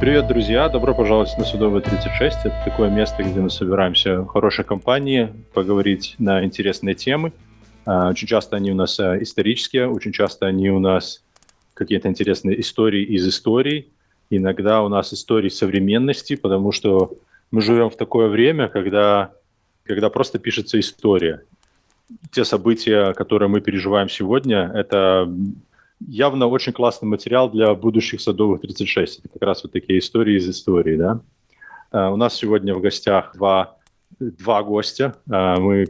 Привет, 0.00 0.28
друзья! 0.28 0.68
Добро 0.68 0.94
пожаловать 0.94 1.36
на 1.38 1.44
Судовое 1.44 1.80
36. 1.80 2.38
Это 2.44 2.62
такое 2.64 2.88
место, 2.88 3.24
где 3.24 3.40
мы 3.40 3.50
собираемся 3.50 4.20
в 4.20 4.28
хорошей 4.28 4.64
компании, 4.64 5.34
поговорить 5.52 6.14
на 6.20 6.44
интересные 6.44 6.94
темы. 6.94 7.32
А, 7.84 8.10
очень 8.10 8.28
часто 8.28 8.54
они 8.54 8.70
у 8.70 8.76
нас 8.76 9.00
а, 9.00 9.20
исторические, 9.20 9.88
очень 9.88 10.12
часто 10.12 10.46
они 10.46 10.70
у 10.70 10.78
нас 10.78 11.24
какие-то 11.74 12.06
интересные 12.06 12.60
истории 12.60 13.02
из 13.02 13.26
историй. 13.26 13.88
Иногда 14.30 14.82
у 14.82 14.88
нас 14.88 15.12
истории 15.12 15.48
современности, 15.48 16.36
потому 16.36 16.70
что 16.70 17.10
мы 17.50 17.60
живем 17.60 17.90
в 17.90 17.96
такое 17.96 18.28
время, 18.28 18.68
когда, 18.68 19.32
когда 19.82 20.10
просто 20.10 20.38
пишется 20.38 20.78
история. 20.78 21.42
Те 22.30 22.44
события, 22.44 23.14
которые 23.14 23.48
мы 23.48 23.60
переживаем 23.60 24.08
сегодня, 24.08 24.70
это 24.72 25.28
явно 26.00 26.46
очень 26.46 26.72
классный 26.72 27.08
материал 27.08 27.50
для 27.50 27.74
будущих 27.74 28.20
садовых 28.20 28.60
36. 28.60 29.20
Это 29.20 29.28
как 29.28 29.42
раз 29.42 29.62
вот 29.62 29.72
такие 29.72 29.98
истории 29.98 30.36
из 30.36 30.48
истории, 30.48 30.96
да. 30.96 31.20
Uh, 31.90 32.12
у 32.12 32.16
нас 32.16 32.34
сегодня 32.34 32.74
в 32.74 32.80
гостях 32.80 33.34
два, 33.34 33.78
два 34.20 34.62
гостя. 34.62 35.16
Uh, 35.28 35.58
мы 35.58 35.86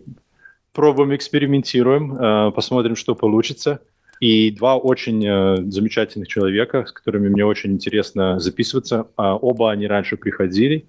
пробуем, 0.73 1.15
экспериментируем, 1.15 2.15
uh, 2.15 2.52
посмотрим, 2.52 2.95
что 2.95 3.15
получится. 3.15 3.80
И 4.20 4.51
два 4.51 4.77
очень 4.77 5.70
замечательных 5.70 6.27
человека, 6.27 6.84
с 6.84 6.90
которыми 6.90 7.29
мне 7.29 7.46
очень 7.46 7.70
интересно 7.70 8.40
записываться. 8.40 9.06
Оба 9.16 9.70
они 9.70 9.87
раньше 9.87 10.16
приходили. 10.16 10.88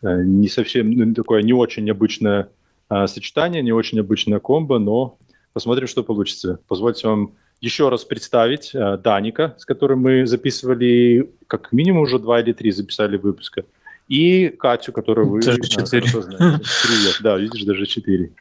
Не 0.00 0.48
совсем 0.48 0.90
ну, 0.90 1.12
такое 1.12 1.42
не 1.42 1.52
очень 1.52 1.84
необычное 1.84 2.48
сочетание, 2.88 3.60
не 3.60 3.72
очень 3.72 4.00
обычная 4.00 4.38
комбо, 4.38 4.78
но 4.78 5.18
посмотрим, 5.52 5.88
что 5.88 6.02
получится. 6.02 6.58
Позвольте 6.68 7.06
вам 7.06 7.34
еще 7.60 7.88
раз 7.88 8.04
представить 8.04 8.74
э, 8.74 8.96
Даника, 8.98 9.54
с 9.58 9.64
которым 9.64 10.00
мы 10.00 10.26
записывали 10.26 11.30
как 11.46 11.72
минимум 11.72 12.02
уже 12.02 12.18
два 12.18 12.40
или 12.40 12.52
три 12.52 12.70
записали 12.70 13.16
выпуска, 13.16 13.64
и 14.08 14.48
Катю, 14.48 14.92
которую 14.92 15.28
вы 15.28 15.42
даже 15.42 15.60
четыре. 15.60 16.06
знаете. 16.06 16.60
Привет, 16.82 17.16
да, 17.22 17.36
видишь, 17.36 17.64
даже 17.64 17.86
четыре. 17.86 18.32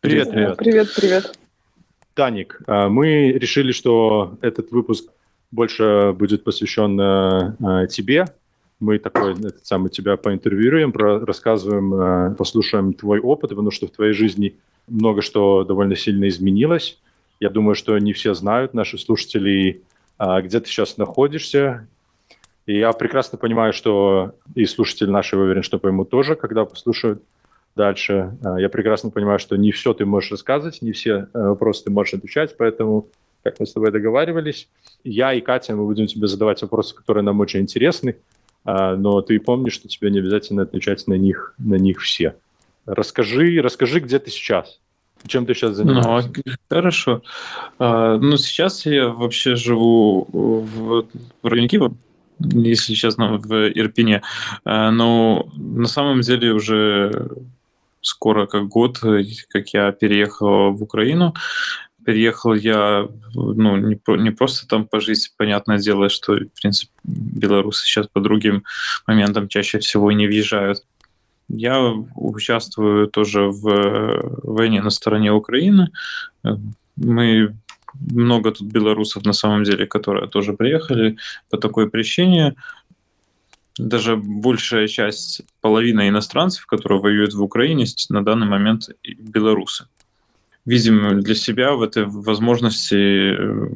Привет, 0.00 0.30
привет. 0.30 0.56
Привет, 0.56 0.94
привет. 0.94 1.38
Даник, 2.14 2.60
э, 2.66 2.88
мы 2.88 3.32
решили, 3.32 3.72
что 3.72 4.38
этот 4.40 4.70
выпуск 4.70 5.10
больше 5.50 6.12
будет 6.16 6.44
посвящен 6.44 7.00
э, 7.00 7.86
тебе. 7.88 8.26
Мы 8.80 8.98
такой, 8.98 9.32
этот 9.32 9.66
самый, 9.66 9.88
тебя 9.88 10.16
поинтервьюируем, 10.16 10.92
про, 10.92 11.24
рассказываем, 11.24 11.94
э, 11.94 12.34
послушаем 12.36 12.92
твой 12.92 13.18
опыт, 13.18 13.50
потому 13.50 13.70
что 13.70 13.86
в 13.86 13.90
твоей 13.90 14.12
жизни 14.12 14.56
много 14.86 15.22
что 15.22 15.64
довольно 15.64 15.96
сильно 15.96 16.28
изменилось. 16.28 16.98
Я 17.40 17.50
думаю, 17.50 17.74
что 17.74 17.98
не 17.98 18.12
все 18.12 18.34
знают, 18.34 18.74
наши 18.74 18.98
слушатели, 18.98 19.82
а, 20.18 20.40
где 20.40 20.60
ты 20.60 20.68
сейчас 20.68 20.96
находишься. 20.96 21.88
И 22.66 22.78
я 22.78 22.92
прекрасно 22.92 23.36
понимаю, 23.36 23.72
что 23.72 24.34
и 24.54 24.64
слушатели 24.64 25.10
наши, 25.10 25.36
уверен, 25.36 25.62
что 25.62 25.78
поймут 25.78 26.10
тоже, 26.10 26.36
когда 26.36 26.64
послушают 26.64 27.22
дальше. 27.76 28.36
А, 28.42 28.58
я 28.58 28.68
прекрасно 28.68 29.10
понимаю, 29.10 29.38
что 29.38 29.56
не 29.56 29.72
все 29.72 29.92
ты 29.92 30.06
можешь 30.06 30.30
рассказывать, 30.30 30.80
не 30.80 30.92
все 30.92 31.28
э, 31.32 31.48
вопросы 31.48 31.84
ты 31.84 31.90
можешь 31.90 32.14
отвечать, 32.14 32.56
поэтому, 32.56 33.08
как 33.42 33.60
мы 33.60 33.66
с 33.66 33.72
тобой 33.72 33.90
договаривались, 33.90 34.68
я 35.02 35.34
и 35.34 35.40
Катя, 35.40 35.74
мы 35.74 35.84
будем 35.84 36.06
тебе 36.06 36.26
задавать 36.26 36.62
вопросы, 36.62 36.94
которые 36.94 37.24
нам 37.24 37.40
очень 37.40 37.60
интересны, 37.60 38.16
а, 38.64 38.96
но 38.96 39.20
ты 39.20 39.38
помни, 39.40 39.68
что 39.68 39.88
тебе 39.88 40.10
не 40.10 40.20
обязательно 40.20 40.62
отвечать 40.62 41.06
на 41.06 41.14
них, 41.14 41.54
на 41.58 41.74
них 41.74 42.00
все. 42.00 42.36
Расскажи, 42.86 43.60
расскажи, 43.60 44.00
где 44.00 44.18
ты 44.18 44.30
сейчас. 44.30 44.80
Чем 45.26 45.46
ты 45.46 45.54
сейчас 45.54 45.76
занимаешься? 45.76 46.30
Ну, 46.44 46.52
хорошо. 46.68 47.22
А, 47.78 48.18
ну, 48.18 48.36
сейчас 48.36 48.84
я 48.86 49.08
вообще 49.08 49.56
живу 49.56 50.26
в, 50.30 51.06
в 51.42 51.46
районе 51.46 51.68
Киева, 51.68 51.94
если 52.38 52.94
честно, 52.94 53.38
в 53.38 53.68
Ирпине. 53.70 54.22
А, 54.64 54.90
но 54.90 55.48
на 55.54 55.88
самом 55.88 56.20
деле 56.20 56.52
уже 56.52 57.30
скоро 58.02 58.46
как 58.46 58.68
год, 58.68 58.98
как 58.98 59.68
я 59.70 59.92
переехал 59.92 60.72
в 60.72 60.82
Украину. 60.82 61.34
Переехал 62.04 62.52
я, 62.52 63.08
ну, 63.34 63.76
не, 63.78 63.98
не 64.22 64.30
просто 64.30 64.68
там 64.68 64.84
пожить, 64.84 65.32
понятное 65.38 65.78
дело, 65.78 66.10
что, 66.10 66.34
в 66.34 66.60
принципе, 66.60 66.92
белорусы 67.02 67.86
сейчас 67.86 68.08
по 68.08 68.20
другим 68.20 68.64
моментам 69.06 69.48
чаще 69.48 69.78
всего 69.78 70.12
не 70.12 70.26
въезжают. 70.26 70.84
Я 71.48 71.94
участвую 72.14 73.08
тоже 73.08 73.48
в 73.48 74.40
войне 74.42 74.82
на 74.82 74.90
стороне 74.90 75.32
Украины. 75.32 75.90
Мы 76.96 77.54
много 77.94 78.50
тут 78.52 78.72
белорусов 78.72 79.24
на 79.24 79.32
самом 79.32 79.64
деле, 79.64 79.86
которые 79.86 80.28
тоже 80.28 80.52
приехали 80.52 81.16
по 81.50 81.58
такой 81.58 81.88
причине. 81.88 82.54
Даже 83.76 84.16
большая 84.16 84.86
часть, 84.88 85.42
половина 85.60 86.08
иностранцев, 86.08 86.66
которые 86.66 87.00
воюют 87.00 87.34
в 87.34 87.42
Украине, 87.42 87.86
на 88.08 88.24
данный 88.24 88.46
момент 88.46 88.88
белорусы. 89.18 89.86
Видим 90.64 91.20
для 91.20 91.34
себя 91.34 91.72
в 91.72 91.82
этой 91.82 92.06
возможности 92.06 92.94
э, 92.94 93.68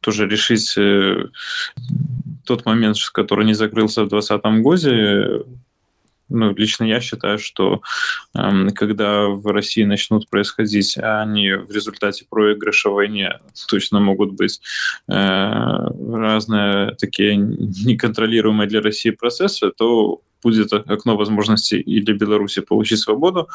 тоже 0.00 0.26
решить 0.26 0.72
э, 0.78 1.26
тот 2.44 2.64
момент, 2.64 2.96
который 3.12 3.44
не 3.44 3.54
закрылся 3.54 4.04
в 4.04 4.08
2020 4.08 4.62
году, 4.62 5.46
ну, 6.32 6.54
лично 6.54 6.84
я 6.84 7.00
считаю, 7.00 7.38
что 7.38 7.82
э, 8.34 8.68
когда 8.74 9.26
в 9.28 9.46
России 9.46 9.84
начнут 9.84 10.28
происходить, 10.28 10.98
а 10.98 11.22
они 11.22 11.52
в 11.52 11.70
результате 11.70 12.24
проигрыша 12.28 12.90
в 12.90 12.94
войне 12.94 13.38
точно 13.68 14.00
могут 14.00 14.32
быть 14.32 14.60
э, 15.08 15.12
разные 15.12 16.94
такие 16.96 17.36
неконтролируемые 17.36 18.68
для 18.68 18.80
России 18.80 19.10
процессы, 19.10 19.70
то 19.70 20.20
будет 20.42 20.72
окно 20.72 21.16
возможностей 21.16 21.80
и 21.80 22.00
для 22.00 22.14
Беларуси 22.14 22.60
получить 22.60 22.98
свободу. 22.98 23.48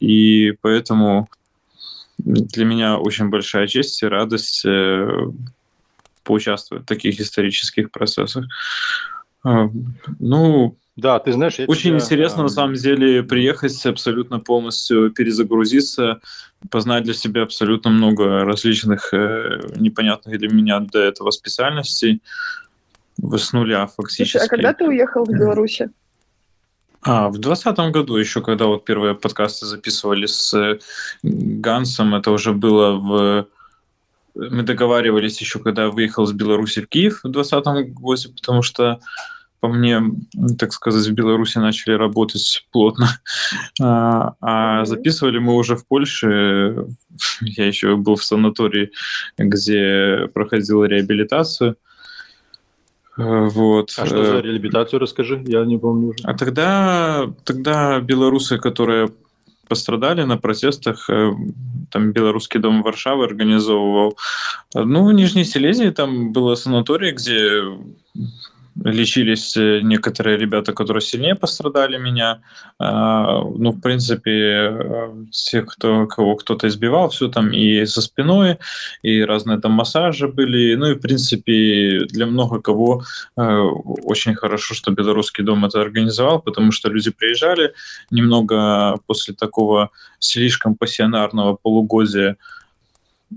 И 0.00 0.52
поэтому 0.62 1.28
для 2.18 2.64
меня 2.64 2.98
очень 2.98 3.28
большая 3.28 3.66
честь 3.66 4.02
и 4.02 4.06
радость 4.06 4.64
э, 4.64 5.30
поучаствовать 6.24 6.84
в 6.84 6.86
таких 6.86 7.20
исторических 7.20 7.90
процессах. 7.90 8.46
Э, 9.44 9.68
ну, 10.18 10.76
да, 10.96 11.18
ты 11.18 11.32
знаешь, 11.32 11.58
я 11.58 11.64
очень 11.66 11.90
тебя, 11.90 11.98
интересно 11.98 12.40
а... 12.40 12.42
на 12.44 12.48
самом 12.48 12.74
деле 12.74 13.22
приехать 13.22 13.84
абсолютно 13.86 14.40
полностью 14.40 15.10
перезагрузиться, 15.10 16.20
познать 16.70 17.04
для 17.04 17.14
себя 17.14 17.42
абсолютно 17.42 17.90
много 17.90 18.44
различных 18.44 19.14
э, 19.14 19.60
непонятных 19.76 20.38
для 20.38 20.48
меня 20.48 20.80
до 20.80 20.98
этого 21.00 21.30
специальностей 21.30 22.20
с 23.18 23.52
нуля 23.52 23.86
фактически. 23.86 24.38
Слушай, 24.38 24.46
а 24.46 24.48
когда 24.48 24.72
ты 24.74 24.86
уехал 24.86 25.24
в 25.24 25.30
Беларусь? 25.30 25.80
А, 27.04 27.28
в 27.30 27.38
двадцатом 27.38 27.90
году, 27.90 28.16
еще 28.16 28.42
когда 28.42 28.66
вот 28.66 28.84
первые 28.84 29.14
подкасты 29.14 29.66
записывали 29.66 30.26
с 30.26 30.54
э, 30.54 30.78
Гансом, 31.22 32.14
это 32.14 32.30
уже 32.30 32.52
было 32.52 32.92
в... 32.92 33.48
Мы 34.34 34.62
договаривались 34.62 35.40
еще, 35.40 35.58
когда 35.58 35.90
выехал 35.90 36.24
из 36.24 36.32
Беларуси 36.32 36.80
в 36.80 36.88
Киев 36.88 37.20
в 37.24 37.28
двадцатом 37.28 37.92
году, 37.92 38.30
потому 38.36 38.62
что 38.62 39.00
по 39.62 39.68
мне, 39.68 40.02
так 40.58 40.72
сказать, 40.72 41.06
в 41.06 41.12
Беларуси 41.12 41.58
начали 41.58 41.94
работать 41.94 42.66
плотно. 42.72 43.08
А, 43.80 44.34
а 44.40 44.84
записывали 44.84 45.38
мы 45.38 45.54
уже 45.54 45.76
в 45.76 45.86
Польше. 45.86 46.86
Я 47.40 47.66
еще 47.66 47.96
был 47.96 48.16
в 48.16 48.24
санатории, 48.24 48.90
где 49.38 50.28
проходил 50.34 50.84
реабилитацию. 50.84 51.76
Вот. 53.16 53.92
А 53.98 54.06
что 54.06 54.24
за 54.24 54.40
реабилитацию, 54.40 55.00
расскажи, 55.00 55.42
я 55.46 55.64
не 55.64 55.78
помню 55.78 56.08
уже. 56.08 56.24
А 56.24 56.34
тогда, 56.34 57.30
тогда 57.44 58.00
белорусы, 58.00 58.58
которые 58.58 59.10
пострадали 59.68 60.22
на 60.22 60.38
протестах, 60.38 61.10
э, 61.10 61.30
там 61.90 62.12
Белорусский 62.12 62.58
дом 62.58 62.82
Варшавы 62.82 63.24
организовывал. 63.24 64.16
Ну, 64.74 65.04
в 65.04 65.12
Нижней 65.12 65.44
Силезии 65.44 65.90
там 65.90 66.32
было 66.32 66.54
санаторий, 66.54 67.12
где 67.12 67.62
лечились 68.84 69.56
э, 69.56 69.80
некоторые 69.82 70.36
ребята, 70.36 70.72
которые 70.72 71.00
сильнее 71.00 71.34
пострадали 71.34 71.98
меня. 71.98 72.40
А, 72.78 73.42
ну, 73.42 73.70
в 73.70 73.80
принципе, 73.80 74.32
э, 74.32 75.14
те, 75.30 75.62
кто, 75.62 76.06
кого 76.06 76.36
кто-то 76.36 76.68
избивал, 76.68 77.08
все 77.10 77.28
там 77.28 77.50
и 77.52 77.84
со 77.86 78.00
спиной, 78.00 78.58
и 79.02 79.22
разные 79.22 79.60
там 79.60 79.72
массажи 79.72 80.28
были. 80.28 80.74
Ну 80.74 80.86
и, 80.86 80.94
в 80.94 81.00
принципе, 81.00 82.06
для 82.08 82.26
много 82.26 82.60
кого 82.60 83.02
э, 83.36 83.42
очень 83.42 84.34
хорошо, 84.34 84.74
что 84.74 84.90
Белорусский 84.90 85.44
дом 85.44 85.64
это 85.64 85.80
организовал, 85.80 86.40
потому 86.40 86.72
что 86.72 86.88
люди 86.88 87.10
приезжали 87.10 87.74
немного 88.10 88.98
после 89.06 89.34
такого 89.34 89.90
слишком 90.18 90.74
пассионарного 90.74 91.56
полугодия 91.56 92.36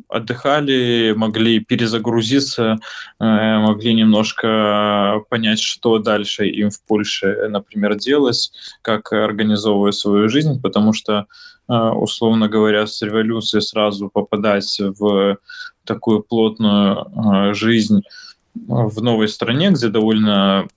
отдыхали, 0.07 1.13
могли 1.15 1.59
перезагрузиться, 1.59 2.77
э, 3.19 3.57
могли 3.59 3.93
немножко 3.93 5.21
понять, 5.29 5.59
что 5.59 5.99
дальше 5.99 6.47
им 6.47 6.69
в 6.69 6.81
Польше, 6.81 7.47
например, 7.49 7.95
делать, 7.95 8.51
как 8.81 9.11
организовывать 9.13 9.95
свою 9.95 10.29
жизнь, 10.29 10.61
потому 10.61 10.93
что, 10.93 11.25
э, 11.67 11.73
условно 11.73 12.47
говоря, 12.47 12.87
с 12.87 13.01
революции 13.01 13.59
сразу 13.59 14.09
попадать 14.09 14.79
в 14.79 15.37
такую 15.85 16.23
плотную 16.23 17.05
э, 17.05 17.53
жизнь 17.53 18.01
в 18.55 19.01
новой 19.01 19.27
стране, 19.27 19.71
где 19.71 19.89
довольно 19.89 20.67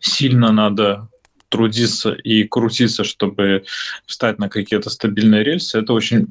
сильно 0.00 0.52
надо 0.52 1.08
трудиться 1.48 2.12
и 2.12 2.44
крутиться, 2.44 3.04
чтобы 3.04 3.64
встать 4.06 4.38
на 4.38 4.48
какие-то 4.48 4.90
стабильные 4.90 5.44
рельсы, 5.44 5.78
это 5.78 5.92
очень 5.92 6.28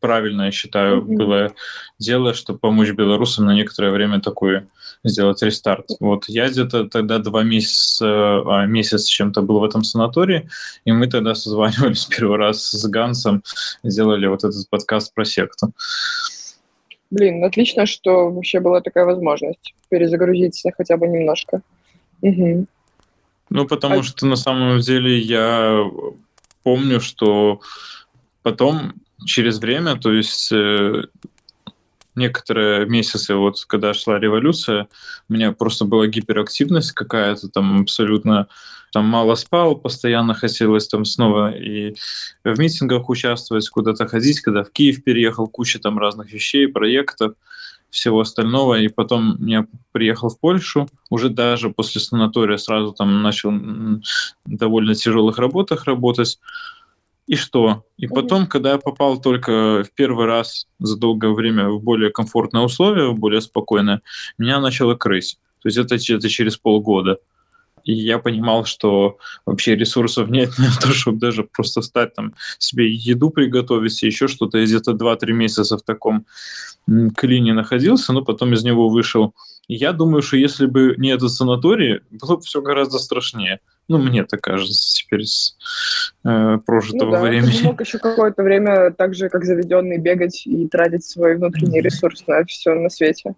правильно, 0.00 0.42
я 0.42 0.50
считаю, 0.50 0.98
mm-hmm. 0.98 1.16
было 1.16 1.52
дело, 1.98 2.34
чтобы 2.34 2.58
помочь 2.58 2.90
белорусам 2.90 3.46
на 3.46 3.54
некоторое 3.54 3.90
время 3.90 4.20
такой 4.20 4.62
сделать 5.04 5.42
рестарт. 5.42 5.86
Вот 6.00 6.24
я 6.28 6.48
где-то 6.48 6.88
тогда 6.88 7.18
два 7.18 7.42
месяца, 7.42 8.06
а, 8.06 8.66
месяц 8.66 9.04
чем-то 9.04 9.42
был 9.42 9.60
в 9.60 9.64
этом 9.64 9.84
санатории, 9.84 10.48
и 10.84 10.92
мы 10.92 11.06
тогда 11.06 11.34
созванивались 11.34 12.06
первый 12.10 12.38
раз 12.38 12.70
с 12.70 12.86
Гансом, 12.86 13.42
сделали 13.82 14.26
вот 14.26 14.44
этот 14.44 14.68
подкаст 14.68 15.14
про 15.14 15.24
секту. 15.24 15.72
Блин, 17.10 17.44
отлично, 17.44 17.86
что 17.86 18.30
вообще 18.30 18.60
была 18.60 18.80
такая 18.80 19.04
возможность 19.04 19.74
перезагрузиться 19.88 20.70
хотя 20.76 20.96
бы 20.96 21.08
немножко. 21.08 21.62
Угу. 22.22 22.66
Ну, 23.50 23.66
потому 23.66 24.00
а... 24.00 24.02
что 24.02 24.26
на 24.26 24.36
самом 24.36 24.78
деле 24.80 25.18
я 25.18 25.90
помню, 26.62 27.00
что 27.00 27.60
потом 28.42 28.94
через 29.24 29.58
время, 29.58 29.96
то 29.96 30.12
есть 30.12 30.50
э, 30.52 31.04
некоторые 32.14 32.86
месяцы, 32.86 33.34
вот 33.34 33.64
когда 33.66 33.94
шла 33.94 34.18
революция, 34.18 34.88
у 35.28 35.32
меня 35.32 35.52
просто 35.52 35.84
была 35.84 36.06
гиперактивность 36.06 36.92
какая-то, 36.92 37.48
там 37.48 37.82
абсолютно 37.82 38.48
там 38.92 39.04
мало 39.04 39.36
спал, 39.36 39.76
постоянно 39.76 40.34
хотелось 40.34 40.88
там 40.88 41.04
снова 41.04 41.52
и 41.52 41.94
в 42.44 42.58
митингах 42.58 43.08
участвовать, 43.08 43.68
куда-то 43.68 44.08
ходить, 44.08 44.40
когда 44.40 44.64
в 44.64 44.70
Киев 44.70 45.04
переехал, 45.04 45.46
куча 45.46 45.78
там 45.78 45.98
разных 45.98 46.32
вещей, 46.32 46.66
проектов, 46.66 47.34
всего 47.90 48.20
остального, 48.20 48.78
и 48.78 48.88
потом 48.88 49.44
я 49.46 49.66
приехал 49.92 50.28
в 50.28 50.38
Польшу, 50.38 50.88
уже 51.08 51.28
даже 51.28 51.70
после 51.70 52.00
санатория 52.00 52.56
сразу 52.56 52.92
там 52.92 53.22
начал 53.22 53.52
довольно 54.44 54.94
тяжелых 54.94 55.38
работах 55.38 55.84
работать, 55.84 56.38
и 57.30 57.36
что? 57.36 57.84
И 57.96 58.08
потом, 58.08 58.48
когда 58.48 58.72
я 58.72 58.78
попал 58.78 59.20
только 59.20 59.84
в 59.84 59.92
первый 59.94 60.26
раз 60.26 60.66
за 60.80 60.96
долгое 60.96 61.30
время 61.30 61.68
в 61.68 61.80
более 61.80 62.10
комфортные 62.10 62.64
условия, 62.64 63.06
в 63.06 63.20
более 63.20 63.40
спокойное, 63.40 64.02
меня 64.36 64.58
начало 64.58 64.96
крыть. 64.96 65.38
То 65.62 65.68
есть 65.68 65.78
это, 65.78 65.94
это 65.94 66.28
через 66.28 66.56
полгода. 66.56 67.18
И 67.84 67.92
я 67.92 68.18
понимал, 68.18 68.64
что 68.64 69.18
вообще 69.46 69.76
ресурсов 69.76 70.28
нет 70.28 70.50
на 70.58 70.72
то, 70.82 70.88
чтобы 70.88 71.20
даже 71.20 71.44
просто 71.44 71.82
встать 71.82 72.14
там, 72.14 72.34
себе 72.58 72.90
еду 72.90 73.30
приготовить, 73.30 74.02
и 74.02 74.06
еще 74.06 74.26
что-то. 74.26 74.58
Я 74.58 74.64
где-то 74.64 74.90
2-3 74.90 75.30
месяца 75.30 75.78
в 75.78 75.82
таком 75.82 76.26
клине 77.16 77.54
находился, 77.54 78.12
но 78.12 78.24
потом 78.24 78.54
из 78.54 78.64
него 78.64 78.88
вышел. 78.88 79.36
И 79.70 79.76
я 79.76 79.92
думаю, 79.92 80.20
что 80.20 80.36
если 80.36 80.66
бы 80.66 80.96
не 80.98 81.10
этот 81.10 81.30
санаторий, 81.30 82.00
было 82.10 82.34
бы 82.34 82.42
все 82.42 82.60
гораздо 82.60 82.98
страшнее. 82.98 83.60
Ну, 83.86 83.98
мне 83.98 84.24
так 84.24 84.40
кажется, 84.40 84.96
теперь 84.96 85.24
с 85.24 85.56
э, 86.24 86.58
прожитого 86.66 87.10
ну, 87.10 87.12
да, 87.12 87.20
времени. 87.20 87.52
Ты 87.52 87.64
мог 87.66 87.80
еще 87.80 87.98
какое-то 87.98 88.42
время 88.42 88.90
так 88.90 89.14
же, 89.14 89.28
как 89.28 89.44
заведенный, 89.44 89.98
бегать 89.98 90.44
и 90.44 90.66
тратить 90.66 91.04
свой 91.04 91.36
внутренний 91.36 91.80
ресурс 91.80 92.26
на 92.26 92.44
все 92.46 92.74
на 92.74 92.88
свете. 92.88 93.36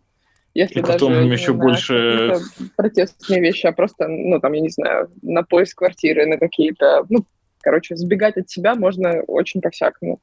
Если 0.54 0.78
и 0.78 0.82
потом 0.82 1.12
даже 1.12 1.28
еще 1.28 1.52
больше... 1.52 2.38
Протестные 2.76 3.42
вещи, 3.42 3.66
а 3.66 3.72
просто, 3.72 4.08
ну, 4.08 4.40
там, 4.40 4.54
я 4.54 4.62
не 4.62 4.70
знаю, 4.70 5.10
на 5.20 5.42
поиск 5.42 5.76
квартиры, 5.76 6.24
на 6.24 6.38
какие-то... 6.38 7.04
Ну, 7.10 7.26
короче, 7.60 7.94
сбегать 7.94 8.38
от 8.38 8.48
себя 8.48 8.74
можно 8.74 9.20
очень 9.26 9.60
по-всякому. 9.60 10.18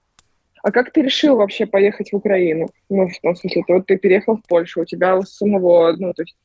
А 0.64 0.72
как 0.72 0.92
ты 0.92 1.02
решил 1.02 1.38
вообще 1.38 1.66
поехать 1.66 2.12
в 2.12 2.16
Украину? 2.16 2.70
Ну, 2.90 3.08
в 3.08 3.20
том 3.22 3.36
смысле, 3.36 3.64
вот 3.68 3.86
ты 3.86 3.98
переехал 3.98 4.38
в 4.38 4.48
Польшу, 4.48 4.82
у 4.82 4.86
тебя 4.86 5.18
у 5.18 5.24
самого, 5.24 5.96
ну, 5.98 6.14
то 6.14 6.24
есть 6.24 6.36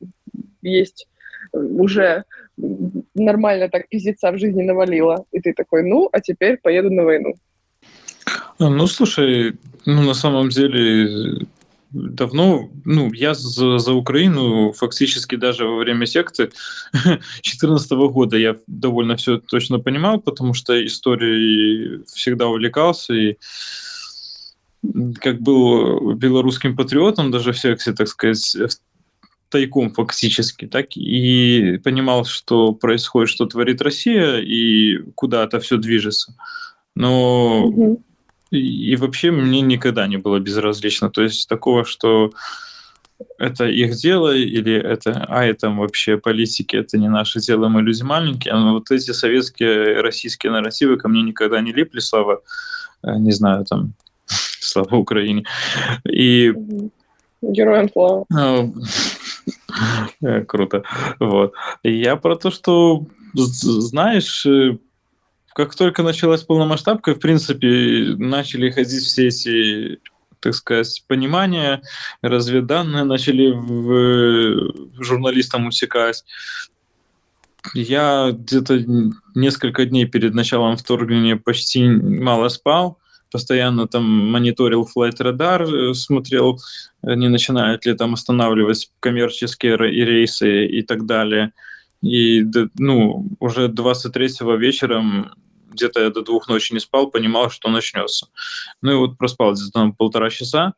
есть 0.61 1.07
уже 1.51 2.23
нормально 3.13 3.69
так 3.69 3.89
пиздеца 3.89 4.31
в 4.31 4.37
жизни 4.37 4.63
навалило, 4.63 5.25
и 5.31 5.39
ты 5.39 5.53
такой, 5.53 5.83
ну, 5.83 6.09
а 6.11 6.21
теперь 6.21 6.57
поеду 6.57 6.91
на 6.91 7.03
войну. 7.03 7.35
Ну, 8.59 8.87
слушай, 8.87 9.55
ну, 9.85 10.01
на 10.01 10.13
самом 10.13 10.49
деле, 10.49 11.45
давно, 11.91 12.69
ну, 12.85 13.11
я 13.13 13.33
за, 13.33 13.79
за 13.79 13.93
Украину 13.93 14.71
фактически 14.71 15.35
даже 15.35 15.65
во 15.65 15.77
время 15.77 16.05
секты 16.05 16.51
2014 17.03 17.91
года 17.91 18.37
я 18.37 18.55
довольно 18.67 19.17
все 19.17 19.39
точно 19.39 19.79
понимал, 19.79 20.19
потому 20.19 20.53
что 20.53 20.85
историей 20.85 22.03
всегда 22.05 22.47
увлекался 22.47 23.13
и 23.13 23.35
как 25.21 25.41
был 25.41 26.13
белорусским 26.13 26.75
патриотом 26.75 27.31
даже 27.31 27.51
в 27.51 27.57
сексе, 27.57 27.93
так 27.93 28.07
сказать, 28.07 28.57
тайком 29.49 29.91
фактически, 29.91 30.67
так 30.67 30.97
и 30.97 31.79
понимал, 31.83 32.25
что 32.25 32.73
происходит, 32.73 33.29
что 33.29 33.45
творит 33.45 33.81
Россия 33.81 34.37
и 34.37 34.97
куда 35.15 35.43
это 35.43 35.59
все 35.59 35.77
движется. 35.77 36.35
Но 36.95 37.65
угу. 37.65 38.03
и, 38.51 38.91
и 38.91 38.95
вообще 38.95 39.31
мне 39.31 39.61
никогда 39.61 40.07
не 40.07 40.17
было 40.17 40.39
безразлично. 40.39 41.09
То 41.09 41.21
есть 41.21 41.47
такого, 41.47 41.85
что 41.85 42.31
это 43.37 43.65
их 43.65 43.95
дело, 43.95 44.35
или 44.35 44.73
это, 44.73 45.25
а 45.27 45.45
это 45.45 45.69
вообще 45.69 46.17
политики, 46.17 46.75
это 46.75 46.97
не 46.97 47.09
наше 47.09 47.39
дело, 47.39 47.67
мы 47.67 47.81
люди 47.81 48.03
маленькие. 48.03 48.53
Но 48.53 48.73
вот 48.73 48.91
эти 48.91 49.11
советские, 49.11 50.01
российские 50.01 50.51
нарративы 50.51 50.97
ко 50.97 51.07
мне 51.07 51.21
никогда 51.21 51.61
не 51.61 51.71
липли, 51.71 51.99
слава, 51.99 52.41
э, 53.03 53.15
не 53.17 53.31
знаю, 53.31 53.65
там, 53.65 53.93
слава 54.71 54.95
Украине. 54.95 55.45
И... 56.09 56.53
Героям 57.41 57.89
слава. 57.93 58.25
Ну, 58.29 58.73
Э, 60.21 60.41
круто. 60.41 60.83
Вот. 61.19 61.53
Я 61.83 62.15
про 62.15 62.35
то, 62.35 62.51
что, 62.51 63.05
знаешь, 63.33 64.45
э, 64.45 64.77
как 65.53 65.75
только 65.75 66.03
началась 66.03 66.43
полномасштабка, 66.43 67.15
в 67.15 67.19
принципе, 67.19 68.15
начали 68.17 68.69
ходить 68.69 69.03
все 69.03 69.27
эти 69.27 69.99
так 70.41 70.53
сказать, 70.53 71.03
понимания, 71.07 71.81
разведданные 72.21 73.03
начали 73.03 73.51
в, 73.51 75.01
журналистам 75.03 75.65
усекать. 75.65 76.23
Я 77.73 78.29
где-то 78.31 78.79
несколько 79.33 79.85
дней 79.85 80.05
перед 80.05 80.35
началом 80.35 80.77
вторжения 80.77 81.35
почти 81.35 81.87
мало 81.87 82.49
спал, 82.49 82.99
постоянно 83.35 83.85
там 83.85 84.03
мониторил 84.31 84.87
Flight 84.95 85.17
Radar, 85.19 85.63
э, 85.63 85.93
смотрел, 85.93 86.57
не 87.03 87.27
начинают 87.27 87.85
ли 87.85 87.93
там 87.93 88.13
останавливать 88.13 88.89
коммерческие 89.01 89.75
рейсы 89.75 90.65
и 90.67 90.81
так 90.83 91.05
далее. 91.05 91.51
И 92.01 92.45
ну, 92.79 93.27
уже 93.41 93.67
23-го 93.67 94.55
вечером 94.55 95.31
где-то 95.67 95.99
я 95.99 96.09
до 96.11 96.21
двух 96.21 96.47
ночи 96.47 96.71
не 96.73 96.79
спал, 96.79 97.11
понимал, 97.11 97.49
что 97.49 97.69
начнется. 97.69 98.27
Ну 98.81 98.91
и 98.93 98.95
вот 98.95 99.17
проспал 99.17 99.51
где-то 99.51 99.71
там 99.71 99.93
полтора 99.93 100.29
часа. 100.29 100.75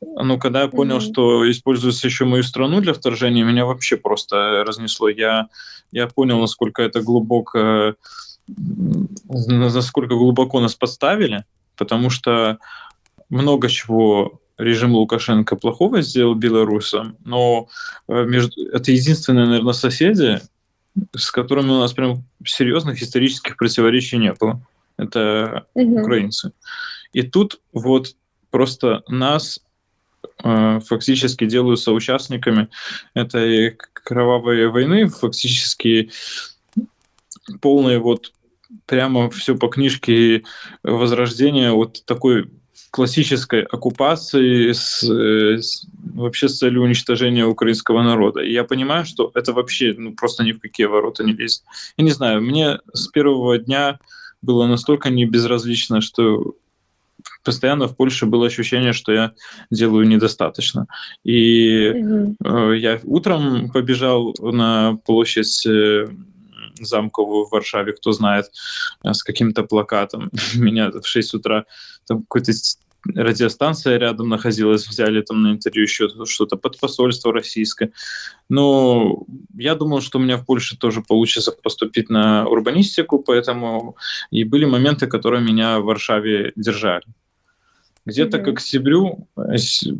Но 0.00 0.38
когда 0.38 0.62
я 0.62 0.68
понял, 0.68 0.98
mm-hmm. 0.98 1.12
что 1.12 1.50
используется 1.50 2.06
еще 2.06 2.24
мою 2.24 2.44
страну 2.44 2.80
для 2.80 2.92
вторжения, 2.92 3.42
меня 3.42 3.64
вообще 3.64 3.96
просто 3.96 4.62
разнесло. 4.64 5.08
Я, 5.08 5.48
я 5.90 6.06
понял, 6.06 6.38
насколько 6.38 6.82
это 6.82 7.00
глубоко, 7.00 7.94
насколько 9.26 10.14
глубоко 10.14 10.60
нас 10.60 10.76
подставили 10.76 11.44
потому 11.76 12.10
что 12.10 12.58
много 13.28 13.68
чего 13.68 14.40
режим 14.58 14.92
Лукашенко 14.94 15.56
плохого 15.56 16.02
сделал 16.02 16.34
белорусам, 16.34 17.16
но 17.24 17.68
э, 18.08 18.24
между... 18.24 18.68
это 18.68 18.92
единственные, 18.92 19.46
наверное, 19.46 19.72
соседи, 19.72 20.40
с 21.14 21.30
которыми 21.30 21.70
у 21.70 21.78
нас 21.78 21.92
прям 21.92 22.24
серьезных 22.44 23.02
исторических 23.02 23.56
противоречий 23.56 24.18
не 24.18 24.32
было. 24.32 24.60
Это 24.96 25.66
угу. 25.74 26.00
украинцы. 26.00 26.52
И 27.12 27.22
тут 27.22 27.60
вот 27.72 28.14
просто 28.50 29.02
нас 29.08 29.60
э, 30.42 30.80
фактически 30.80 31.44
делают 31.44 31.80
соучастниками 31.80 32.68
этой 33.12 33.76
кровавой 33.92 34.68
войны, 34.68 35.08
фактически 35.08 36.10
полной 37.60 37.98
вот 37.98 38.32
прямо 38.86 39.30
все 39.30 39.56
по 39.56 39.68
книжке 39.68 40.42
Возрождения 40.82 41.72
вот 41.72 42.04
такой 42.04 42.50
классической 42.90 43.62
оккупации 43.62 44.72
с, 44.72 45.02
с, 45.02 45.86
вообще 46.14 46.48
с 46.48 46.58
целью 46.58 46.82
уничтожения 46.82 47.44
украинского 47.44 48.02
народа. 48.02 48.40
И 48.40 48.52
я 48.52 48.64
понимаю, 48.64 49.04
что 49.04 49.30
это 49.34 49.52
вообще 49.52 49.94
ну, 49.96 50.14
просто 50.14 50.44
ни 50.44 50.52
в 50.52 50.60
какие 50.60 50.86
ворота 50.86 51.24
не 51.24 51.32
лезет. 51.32 51.62
Я 51.96 52.04
не 52.04 52.10
знаю, 52.10 52.40
мне 52.40 52.78
с 52.92 53.08
первого 53.08 53.58
дня 53.58 53.98
было 54.40 54.66
настолько 54.66 55.10
не 55.10 55.26
безразлично, 55.26 56.00
что 56.00 56.54
постоянно 57.44 57.86
в 57.86 57.96
Польше 57.96 58.26
было 58.26 58.46
ощущение, 58.46 58.92
что 58.92 59.12
я 59.12 59.32
делаю 59.70 60.06
недостаточно. 60.08 60.86
И 61.24 61.88
mm-hmm. 61.88 62.36
э, 62.44 62.78
я 62.78 63.00
утром 63.04 63.70
побежал 63.70 64.34
на 64.40 64.98
площадь 65.04 65.66
э, 65.66 66.08
замковую 66.80 67.46
в 67.46 67.52
Варшаве, 67.52 67.92
кто 67.92 68.12
знает, 68.12 68.46
э, 69.04 69.12
с 69.12 69.22
каким-то 69.22 69.62
плакатом. 69.62 70.30
Меня 70.54 70.90
в 70.90 71.06
6 71.06 71.34
утра 71.34 71.64
там 72.06 72.22
какой-то 72.22 72.52
радиостанция 73.14 73.98
рядом 73.98 74.28
находилась, 74.28 74.86
взяли 74.86 75.20
там 75.22 75.42
на 75.42 75.52
интервью 75.52 75.84
еще 75.84 76.08
что-то 76.24 76.56
под 76.56 76.78
посольство 76.78 77.32
российское. 77.32 77.92
Но 78.48 79.24
я 79.54 79.74
думал, 79.74 80.00
что 80.00 80.18
у 80.18 80.22
меня 80.22 80.36
в 80.36 80.44
Польше 80.44 80.76
тоже 80.76 81.02
получится 81.02 81.52
поступить 81.52 82.10
на 82.10 82.46
урбанистику, 82.46 83.18
поэтому 83.18 83.96
и 84.30 84.44
были 84.44 84.64
моменты, 84.64 85.06
которые 85.06 85.42
меня 85.42 85.78
в 85.78 85.84
Варшаве 85.84 86.52
держали. 86.56 87.04
Где-то 88.04 88.38
mm-hmm. 88.38 88.44
к 88.44 88.48
октябрю 88.48 89.28
э, 89.36 89.56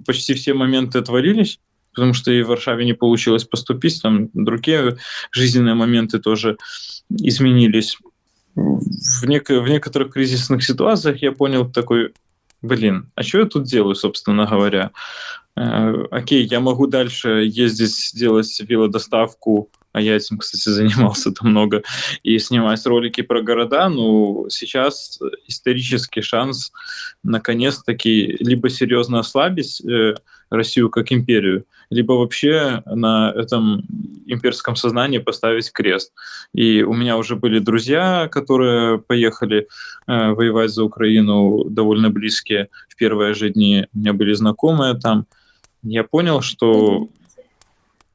почти 0.07 0.35
все 0.35 0.55
моменты 0.55 0.99
отвалились, 0.99 1.59
потому 1.97 2.13
что 2.13 2.31
и 2.31 2.43
в 2.43 2.49
Варшаве 2.49 2.85
не 2.85 2.93
получилось 2.93 3.45
поступить, 3.45 4.03
там 4.03 4.29
другие 4.35 4.99
жизненные 5.33 5.75
моменты 5.75 6.19
тоже 6.19 6.59
изменились. 7.09 7.97
В, 8.55 9.25
нек- 9.25 9.61
в 9.61 9.69
некоторых 9.69 10.13
кризисных 10.13 10.63
ситуациях 10.63 11.23
я 11.23 11.33
понял 11.33 11.71
такой, 11.71 12.13
блин, 12.61 13.11
а 13.15 13.23
что 13.23 13.39
я 13.39 13.45
тут 13.47 13.65
делаю, 13.65 13.95
собственно 13.95 14.45
говоря? 14.45 14.91
Э, 15.57 16.05
окей, 16.11 16.47
я 16.47 16.61
могу 16.61 16.87
дальше 16.87 17.45
ездить, 17.47 18.13
делать 18.15 18.61
велодоставку, 18.61 19.71
а 19.97 20.01
я 20.03 20.17
этим, 20.17 20.37
кстати, 20.37 20.69
занимался 20.69 21.33
там 21.33 21.51
много, 21.51 21.83
и 22.23 22.39
снимать 22.39 22.85
ролики 22.85 23.23
про 23.23 23.41
города, 23.41 23.89
ну, 23.89 24.47
сейчас 24.51 25.19
исторический 25.47 26.21
шанс 26.21 26.71
наконец-таки 27.23 28.37
либо 28.39 28.69
серьезно 28.69 29.21
ослабить 29.21 29.81
э, 29.81 30.15
Россию 30.51 30.91
как 30.91 31.13
империю, 31.13 31.65
либо 31.89 32.13
вообще 32.13 32.83
на 32.85 33.33
этом 33.35 33.87
имперском 34.27 34.77
сознании 34.77 35.17
поставить 35.17 35.73
крест. 35.73 36.13
И 36.53 36.83
у 36.83 36.93
меня 36.93 37.17
уже 37.17 37.35
были 37.35 37.59
друзья, 37.59 38.29
которые 38.31 38.99
поехали 38.99 39.67
э, 40.07 40.31
воевать 40.33 40.73
за 40.73 40.85
Украину, 40.85 41.65
довольно 41.71 42.11
близкие 42.11 42.69
в 42.91 42.97
первые 42.97 43.33
же 43.33 43.49
дни. 43.49 43.87
У 43.95 43.99
меня 43.99 44.13
были 44.13 44.35
знакомые 44.35 44.95
там. 44.95 45.27
Я 45.83 46.05
понял, 46.05 46.43
что 46.43 47.09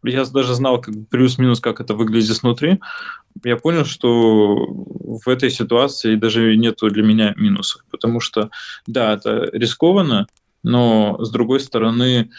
я 0.04 0.26
даже 0.26 0.54
знал 0.56 0.82
как 0.82 0.94
плюс-минус, 1.10 1.60
как 1.60 1.80
это 1.80 1.94
выглядит 1.94 2.36
снутри. 2.36 2.80
Я 3.44 3.58
понял, 3.58 3.86
что 3.86 4.56
в 4.56 5.28
этой 5.28 5.50
ситуации 5.50 6.16
даже 6.16 6.56
нету 6.56 6.90
для 6.90 7.04
меня 7.04 7.34
минусов, 7.38 7.84
потому 7.92 8.20
что, 8.20 8.50
да, 8.88 9.14
это 9.14 9.50
рискованно, 9.54 10.28
но 10.64 11.18
с 11.24 11.30
другой 11.32 11.60
стороны, 11.60 12.30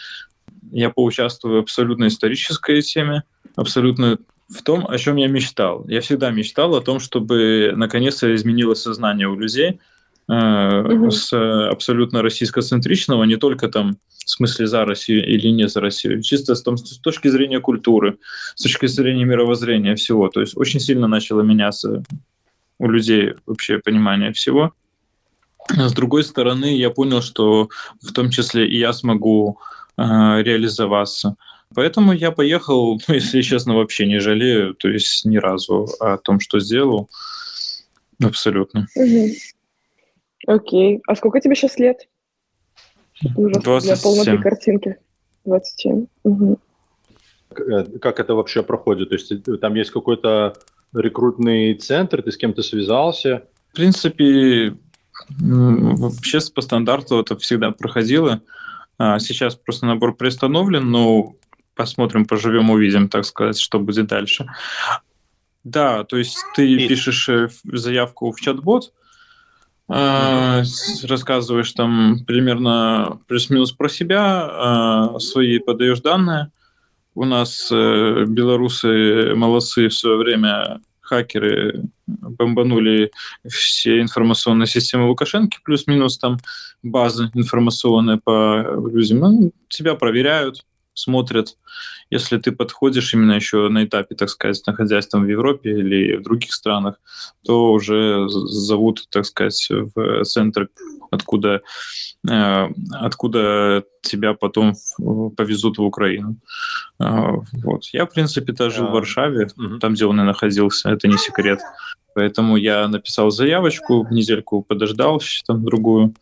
я 0.71 0.89
поучаствую 0.89 1.55
в 1.55 1.63
абсолютно 1.63 2.07
исторической 2.07 2.81
теме, 2.81 3.23
абсолютно 3.55 4.17
в 4.49 4.61
том, 4.61 4.85
о 4.87 4.97
чем 4.97 5.15
я 5.15 5.27
мечтал. 5.27 5.85
Я 5.87 6.01
всегда 6.01 6.31
мечтал 6.31 6.75
о 6.75 6.81
том, 6.81 6.99
чтобы 6.99 7.73
наконец-то 7.75 8.33
изменилось 8.35 8.81
сознание 8.81 9.27
у 9.27 9.37
людей 9.37 9.79
угу. 10.27 11.11
с 11.11 11.33
абсолютно 11.69 12.21
российскоцентричного, 12.21 13.23
не 13.23 13.37
только 13.37 13.67
там 13.67 13.97
в 14.25 14.29
смысле 14.29 14.67
за 14.67 14.85
Россию 14.85 15.27
или 15.27 15.49
не 15.49 15.67
за 15.67 15.81
Россию, 15.81 16.21
чисто 16.21 16.55
с, 16.55 16.61
том, 16.61 16.77
с 16.77 16.97
точки 16.99 17.27
зрения 17.27 17.59
культуры, 17.59 18.17
с 18.55 18.63
точки 18.63 18.85
зрения 18.85 19.25
мировоззрения 19.25 19.95
всего. 19.95 20.29
То 20.29 20.41
есть 20.41 20.55
очень 20.55 20.79
сильно 20.79 21.07
начало 21.07 21.41
меняться 21.41 22.03
у 22.79 22.89
людей 22.89 23.33
вообще 23.45 23.79
понимание 23.79 24.31
всего. 24.31 24.73
С 25.69 25.93
другой 25.93 26.23
стороны, 26.23 26.75
я 26.75 26.89
понял, 26.89 27.21
что 27.21 27.69
в 28.01 28.11
том 28.11 28.29
числе 28.29 28.67
и 28.67 28.77
я 28.77 28.93
смогу 28.93 29.59
э, 29.97 30.01
реализоваться. 30.03 31.35
Поэтому 31.73 32.13
я 32.13 32.31
поехал, 32.31 33.01
ну, 33.07 33.13
если 33.13 33.41
честно, 33.41 33.75
вообще 33.75 34.05
не 34.05 34.19
жалею, 34.19 34.73
то 34.75 34.89
есть 34.89 35.25
ни 35.25 35.37
разу 35.37 35.87
о 35.99 36.17
том, 36.17 36.39
что 36.39 36.59
сделал. 36.59 37.09
Абсолютно. 38.21 38.87
Угу. 38.95 39.29
Окей. 40.47 41.01
А 41.07 41.15
сколько 41.15 41.39
тебе 41.39 41.55
сейчас 41.55 41.77
лет? 41.79 42.07
Уже 43.35 43.59
27. 43.59 43.81
для 43.81 44.01
полноты 44.01 44.37
картинки. 44.37 44.97
27. 45.45 46.05
Угу. 46.23 46.59
Как 48.01 48.19
это 48.19 48.33
вообще 48.33 48.63
проходит? 48.63 49.09
То 49.09 49.15
есть 49.15 49.31
э, 49.31 49.57
там 49.57 49.75
есть 49.75 49.91
какой-то 49.91 50.55
рекрутный 50.93 51.75
центр, 51.75 52.21
ты 52.21 52.31
с 52.31 52.37
кем-то 52.37 52.63
связался? 52.63 53.43
В 53.71 53.75
принципе, 53.75 54.75
Вообще 55.29 56.39
по 56.53 56.61
стандарту 56.61 57.19
это 57.19 57.37
всегда 57.37 57.71
проходило. 57.71 58.41
А 58.97 59.19
сейчас 59.19 59.55
просто 59.55 59.85
набор 59.85 60.15
приостановлен, 60.15 60.89
но 60.89 61.35
посмотрим, 61.75 62.25
поживем, 62.25 62.69
увидим, 62.69 63.09
так 63.09 63.25
сказать, 63.25 63.59
что 63.59 63.79
будет 63.79 64.07
дальше. 64.07 64.47
Да, 65.63 66.03
то 66.03 66.17
есть 66.17 66.37
ты 66.55 66.87
пишешь 66.87 67.29
э, 67.29 67.49
заявку 67.63 68.31
в 68.31 68.39
чат-бот, 68.39 68.89
э, 68.89 68.91
рассказываешь 69.87 71.71
там 71.73 72.23
примерно 72.25 73.19
плюс-минус 73.27 73.71
про 73.73 73.89
себя, 73.89 75.11
э, 75.15 75.19
свои 75.19 75.59
подаешь 75.59 76.01
данные. 76.01 76.51
У 77.15 77.25
нас 77.25 77.69
э, 77.71 78.25
белорусы 78.27 79.33
молодцы 79.35 79.89
в 79.89 79.93
свое 79.93 80.17
время 80.17 80.81
хакеры 81.01 81.83
бомбанули 82.07 83.11
все 83.47 84.01
информационные 84.01 84.67
системы 84.67 85.07
Лукашенко, 85.07 85.57
плюс-минус 85.63 86.17
там 86.17 86.37
базы 86.81 87.29
информационные 87.33 88.17
по 88.17 88.61
людям. 88.89 89.19
Ну, 89.19 89.51
тебя 89.67 89.95
проверяют, 89.95 90.65
смотрят. 90.93 91.57
Если 92.09 92.37
ты 92.37 92.51
подходишь 92.51 93.13
именно 93.13 93.33
еще 93.33 93.69
на 93.69 93.85
этапе, 93.85 94.15
так 94.15 94.29
сказать, 94.29 94.61
находясь 94.67 95.07
там 95.07 95.23
в 95.23 95.27
Европе 95.27 95.71
или 95.71 96.17
в 96.17 96.23
других 96.23 96.53
странах, 96.53 96.99
то 97.45 97.71
уже 97.71 98.27
зовут, 98.27 99.07
так 99.09 99.25
сказать, 99.25 99.67
в 99.69 100.23
центр, 100.23 100.69
откуда, 101.11 101.61
э, 102.29 102.67
откуда 102.91 103.83
тебя 104.01 104.33
потом 104.33 104.75
повезут 105.35 105.77
в 105.77 105.83
Украину. 105.83 106.37
Э, 106.99 107.31
вот. 107.63 107.85
Я, 107.93 108.05
в 108.05 108.13
принципе-то 108.13 108.69
жил 108.69 108.85
в 108.85 108.89
а, 108.89 108.91
Варшаве, 108.91 109.49
там, 109.79 109.93
где 109.93 110.05
он 110.05 110.19
и 110.21 110.23
находился, 110.23 110.89
это 110.89 111.07
не 111.07 111.17
секрет. 111.17 111.59
Поэтому 112.15 112.57
я 112.57 112.87
написал 112.87 113.31
заявочку, 113.31 114.07
недельку 114.11 114.61
подождал, 114.61 115.21
там 115.47 115.65
другую, 115.65 116.13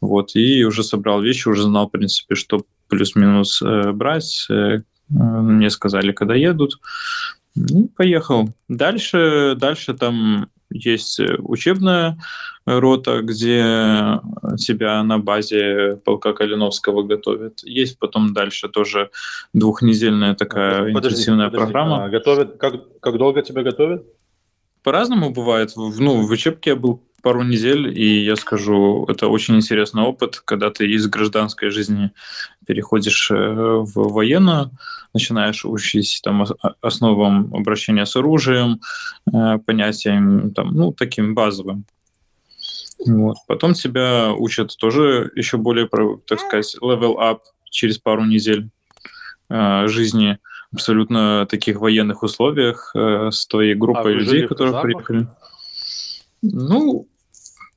вот, 0.00 0.34
и 0.36 0.64
уже 0.64 0.82
собрал 0.82 1.20
вещи, 1.20 1.48
уже 1.48 1.62
знал, 1.62 1.88
в 1.88 1.90
принципе, 1.90 2.34
что 2.34 2.64
плюс-минус 2.88 3.62
э, 3.62 3.92
брать. 3.92 4.46
Э, 4.50 4.78
мне 5.08 5.70
сказали, 5.70 6.12
когда 6.12 6.34
едут. 6.34 6.78
Ну, 7.54 7.88
поехал. 7.96 8.48
Дальше, 8.68 9.54
дальше 9.56 9.94
там 9.94 10.48
есть 10.70 11.20
учебная 11.38 12.18
рота, 12.66 13.20
где 13.22 14.20
тебя 14.58 15.02
на 15.02 15.18
базе 15.18 16.00
полка 16.04 16.32
Калиновского 16.32 17.02
готовят. 17.02 17.62
Есть 17.62 17.98
потом 17.98 18.32
дальше 18.32 18.68
тоже 18.68 19.10
двухнедельная 19.52 20.34
такая 20.34 20.92
подожди, 20.92 21.16
интенсивная 21.16 21.46
подожди, 21.46 21.64
программа. 21.64 22.04
А 22.04 22.08
готовят, 22.08 22.56
как, 22.56 22.98
как 23.00 23.18
долго 23.18 23.42
тебя 23.42 23.62
готовят? 23.62 24.04
По-разному 24.82 25.30
бывает. 25.30 25.72
Ну, 25.76 26.26
в 26.26 26.30
учебке 26.30 26.70
я 26.70 26.76
был 26.76 27.02
пару 27.24 27.42
недель, 27.42 27.88
и 27.98 28.22
я 28.22 28.36
скажу, 28.36 29.06
это 29.08 29.28
очень 29.28 29.56
интересный 29.56 30.02
опыт, 30.02 30.42
когда 30.44 30.70
ты 30.70 30.86
из 30.86 31.06
гражданской 31.06 31.70
жизни 31.70 32.10
переходишь 32.66 33.30
э, 33.30 33.34
в 33.34 34.12
военную, 34.12 34.70
начинаешь 35.14 35.64
учить 35.64 36.20
там 36.22 36.44
основам 36.82 37.54
обращения 37.54 38.04
с 38.04 38.14
оружием, 38.16 38.80
э, 39.32 39.58
понятиям 39.66 40.52
там, 40.52 40.74
ну, 40.74 40.92
таким 40.92 41.34
базовым. 41.34 41.86
Вот. 43.06 43.36
Потом 43.48 43.72
тебя 43.72 44.32
учат 44.32 44.76
тоже 44.76 45.32
еще 45.34 45.56
более, 45.56 45.88
так 46.26 46.40
сказать, 46.40 46.76
level 46.82 47.16
up 47.16 47.38
через 47.70 47.96
пару 47.96 48.26
недель 48.26 48.68
э, 49.48 49.86
жизни 49.86 50.38
абсолютно 50.70 51.46
таких 51.46 51.80
военных 51.80 52.22
условиях 52.22 52.90
с 52.94 53.46
твоей 53.46 53.74
группой 53.74 54.12
а 54.12 54.14
людей, 54.16 54.46
которые 54.46 54.82
приехали. 54.82 55.26
Ну, 56.42 57.08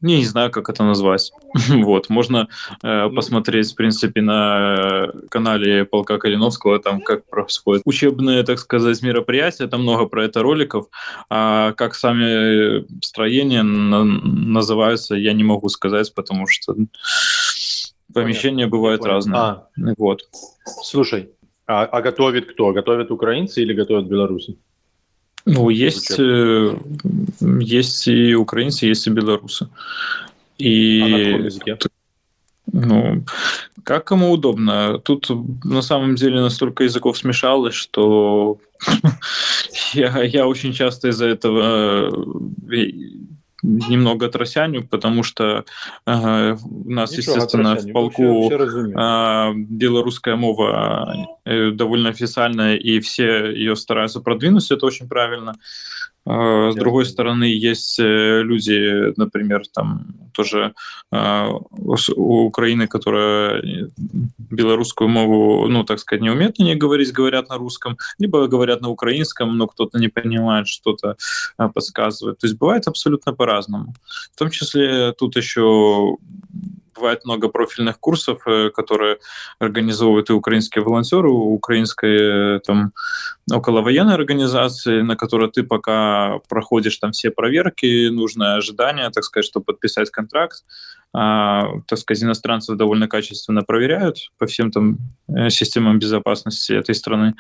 не, 0.02 0.18
не 0.18 0.26
знаю, 0.26 0.52
как 0.52 0.70
это 0.70 0.84
назвать. 0.84 1.32
вот, 1.70 2.10
можно 2.10 2.48
э, 2.84 3.08
ну, 3.08 3.16
посмотреть, 3.16 3.72
в 3.72 3.76
принципе, 3.76 4.22
на 4.22 5.10
канале 5.30 5.86
полка 5.86 6.18
Калиновского, 6.18 6.80
там 6.80 7.02
как 7.02 7.26
происходит 7.26 7.82
учебные, 7.86 8.44
так 8.44 8.60
сказать, 8.60 9.02
мероприятия, 9.02 9.68
там 9.68 9.82
много 9.84 10.06
про 10.06 10.26
это 10.26 10.42
роликов, 10.42 10.88
а 11.30 11.74
как 11.74 11.96
сами 11.96 12.86
строения 13.04 13.64
на- 13.64 14.04
называются, 14.04 15.16
я 15.16 15.34
не 15.34 15.44
могу 15.44 15.70
сказать, 15.70 16.14
потому 16.14 16.48
что 16.48 16.76
помещения 18.14 18.66
Понятно. 18.66 18.78
бывают 18.78 19.02
Понятно. 19.02 19.16
разные. 19.16 19.42
А. 19.42 19.94
Вот. 19.98 20.22
Слушай, 20.84 21.32
а, 21.66 21.86
а 21.86 22.02
готовит 22.02 22.52
кто? 22.52 22.72
Готовят 22.72 23.12
украинцы 23.12 23.62
или 23.62 23.74
готовят 23.74 24.08
белорусы? 24.08 24.58
Ну, 25.50 25.70
есть, 25.70 26.16
э, 26.20 26.78
есть 27.60 28.08
и 28.08 28.36
украинцы, 28.36 28.86
есть 28.86 29.08
и 29.08 29.10
белорусы. 29.10 29.70
И... 30.58 31.02
А 31.02 31.08
на 31.08 31.24
каком 31.24 31.46
языке? 31.46 31.78
Ну, 32.74 33.24
как 33.84 34.04
кому 34.06 34.32
удобно. 34.32 35.00
Тут 35.00 35.30
на 35.64 35.82
самом 35.82 36.16
деле 36.16 36.42
настолько 36.42 36.84
языков 36.84 37.18
смешалось, 37.18 37.76
что 37.76 38.58
я, 39.94 40.22
я 40.22 40.48
очень 40.48 40.74
часто 40.74 41.08
из-за 41.08 41.28
этого 41.28 42.10
э, 42.10 42.86
немного 43.64 44.30
тросяню, 44.30 44.88
потому 44.88 45.24
что 45.24 45.66
э, 46.06 46.56
у 46.56 46.90
нас, 46.90 47.12
Ничего, 47.12 47.36
естественно, 47.36 47.76
в 47.76 47.92
полку 47.92 48.52
э, 48.52 49.54
белорусская 49.56 50.36
мова 50.36 51.28
э, 51.46 51.72
довольно 51.72 52.10
официальная, 52.10 52.76
и 52.76 53.00
все 53.00 53.52
ее 53.52 53.76
стараются 53.76 54.20
продвинуть, 54.22 54.70
это 54.72 54.86
очень 54.86 55.08
правильно. 55.08 55.56
С 56.28 56.76
другой 56.76 57.06
стороны, 57.06 57.46
есть 57.46 58.00
э, 58.00 58.42
люди, 58.44 59.14
например, 59.18 59.64
там 59.74 60.08
тоже 60.34 60.74
а, 61.10 61.50
у 62.16 62.46
Украины, 62.46 62.88
которая 62.88 63.90
белорусскую 64.38 65.10
мову, 65.10 65.68
ну, 65.70 65.84
так 65.84 66.00
сказать, 66.00 66.22
не 66.22 66.30
умеют 66.30 66.60
на 66.60 66.64
ней 66.64 66.76
говорить, 66.76 67.14
говорят 67.14 67.50
на 67.50 67.58
русском, 67.58 67.98
либо 68.20 68.48
говорят 68.48 68.82
на 68.82 68.90
украинском, 68.90 69.58
но 69.58 69.68
кто-то 69.68 70.00
не 70.00 70.10
понимает, 70.10 70.68
что-то 70.68 71.16
а, 71.58 71.70
подсказывает. 71.70 72.40
То 72.40 72.48
есть 72.48 72.60
бывает 72.60 72.88
абсолютно 72.88 73.34
по-разному. 73.34 73.94
В 74.36 74.38
том 74.38 74.50
числе 74.50 75.14
тут 75.14 75.38
еще 75.38 76.18
бывает 76.98 77.26
много 77.26 77.50
профильных 77.50 78.00
курсов, 78.00 78.42
э, 78.48 78.70
которые 78.70 79.18
организовывают 79.60 80.30
и 80.30 80.34
украинские 80.34 80.84
волонтеры, 80.84 81.30
украинской 81.30 82.58
э, 82.58 82.60
там 82.60 82.92
околовоенной 83.52 84.16
организации, 84.16 85.02
на 85.02 85.16
которой 85.16 85.50
ты 85.50 85.64
пока 85.64 86.40
проходишь 86.50 86.98
там 86.98 87.12
все 87.12 87.32
проверки, 87.32 88.10
нужное 88.10 88.56
ожидание, 88.56 89.10
так 89.10 89.24
сказать, 89.24 89.46
чтобы 89.46 89.66
подписать 89.66 90.10
контракт. 90.12 90.64
А, 91.14 91.80
так 91.88 92.00
сказать, 92.00 92.24
иностранцев 92.24 92.78
довольно 92.78 93.08
качественно 93.08 93.64
проверяют 93.64 94.18
по 94.38 94.46
всем 94.46 94.72
там 94.72 94.98
э, 95.30 95.50
системам 95.50 96.00
безопасности 96.00 96.74
этой 96.74 96.96
страны 96.96 97.36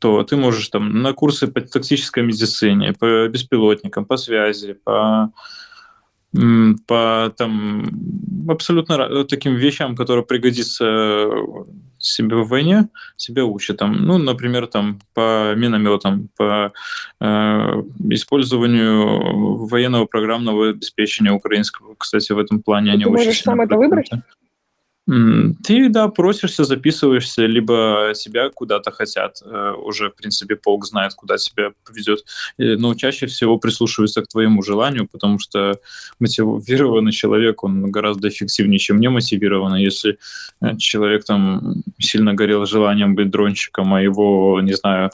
то 0.00 0.22
ты 0.22 0.36
можешь 0.36 0.68
там 0.68 1.02
на 1.02 1.12
курсы 1.12 1.48
по 1.48 1.60
тактической 1.60 2.22
медицине, 2.22 2.92
по 2.92 3.26
беспилотникам, 3.28 4.04
по 4.04 4.16
связи, 4.16 4.74
по 4.74 5.32
по 6.86 7.32
там 7.36 7.84
абсолютно 8.48 9.24
таким 9.24 9.54
вещам, 9.54 9.96
которые 9.96 10.24
пригодятся 10.24 11.26
себе 11.98 12.36
в 12.36 12.48
войне, 12.48 12.88
себя 13.16 13.44
учат. 13.44 13.78
Там, 13.78 13.92
ну, 13.92 14.18
например, 14.18 14.66
там 14.66 15.00
по 15.14 15.54
минометам, 15.54 16.28
по 16.36 16.72
э, 17.20 17.82
использованию 18.10 19.66
военного 19.66 20.06
программного 20.06 20.70
обеспечения 20.70 21.32
украинского. 21.32 21.94
Кстати, 21.98 22.32
в 22.32 22.38
этом 22.38 22.62
плане 22.62 22.92
они 22.92 23.04
ты 23.04 23.10
очень 23.10 23.24
можешь 23.24 23.42
сам 23.42 23.60
это 23.60 23.76
выбрать? 23.76 24.10
Ты, 25.64 25.88
да, 25.88 26.08
просишься, 26.08 26.64
записываешься, 26.64 27.46
либо 27.46 28.12
себя 28.14 28.50
куда-то 28.50 28.90
хотят. 28.90 29.40
Э, 29.42 29.72
уже, 29.72 30.10
в 30.10 30.14
принципе, 30.16 30.54
полк 30.54 30.84
знает, 30.84 31.14
куда 31.14 31.38
тебя 31.38 31.70
повезет. 31.86 32.24
Но 32.58 32.94
чаще 32.94 33.26
всего 33.26 33.56
прислушиваются 33.56 34.20
к 34.20 34.28
твоему 34.28 34.62
желанию, 34.62 35.08
потому 35.10 35.38
что 35.38 35.78
мотивированный 36.20 37.12
человек, 37.12 37.64
он 37.64 37.90
гораздо 37.90 38.28
эффективнее, 38.28 38.78
чем 38.78 39.00
немотивированный. 39.00 39.82
Если 39.82 40.18
э, 40.60 40.76
человек 40.76 41.24
там 41.24 41.82
сильно 41.98 42.34
горел 42.34 42.66
желанием 42.66 43.14
быть 43.14 43.30
дронщиком, 43.30 43.94
а 43.94 44.02
его, 44.02 44.60
не 44.60 44.74
знаю, 44.74 45.10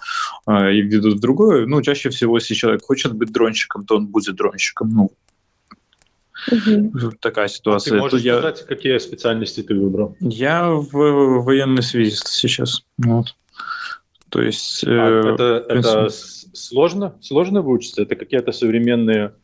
э, 0.48 0.72
и 0.72 0.80
ведут 0.80 1.14
в 1.14 1.20
другое, 1.20 1.66
ну, 1.66 1.80
чаще 1.82 2.10
всего, 2.10 2.36
если 2.36 2.54
человек 2.54 2.82
хочет 2.82 3.12
быть 3.14 3.30
дронщиком, 3.30 3.86
то 3.86 3.96
он 3.96 4.08
будет 4.08 4.34
дронщиком. 4.34 4.90
Ну, 4.90 5.12
Угу. 6.50 7.12
Такая 7.20 7.48
ситуация. 7.48 7.92
А 7.92 7.96
ты 7.96 8.00
можешь 8.00 8.22
я... 8.22 8.38
сказать, 8.38 8.66
какие 8.66 8.98
специальности 8.98 9.62
ты 9.62 9.74
выбрал? 9.74 10.16
Я 10.20 10.70
в 10.70 11.42
военный 11.42 11.82
связист 11.82 12.28
сейчас. 12.28 12.82
Вот. 12.98 13.34
То 14.28 14.42
есть... 14.42 14.84
А, 14.84 14.88
э, 14.90 15.34
это, 15.34 15.64
это 15.68 16.08
сложно? 16.52 17.14
Сложно 17.20 17.62
выучиться? 17.62 18.02
Это 18.02 18.16
какие-то 18.16 18.52
современные... 18.52 19.34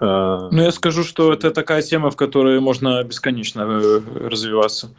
Э... 0.00 0.48
Ну, 0.50 0.62
я 0.62 0.70
скажу, 0.70 1.02
что 1.02 1.32
это 1.32 1.50
такая 1.50 1.82
тема, 1.82 2.10
в 2.10 2.16
которой 2.16 2.60
можно 2.60 3.02
бесконечно 3.02 3.62
э, 3.62 4.00
развиваться. 4.28 4.90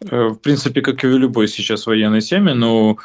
Э, 0.00 0.28
в 0.28 0.36
принципе, 0.36 0.80
как 0.80 1.04
и 1.04 1.06
в 1.06 1.18
любой 1.18 1.46
сейчас 1.46 1.86
военной 1.86 2.22
теме, 2.22 2.54
но 2.54 2.96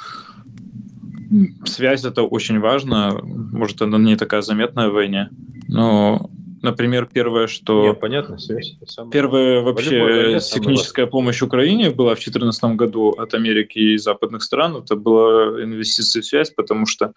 связь 1.66 2.06
это 2.06 2.24
очень 2.24 2.60
важно. 2.60 3.20
Может, 3.22 3.82
она 3.82 3.98
не 3.98 4.16
такая 4.16 4.42
заметная 4.42 4.90
в 4.90 4.94
войне, 4.94 5.30
но 5.68 6.30
Например, 6.66 7.06
первое, 7.06 7.46
что... 7.46 7.84
Нет, 7.84 8.00
понятно, 8.00 8.40
связь. 8.40 8.76
Самое... 8.88 9.12
Первая 9.12 9.62
вообще 9.62 10.40
техническая 10.40 11.06
помощь 11.06 11.44
Украине 11.44 11.92
была 11.92 12.16
в 12.16 12.18
2014 12.18 12.64
году 12.76 13.12
от 13.12 13.36
Америки 13.36 13.78
и 13.78 13.98
западных 13.98 14.42
стран. 14.42 14.78
Это 14.78 14.96
была 14.96 15.64
инвестиция 15.64 16.24
в 16.24 16.26
связь, 16.26 16.50
потому 16.50 16.88
что 16.88 17.14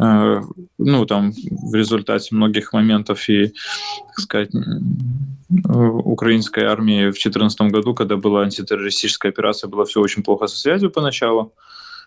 э, 0.00 0.40
ну, 0.78 1.04
там 1.04 1.32
в 1.50 1.74
результате 1.74 2.34
многих 2.34 2.72
моментов 2.72 3.28
и, 3.28 3.48
так 3.48 4.20
сказать, 4.20 4.50
украинской 5.64 6.64
армии 6.64 7.10
в 7.10 7.12
2014 7.12 7.60
году, 7.70 7.94
когда 7.94 8.16
была 8.16 8.42
антитеррористическая 8.42 9.30
операция, 9.30 9.68
было 9.68 9.84
все 9.84 10.00
очень 10.00 10.22
плохо 10.22 10.46
со 10.46 10.58
связью 10.58 10.90
поначалу. 10.90 11.52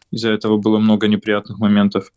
Из-за 0.09 0.31
этого 0.31 0.57
было 0.57 0.79
много 0.79 1.07
неприятных 1.07 1.59
моментов. 1.59 2.11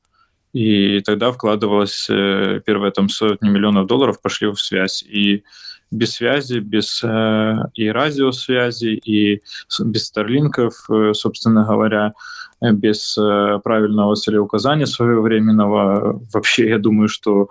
И 0.55 1.01
тогда 1.01 1.33
вкладывалось 1.33 2.07
э, 2.09 2.61
первые 2.65 2.93
там 2.93 3.09
сотни 3.09 3.49
миллионов 3.49 3.89
долларов 3.89 4.23
пошли 4.23 4.47
в 4.47 4.57
связь. 4.61 5.03
И 5.03 5.43
без 5.91 6.13
связи, 6.13 6.61
без 6.61 7.03
э, 7.03 7.57
и 7.75 7.89
радиосвязи, 7.89 9.01
и 9.05 9.43
без 9.81 10.07
старлинков, 10.07 10.89
э, 10.89 11.13
собственно 11.13 11.65
говоря, 11.65 12.15
без 12.61 13.19
правильного 13.65 14.15
целеуказания 14.15 14.87
своевременного. 14.87 16.23
Вообще, 16.33 16.69
я 16.69 16.79
думаю, 16.79 17.09
что 17.09 17.51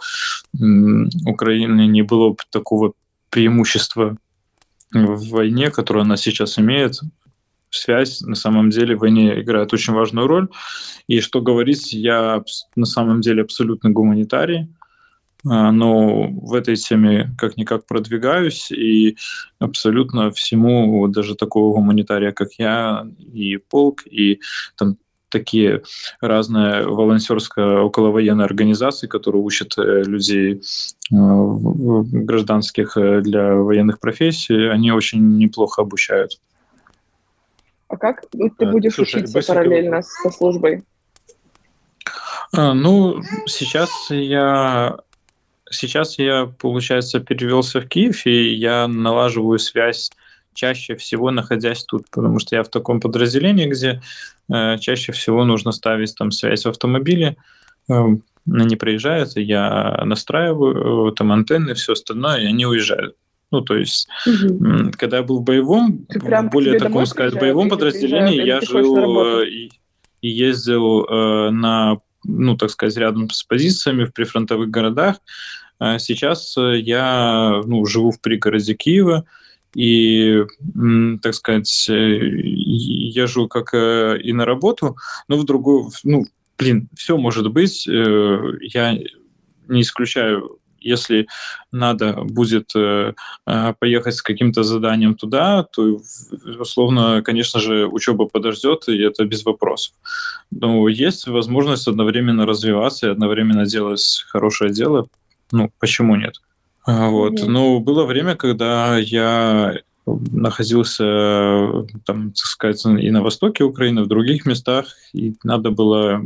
Украины 1.28 1.86
не 1.86 2.02
было 2.02 2.30
бы 2.30 2.38
такого 2.50 2.94
преимущества 3.30 4.18
в 4.92 5.30
войне, 5.30 5.70
которое 5.70 6.02
она 6.02 6.18
сейчас 6.18 6.58
имеет, 6.58 7.02
связь 7.76 8.22
на 8.22 8.36
самом 8.36 8.70
деле 8.70 8.96
в 8.96 9.00
войне 9.00 9.42
играет 9.42 9.74
очень 9.74 9.94
важную 9.94 10.28
роль. 10.28 10.48
И 11.08 11.20
что 11.20 11.42
говорить, 11.42 11.94
я 11.94 12.44
на 12.76 12.86
самом 12.86 13.22
деле 13.22 13.44
абсолютно 13.44 13.90
гуманитарий, 13.90 14.70
а, 15.46 15.72
но 15.72 16.28
в 16.30 16.54
этой 16.54 16.76
теме 16.76 17.32
как-никак 17.38 17.86
продвигаюсь, 17.86 18.72
и 18.72 19.18
абсолютно 19.60 20.32
всему, 20.32 21.08
даже 21.08 21.36
такого 21.36 21.74
гуманитария, 21.76 22.32
как 22.32 22.54
я, 22.58 23.06
и 23.18 23.58
полк, 23.58 24.06
и 24.06 24.40
там 24.78 24.98
такие 25.34 25.82
разные 26.22 26.86
волонтерские 26.86 27.80
околовоенные 27.80 28.46
организации, 28.46 29.08
которые 29.08 29.42
учат 29.42 29.74
э, 29.78 30.04
людей 30.04 30.54
э, 30.54 30.62
гражданских 31.12 32.96
э, 32.98 33.22
для 33.22 33.56
военных 33.56 34.00
профессий, 34.00 34.70
они 34.70 34.92
очень 34.92 35.38
неплохо 35.38 35.82
обучают. 35.82 36.40
А 37.94 37.98
как 37.98 38.24
ты 38.32 38.66
будешь 38.66 38.96
Слушай, 38.96 39.22
учиться 39.22 39.40
параллельно 39.46 40.02
со 40.02 40.32
службой? 40.32 40.84
А, 42.52 42.74
ну, 42.74 43.22
сейчас 43.46 43.92
я 44.10 44.98
сейчас 45.70 46.18
я, 46.18 46.52
получается, 46.58 47.20
перевелся 47.20 47.82
в 47.82 47.88
Киев, 47.88 48.26
и 48.26 48.56
я 48.56 48.88
налаживаю 48.88 49.60
связь 49.60 50.10
чаще 50.56 50.96
всего 50.96 51.30
находясь 51.32 51.84
тут, 51.84 52.10
потому 52.12 52.40
что 52.40 52.56
я 52.56 52.64
в 52.64 52.70
таком 52.70 53.00
подразделении, 53.00 53.68
где 53.68 54.02
э, 54.52 54.78
чаще 54.80 55.12
всего 55.12 55.46
нужно 55.46 55.72
ставить 55.72 56.16
там 56.16 56.32
связь 56.32 56.66
в 56.66 56.70
автомобиле, 56.70 57.38
э, 57.90 57.94
они 58.48 58.76
приезжают, 58.76 59.36
и 59.38 59.42
я 59.42 60.02
настраиваю 60.06 61.10
э, 61.10 61.16
там 61.16 61.32
антенны, 61.32 61.74
все 61.74 61.94
остальное, 61.94 62.42
и 62.42 62.46
они 62.46 62.66
уезжают. 62.68 63.16
Ну, 63.54 63.62
то 63.62 63.78
есть, 63.78 64.08
угу. 64.26 64.90
когда 64.98 65.18
я 65.18 65.24
был 65.24 65.42
в 65.42 65.44
боевом, 65.44 66.08
в 66.10 66.50
более 66.50 66.80
таком, 66.80 67.06
сказать, 67.06 67.40
боевом 67.40 67.70
подразделении, 67.70 68.44
я 68.44 68.62
жил 68.62 69.42
э, 69.42 69.48
и, 69.48 69.72
и 70.22 70.28
ездил 70.28 71.04
э, 71.04 71.52
на, 71.52 72.00
ну, 72.24 72.58
так 72.58 72.72
сказать, 72.72 72.98
рядом 72.98 73.30
с 73.30 73.44
позициями 73.44 74.06
в 74.06 74.12
прифронтовых 74.12 74.72
городах. 74.72 75.18
А 75.78 76.00
сейчас 76.00 76.58
э, 76.58 76.80
я 76.80 77.62
ну, 77.64 77.86
живу 77.86 78.10
в 78.10 78.20
пригороде 78.22 78.74
Киева, 78.74 79.26
и, 79.76 80.46
так 81.22 81.36
сказать, 81.36 81.86
езжу 81.90 83.48
как 83.48 83.76
и 83.76 84.34
на 84.34 84.46
работу, 84.46 84.98
но 85.28 85.38
в 85.38 85.46
другую, 85.46 85.92
ну, 86.04 86.26
блин, 86.58 86.90
все 86.96 87.18
может 87.18 87.52
быть. 87.52 87.86
Я 87.86 88.98
не 89.68 89.82
исключаю 89.82 90.60
если 90.84 91.28
надо 91.72 92.14
будет 92.24 92.72
э, 92.76 93.14
э, 93.48 93.74
поехать 93.80 94.16
с 94.16 94.22
каким-то 94.22 94.64
заданием 94.64 95.16
туда, 95.16 95.64
то, 95.64 96.02
условно, 96.60 97.22
конечно 97.24 97.60
же, 97.60 97.88
учеба 97.88 98.26
подождет, 98.26 98.88
и 98.88 99.02
это 99.02 99.26
без 99.26 99.46
вопросов. 99.46 99.94
Но 100.52 100.88
есть 100.88 101.28
возможность 101.28 101.88
одновременно 101.88 102.46
развиваться 102.46 103.08
и 103.08 103.12
одновременно 103.12 103.66
делать 103.66 104.24
хорошее 104.28 104.72
дело. 104.72 105.08
Ну, 105.52 105.72
почему 105.80 106.16
нет? 106.16 106.42
А, 106.86 107.08
вот. 107.08 107.34
Mm-hmm. 107.34 107.48
Но 107.48 107.80
было 107.80 108.06
время, 108.06 108.36
когда 108.36 108.98
я 108.98 109.80
находился, 110.06 111.86
там, 112.06 112.32
так 112.32 112.46
сказать, 112.46 112.86
и 112.86 113.10
на 113.10 113.22
востоке 113.24 113.64
Украины, 113.64 114.04
в 114.04 114.08
других 114.08 114.46
местах, 114.46 114.88
и 115.14 115.36
надо 115.44 115.72
было 115.72 116.22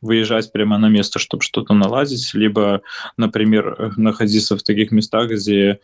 выезжать 0.00 0.52
прямо 0.52 0.78
на 0.78 0.88
место, 0.88 1.18
чтобы 1.18 1.42
что-то 1.42 1.74
наладить, 1.74 2.34
либо, 2.34 2.82
например, 3.16 3.92
находиться 3.96 4.56
в 4.56 4.62
таких 4.62 4.90
местах, 4.90 5.30
где 5.30 5.80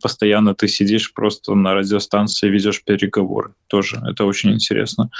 постоянно 0.00 0.54
ты 0.54 0.68
сидишь 0.68 1.12
просто 1.12 1.54
на 1.54 1.74
радиостанции, 1.74 2.48
ведешь 2.48 2.82
переговоры. 2.84 3.54
Тоже 3.68 4.02
это 4.06 4.24
очень 4.24 4.52
интересно. 4.52 5.10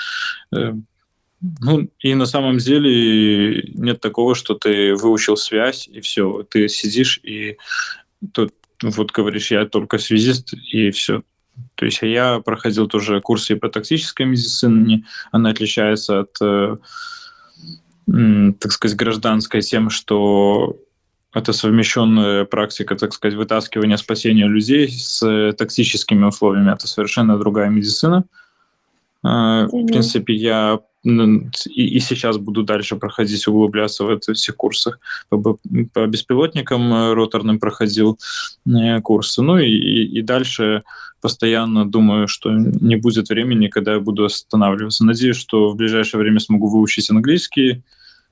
Э, 0.55 0.75
ну, 1.61 1.89
и 2.01 2.15
на 2.15 2.27
самом 2.27 2.59
деле 2.59 3.63
нет 3.75 4.01
такого, 4.01 4.35
что 4.35 4.55
ты 4.55 4.95
выучил 4.95 5.37
связь, 5.37 5.89
и 5.89 6.01
все, 6.01 6.43
ты 6.49 6.69
сидишь 6.69 7.21
и 7.23 7.57
тут 8.33 8.55
вот 8.83 9.13
говоришь, 9.13 9.51
я 9.51 9.65
только 9.67 9.99
связист, 9.99 10.53
и 10.53 10.91
все. 10.91 11.23
То 11.75 11.87
есть 11.87 12.01
я 12.03 12.41
проходил 12.41 12.87
тоже 12.87 13.21
курсы 13.21 13.57
по 13.57 13.69
тактической 13.69 14.27
медицине, 14.27 15.07
она 15.33 15.51
отличается 15.51 16.21
от, 16.21 16.37
э, 16.41 16.77
так 18.07 18.73
сказать, 18.73 18.97
гражданской 18.97 19.63
тем, 19.63 19.91
что 19.91 20.77
это 21.35 21.53
совмещенная 21.53 22.45
практика, 22.45 22.97
так 22.97 23.13
сказать, 23.13 23.37
вытаскивания 23.37 23.97
спасения 23.97 24.47
людей 24.47 24.89
с 24.89 25.53
токсическими 25.59 26.25
условиями. 26.25 26.73
Это 26.73 26.87
совершенно 26.87 27.39
другая 27.39 27.69
медицина. 27.69 28.25
Mm-hmm. 29.25 29.67
В 29.67 29.87
принципе, 29.87 30.35
я 30.35 30.81
и, 31.07 31.97
и 31.97 32.01
сейчас 32.01 32.37
буду 32.39 32.63
дальше 32.63 32.97
проходить, 32.97 33.47
углубляться 33.47 34.05
в 34.05 34.11
этих 34.11 34.35
всех 34.35 34.57
курсах. 34.57 34.99
По, 35.29 35.39
по 35.39 36.07
беспилотникам 36.07 36.93
э, 36.93 37.13
роторным 37.15 37.59
проходил 37.59 38.19
э, 38.67 39.01
курсы. 39.01 39.43
Ну 39.43 39.59
и, 39.59 39.69
и 39.69 40.23
дальше 40.23 40.83
постоянно 41.21 41.85
думаю, 41.85 42.29
что 42.29 42.51
не 42.53 42.97
будет 42.97 43.29
времени, 43.29 43.69
когда 43.69 43.95
я 43.95 44.01
буду 44.01 44.25
останавливаться. 44.25 45.05
Надеюсь, 45.05 45.37
что 45.37 45.71
в 45.71 45.77
ближайшее 45.77 46.21
время 46.21 46.41
смогу 46.41 46.69
выучить 46.69 47.11
английский. 47.11 47.83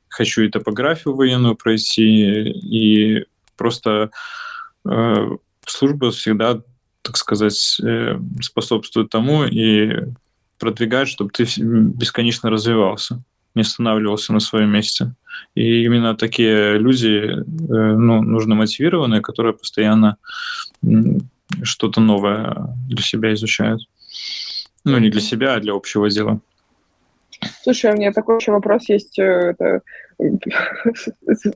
Хочу 0.08 0.42
и 0.42 0.48
топографию 0.48 1.14
военную 1.14 1.56
пройти, 1.56 2.50
и 2.50 3.24
просто 3.56 4.10
э, 4.88 5.28
служба 5.66 6.10
всегда, 6.10 6.60
так 7.02 7.16
сказать, 7.16 7.80
э, 7.82 8.18
способствует 8.40 9.10
тому, 9.10 9.44
и 9.44 10.04
продвигать, 10.58 11.08
чтобы 11.08 11.30
ты 11.30 11.46
бесконечно 11.58 12.48
развивался, 12.48 13.22
не 13.54 13.62
останавливался 13.62 14.32
на 14.32 14.40
своем 14.40 14.70
месте. 14.70 15.14
И 15.54 15.84
именно 15.84 16.14
такие 16.14 16.78
люди 16.78 17.26
э, 17.26 17.42
ну, 17.68 18.22
нужно 18.22 18.54
мотивированные, 18.54 19.20
которые 19.20 19.54
постоянно 19.54 20.16
что-то 21.62 22.00
новое 22.00 22.76
для 22.88 23.02
себя 23.02 23.32
изучают. 23.34 23.82
Ну, 24.84 24.98
не 24.98 25.10
для 25.10 25.20
себя, 25.20 25.54
а 25.54 25.60
для 25.60 25.72
общего 25.74 26.10
дела. 26.10 26.40
Слушай, 27.62 27.92
у 27.92 27.96
меня 27.96 28.12
такой 28.12 28.36
еще 28.36 28.52
вопрос 28.52 28.88
есть, 28.88 29.18
э, 29.18 29.54
это 29.58 29.80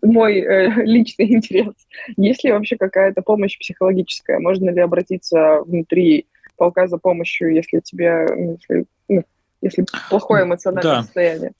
мой 0.03 0.39
э, 0.39 0.71
личный 0.85 1.33
интерес. 1.35 1.75
Есть 2.17 2.45
ли 2.45 2.53
вообще 2.53 2.77
какая-то 2.77 3.23
помощь 3.23 3.59
психологическая? 3.59 4.39
Можно 4.39 4.71
ли 4.71 4.81
обратиться 4.81 5.61
внутри 5.65 6.27
полка 6.57 6.89
за 6.89 6.99
помощью, 6.99 7.55
если 7.55 7.81
тебе, 7.81 8.27
ну, 8.29 8.59
если, 8.59 8.87
ну, 9.09 9.25
если 9.63 9.87
плохое 10.11 10.45
эмоциональное 10.45 10.97
да. 10.97 11.03
состояние. 11.03 11.53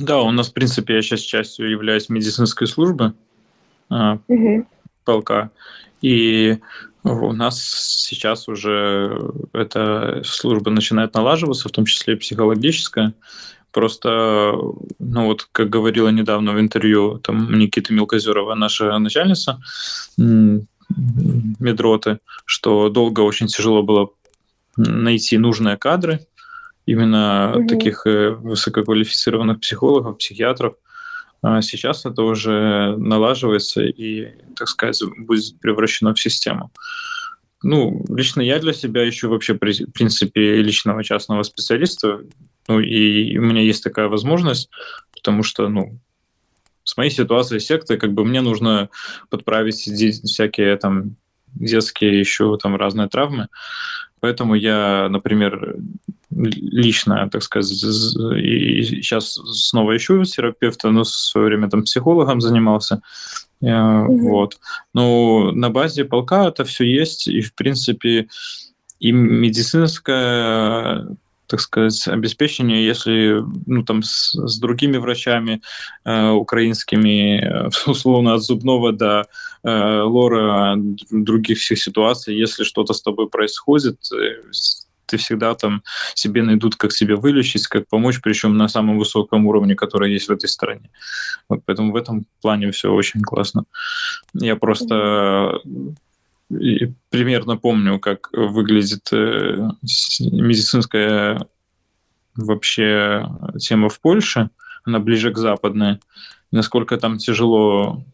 Да, 0.00 0.20
у 0.20 0.30
нас, 0.30 0.50
в 0.50 0.52
принципе, 0.52 0.96
я 0.96 1.02
сейчас 1.02 1.20
частью 1.20 1.70
являюсь 1.70 2.08
медицинской 2.08 2.66
службы 2.66 3.14
а, 3.88 4.18
угу. 4.28 4.66
полка, 5.04 5.50
и 6.02 6.58
у 7.12 7.32
нас 7.32 7.60
сейчас 7.60 8.48
уже 8.48 9.32
эта 9.52 10.22
служба 10.24 10.70
начинает 10.70 11.14
налаживаться, 11.14 11.68
в 11.68 11.72
том 11.72 11.84
числе 11.84 12.14
и 12.14 12.18
психологическая. 12.18 13.14
Просто, 13.70 14.54
ну 14.98 15.26
вот, 15.26 15.48
как 15.52 15.68
говорила 15.68 16.08
недавно 16.08 16.52
в 16.52 16.60
интервью 16.60 17.18
там 17.18 17.58
Никита 17.58 17.92
Мелкозерова, 17.92 18.54
наша 18.54 18.98
начальница 18.98 19.60
медроты, 20.16 22.18
что 22.46 22.88
долго 22.88 23.20
очень 23.20 23.46
тяжело 23.46 23.82
было 23.82 24.10
найти 24.76 25.38
нужные 25.38 25.76
кадры, 25.76 26.26
именно 26.86 27.52
угу. 27.54 27.68
таких 27.68 28.06
э, 28.06 28.30
высококвалифицированных 28.30 29.60
психологов, 29.60 30.18
психиатров. 30.18 30.74
А 31.42 31.62
сейчас 31.62 32.04
это 32.04 32.22
уже 32.22 32.96
налаживается 32.96 33.82
и, 33.82 34.28
так 34.56 34.68
сказать, 34.68 35.00
будет 35.16 35.58
превращено 35.60 36.14
в 36.14 36.20
систему. 36.20 36.70
Ну, 37.62 38.04
лично 38.08 38.40
я 38.40 38.58
для 38.58 38.72
себя 38.72 39.08
ищу 39.08 39.28
вообще, 39.28 39.54
в 39.54 39.58
принципе, 39.58 40.62
личного 40.62 41.02
частного 41.02 41.42
специалиста. 41.42 42.22
Ну, 42.68 42.80
и 42.80 43.36
у 43.38 43.42
меня 43.42 43.62
есть 43.62 43.82
такая 43.82 44.08
возможность, 44.08 44.68
потому 45.12 45.42
что, 45.42 45.68
ну, 45.68 45.98
с 46.84 46.96
моей 46.96 47.10
ситуацией 47.10 47.60
секты, 47.60 47.98
как 47.98 48.12
бы 48.12 48.24
мне 48.24 48.40
нужно 48.40 48.88
подправить 49.28 49.76
всякие 49.76 50.76
там 50.76 51.16
детские 51.54 52.18
еще 52.18 52.56
там 52.56 52.76
разные 52.76 53.08
травмы. 53.08 53.48
Поэтому 54.20 54.54
я, 54.54 55.08
например, 55.10 55.76
лично, 56.30 57.28
так 57.30 57.42
сказать, 57.42 57.82
и 57.82 58.82
сейчас 58.82 59.34
снова 59.34 59.96
ищу 59.96 60.24
терапевта, 60.24 60.90
но 60.90 61.02
в 61.04 61.08
свое 61.08 61.46
время 61.46 61.68
там 61.68 61.82
психологом 61.82 62.40
занимался. 62.40 63.00
Угу. 63.60 64.18
Вот. 64.18 64.58
Но 64.94 65.52
на 65.52 65.70
базе 65.70 66.04
полка 66.04 66.48
это 66.48 66.64
все 66.64 66.84
есть, 66.84 67.26
и, 67.28 67.40
в 67.40 67.54
принципе, 67.54 68.28
и 69.00 69.12
медицинская 69.12 71.06
так 71.48 71.60
сказать, 71.60 72.06
обеспечение, 72.06 72.86
если 72.86 73.42
ну, 73.66 73.82
там, 73.82 74.02
с, 74.02 74.34
с 74.34 74.58
другими 74.58 74.98
врачами 74.98 75.62
э, 76.04 76.28
украинскими, 76.30 77.40
э, 77.40 77.70
условно, 77.90 78.34
от 78.34 78.42
зубного 78.42 78.92
до 78.92 79.26
э, 79.64 80.00
лора, 80.02 80.76
других 81.10 81.58
всех 81.58 81.78
ситуаций, 81.78 82.36
если 82.36 82.64
что-то 82.64 82.92
с 82.92 83.02
тобой 83.02 83.28
происходит, 83.28 83.98
э, 84.12 84.42
ты 85.06 85.16
всегда 85.16 85.54
там 85.54 85.82
себе 86.14 86.42
найдут, 86.42 86.76
как 86.76 86.92
себя 86.92 87.16
вылечить, 87.16 87.66
как 87.66 87.88
помочь, 87.88 88.20
причем 88.22 88.58
на 88.58 88.68
самом 88.68 88.98
высоком 88.98 89.46
уровне, 89.46 89.74
который 89.74 90.12
есть 90.12 90.28
в 90.28 90.32
этой 90.32 90.48
стране. 90.48 90.90
Вот 91.48 91.60
поэтому 91.64 91.92
в 91.92 91.96
этом 91.96 92.26
плане 92.42 92.70
все 92.72 92.92
очень 92.92 93.22
классно. 93.22 93.64
Я 94.34 94.56
просто 94.56 95.60
и 96.50 96.92
примерно 97.10 97.56
помню, 97.56 97.98
как 97.98 98.30
выглядит 98.32 99.08
э, 99.12 99.68
медицинская 100.20 101.46
вообще 102.36 103.28
тема 103.58 103.88
в 103.88 104.00
Польше. 104.00 104.50
Она 104.84 104.98
ближе 104.98 105.32
к 105.32 105.38
западной. 105.38 106.00
Насколько 106.50 106.96
там 106.96 107.18
тяжело 107.18 108.04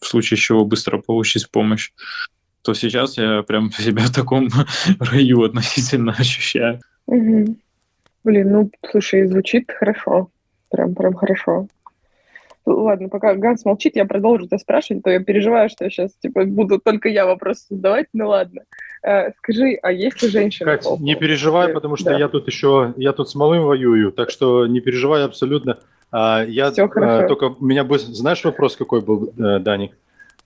в 0.00 0.06
случае 0.06 0.38
чего 0.38 0.64
быстро 0.64 0.98
получить 0.98 1.50
помощь 1.50 1.90
то 2.62 2.74
сейчас 2.74 3.16
я 3.18 3.42
прям 3.42 3.70
себя 3.78 4.04
в 4.04 4.12
таком 4.12 4.48
раю 5.00 5.42
относительно 5.44 6.12
ощущаю. 6.12 6.80
Угу. 7.06 7.56
Блин, 8.24 8.52
ну, 8.52 8.70
слушай, 8.90 9.26
звучит 9.26 9.70
хорошо. 9.70 10.30
Прям, 10.70 10.94
прям 10.94 11.14
хорошо. 11.14 11.66
Ладно, 12.72 13.08
пока 13.08 13.34
Ганс 13.34 13.64
молчит, 13.64 13.96
я 13.96 14.04
продолжу 14.04 14.46
тебя 14.46 14.58
спрашивать, 14.58 15.02
то 15.02 15.10
я 15.10 15.20
переживаю, 15.20 15.68
что 15.68 15.84
я 15.84 15.90
сейчас 15.90 16.12
типа 16.14 16.44
буду 16.44 16.78
только 16.78 17.08
я 17.08 17.26
вопросы 17.26 17.66
задавать. 17.70 18.06
Ну 18.12 18.28
ладно. 18.28 18.62
Э, 19.02 19.32
скажи, 19.38 19.78
а 19.82 19.92
есть 19.92 20.22
ли 20.22 20.28
женщины? 20.28 20.66
Кать, 20.66 20.86
не 21.00 21.14
переживай, 21.14 21.72
потому 21.72 21.96
что 21.96 22.10
да. 22.10 22.18
я 22.18 22.28
тут 22.28 22.46
еще, 22.46 22.94
я 22.96 23.12
тут 23.12 23.30
с 23.30 23.34
малым 23.34 23.62
воюю, 23.62 24.12
так 24.12 24.30
что 24.30 24.66
не 24.66 24.80
переживай 24.80 25.24
абсолютно. 25.24 25.78
А, 26.12 26.44
я 26.44 26.70
Все 26.70 26.88
хорошо. 26.88 27.28
только 27.28 27.56
у 27.58 27.64
меня 27.64 27.84
бы, 27.84 27.98
знаешь, 27.98 28.44
вопрос 28.44 28.76
какой 28.76 29.00
был, 29.00 29.32
э, 29.38 29.58
Даник? 29.60 29.96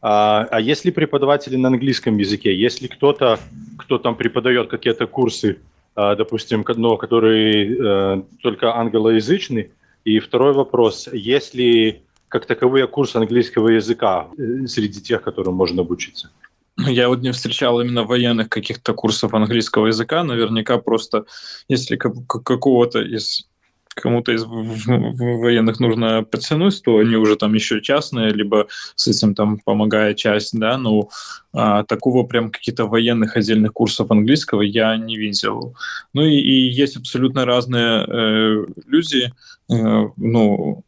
А, 0.00 0.46
а 0.50 0.60
есть 0.60 0.84
ли 0.84 0.92
преподаватели 0.92 1.56
на 1.56 1.68
английском 1.68 2.16
языке? 2.18 2.54
Есть 2.54 2.82
ли 2.82 2.88
кто-то, 2.88 3.38
кто 3.78 3.98
там 3.98 4.16
преподает 4.16 4.68
какие-то 4.68 5.06
курсы, 5.06 5.58
а, 5.94 6.14
допустим, 6.14 6.64
но 6.76 6.96
который 6.96 7.78
э, 7.78 8.22
только 8.42 8.74
англоязычный? 8.76 9.70
И 10.04 10.18
второй 10.18 10.52
вопрос, 10.52 11.08
есть 11.10 11.54
ли 11.54 12.02
как 12.34 12.46
таковые 12.46 12.88
курсы 12.88 13.16
английского 13.16 13.68
языка 13.68 14.26
э, 14.36 14.66
среди 14.66 15.00
тех, 15.00 15.22
которым 15.22 15.54
можно 15.54 15.82
обучиться? 15.82 16.30
Я 16.76 17.08
вот 17.08 17.22
не 17.22 17.30
встречал 17.30 17.80
именно 17.80 18.02
военных 18.02 18.48
каких-то 18.48 18.92
курсов 18.92 19.34
английского 19.34 19.86
языка. 19.86 20.24
Наверняка 20.24 20.78
просто, 20.78 21.26
если 21.68 21.94
какого-то 21.96 23.00
из 23.02 23.46
кому-то 23.94 24.32
из 24.32 24.44
военных 24.44 25.78
нужно 25.78 26.24
подтянуть, 26.24 26.82
то 26.82 26.98
они 26.98 27.14
уже 27.14 27.36
там 27.36 27.54
еще 27.54 27.80
частные, 27.80 28.30
либо 28.30 28.66
с 28.96 29.06
этим 29.06 29.36
там 29.36 29.58
помогает 29.64 30.16
часть, 30.16 30.58
да, 30.58 30.76
ну, 30.76 31.10
а, 31.52 31.84
такого 31.84 32.24
прям 32.26 32.50
каких-то 32.50 32.86
военных 32.86 33.36
отдельных 33.36 33.72
курсов 33.72 34.10
английского 34.10 34.62
я 34.62 34.96
не 34.96 35.16
видел. 35.16 35.76
Ну 36.12 36.22
и, 36.22 36.34
и 36.34 36.68
есть 36.72 36.96
абсолютно 36.96 37.44
разные 37.44 38.04
э, 38.04 38.66
люди, 38.88 39.32
э, 39.70 40.08
ну, 40.16 40.84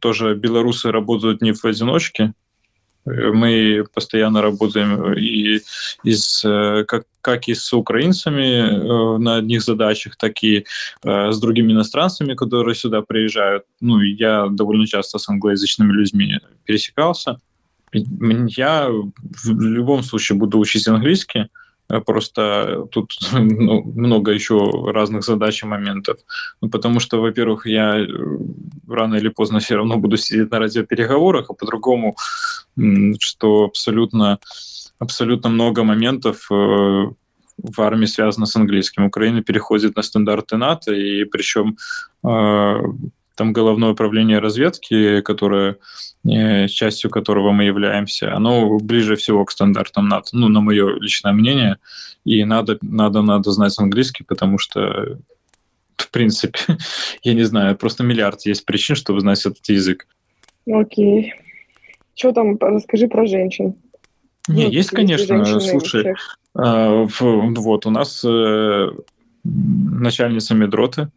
тоже 0.00 0.34
белорусы 0.34 0.90
работают 0.90 1.42
не 1.42 1.52
в 1.52 1.64
одиночке, 1.64 2.32
мы 3.06 3.84
постоянно 3.94 4.42
работаем 4.42 5.14
и 5.14 5.60
из, 6.04 6.44
э, 6.44 6.84
как 6.86 7.04
как 7.22 7.48
и 7.48 7.54
с 7.54 7.70
украинцами 7.74 9.18
на 9.18 9.36
одних 9.36 9.60
задачах, 9.60 10.16
так 10.16 10.42
и 10.42 10.64
с 11.04 11.38
другими 11.38 11.72
иностранцами, 11.72 12.32
которые 12.32 12.74
сюда 12.74 13.02
приезжают. 13.02 13.64
Ну, 13.78 14.00
я 14.00 14.48
довольно 14.50 14.86
часто 14.86 15.18
с 15.18 15.28
англоязычными 15.28 15.92
людьми 15.92 16.38
пересекался. 16.64 17.38
Я 17.92 18.88
в 18.88 19.60
любом 19.60 20.02
случае 20.02 20.38
буду 20.38 20.58
учить 20.58 20.88
английский, 20.88 21.40
Э, 21.40 21.59
просто 21.98 22.86
тут 22.90 23.12
ну, 23.32 23.82
много 23.82 24.32
еще 24.32 24.70
разных 24.92 25.24
задач 25.24 25.62
и 25.62 25.66
моментов. 25.66 26.18
Ну, 26.60 26.68
потому 26.68 27.00
что, 27.00 27.20
во-первых, 27.20 27.66
я 27.66 27.98
э, 27.98 28.06
рано 28.88 29.16
или 29.16 29.28
поздно 29.28 29.58
все 29.58 29.76
равно 29.76 29.96
буду 29.96 30.16
сидеть 30.16 30.50
на 30.50 30.58
радиопереговорах, 30.58 31.50
а 31.50 31.54
по-другому, 31.54 32.16
что 33.18 33.64
абсолютно, 33.64 34.38
абсолютно 34.98 35.50
много 35.50 35.82
моментов 35.82 36.46
э, 36.50 36.54
в 36.54 37.80
армии 37.80 38.06
связано 38.06 38.46
с 38.46 38.56
английским. 38.56 39.04
Украина 39.04 39.42
переходит 39.42 39.96
на 39.96 40.02
стандарты 40.02 40.56
НАТО, 40.56 40.92
и 40.92 41.24
причем 41.24 41.76
там 43.40 43.54
головное 43.54 43.92
управление 43.92 44.38
разведки, 44.38 45.22
которое, 45.22 45.78
э, 46.28 46.68
частью 46.68 47.10
которого 47.10 47.52
мы 47.52 47.64
являемся, 47.64 48.34
оно 48.34 48.78
ближе 48.78 49.16
всего 49.16 49.46
к 49.46 49.50
стандартам 49.50 50.08
НАТО, 50.08 50.28
ну, 50.32 50.48
на 50.48 50.60
мое 50.60 50.96
личное 51.00 51.32
мнение, 51.32 51.78
и 52.26 52.44
надо, 52.44 52.76
надо, 52.82 53.22
надо 53.22 53.50
знать 53.50 53.78
английский, 53.78 54.24
потому 54.24 54.58
что, 54.58 55.18
в 55.96 56.10
принципе, 56.10 56.58
я 57.22 57.32
не 57.32 57.44
знаю, 57.44 57.76
просто 57.76 58.04
миллиард 58.04 58.44
есть 58.44 58.66
причин, 58.66 58.94
чтобы 58.94 59.20
знать 59.20 59.40
этот 59.46 59.66
язык. 59.70 60.06
Окей. 60.70 61.32
Что 62.14 62.32
там, 62.32 62.58
расскажи 62.60 63.08
про 63.08 63.24
женщин. 63.24 63.74
Не, 64.48 64.66
ну, 64.66 64.70
есть, 64.70 64.90
конечно, 64.90 65.60
слушай, 65.60 66.14
э, 66.58 67.06
вот 67.18 67.86
у 67.86 67.90
нас 67.90 68.22
э, 68.22 68.88
начальница 69.44 70.54
медроты, 70.54 71.10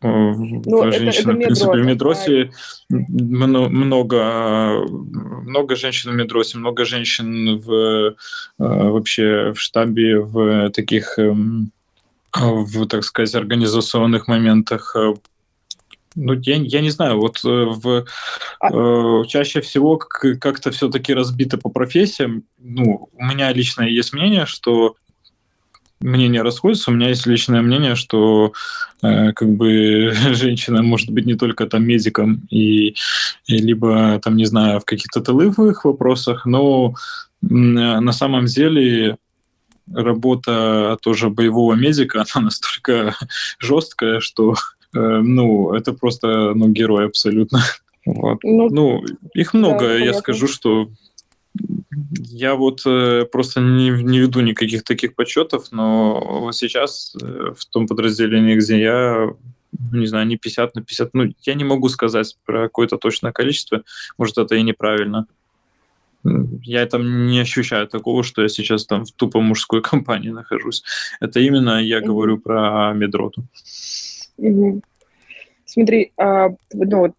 ну, 0.00 0.92
женщин, 0.92 1.30
это, 1.30 1.30
это 1.30 1.32
в 1.32 1.38
принципе, 1.38 1.78
в 1.78 1.84
Медросе 1.86 2.50
много, 2.88 4.84
много 5.42 5.76
женщин 5.76 6.12
в 6.12 6.14
Медросе, 6.14 6.58
много 6.58 6.84
женщин 6.84 7.58
в, 7.58 7.72
э, 7.72 8.14
вообще 8.58 9.52
в 9.52 9.60
штабе, 9.60 10.20
в 10.20 10.70
таких, 10.70 11.18
эм, 11.18 11.72
в, 12.32 12.86
так 12.86 13.02
сказать, 13.04 13.34
организационных 13.34 14.28
моментах. 14.28 14.94
Ну, 16.14 16.32
я, 16.32 16.56
я 16.56 16.80
не 16.80 16.90
знаю, 16.90 17.18
вот 17.18 17.44
э, 17.44 17.48
в, 17.48 18.04
а... 18.60 19.24
чаще 19.26 19.60
всего 19.60 19.96
как-то 19.96 20.70
все-таки 20.70 21.12
разбито 21.12 21.58
по 21.58 21.70
профессиям. 21.70 22.44
Ну, 22.58 23.08
у 23.12 23.24
меня 23.24 23.52
лично 23.52 23.82
есть 23.82 24.12
мнение, 24.12 24.46
что 24.46 24.96
мнения 26.00 26.42
расходятся. 26.42 26.90
У 26.90 26.94
меня 26.94 27.08
есть 27.08 27.26
личное 27.26 27.62
мнение, 27.62 27.94
что 27.94 28.52
э, 29.02 29.32
как 29.32 29.48
бы 29.48 30.12
женщина 30.32 30.82
может 30.82 31.10
быть 31.10 31.26
не 31.26 31.34
только 31.34 31.66
там 31.66 31.84
медиком 31.84 32.42
и, 32.50 32.94
и 33.46 33.58
либо 33.58 34.20
там 34.22 34.36
не 34.36 34.44
знаю 34.44 34.80
в 34.80 34.84
каких-то 34.84 35.20
тыловых 35.20 35.84
вопросах, 35.84 36.46
но 36.46 36.94
на 37.40 38.12
самом 38.12 38.46
деле 38.46 39.16
работа 39.92 40.98
тоже 41.02 41.30
боевого 41.30 41.74
медика 41.74 42.24
она 42.34 42.46
настолько 42.46 43.14
жесткая, 43.58 44.20
что 44.20 44.54
э, 44.94 44.98
ну 44.98 45.72
это 45.72 45.92
просто 45.92 46.52
ну 46.54 46.68
герой 46.68 47.06
абсолютно. 47.06 47.60
Вот. 48.06 48.38
Ну, 48.42 48.70
ну 48.70 49.04
их 49.34 49.52
много, 49.52 49.80
да, 49.80 49.96
я 49.96 50.14
скажу, 50.14 50.48
что 50.48 50.88
я 52.14 52.54
вот 52.54 52.82
э, 52.86 53.24
просто 53.30 53.60
не, 53.60 53.90
не 53.90 54.20
веду 54.20 54.40
никаких 54.40 54.84
таких 54.84 55.14
подсчетов, 55.14 55.72
но 55.72 56.40
вот 56.40 56.56
сейчас 56.56 57.14
э, 57.20 57.52
в 57.56 57.64
том 57.66 57.86
подразделении, 57.86 58.56
где 58.56 58.80
я, 58.80 59.30
не 59.92 60.06
знаю, 60.06 60.26
не 60.26 60.36
50 60.36 60.74
на 60.74 60.82
50, 60.82 61.14
ну, 61.14 61.32
я 61.42 61.54
не 61.54 61.64
могу 61.64 61.88
сказать 61.88 62.36
про 62.44 62.64
какое-то 62.64 62.96
точное 62.98 63.32
количество, 63.32 63.82
может, 64.16 64.38
это 64.38 64.54
и 64.54 64.62
неправильно. 64.62 65.26
Я 66.62 66.84
там 66.86 67.26
не 67.26 67.40
ощущаю 67.40 67.86
такого, 67.86 68.22
что 68.22 68.42
я 68.42 68.48
сейчас 68.48 68.84
там 68.86 69.04
в 69.04 69.12
тупо 69.12 69.40
мужской 69.40 69.82
компании 69.90 70.30
нахожусь. 70.30 70.82
Это 71.20 71.40
именно 71.40 71.82
я 71.82 71.98
mm-hmm. 71.98 72.04
говорю 72.06 72.38
про 72.38 72.92
медроту. 72.94 73.44
Mm-hmm. 74.38 74.82
Смотри, 75.64 76.12
а, 76.16 76.48
ну 76.72 76.98
вот 76.98 77.12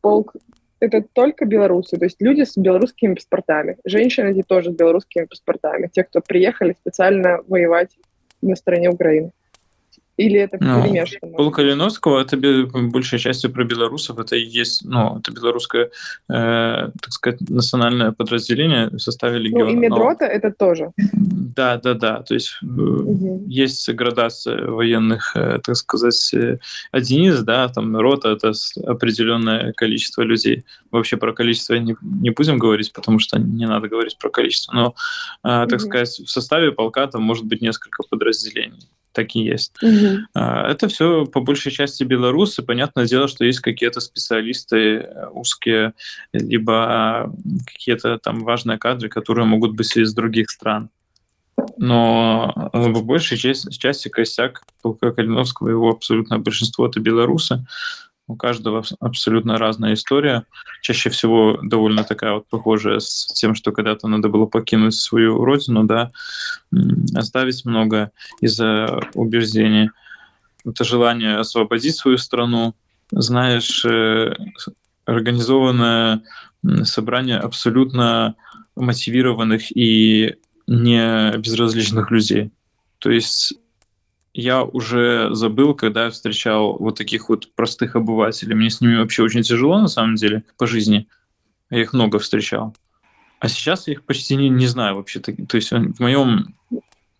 полк 0.00 0.34
это 0.84 1.04
только 1.12 1.44
белорусы, 1.44 1.96
то 1.96 2.04
есть 2.04 2.20
люди 2.20 2.42
с 2.42 2.56
белорусскими 2.56 3.14
паспортами. 3.14 3.76
Женщины 3.84 4.30
эти 4.30 4.42
тоже 4.42 4.70
с 4.70 4.74
белорусскими 4.74 5.24
паспортами, 5.24 5.90
те, 5.92 6.04
кто 6.04 6.20
приехали 6.20 6.76
специально 6.80 7.40
воевать 7.48 7.90
на 8.42 8.56
стороне 8.56 8.90
Украины. 8.90 9.30
Или 10.16 10.38
это 10.38 10.58
ну, 10.60 10.82
перемешано? 10.82 11.32
Пол 11.36 11.50
Калиновского 11.50 12.20
это 12.20 12.36
большей 12.36 13.18
частью 13.18 13.52
про 13.52 13.64
белорусов. 13.64 14.18
Это 14.18 14.36
и 14.36 14.44
есть, 14.44 14.84
ну, 14.84 15.18
это 15.18 15.32
белорусское, 15.32 15.86
э, 15.86 15.90
так 16.28 17.10
сказать, 17.10 17.40
национальное 17.48 18.12
подразделение 18.12 18.90
в 18.90 18.98
составе 18.98 19.38
легиона. 19.38 19.64
Ну, 19.64 19.70
и 19.70 19.74
Медрота 19.74 20.26
но... 20.26 20.32
это 20.32 20.52
тоже. 20.52 20.92
Да, 21.54 21.76
да, 21.78 21.94
да. 21.94 22.22
То 22.22 22.34
есть 22.34 22.58
угу. 22.62 23.44
есть 23.46 23.88
градация 23.90 24.66
военных, 24.66 25.36
э, 25.36 25.60
так 25.62 25.76
сказать, 25.76 26.34
э, 26.34 26.58
единиц, 26.92 27.40
да, 27.40 27.68
там 27.68 27.96
рота 27.96 28.30
это 28.30 28.52
определенное 28.84 29.72
количество 29.72 30.22
людей. 30.22 30.64
Вообще 30.90 31.16
про 31.16 31.32
количество 31.32 31.74
не, 31.74 31.96
не 32.02 32.30
будем 32.30 32.58
говорить, 32.58 32.92
потому 32.92 33.18
что 33.18 33.38
не 33.38 33.66
надо 33.66 33.88
говорить 33.88 34.18
про 34.18 34.30
количество. 34.30 34.72
Но, 34.72 34.94
так 35.42 35.72
угу. 35.72 35.78
сказать, 35.78 36.20
в 36.20 36.28
составе 36.28 36.72
полка 36.72 37.06
там 37.06 37.22
может 37.22 37.44
быть 37.44 37.62
несколько 37.62 38.02
подразделений 38.02 38.88
так 39.14 39.34
и 39.36 39.40
есть. 39.40 39.72
Угу. 39.80 40.26
Это 40.34 40.88
все 40.88 41.24
по 41.24 41.40
большей 41.40 41.72
части 41.72 42.02
белорусы. 42.02 42.62
Понятное 42.62 43.06
дело, 43.06 43.28
что 43.28 43.44
есть 43.44 43.60
какие-то 43.60 44.00
специалисты 44.00 45.08
узкие, 45.32 45.94
либо 46.32 47.32
какие-то 47.64 48.18
там 48.18 48.40
важные 48.40 48.76
кадры, 48.76 49.08
которые 49.08 49.46
могут 49.46 49.76
быть 49.76 49.96
из 49.96 50.12
других 50.12 50.50
стран. 50.50 50.90
Но 51.76 52.70
в 52.72 53.04
большей 53.04 53.36
части, 53.36 53.70
части 53.70 54.08
костяк 54.08 54.62
полка 54.82 55.12
Калиновского, 55.12 55.68
его 55.68 55.90
абсолютное 55.90 56.38
большинство— 56.38 56.86
это 56.88 57.00
белорусы. 57.00 57.64
У 58.26 58.36
каждого 58.36 58.82
абсолютно 59.00 59.58
разная 59.58 59.94
история. 59.94 60.46
Чаще 60.80 61.10
всего 61.10 61.58
довольно 61.62 62.04
такая 62.04 62.34
вот 62.34 62.48
похожая 62.48 62.98
с 62.98 63.26
тем, 63.34 63.54
что 63.54 63.70
когда-то 63.70 64.08
надо 64.08 64.28
было 64.28 64.46
покинуть 64.46 64.94
свою 64.94 65.44
родину, 65.44 65.84
да, 65.84 66.10
оставить 67.14 67.64
много 67.66 68.12
из-за 68.40 69.00
убеждений. 69.12 69.90
Это 70.64 70.84
желание 70.84 71.36
освободить 71.36 71.96
свою 71.96 72.16
страну. 72.16 72.74
Знаешь, 73.10 73.84
э, 73.84 74.34
организованное 75.04 76.22
собрание 76.84 77.36
абсолютно 77.36 78.36
мотивированных 78.74 79.76
и 79.76 80.36
не 80.66 81.36
безразличных 81.38 82.10
людей. 82.10 82.50
То 82.98 83.10
есть 83.10 83.54
я 84.32 84.62
уже 84.64 85.28
забыл, 85.32 85.74
когда 85.74 86.06
я 86.06 86.10
встречал 86.10 86.76
вот 86.78 86.96
таких 86.96 87.28
вот 87.28 87.52
простых 87.54 87.96
обывателей. 87.96 88.54
Мне 88.54 88.70
с 88.70 88.80
ними 88.80 88.96
вообще 88.96 89.22
очень 89.22 89.42
тяжело, 89.42 89.80
на 89.80 89.88
самом 89.88 90.16
деле, 90.16 90.44
по 90.58 90.66
жизни. 90.66 91.06
Я 91.70 91.82
их 91.82 91.92
много 91.92 92.18
встречал. 92.18 92.74
А 93.40 93.48
сейчас 93.48 93.86
я 93.86 93.94
их 93.94 94.04
почти 94.04 94.36
не, 94.36 94.48
не 94.48 94.66
знаю 94.66 94.96
вообще. 94.96 95.20
То 95.20 95.56
есть 95.56 95.70
в 95.70 96.00
моем 96.00 96.54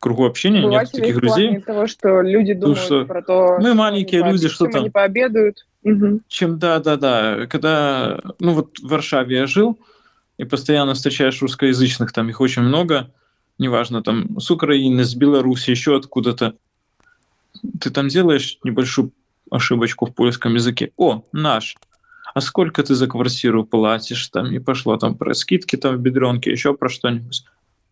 кругу 0.00 0.26
общения 0.26 0.66
нет 0.66 0.90
таких 0.90 1.16
людей. 1.22 1.60
того, 1.60 1.86
что 1.86 2.20
люди 2.20 2.52
думают 2.52 2.78
что 2.78 3.04
про 3.06 3.22
то, 3.22 3.58
мы 3.58 3.74
маленькие 3.74 4.20
что 4.20 4.30
люди, 4.30 4.48
что 4.48 4.66
там. 4.66 4.82
Они 4.82 4.90
пообедают. 4.90 5.66
Угу. 5.82 6.20
Чем, 6.28 6.58
да, 6.58 6.78
да, 6.78 6.96
да. 6.96 7.46
Когда, 7.46 8.20
ну 8.40 8.54
вот 8.54 8.78
в 8.78 8.88
Варшаве 8.88 9.36
я 9.36 9.46
жил, 9.46 9.78
и 10.36 10.44
постоянно 10.44 10.94
встречаешь 10.94 11.40
русскоязычных, 11.40 12.12
там 12.12 12.28
их 12.28 12.40
очень 12.40 12.62
много, 12.62 13.10
неважно, 13.58 14.02
там 14.02 14.38
с 14.40 14.50
Украины, 14.50 15.04
с 15.04 15.14
Беларуси, 15.14 15.70
еще 15.70 15.96
откуда-то 15.96 16.54
ты 17.80 17.90
там 17.90 18.08
делаешь 18.08 18.58
небольшую 18.64 19.12
ошибочку 19.50 20.06
в 20.06 20.14
поиском 20.14 20.54
языке. 20.54 20.92
О, 20.96 21.22
наш. 21.32 21.76
А 22.34 22.40
сколько 22.40 22.82
ты 22.82 22.94
за 22.94 23.06
квартиру 23.06 23.64
платишь? 23.64 24.28
Там 24.28 24.52
и 24.52 24.58
пошло 24.58 24.96
там 24.96 25.16
про 25.16 25.34
скидки 25.34 25.76
там 25.76 25.96
в 25.96 26.00
бедренке, 26.00 26.50
еще 26.50 26.74
про 26.74 26.88
что-нибудь. 26.88 27.44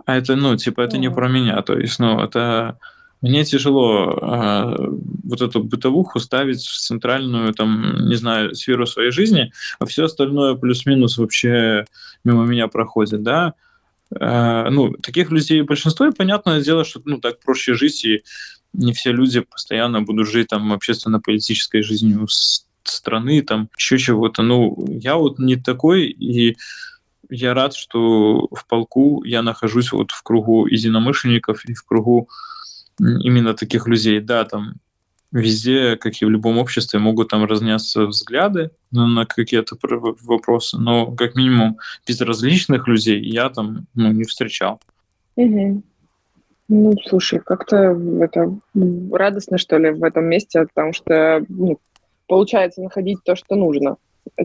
А 0.04 0.16
это, 0.16 0.34
ну, 0.34 0.56
типа, 0.56 0.80
это 0.80 0.98
не 0.98 1.10
про 1.10 1.28
меня. 1.28 1.62
То 1.62 1.78
есть, 1.78 2.00
ну, 2.00 2.20
это 2.20 2.78
мне 3.20 3.44
тяжело 3.44 4.18
э, 4.20 4.88
вот 5.24 5.40
эту 5.40 5.62
бытовуху 5.62 6.18
ставить 6.18 6.62
в 6.62 6.76
центральную, 6.80 7.54
там, 7.54 8.08
не 8.08 8.16
знаю, 8.16 8.54
сферу 8.56 8.84
своей 8.84 9.12
жизни, 9.12 9.52
а 9.78 9.86
все 9.86 10.06
остальное 10.06 10.56
плюс-минус 10.56 11.18
вообще 11.18 11.84
мимо 12.24 12.44
меня 12.44 12.66
проходит, 12.66 13.22
да. 13.22 13.54
Э, 14.20 14.68
ну, 14.70 14.92
таких 14.92 15.30
людей 15.30 15.62
большинство, 15.62 16.06
и 16.06 16.12
понятное 16.12 16.60
дело, 16.60 16.84
что, 16.84 17.00
ну, 17.04 17.18
так 17.18 17.40
проще 17.40 17.74
жить, 17.74 18.04
и 18.04 18.22
не 18.72 18.92
все 18.92 19.12
люди 19.12 19.40
постоянно 19.40 20.02
будут 20.02 20.28
жить 20.28 20.48
там 20.48 20.72
общественно-политической 20.72 21.82
жизнью 21.82 22.26
страны, 22.84 23.42
там 23.42 23.68
еще 23.76 23.98
чего-то. 23.98 24.42
Ну, 24.42 24.86
я 24.88 25.16
вот 25.16 25.38
не 25.38 25.56
такой, 25.56 26.06
и 26.06 26.56
я 27.30 27.54
рад, 27.54 27.74
что 27.74 28.48
в 28.50 28.66
полку 28.66 29.24
я 29.24 29.42
нахожусь 29.42 29.92
вот 29.92 30.10
в 30.10 30.22
кругу 30.22 30.66
единомышленников 30.66 31.64
и 31.64 31.74
в 31.74 31.84
кругу 31.84 32.28
именно 32.98 33.54
таких 33.54 33.86
людей. 33.86 34.20
Да, 34.20 34.44
там 34.44 34.74
везде, 35.32 35.96
как 35.96 36.20
и 36.20 36.24
в 36.24 36.30
любом 36.30 36.58
обществе, 36.58 36.98
могут 36.98 37.28
там 37.28 37.44
разняться 37.44 38.06
взгляды 38.06 38.70
на, 38.90 39.06
на 39.06 39.26
какие-то 39.26 39.76
вопросы, 39.80 40.78
но 40.78 41.10
как 41.12 41.34
минимум 41.34 41.78
безразличных 42.06 42.86
людей 42.86 43.20
я 43.20 43.48
там 43.48 43.86
ну, 43.94 44.12
не 44.12 44.24
встречал. 44.24 44.80
Угу. 45.36 45.82
Ну, 46.68 46.94
слушай, 47.06 47.40
как-то 47.40 47.98
это 48.20 48.54
радостно, 49.10 49.58
что 49.58 49.78
ли, 49.78 49.90
в 49.90 50.04
этом 50.04 50.24
месте, 50.24 50.66
потому 50.74 50.92
что 50.92 51.44
ну, 51.48 51.78
получается 52.28 52.82
находить 52.82 53.18
то, 53.24 53.34
что 53.34 53.56
нужно 53.56 53.96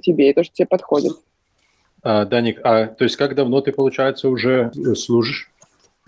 тебе, 0.01 0.29
и 0.29 0.33
то, 0.33 0.43
что 0.43 0.53
тебе 0.53 0.67
подходит. 0.67 1.13
А, 2.03 2.25
Даник, 2.25 2.59
а 2.63 2.87
то 2.87 3.03
есть 3.03 3.15
как 3.17 3.35
давно 3.35 3.61
ты, 3.61 3.71
получается, 3.71 4.29
уже 4.29 4.71
служишь? 4.95 5.49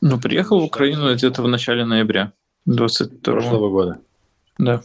Ну, 0.02 0.20
приехал 0.20 0.60
в 0.60 0.66
Украину 0.66 1.14
где-то 1.14 1.42
в 1.42 1.48
начале 1.48 1.86
ноября 1.86 2.32
22 2.66 3.34
прошлого 3.34 3.70
года. 3.70 4.00
Да. 4.60 4.82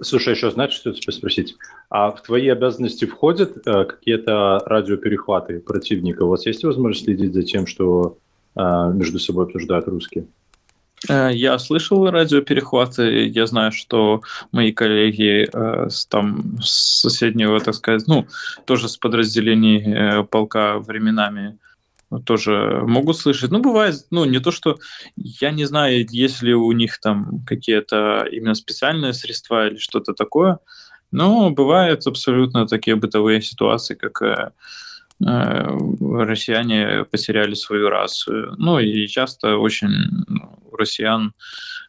Слушай, 0.00 0.34
еще 0.34 0.50
знаешь, 0.50 0.72
что 0.72 0.92
тебя 0.92 1.12
спросить? 1.12 1.56
А 1.90 2.10
в 2.10 2.22
твои 2.22 2.48
обязанности 2.48 3.04
входят 3.04 3.66
э, 3.66 3.84
какие-то 3.84 4.62
радиоперехваты 4.64 5.60
противника? 5.60 6.22
У 6.22 6.28
вас 6.28 6.46
есть 6.46 6.64
возможность 6.64 7.04
следить 7.04 7.34
за 7.34 7.42
тем, 7.42 7.66
что 7.66 8.16
э, 8.56 8.60
между 8.94 9.18
собой 9.18 9.46
обсуждают 9.46 9.88
русские? 9.88 10.26
Э, 11.08 11.30
я 11.32 11.58
слышал 11.58 12.08
радиоперехваты, 12.10 13.26
я 13.26 13.46
знаю, 13.46 13.72
что 13.72 14.22
мои 14.52 14.72
коллеги 14.72 15.48
э, 15.52 15.88
с, 15.90 16.06
там, 16.06 16.58
с 16.62 17.00
соседнего, 17.00 17.60
так 17.60 17.74
сказать, 17.74 18.06
ну, 18.06 18.26
тоже 18.64 18.88
с 18.88 18.96
подразделений 18.96 19.82
э, 19.82 20.24
полка 20.24 20.78
временами 20.78 21.58
тоже 22.18 22.82
могут 22.86 23.16
слышать. 23.16 23.50
Ну, 23.50 23.60
бывает, 23.60 23.94
ну, 24.10 24.24
не 24.24 24.40
то, 24.40 24.50
что 24.50 24.78
я 25.16 25.50
не 25.50 25.64
знаю, 25.64 26.06
есть 26.10 26.42
ли 26.42 26.54
у 26.54 26.72
них 26.72 26.98
там 27.00 27.44
какие-то 27.46 28.26
именно 28.30 28.54
специальные 28.54 29.12
средства 29.12 29.68
или 29.68 29.76
что-то 29.76 30.12
такое, 30.12 30.58
но 31.12 31.50
бывают 31.50 32.06
абсолютно 32.06 32.66
такие 32.66 32.96
бытовые 32.96 33.42
ситуации, 33.42 33.94
как 33.94 34.22
э, 34.22 34.50
э, 35.24 35.78
россияне 36.00 37.04
потеряли 37.04 37.54
свою 37.54 37.88
расу. 37.88 38.54
Ну, 38.58 38.78
и 38.78 39.06
часто 39.06 39.56
очень 39.56 40.24
у 40.70 40.76
россиян 40.76 41.32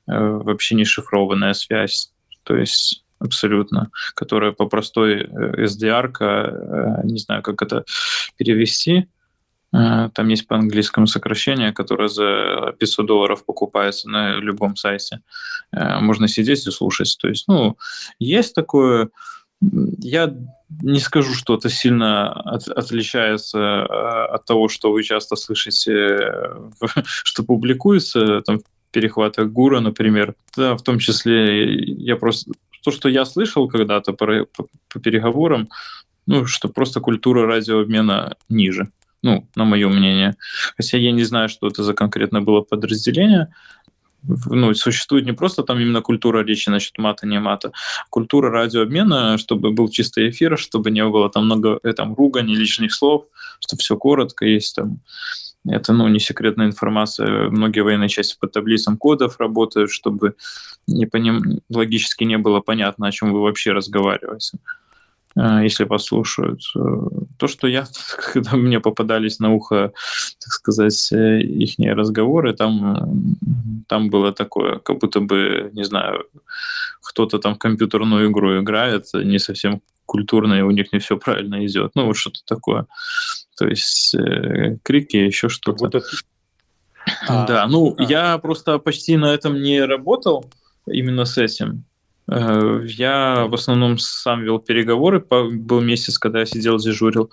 э, 0.08 0.14
вообще 0.18 0.76
не 0.76 0.86
шифрованная 0.86 1.54
связь. 1.54 2.12
То 2.44 2.56
есть 2.56 3.04
абсолютно, 3.20 3.92
которая 4.16 4.52
по 4.52 4.68
простой 4.68 5.24
SDR, 5.24 6.12
э, 6.20 7.02
не 7.06 7.20
знаю, 7.20 7.42
как 7.42 7.62
это 7.62 7.86
перевести, 8.38 9.08
Э, 9.08 9.21
там 9.72 10.28
есть 10.28 10.48
по-английскому 10.48 11.08
сокращение, 11.08 11.72
которое 11.72 12.10
за 12.10 12.76
500 12.78 13.06
долларов 13.06 13.46
покупается 13.46 14.10
на 14.10 14.36
любом 14.36 14.76
сайте. 14.76 15.22
Э, 15.72 16.00
можно 16.00 16.28
сидеть 16.28 16.68
и 16.68 16.72
слушать. 16.72 17.18
То 17.20 17.30
есть, 17.30 17.48
ну, 17.48 17.78
есть 18.20 18.54
такое... 18.54 19.10
Я 19.62 20.36
не 20.82 21.00
скажу, 21.00 21.34
что 21.34 21.56
это 21.56 21.70
сильно 21.70 22.32
от, 22.32 22.68
отличается 22.68 23.60
э, 23.60 24.34
от 24.34 24.46
того, 24.46 24.68
что 24.68 24.92
вы 24.92 25.04
часто 25.04 25.38
слышите, 25.38 26.34
что 27.06 27.44
публикуется 27.44 28.42
там, 28.42 28.60
в 28.60 28.64
перехватах 28.92 29.52
Гура, 29.52 29.80
например. 29.80 30.36
Да, 30.58 30.76
в 30.76 30.84
том 30.84 31.00
числе 31.00 31.76
я 31.76 32.18
просто... 32.18 32.52
То, 32.84 32.92
что 32.92 33.08
я 33.08 33.26
слышал 33.26 33.70
когда-то 33.70 34.12
по, 34.12 34.26
по, 34.46 34.66
по 34.90 35.00
переговорам, 35.00 35.70
ну, 36.26 36.46
что 36.46 36.68
просто 36.68 37.00
культура 37.00 37.46
радиообмена 37.46 38.36
ниже 38.50 38.92
ну, 39.22 39.48
на 39.56 39.66
мое 39.66 39.90
мнение. 39.90 40.36
Хотя 40.78 40.98
я 40.98 41.12
не 41.12 41.24
знаю, 41.24 41.50
что 41.50 41.68
это 41.68 41.84
за 41.84 41.94
конкретно 41.94 42.42
было 42.42 42.62
подразделение. 42.62 43.48
Ну, 44.24 44.74
существует 44.76 45.26
не 45.26 45.34
просто 45.34 45.64
там 45.64 45.80
именно 45.80 46.02
культура 46.02 46.44
речи, 46.44 46.70
значит, 46.70 46.98
мата, 47.00 47.26
не 47.26 47.40
мата, 47.40 47.70
а 47.70 48.10
культура 48.10 48.52
радиообмена, 48.52 49.40
чтобы 49.40 49.72
был 49.72 49.90
чистый 49.90 50.30
эфир, 50.30 50.60
чтобы 50.60 50.92
не 50.92 51.04
было 51.04 51.30
там 51.30 51.46
много 51.46 51.80
э, 51.82 51.94
там, 51.94 52.14
ругани, 52.14 52.56
лишних 52.56 52.94
слов, 52.94 53.26
чтобы 53.60 53.80
все 53.82 53.98
коротко 53.98 54.46
есть 54.46 54.76
там. 54.76 55.00
Это, 55.68 55.94
ну, 55.94 56.08
не 56.08 56.20
секретная 56.20 56.68
информация. 56.68 57.50
Многие 57.50 57.82
военные 57.82 58.10
части 58.10 58.36
по 58.40 58.48
таблицам 58.48 58.98
кодов 58.98 59.40
работают, 59.40 59.92
чтобы 59.92 60.36
не 60.88 61.06
по 61.06 61.18
ним 61.18 61.62
логически 61.70 62.24
не 62.24 62.38
было 62.38 62.62
понятно, 62.62 63.08
о 63.08 63.12
чем 63.12 63.32
вы 63.32 63.42
вообще 63.42 63.72
разговариваете. 63.72 64.58
А, 65.36 65.64
если 65.64 65.86
послушают. 65.86 66.62
Э, 66.76 66.80
то, 67.38 67.48
что 67.48 67.68
я, 67.68 67.86
когда 68.34 68.56
мне 68.58 68.80
попадались 68.80 69.40
на 69.40 69.54
ухо, 69.54 69.94
так 70.40 70.52
сказать, 70.52 71.12
э, 71.14 71.42
их 71.42 71.76
разговоры, 71.80 72.54
там, 72.54 73.38
там 73.88 74.10
было 74.10 74.34
такое, 74.34 74.80
как 74.80 75.00
будто 75.00 75.22
бы, 75.22 75.70
не 75.74 75.84
знаю, 75.84 76.26
кто-то 77.02 77.40
там 77.40 77.56
в 77.56 77.60
компьютерную 77.60 78.30
игру 78.30 78.62
играет, 78.62 79.06
не 79.14 79.40
совсем 79.40 79.82
культурно, 80.06 80.56
и 80.56 80.62
у 80.62 80.72
них 80.72 80.92
не 80.92 81.00
все 81.00 81.18
правильно 81.18 81.66
идет. 81.66 81.92
Ну, 81.96 82.08
вот 82.08 82.18
что-то 82.18 82.42
такое. 82.46 82.88
То 83.58 83.68
есть 83.68 84.14
э, 84.16 84.78
крики, 84.84 85.16
еще 85.16 85.48
что-то. 85.48 85.86
Будто... 85.86 86.02
Да, 87.28 87.66
ну, 87.68 87.96
а. 87.98 88.04
я 88.04 88.38
просто 88.38 88.78
почти 88.80 89.18
на 89.18 89.34
этом 89.34 89.62
не 89.62 89.82
работал, 89.86 90.46
именно 90.86 91.26
с 91.26 91.38
этим. 91.38 91.86
Э, 92.32 92.82
я 92.86 93.46
в 93.48 93.54
основном 93.54 93.98
сам 93.98 94.42
вел 94.42 94.60
переговоры, 94.60 95.20
был 95.20 95.82
месяц, 95.82 96.18
когда 96.18 96.40
я 96.40 96.46
сидел, 96.46 96.78
дежурил. 96.78 97.30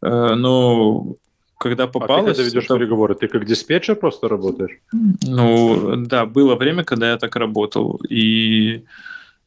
Э, 0.00 0.34
но 0.34 1.16
когда 1.58 1.86
попалось... 1.86 2.32
А 2.32 2.34
ты 2.34 2.36
когда 2.36 2.42
ведешь 2.44 2.66
то... 2.66 2.78
переговоры, 2.78 3.14
ты 3.14 3.28
как 3.28 3.44
диспетчер 3.44 3.96
просто 3.96 4.28
работаешь? 4.28 4.78
Ну, 5.26 5.96
да, 5.96 6.24
было 6.24 6.54
время, 6.54 6.84
когда 6.84 7.10
я 7.10 7.18
так 7.18 7.36
работал. 7.36 8.00
И 8.08 8.84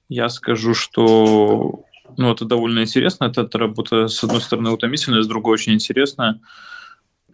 я 0.08 0.30
скажу, 0.30 0.76
что 0.76 1.84
ну, 2.18 2.32
это 2.32 2.46
довольно 2.46 2.82
интересно. 2.82 3.26
Это, 3.26 3.42
это 3.42 3.58
работа, 3.58 4.08
с 4.08 4.24
одной 4.24 4.42
стороны, 4.42 4.70
утомительная, 4.70 5.24
с 5.24 5.28
другой 5.28 5.54
очень 5.54 5.74
интересная. 5.74 6.40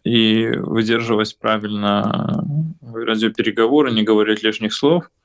И 0.05 0.47
выдерживать 0.55 1.37
правильно 1.37 2.45
радиопереговоры, 2.81 3.91
не 3.91 4.03
говорить 4.03 4.41
лишних 4.41 4.73
слов– 4.73 5.11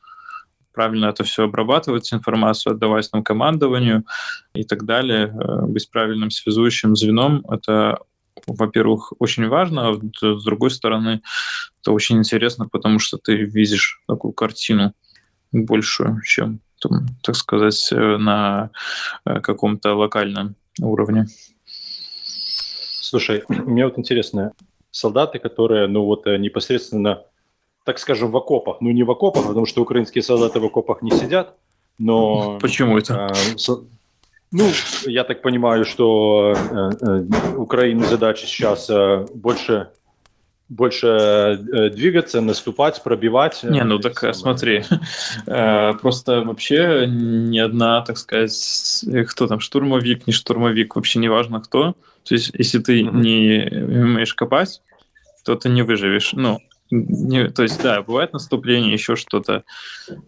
правильно 0.73 1.07
это 1.07 1.25
все 1.25 1.45
обрабатывать, 1.45 2.13
информацию 2.13 2.73
отдавать 2.73 3.09
нам 3.13 3.23
командованию 3.23 4.05
и 4.55 4.65
так 4.65 4.85
далее, 4.85 5.27
э, 5.27 5.67
быть 5.67 5.91
правильным 5.91 6.31
связующим 6.31 6.97
звеном, 6.97 7.45
это 7.51 7.99
во-первых, 8.47 9.13
очень 9.19 9.47
важно, 9.49 9.91
а 9.91 9.95
с 9.95 10.45
другой 10.45 10.71
стороны, 10.71 11.23
это 11.81 11.93
очень 11.93 12.19
интересно, 12.19 12.69
потому 12.69 12.99
что 12.99 13.19
ты 13.19 13.37
видишь 13.37 14.01
такую 14.09 14.33
картину 14.33 14.95
большую, 15.53 16.23
чем, 16.23 16.61
там, 16.81 17.07
так 17.23 17.37
сказать, 17.37 17.89
э, 17.93 18.17
на 18.17 18.71
э, 19.25 19.41
каком-то 19.41 19.95
локальном 19.95 20.57
уровне. 20.81 21.27
Слушай, 22.25 23.45
мне 23.49 23.85
вот 23.85 23.99
интересно, 23.99 24.53
солдаты, 24.91 25.39
которые, 25.39 25.87
ну 25.87 26.05
вот 26.05 26.27
непосредственно 26.27 27.23
так 27.85 27.99
скажем, 27.99 28.31
в 28.31 28.37
окопах. 28.37 28.81
Ну, 28.81 28.91
не 28.91 29.03
в 29.03 29.11
окопах, 29.11 29.47
потому 29.47 29.67
что 29.67 29.83
украинские 29.83 30.23
солдаты 30.23 30.61
в 30.61 30.65
окопах 30.65 31.03
не 31.03 31.11
сидят, 31.11 31.55
но... 31.99 32.59
Почему 32.61 32.99
это? 32.99 33.33
Э, 33.33 33.73
ну, 34.51 34.69
я 35.07 35.25
так 35.25 35.43
понимаю, 35.43 35.85
что 35.85 36.55
э, 36.55 36.91
э, 37.01 37.57
Украине 37.57 38.05
задача 38.05 38.47
сейчас 38.47 38.91
э, 38.91 39.27
больше 39.35 39.89
больше 40.69 41.07
э, 41.07 41.91
двигаться, 41.91 42.41
наступать, 42.41 43.03
пробивать. 43.03 43.63
Не, 43.63 43.85
ну 43.85 43.99
так 43.99 44.19
самое. 44.19 44.35
смотри, 44.35 44.85
э, 45.47 45.93
просто 46.01 46.41
вообще 46.43 47.07
ни 47.07 47.59
одна, 47.59 48.01
так 48.01 48.17
сказать, 48.17 49.05
кто 49.29 49.47
там, 49.47 49.61
штурмовик, 49.61 50.27
не 50.27 50.33
штурмовик, 50.33 50.97
вообще 50.97 51.19
не 51.19 51.29
важно 51.29 51.61
кто. 51.61 51.95
То 52.25 52.35
есть, 52.35 52.53
если 52.55 52.79
ты 52.79 53.03
mm-hmm. 53.03 53.21
не 53.21 54.03
умеешь 54.03 54.35
копать, 54.35 54.81
то 55.45 55.57
ты 55.57 55.69
не 55.69 55.83
выживешь. 55.83 56.33
Ну, 56.33 56.59
не, 56.93 57.49
то 57.49 57.63
есть, 57.63 57.83
да, 57.83 58.03
бывает 58.03 58.35
наступление, 58.35 58.93
еще 58.93 59.17
что-то, 59.17 59.65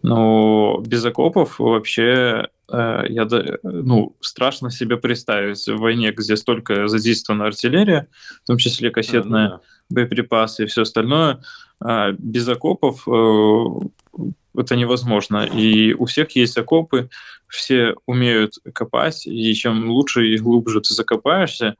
но 0.02 0.82
без 0.84 1.04
окопов 1.04 1.58
вообще 1.58 2.48
э, 2.72 3.02
я, 3.10 3.28
ну, 3.62 4.16
страшно 4.20 4.70
себе 4.70 4.96
представить 4.96 5.66
в 5.66 5.76
войне, 5.76 6.10
где 6.10 6.36
столько 6.36 6.88
задействована 6.88 7.46
артиллерия, 7.46 8.08
в 8.42 8.46
том 8.46 8.56
числе 8.56 8.90
кассетные 8.90 9.48
mm-hmm. 9.48 9.60
боеприпасы 9.90 10.64
и 10.64 10.66
все 10.66 10.82
остальное, 10.82 11.42
э, 11.84 12.12
без 12.18 12.48
окопов 12.48 13.06
э, 13.06 14.22
это 14.56 14.76
невозможно. 14.76 15.44
И 15.44 15.92
у 15.92 16.06
всех 16.06 16.30
есть 16.30 16.56
окопы, 16.56 17.10
все 17.46 17.94
умеют 18.06 18.54
копать, 18.72 19.26
и 19.26 19.52
чем 19.54 19.90
лучше 19.90 20.28
и 20.28 20.38
глубже 20.38 20.80
ты 20.80 20.94
закопаешься, 20.94 21.76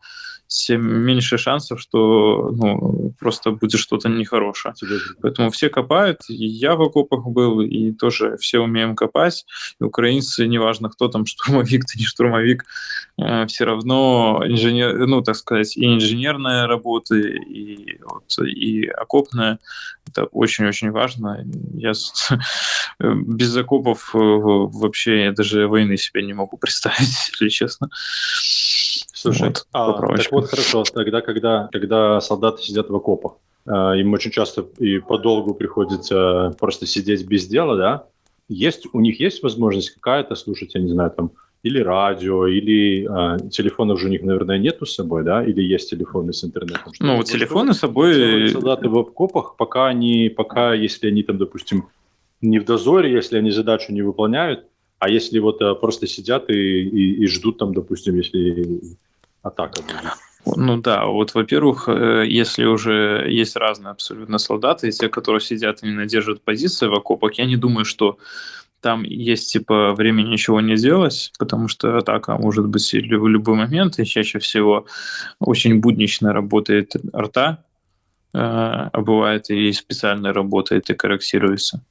тем 0.47 0.83
меньше 0.83 1.39
шансов, 1.39 1.81
что 1.81 2.51
ну, 2.55 3.15
просто 3.19 3.51
будет 3.51 3.81
что-то 3.81 4.09
нехорошее. 4.09 4.75
Поэтому 5.21 5.51
все 5.51 5.69
копают, 5.69 6.21
и 6.29 6.47
я 6.47 6.75
в 6.75 6.83
окопах 6.83 7.27
был, 7.27 7.61
и 7.61 7.93
тоже 7.93 8.37
все 8.37 8.61
умеем 8.61 8.95
копать. 8.97 9.47
И 9.81 9.85
украинцы, 9.85 10.47
неважно, 10.47 10.89
кто 10.89 11.09
там, 11.09 11.27
штурмовик, 11.27 11.85
ты 11.85 11.99
не 11.99 12.05
штурмовик, 12.05 12.65
э, 13.19 13.47
все 13.47 13.65
равно 13.65 14.43
инженер, 14.47 15.07
ну, 15.07 15.23
так 15.23 15.37
сказать, 15.37 15.77
и 15.77 15.87
инженерная 15.87 16.67
работа, 16.67 17.17
и, 17.17 17.99
вот, 18.03 18.39
и 18.47 18.87
окопная. 18.87 19.59
Это 20.07 20.25
очень-очень 20.27 20.91
важно. 20.91 21.45
Я 21.75 21.93
без 23.01 23.57
окопов 23.57 24.15
э, 24.15 24.19
вообще 24.19 25.25
я 25.25 25.33
даже 25.33 25.67
войны 25.67 25.97
себе 25.97 26.23
не 26.23 26.33
могу 26.33 26.57
представить, 26.61 27.31
если 27.31 27.49
честно. 27.49 27.89
Слушай, 29.13 29.49
вот, 29.49 29.67
а, 29.73 29.93
так 29.93 30.33
вот 30.33 30.47
хорошо, 30.47 30.85
тогда, 30.85 31.21
когда, 31.21 31.69
когда 31.73 32.21
солдаты 32.21 32.63
сидят 32.63 32.91
в 32.91 32.97
окопах, 32.97 33.35
э, 33.67 33.71
им 33.71 34.13
очень 34.13 34.31
часто 34.31 34.67
и 34.79 34.99
подолгу 34.99 35.55
приходится 35.55 36.55
просто 36.59 36.87
сидеть 36.87 37.27
без 37.27 37.47
дела, 37.47 37.77
да? 37.77 38.07
Есть, 38.49 38.87
у 38.93 39.01
них 39.01 39.21
есть 39.21 39.43
возможность 39.43 39.91
какая-то 39.91 40.35
слушать, 40.35 40.75
я 40.75 40.81
не 40.81 40.89
знаю, 40.89 41.11
там, 41.11 41.31
или 41.63 41.81
радио, 41.81 42.47
или 42.47 43.09
э, 43.09 43.49
телефонов 43.49 43.99
же 43.99 44.09
у 44.09 44.11
них, 44.11 44.23
наверное, 44.23 44.59
нету 44.59 44.85
с 44.85 44.95
собой, 44.95 45.25
да? 45.25 45.43
Или 45.43 45.63
есть 45.63 45.89
телефоны 45.89 46.33
с 46.35 46.45
интернетом? 46.45 46.93
Ну, 47.01 47.17
вот 47.17 47.27
телефоны 47.27 47.73
с 47.73 47.79
собой... 47.79 48.51
Солдаты 48.51 48.89
в 48.91 48.99
окопах, 48.99 49.57
пока 49.57 49.87
они, 49.87 50.29
пока, 50.29 50.75
если 50.75 51.09
они 51.09 51.23
там, 51.23 51.39
допустим, 51.39 51.89
не 52.43 52.59
в 52.59 52.67
дозоре, 52.67 53.11
если 53.13 53.39
они 53.39 53.51
задачу 53.51 53.93
не 53.93 54.03
выполняют, 54.03 54.67
а 55.05 55.09
если 55.11 55.39
вот 55.39 55.61
э, 55.61 55.75
просто 55.75 56.07
сидят 56.07 56.49
и, 56.49 56.55
и, 56.55 57.25
и 57.25 57.27
ждут 57.27 57.59
там, 57.59 57.75
допустим, 57.75 58.17
если 58.17 58.81
атака 59.43 59.83
будет. 59.83 60.57
Ну 60.57 60.79
да, 60.79 61.05
вот, 61.05 61.35
во-первых, 61.35 61.89
э, 61.89 62.25
если 62.27 62.65
уже 62.65 63.27
есть 63.29 63.57
разные 63.57 63.91
абсолютно 63.91 64.39
солдаты, 64.39 64.91
те, 64.91 65.09
которые 65.11 65.43
сидят 65.43 65.83
и 65.83 65.89
не 65.89 66.07
держат 66.07 66.41
позиции 66.41 66.87
в 66.87 66.95
окопах, 66.95 67.35
я 67.35 67.45
не 67.45 67.57
думаю, 67.57 67.85
что 67.85 68.17
там 68.81 69.03
есть 69.03 69.53
типа 69.53 69.93
время 69.93 70.23
ничего 70.23 70.63
не 70.63 70.77
делать, 70.77 71.33
потому 71.39 71.69
что 71.69 71.99
атака 71.99 72.39
может 72.39 72.67
быть 72.67 72.91
в 72.91 73.29
любой 73.29 73.57
момент, 73.57 73.99
и 73.99 74.07
чаще 74.07 74.39
всего 74.39 74.87
очень 75.39 75.81
буднично 75.81 76.33
работает 76.33 76.93
арта, 77.13 77.63
э, 78.33 78.39
а 78.39 79.01
бывает 79.03 79.51
и 79.51 79.71
специально 79.73 80.33
работает 80.33 80.89
и 80.89 80.95
корректируется. 80.95 81.83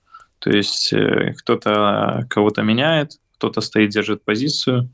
То 0.43 0.49
есть 0.49 0.91
э, 0.91 1.33
кто-то 1.37 2.27
кого-то 2.29 2.63
меняет, 2.63 3.13
кто-то 3.37 3.61
стоит, 3.61 3.91
держит 3.91 4.25
позицию, 4.25 4.89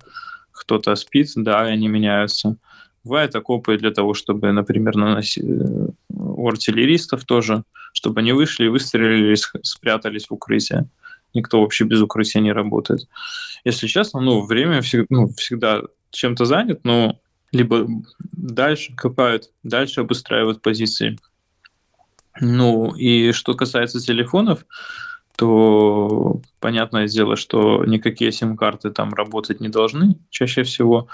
кто-то 0.51 0.93
спит, 0.93 1.29
да, 1.35 1.61
они 1.61 1.87
меняются. 1.87 2.57
Бывают 3.03 3.35
окопы 3.35 3.75
для 3.79 3.89
того, 3.89 4.13
чтобы, 4.13 4.51
например, 4.51 4.95
наносить 4.95 5.43
э, 5.43 5.87
у 6.09 6.47
артиллеристов 6.47 7.25
тоже, 7.25 7.63
чтобы 7.93 8.19
они 8.19 8.31
вышли, 8.31 8.67
выстрелили, 8.67 9.35
спрятались 9.63 10.27
в 10.27 10.33
укрытие. 10.33 10.85
Никто 11.33 11.61
вообще 11.61 11.83
без 11.85 11.99
укрытия 11.99 12.41
не 12.41 12.51
работает. 12.51 13.07
Если 13.63 13.87
честно, 13.87 14.21
ну, 14.21 14.45
время 14.45 14.83
всегда, 14.83 15.07
ну, 15.09 15.29
всегда 15.29 15.81
чем-то 16.11 16.45
занят, 16.45 16.81
но 16.83 17.19
либо 17.51 17.87
дальше 18.33 18.93
копают, 18.95 19.49
дальше 19.63 20.01
обустраивают 20.01 20.61
позиции. 20.61 21.17
Ну, 22.39 22.93
и 22.95 23.31
что 23.31 23.55
касается 23.55 23.99
телефонов, 23.99 24.65
то 25.39 26.41
понятное 26.59 27.07
дело, 27.07 27.37
что 27.37 27.85
никакие 27.85 28.29
сим-карты 28.33 28.91
там 28.91 29.13
работать 29.13 29.61
не 29.61 29.69
должны 29.69 30.17
чаще 30.29 30.63
всего, 30.63 31.07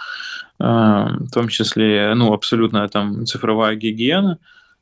а, 0.57 1.09
в 1.19 1.29
том 1.29 1.47
числе, 1.47 2.11
ну, 2.15 2.33
абсолютно 2.33 2.87
там 2.89 3.27
цифровая 3.27 3.75
гигиена, 3.75 4.39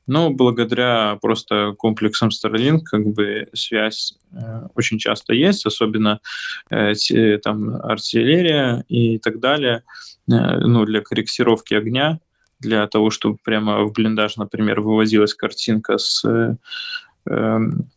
но 0.07 0.29
благодаря 0.29 1.17
просто 1.21 1.73
комплексам 1.77 2.29
Starlink 2.29 2.83
как 2.85 3.05
бы 3.05 3.49
связь 3.53 4.17
э, 4.31 4.67
очень 4.75 4.97
часто 4.97 5.33
есть, 5.33 5.65
особенно 5.65 6.21
э, 6.69 6.93
там 7.43 7.75
артиллерия 7.83 8.85
и 8.87 9.17
так 9.17 9.41
далее, 9.41 9.83
э, 10.31 10.59
ну, 10.59 10.85
для 10.85 11.01
корректировки 11.01 11.73
огня, 11.73 12.19
для 12.61 12.87
того, 12.87 13.09
чтобы 13.09 13.37
прямо 13.43 13.83
в 13.83 13.91
блиндаж, 13.91 14.37
например, 14.37 14.79
вывозилась 14.79 15.33
картинка 15.33 15.97
с 15.97 16.23
эм, 17.25 17.89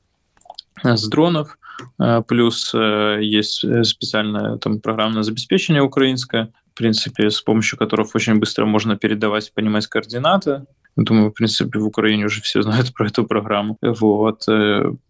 с 0.82 1.08
дронов, 1.08 1.58
э, 1.98 2.22
плюс 2.26 2.72
э, 2.74 3.18
есть 3.22 3.64
э, 3.64 3.84
специальное 3.84 4.58
там 4.58 4.80
программное 4.80 5.22
забеспечение 5.22 5.82
украинское, 5.82 6.52
в 6.72 6.76
принципе, 6.76 7.30
с 7.30 7.40
помощью 7.40 7.78
которого 7.78 8.08
очень 8.14 8.36
быстро 8.36 8.66
можно 8.66 8.96
передавать, 8.96 9.52
понимать 9.54 9.86
координаты. 9.86 10.64
Думаю, 10.96 11.30
в 11.30 11.34
принципе, 11.34 11.78
в 11.78 11.86
Украине 11.86 12.26
уже 12.26 12.40
все 12.40 12.62
знают 12.62 12.92
про 12.94 13.08
эту 13.08 13.24
программу. 13.24 13.78
Вот. 13.82 14.44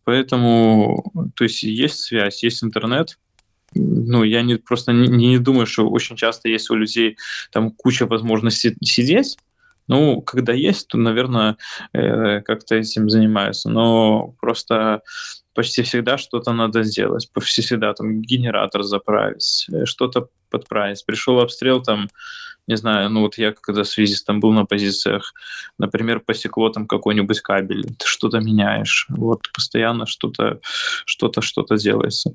Поэтому, 0.04 1.12
то 1.34 1.44
есть 1.44 1.62
есть 1.62 2.00
связь, 2.00 2.42
есть 2.42 2.62
интернет, 2.64 3.18
ну, 3.74 4.22
я 4.22 4.42
не, 4.42 4.56
просто 4.56 4.92
не, 4.92 5.08
не 5.08 5.38
думаю, 5.38 5.66
что 5.66 5.88
очень 5.88 6.16
часто 6.16 6.48
есть 6.48 6.70
у 6.70 6.74
людей 6.74 7.18
там 7.50 7.70
куча 7.70 8.06
возможностей 8.06 8.74
сидеть, 8.82 9.36
ну, 9.88 10.20
когда 10.20 10.52
есть, 10.52 10.88
то, 10.88 10.98
наверное, 10.98 11.56
э, 11.92 12.40
как-то 12.40 12.74
этим 12.74 13.08
занимаются. 13.08 13.70
Но 13.70 14.34
просто 14.40 15.02
почти 15.56 15.82
всегда 15.82 16.18
что-то 16.18 16.52
надо 16.52 16.84
сделать. 16.84 17.28
Почти 17.32 17.62
всегда 17.62 17.92
там 17.94 18.20
генератор 18.20 18.82
заправить, 18.82 19.66
э, 19.72 19.84
что-то 19.86 20.28
подправить. 20.50 21.04
Пришел 21.06 21.40
обстрел 21.40 21.82
там, 21.82 22.08
не 22.68 22.76
знаю, 22.76 23.10
ну 23.10 23.22
вот 23.22 23.38
я 23.38 23.52
когда 23.52 23.84
связистом 23.84 24.40
был 24.40 24.52
на 24.52 24.66
позициях, 24.66 25.32
например, 25.78 26.20
посекло 26.20 26.68
там 26.68 26.86
какой-нибудь 26.86 27.40
кабель, 27.40 27.84
ты 27.84 28.06
что-то 28.06 28.40
меняешь, 28.40 29.06
вот 29.08 29.50
постоянно 29.54 30.06
что-то, 30.06 30.60
что-то, 31.04 31.40
что-то 31.40 31.76
делается. 31.76 32.34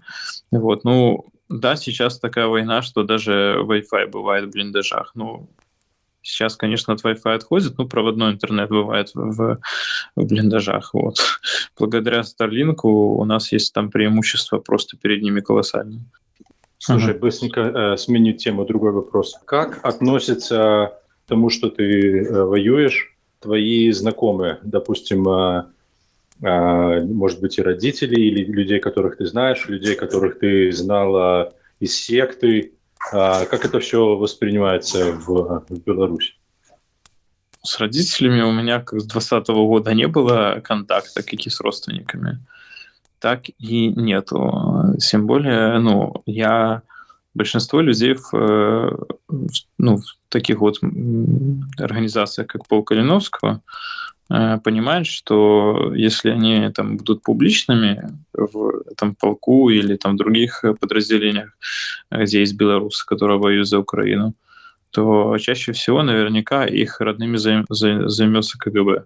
Вот, 0.52 0.84
ну, 0.84 1.26
да, 1.50 1.76
сейчас 1.76 2.20
такая 2.20 2.48
война, 2.48 2.82
что 2.82 3.04
даже 3.04 3.58
Wi-Fi 3.62 4.08
бывает 4.08 4.46
в 4.46 4.52
блиндажах, 4.52 5.12
ну, 5.16 5.50
Сейчас, 6.22 6.56
конечно, 6.56 6.94
от 6.94 7.04
Wi-Fi 7.04 7.34
отходит, 7.34 7.78
но 7.78 7.88
проводной 7.88 8.32
интернет 8.32 8.70
бывает 8.70 9.12
в, 9.14 9.60
в 10.16 10.26
блиндажах. 10.26 10.94
Вот. 10.94 11.18
Благодаря 11.80 12.22
Starlink 12.22 12.82
у 12.84 13.24
нас 13.26 13.52
есть 13.52 13.74
там 13.74 13.90
преимущество 13.90 14.60
просто 14.60 14.98
перед 14.98 15.24
ними 15.24 15.42
колоссальное. 15.42 16.06
Слушай, 16.78 17.12
ага. 17.12 17.20
быстренько 17.20 17.62
э, 17.62 17.98
сменю 17.98 18.34
тему, 18.34 18.66
другой 18.66 18.92
вопрос. 18.92 19.40
Как 19.46 19.80
относится 19.86 20.94
к 21.26 21.30
тому, 21.30 21.50
что 21.50 21.70
ты 21.70 22.24
э, 22.24 22.44
воюешь, 22.44 23.16
твои 23.40 23.92
знакомые, 23.92 24.60
допустим, 24.64 25.28
э, 25.28 25.66
э, 26.42 27.04
может 27.04 27.40
быть, 27.40 27.58
и 27.58 27.62
родители, 27.62 28.20
или 28.20 28.46
людей, 28.46 28.80
которых 28.80 29.18
ты 29.18 29.26
знаешь, 29.26 29.68
людей, 29.68 29.96
которых 29.96 30.40
ты 30.40 30.72
знала 30.72 31.54
из 31.80 31.96
секты, 31.96 32.74
а 33.12 33.46
как 33.46 33.66
это 33.66 33.80
все 33.80 34.16
воспринимается 34.16 35.14
в, 35.14 35.66
в 35.70 35.80
Беларуси? 35.86 36.34
С 37.64 37.80
родителями 37.80 38.42
у 38.42 38.52
меня 38.52 38.80
как 38.80 39.00
с 39.00 39.06
2020 39.06 39.48
года 39.50 39.94
не 39.94 40.08
было 40.08 40.62
контакта, 40.64 41.22
как 41.24 41.34
и 41.34 41.50
с 41.50 41.62
родственниками. 41.62 42.40
Так 43.20 43.50
и 43.60 43.90
нету. 43.90 44.96
Тем 45.00 45.28
более, 45.28 45.78
ну, 45.80 46.24
я 46.26 46.82
большинство 47.34 47.82
людей 47.82 48.16
в, 48.16 49.08
ну, 49.78 49.98
в 49.98 50.04
таких 50.30 50.60
вот 50.60 50.80
организациях, 51.78 52.48
как 52.48 52.68
Пол 52.68 52.84
Калиновского, 52.84 53.62
Э, 54.34 54.60
понимают, 54.64 55.08
что 55.08 55.94
если 55.94 56.30
они 56.30 56.70
там 56.72 56.96
будут 56.96 57.22
публичными 57.22 58.18
в 58.34 58.84
этом 58.90 59.14
полку 59.14 59.70
или 59.70 59.98
там 59.98 60.16
других 60.16 60.64
подразделениях, 60.80 61.58
где 62.10 62.40
есть 62.40 62.56
белорусы, 62.56 63.06
которые 63.06 63.40
воюют 63.40 63.68
за 63.68 63.80
Украину, 63.80 64.34
то 64.92 65.38
чаще 65.38 65.74
всего 65.74 66.02
наверняка 66.02 66.66
их 66.66 67.02
родными 67.02 67.36
займ, 67.36 67.66
займется 67.70 68.58
КГБ. 68.58 69.06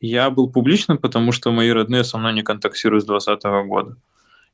Я 0.00 0.30
был 0.30 0.50
публичным, 0.50 0.98
потому 0.98 1.32
что 1.32 1.52
мои 1.52 1.70
родные 1.70 2.04
со 2.04 2.16
мной 2.16 2.32
не 2.32 2.42
контактируют 2.42 3.04
с 3.04 3.06
2020 3.06 3.68
года. 3.68 3.96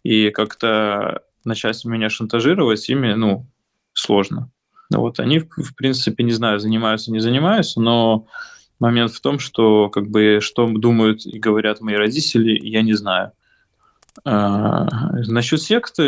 И 0.03 0.30
как-то 0.30 1.22
начать 1.44 1.84
меня 1.84 2.11
шантажировать 2.11 2.88
ими, 2.88 3.14
ну, 3.14 3.46
сложно. 3.92 4.50
Вот 4.90 5.20
они, 5.20 5.38
в 5.38 5.74
принципе, 5.76 6.24
не 6.24 6.32
знаю, 6.32 6.59
занимаются, 6.59 7.12
не 7.12 7.20
занимаются, 7.20 7.80
но 7.80 8.26
момент 8.82 9.12
в 9.12 9.20
том, 9.20 9.38
что 9.38 9.88
как 9.88 10.08
бы 10.08 10.40
что 10.42 10.66
думают 10.66 11.24
и 11.24 11.38
говорят 11.38 11.80
мои 11.80 11.94
родители, 11.94 12.58
я 12.62 12.82
не 12.82 12.92
знаю. 12.92 13.32
А, 14.24 14.86
насчет 15.28 15.62
секты 15.62 16.02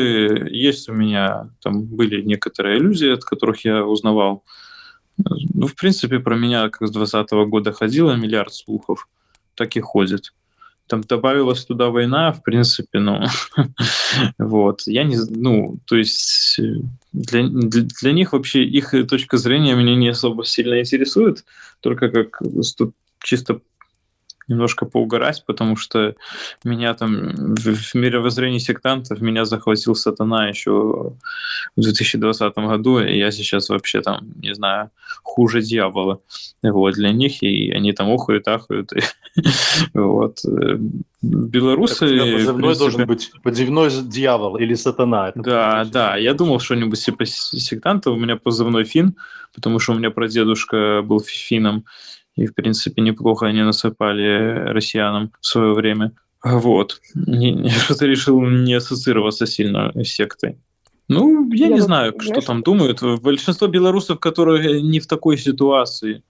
есть 0.50 0.88
у 0.90 0.92
меня 0.92 1.48
там 1.62 1.82
были 1.82 2.20
некоторые 2.20 2.78
иллюзии, 2.78 3.10
от 3.10 3.24
которых 3.24 3.64
я 3.64 3.84
узнавал. 3.84 4.44
Ну, 5.16 5.68
в 5.68 5.74
принципе, 5.76 6.18
про 6.18 6.36
меня 6.36 6.68
как 6.68 6.88
с 6.88 6.90
2020 6.90 7.48
года 7.48 7.72
ходило 7.72 8.12
миллиард 8.16 8.52
слухов, 8.52 9.08
так 9.54 9.76
и 9.76 9.80
ходит. 9.80 10.34
Там 10.86 11.02
добавилась 11.02 11.64
туда 11.64 11.88
война, 11.90 12.32
в 12.32 12.42
принципе, 12.42 12.98
ну, 12.98 13.24
вот, 14.38 14.82
я 14.86 15.04
не, 15.04 15.16
ну, 15.30 15.78
то 15.86 15.96
есть 15.96 16.58
э, 16.58 16.76
для, 17.12 17.48
для, 17.48 17.82
для 17.82 18.12
них 18.12 18.32
вообще 18.32 18.64
их 18.64 18.94
точка 19.08 19.38
зрения 19.38 19.74
меня 19.74 19.94
не 19.96 20.08
особо 20.08 20.44
сильно 20.44 20.80
интересует, 20.80 21.44
только 21.80 22.10
как 22.10 22.40
чисто 23.22 23.60
немножко 24.48 24.86
поугарать, 24.86 25.44
потому 25.46 25.76
что 25.76 26.14
меня 26.64 26.94
там 26.94 27.54
в, 27.54 27.94
мировоззрении 27.94 28.58
сектантов 28.58 29.20
меня 29.20 29.44
захватил 29.44 29.94
сатана 29.94 30.48
еще 30.48 31.14
в 31.76 31.80
2020 31.80 32.54
году, 32.56 33.00
и 33.00 33.16
я 33.16 33.30
сейчас 33.30 33.68
вообще 33.68 34.00
там, 34.00 34.32
не 34.40 34.54
знаю, 34.54 34.90
хуже 35.22 35.62
дьявола 35.62 36.20
вот, 36.62 36.94
для 36.94 37.12
них, 37.12 37.42
и 37.42 37.70
они 37.70 37.92
там 37.92 38.10
охают, 38.10 38.48
ахают. 38.48 38.92
И, 38.92 39.00
вот. 39.94 40.38
Белорусы... 41.22 42.06
Позывной 42.06 42.76
должен 42.76 43.06
быть 43.06 43.32
позывной 43.42 43.90
дьявол 43.90 44.56
или 44.56 44.74
сатана. 44.74 45.32
да, 45.34 45.84
да, 45.84 46.16
я 46.16 46.34
думал 46.34 46.60
что-нибудь 46.60 47.02
типа 47.02 47.24
сектанта, 47.24 48.10
у 48.10 48.16
меня 48.16 48.36
позывной 48.36 48.84
фин, 48.84 49.16
потому 49.54 49.78
что 49.78 49.92
у 49.92 49.96
меня 49.96 50.10
прадедушка 50.10 51.02
был 51.02 51.20
фином, 51.20 51.84
и, 52.36 52.46
в 52.46 52.54
принципе, 52.54 53.00
неплохо 53.02 53.46
они 53.46 53.62
насыпали 53.62 54.70
россиянам 54.70 55.32
в 55.40 55.46
свое 55.46 55.72
время. 55.72 56.12
Вот. 56.42 57.00
Что-то 57.14 58.06
решил 58.06 58.40
не 58.42 58.74
ассоциироваться 58.74 59.46
сильно 59.46 59.92
с 59.94 60.08
сектой. 60.08 60.58
Ну, 61.08 61.50
я, 61.52 61.66
я 61.66 61.74
не 61.74 61.80
знаю, 61.80 62.12
знаешь, 62.12 62.32
что 62.32 62.46
там 62.46 62.62
думают. 62.62 63.02
Большинство 63.22 63.66
белорусов, 63.68 64.18
которые 64.20 64.82
не 64.82 65.00
в 65.00 65.06
такой 65.06 65.36
ситуации, 65.36 66.22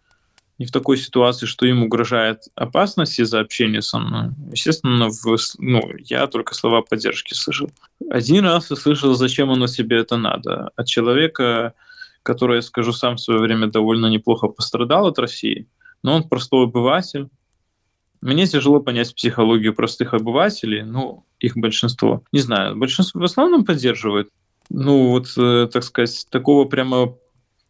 не 0.59 0.67
в 0.67 0.73
такой 0.73 0.99
ситуации, 0.99 1.47
что 1.47 1.65
им 1.65 1.83
угрожает 1.85 2.43
опасность 2.55 3.19
из-за 3.19 3.41
общения 3.41 3.83
со 3.83 3.99
мной. 3.99 4.31
Естественно, 4.51 5.09
в, 5.09 5.37
ну, 5.59 5.81
я 5.99 6.27
только 6.27 6.55
слова 6.55 6.83
поддержки 6.83 7.35
слышал. 7.35 7.71
Один 8.11 8.45
раз 8.45 8.71
я 8.71 8.77
слышал, 8.77 9.15
зачем 9.15 9.51
оно 9.51 9.69
себе 9.69 9.99
это 9.99 10.17
надо. 10.17 10.71
От 10.77 10.87
человека, 10.87 11.75
который, 12.25 12.57
я 12.57 12.63
скажу 12.63 12.93
сам, 12.93 13.17
в 13.17 13.21
свое 13.21 13.41
время 13.41 13.69
довольно 13.69 14.07
неплохо 14.07 14.49
пострадал 14.49 15.07
от 15.07 15.19
России– 15.19 15.67
но 16.05 16.15
он 16.15 16.29
простой 16.29 16.65
обыватель. 16.65 17.29
Мне 18.21 18.47
тяжело 18.47 18.81
понять 18.81 19.15
психологию 19.15 19.75
простых 19.75 20.15
обывателей, 20.15 20.83
ну, 20.83 21.25
их 21.41 21.57
большинство. 21.57 22.23
Не 22.31 22.41
знаю, 22.41 22.77
большинство 22.77 23.21
в 23.21 23.25
основном 23.25 23.65
поддерживает. 23.65 24.29
Ну, 24.69 25.09
вот, 25.09 25.33
э, 25.37 25.69
так 25.73 25.83
сказать, 25.83 26.27
такого 26.31 26.67
прямо 26.67 27.17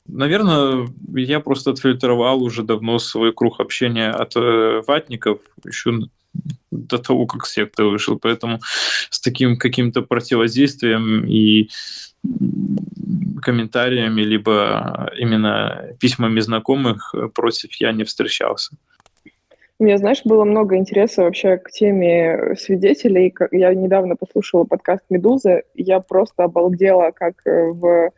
Наверное, 0.06 0.86
я 1.14 1.40
просто 1.40 1.70
отфильтровал 1.70 2.42
уже 2.42 2.62
давно 2.62 2.98
свой 2.98 3.32
круг 3.32 3.58
общения 3.58 4.10
от 4.10 4.36
э, 4.36 4.82
ватников 4.86 5.38
еще 5.66 5.98
до 6.70 6.98
того, 6.98 7.26
как 7.26 7.46
секта 7.46 7.84
вышел. 7.84 8.18
Поэтому 8.18 8.60
с 9.08 9.18
таким 9.18 9.56
каким-то 9.56 10.02
противодействием 10.02 11.24
и 11.24 11.70
комментариями, 13.42 14.22
либо 14.22 15.12
именно 15.18 15.90
письмами 16.00 16.40
знакомых 16.40 17.14
против 17.34 17.72
я 17.74 17.92
не 17.92 18.04
встречался. 18.04 18.76
У 19.80 19.84
меня, 19.84 19.98
знаешь, 19.98 20.22
было 20.24 20.44
много 20.44 20.76
интереса 20.76 21.22
вообще 21.22 21.58
к 21.58 21.70
теме 21.70 22.54
свидетелей. 22.56 23.34
Я 23.50 23.74
недавно 23.74 24.14
послушала 24.14 24.64
подкаст 24.64 25.02
«Медуза», 25.10 25.62
я 25.74 25.98
просто 25.98 26.44
обалдела, 26.44 27.10
как 27.10 27.34
э, 27.44 27.72
в 27.72 28.10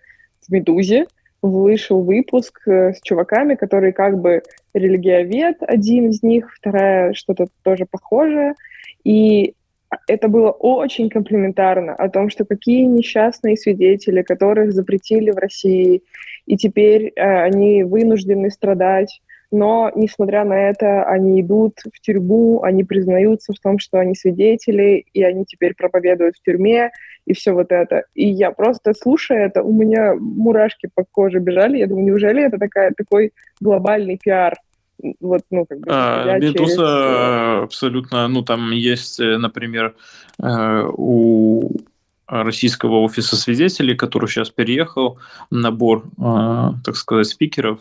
«Медузе» 0.50 1.07
вышел 1.40 2.02
выпуск 2.02 2.61
э, 2.68 2.92
с 2.92 3.00
чуваками, 3.02 3.54
которые 3.54 3.92
как 3.92 4.20
бы 4.20 4.42
религиовед, 4.74 5.57
один 5.61 6.11
из 6.11 6.22
них, 6.22 6.52
вторая 6.54 7.14
что-то 7.14 7.46
тоже 7.62 7.86
похожее. 7.86 8.54
И 9.04 9.54
это 10.07 10.28
было 10.28 10.51
очень 10.51 11.09
комплиментарно 11.09 11.95
о 11.95 12.09
том, 12.09 12.30
что 12.30 12.45
какие 12.45 12.84
несчастные 12.84 13.57
свидетели, 13.57 14.22
которых 14.22 14.72
запретили 14.72 15.30
в 15.30 15.37
России, 15.37 16.03
и 16.47 16.57
теперь 16.57 17.12
э, 17.14 17.43
они 17.43 17.84
вынуждены 17.84 18.51
страдать. 18.51 19.20
Но, 19.53 19.93
несмотря 19.95 20.45
на 20.45 20.70
это, 20.70 21.05
они 21.05 21.41
идут 21.41 21.78
в 21.93 22.01
тюрьму, 22.01 22.62
они 22.62 22.82
признаются 22.82 23.53
в 23.53 23.61
том, 23.61 23.78
что 23.78 24.01
они 24.01 24.16
свидетели, 24.16 25.07
и 25.12 25.22
они 25.22 25.45
теперь 25.45 25.74
проповедуют 25.74 26.37
в 26.37 26.43
тюрьме, 26.43 26.91
и 27.26 27.32
все 27.32 27.53
вот 27.53 27.70
это. 27.70 28.05
И 28.14 28.26
я 28.26 28.51
просто, 28.51 28.93
слушая 28.93 29.47
это, 29.47 29.62
у 29.62 29.72
меня 29.72 30.14
мурашки 30.14 30.89
по 30.93 31.05
коже 31.05 31.39
бежали. 31.39 31.78
Я 31.78 31.87
думаю, 31.87 32.07
неужели 32.07 32.45
это 32.45 32.59
такая, 32.59 32.93
такой 32.97 33.32
глобальный 33.61 34.18
пиар? 34.22 34.57
Вот, 35.20 35.42
ну, 35.51 35.66
как 35.66 35.80
бы, 35.80 35.86
а, 35.88 36.38
Медуза 36.38 36.59
через... 36.59 36.78
Э, 36.78 37.62
абсолютно, 37.64 38.28
ну, 38.28 38.42
там 38.42 38.70
есть, 38.70 39.20
э, 39.20 39.36
например, 39.36 39.94
э, 40.42 40.88
у 40.92 41.70
российского 42.26 43.01
офиса 43.03 43.36
свидетелей, 43.36 43.94
который 43.94 44.28
сейчас 44.28 44.51
переехал, 44.51 45.20
набор, 45.51 46.07
так 46.16 46.97
сказать, 46.97 47.28
спикеров, 47.28 47.78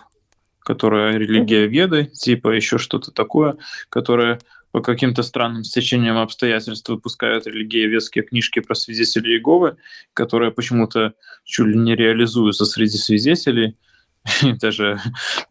которые 0.60 1.18
религия 1.18 1.66
веды, 1.66 2.06
типа 2.06 2.50
еще 2.50 2.78
что-то 2.78 3.10
такое, 3.10 3.58
которое 3.90 4.40
по 4.72 4.82
каким-то 4.82 5.24
странным 5.24 5.64
стечениям 5.64 6.18
обстоятельств 6.18 6.90
выпускают 6.90 7.48
религиоведские 7.48 8.24
книжки 8.24 8.60
про 8.60 8.76
свидетелей 8.76 9.38
Иеговы, 9.38 9.78
которые 10.14 10.52
почему-то 10.52 11.14
чуть 11.44 11.68
ли 11.68 11.78
не 11.78 11.96
реализуются 11.96 12.66
среди 12.66 12.98
свидетелей, 12.98 13.78
даже 14.60 15.00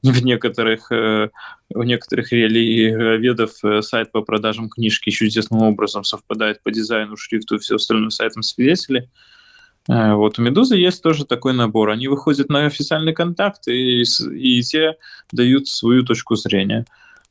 в 0.03 0.25
некоторых, 0.25 0.91
э, 0.91 1.31
в 1.71 1.85
некоторых 1.85 2.33
религиоведов 2.33 3.53
э, 3.63 3.83
сайт 3.83 4.13
по 4.13 4.23
продажам 4.23 4.69
книжки 4.69 5.11
чудесным 5.11 5.63
образом 5.63 6.05
совпадает 6.05 6.63
по 6.63 6.71
дизайну, 6.71 7.17
шрифту 7.17 7.57
и 7.57 7.59
все 7.59 7.77
остальное 7.77 8.11
сайтом 8.11 8.43
свидетелей. 8.43 9.09
Э, 9.89 10.15
вот 10.15 10.39
у 10.39 10.43
Медузы 10.43 10.77
есть 10.77 11.03
тоже 11.03 11.25
такой 11.25 11.55
набор. 11.55 11.91
Они 11.91 12.09
выходят 12.09 12.49
на 12.49 12.67
официальный 12.67 13.13
контакт, 13.13 13.69
и, 13.69 14.03
и 14.03 14.63
те 14.63 14.97
дают 15.33 15.69
свою 15.69 16.03
точку 16.05 16.35
зрения. 16.37 16.85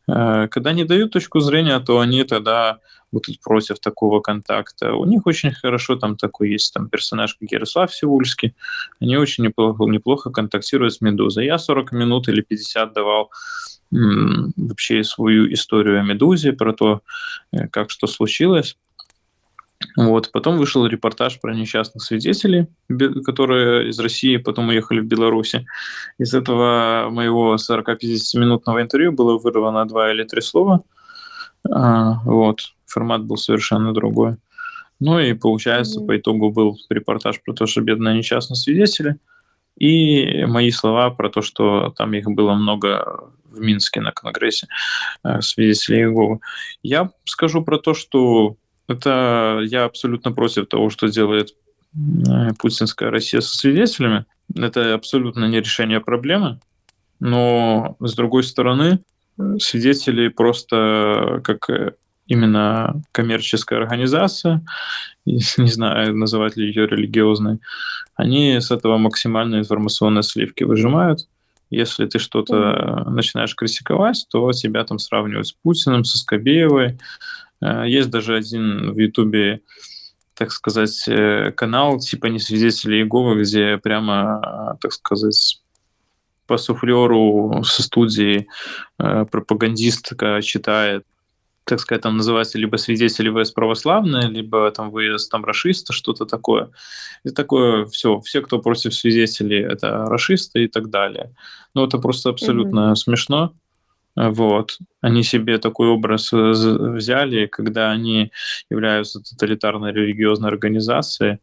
Когда 0.06 0.74
не 0.74 0.84
дают 0.84 1.12
точку 1.12 1.40
зрения, 1.40 1.80
то 1.80 2.00
они 2.00 2.24
тогда 2.24 2.80
будут 3.14 3.40
против 3.40 3.80
такого 3.80 4.20
контакта. 4.20 4.94
У 4.94 5.06
них 5.06 5.26
очень 5.26 5.52
хорошо 5.52 5.96
там 5.96 6.18
такой 6.18 6.52
есть 6.52 6.74
там 6.74 6.90
персонаж, 6.90 7.36
как 7.36 7.52
Ярослав 7.52 7.94
Сивульский. 7.94 8.56
Они 9.00 9.18
очень 9.18 9.46
неплохо, 9.46 9.86
неплохо 9.86 10.32
контактируют 10.32 10.94
с 10.94 11.02
Медузой. 11.02 11.46
Я 11.46 11.58
40 11.58 11.92
минут 11.94 12.28
или 12.28 12.42
50 12.42 12.94
давал 12.94 13.32
вообще 13.92 15.04
свою 15.04 15.54
историю 15.54 16.00
о 16.00 16.04
Медузе, 16.04 16.52
про 16.52 16.74
то, 16.74 17.02
э, 17.52 17.68
как 17.68 17.92
что 17.92 18.08
случилось. 18.08 18.76
Вот. 19.98 20.32
Потом 20.32 20.58
вышел 20.58 20.86
репортаж 20.86 21.40
про 21.40 21.54
несчастных 21.54 22.04
свидетелей, 22.04 22.68
которые 23.26 23.90
из 23.90 24.00
России 24.00 24.38
потом 24.38 24.70
уехали 24.70 25.00
в 25.00 25.06
Беларусь. 25.06 25.56
Из 26.18 26.34
этого 26.34 27.10
моего 27.10 27.56
40-50-минутного 27.56 28.82
интервью 28.82 29.12
было 29.12 29.38
вырвано 29.38 29.86
два 29.86 30.12
или 30.12 30.24
три 30.24 30.42
слова. 30.42 30.84
А, 31.70 32.20
вот 32.26 32.60
формат 32.86 33.24
был 33.24 33.38
совершенно 33.38 33.94
другой. 33.94 34.38
Ну 35.00 35.20
и 35.20 35.34
получается, 35.34 36.00
mm-hmm. 36.00 36.08
по 36.08 36.18
итогу 36.18 36.52
был 36.52 36.78
репортаж 36.90 37.42
про 37.44 37.54
то, 37.54 37.66
что 37.66 37.82
бедные 37.82 38.18
несчастные 38.18 38.56
свидетели, 38.56 39.18
и 39.78 40.46
мои 40.46 40.72
слова 40.72 41.10
про 41.10 41.30
то, 41.30 41.42
что 41.42 41.94
там 41.98 42.14
их 42.14 42.26
было 42.30 42.54
много 42.54 43.32
в 43.46 43.60
Минске 43.60 44.02
на 44.02 44.12
Конгрессе 44.12 44.68
э, 45.24 45.42
свидетелей 45.42 46.04
Иеговы. 46.04 46.40
Я 46.84 47.12
скажу 47.26 47.64
про 47.64 47.78
то, 47.80 47.94
что 47.94 48.56
это 48.88 49.62
я 49.66 49.86
абсолютно 49.86 50.32
против 50.32 50.68
того, 50.68 50.90
что 50.90 51.08
делает 51.08 51.56
э, 51.96 52.50
путинская 52.60 53.10
Россия 53.10 53.42
со 53.42 53.58
свидетелями. 53.58 54.26
Это 54.56 54.94
абсолютно 54.94 55.46
не 55.46 55.60
решение 55.60 56.00
проблемы. 56.00 56.60
Но, 57.20 57.96
с 58.00 58.16
другой 58.16 58.44
стороны, 58.44 59.00
свидетели 59.60 60.28
просто 60.28 61.42
как 61.44 61.70
э, 61.70 61.94
именно 62.28 63.02
коммерческая 63.12 63.80
организация, 63.80 64.62
не 65.26 65.40
знаю, 65.70 66.16
называть 66.16 66.58
ли 66.58 66.68
ее 66.68 66.88
религиозной, 66.88 67.60
они 68.16 68.60
с 68.60 68.72
этого 68.72 68.98
максимально 68.98 69.58
информационные 69.58 70.24
сливки 70.24 70.64
выжимают. 70.64 71.28
Если 71.70 72.06
ты 72.06 72.20
что-то 72.20 73.04
начинаешь 73.10 73.56
критиковать, 73.56 74.28
то 74.30 74.52
тебя 74.52 74.84
там 74.84 75.00
сравнивают 75.00 75.48
с 75.48 75.54
Путиным, 75.54 76.04
со 76.04 76.20
Скобеевой. 76.20 77.00
Э, 77.64 77.88
есть 77.88 78.10
даже 78.10 78.36
один 78.36 78.92
в 78.92 78.98
Ютубе, 78.98 79.62
так 80.36 80.52
сказать, 80.52 81.08
э, 81.08 81.52
канал 81.52 82.00
типа 82.00 82.28
«Не 82.28 82.40
свидетели 82.40 82.98
Иеговы», 82.98 83.42
где 83.42 83.78
прямо, 83.78 84.78
так 84.82 84.92
сказать, 84.92 85.62
по 86.48 86.58
суфлеру 86.58 87.64
со 87.64 87.84
студии 87.84 88.48
э, 89.00 89.26
пропагандистка 89.32 90.42
читает 90.42 91.06
так 91.66 91.80
сказать, 91.80 92.02
там 92.02 92.18
называется 92.18 92.58
либо 92.58 92.76
свидетели 92.76 93.30
ВС 93.30 93.52
православные, 93.52 94.28
либо 94.28 94.70
там 94.72 94.92
выезд 94.92 95.32
там 95.32 95.46
расисты, 95.46 95.94
что-то 95.94 96.26
такое. 96.26 96.72
И 97.24 97.30
такое 97.30 97.86
все, 97.86 98.20
все, 98.20 98.42
кто 98.42 98.60
против 98.60 98.94
свидетелей, 98.94 99.62
это 99.62 100.06
расисты 100.08 100.66
и 100.66 100.68
так 100.68 100.90
далее. 100.90 101.34
Ну, 101.74 101.86
это 101.86 102.00
просто 102.00 102.30
абсолютно 102.30 102.92
mm-hmm. 102.92 102.96
смешно. 102.96 103.54
Вот. 104.16 104.78
Они 105.02 105.24
себе 105.24 105.58
такой 105.58 105.88
образ 105.88 106.32
э, 106.34 106.38
взяли, 106.38 107.48
когда 107.48 107.92
они 107.92 108.32
являются 108.70 109.20
тоталитарной 109.20 109.92
религиозной 109.92 110.50
организацией, 110.50 111.40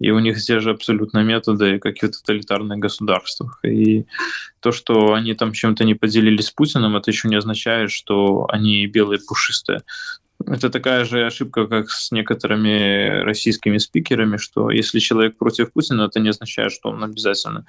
и 0.00 0.10
у 0.10 0.18
них 0.20 0.42
те 0.42 0.60
же 0.60 0.70
абсолютно 0.70 1.22
методы, 1.22 1.78
как 1.78 2.02
и 2.02 2.06
в 2.06 2.10
тоталитарных 2.10 2.78
государствах. 2.78 3.60
И 3.62 4.06
то, 4.60 4.72
что 4.72 5.12
они 5.12 5.34
там 5.34 5.52
чем-то 5.52 5.84
не 5.84 5.94
поделились 5.94 6.46
с 6.46 6.50
Путиным, 6.50 6.96
это 6.96 7.10
еще 7.10 7.28
не 7.28 7.36
означает, 7.36 7.90
что 7.90 8.46
они 8.50 8.86
белые 8.86 9.20
пушистые. 9.20 9.82
Это 10.46 10.70
такая 10.70 11.04
же 11.04 11.26
ошибка, 11.26 11.66
как 11.66 11.90
с 11.90 12.10
некоторыми 12.10 13.22
российскими 13.22 13.78
спикерами, 13.78 14.38
что 14.38 14.70
если 14.70 14.98
человек 14.98 15.36
против 15.38 15.72
Путина, 15.72 16.02
это 16.02 16.20
не 16.20 16.30
означает, 16.30 16.72
что 16.72 16.88
он 16.88 17.04
обязательно 17.04 17.66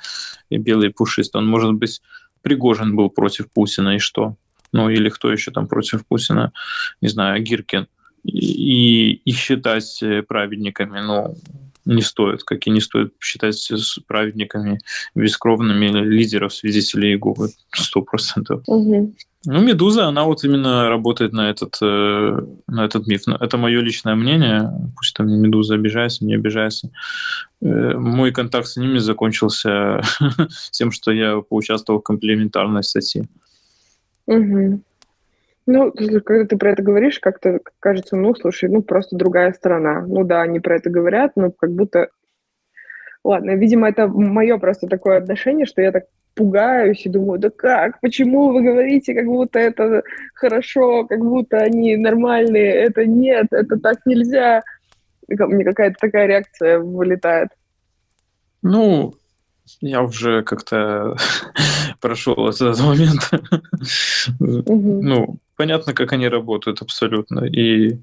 белый 0.50 0.92
пушистый. 0.92 1.42
Он 1.42 1.48
может 1.48 1.74
быть 1.74 2.02
Пригожин 2.46 2.96
был 2.96 3.10
против 3.10 3.52
Путина, 3.52 3.96
и 3.96 4.00
что? 4.00 4.36
Ну, 4.76 4.90
или 4.90 5.08
кто 5.08 5.32
еще 5.32 5.52
там 5.52 5.68
против 5.68 6.06
Путина? 6.06 6.52
Не 7.02 7.08
знаю, 7.08 7.42
Гиркин. 7.42 7.88
И, 8.24 9.14
и 9.14 9.32
считать 9.32 10.04
праведниками, 10.28 11.00
ну, 11.00 11.38
не 11.86 12.02
стоит, 12.02 12.44
как 12.44 12.68
и 12.68 12.72
не 12.72 12.82
стоит 12.82 13.14
считать 13.22 13.56
с 13.56 14.00
праведниками 14.08 14.80
бескровными 15.14 15.88
лидеров, 16.04 16.54
свидетелей 16.54 17.12
Иеговы, 17.12 17.52
сто 17.74 18.02
процентов. 18.02 18.64
Угу. 18.68 19.14
Ну, 19.46 19.62
Медуза, 19.62 20.08
она 20.08 20.24
вот 20.26 20.44
именно 20.44 20.90
работает 20.90 21.32
на 21.32 21.52
этот, 21.52 21.78
э, 21.82 22.40
на 22.68 22.86
этот 22.86 23.08
миф. 23.08 23.22
Это 23.28 23.58
мое 23.58 23.80
личное 23.80 24.16
мнение. 24.16 24.72
Пусть 24.98 25.16
там 25.16 25.30
Медуза 25.30 25.76
обижается, 25.76 26.26
не 26.26 26.34
обижается. 26.36 26.90
Э, 27.62 27.96
мой 27.96 28.32
контакт 28.32 28.68
с 28.68 28.76
ними 28.76 28.98
закончился 28.98 30.02
тем, 30.72 30.92
что 30.92 31.12
я 31.12 31.42
поучаствовал 31.42 32.00
в 32.00 32.04
комплементарной 32.04 32.84
статье. 32.84 33.28
Угу. 34.28 34.82
Ну, 35.68 35.92
когда 35.92 36.46
ты 36.46 36.58
про 36.58 36.72
это 36.72 36.84
говоришь, 36.84 37.20
как-то 37.20 37.60
кажется, 37.80 38.16
ну, 38.16 38.36
слушай, 38.36 38.70
ну, 38.70 38.84
просто 38.84 39.16
другая 39.16 39.52
сторона. 39.54 40.02
Ну 40.02 40.24
да, 40.24 40.42
они 40.42 40.60
про 40.60 40.76
это 40.76 40.90
говорят, 40.90 41.32
но 41.36 41.52
как 41.52 41.72
будто... 41.72 42.10
Ладно, 43.24 43.56
видимо, 43.56 43.90
это 43.90 44.08
мое 44.08 44.60
просто 44.60 44.88
такое 44.88 45.18
отношение, 45.18 45.66
что 45.66 45.82
я 45.82 45.92
так 45.92 46.06
пугаюсь 46.36 47.06
и 47.06 47.10
думаю, 47.10 47.40
да 47.40 47.50
как, 47.50 48.00
почему 48.02 48.52
вы 48.52 48.62
говорите, 48.62 49.16
как 49.16 49.26
будто 49.26 49.58
это 49.58 50.04
хорошо, 50.34 51.06
как 51.06 51.20
будто 51.20 51.58
они 51.58 51.96
нормальные, 51.96 52.72
это 52.72 53.06
нет, 53.06 53.48
это 53.52 53.80
так 53.80 54.06
нельзя. 54.06 54.62
Мне 55.28 55.64
какая-то 55.64 55.96
такая 56.00 56.28
реакция 56.28 56.78
вылетает. 56.78 57.50
Ну, 58.62 59.16
я 59.82 60.02
уже 60.02 60.44
как-то 60.44 61.18
прошел 62.02 62.48
этот 62.48 62.80
момент. 62.80 63.30
Ну, 64.68 65.38
понятно, 65.56 65.94
как 65.94 66.14
они 66.14 66.28
работают 66.28 66.82
абсолютно. 66.82 67.46
И 67.46 68.00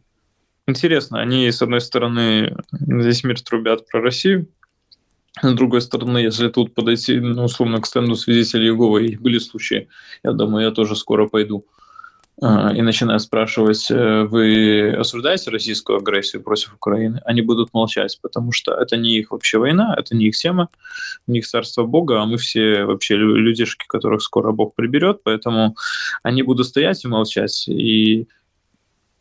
интересно, 0.66 1.20
они, 1.20 1.50
с 1.50 1.62
одной 1.62 1.80
стороны, 1.80 2.56
весь 2.72 3.24
мир 3.24 3.40
трубят 3.40 3.88
про 3.88 4.00
Россию, 4.00 4.46
с 5.40 5.52
другой 5.54 5.80
стороны, 5.80 6.18
если 6.18 6.48
тут 6.48 6.74
подойти, 6.74 7.18
ну, 7.18 7.44
условно, 7.44 7.80
к 7.80 7.86
стенду 7.86 8.16
свидетелей 8.16 8.68
Иеговы, 8.68 9.06
и 9.06 9.16
были 9.16 9.38
случаи, 9.38 9.88
я 10.22 10.32
думаю, 10.32 10.66
я 10.66 10.70
тоже 10.70 10.94
скоро 10.94 11.26
пойду, 11.26 11.64
и 12.40 12.82
начинаю 12.82 13.20
спрашивать, 13.20 13.90
э, 13.90 14.24
вы 14.24 14.96
осуждаете 14.98 15.50
российскую 15.50 15.98
агрессию 15.98 16.42
против 16.42 16.74
Украины, 16.74 17.20
они 17.24 17.42
будут 17.42 17.72
молчать, 17.74 18.18
потому 18.22 18.52
что 18.52 18.72
это 18.72 18.96
не 18.96 19.18
их 19.18 19.30
вообще 19.30 19.58
война, 19.58 19.94
это 19.96 20.16
не 20.16 20.26
их 20.28 20.36
тема, 20.36 20.68
у 21.26 21.32
них 21.32 21.46
царство 21.46 21.84
Бога, 21.84 22.20
а 22.20 22.26
мы 22.26 22.38
все 22.38 22.84
вообще 22.84 23.16
людишки, 23.16 23.84
которых 23.86 24.22
скоро 24.22 24.50
Бог 24.50 24.74
приберет, 24.74 25.20
поэтому 25.22 25.76
они 26.22 26.42
будут 26.42 26.66
стоять 26.66 27.04
и 27.04 27.08
молчать. 27.08 27.68
И 27.68 28.26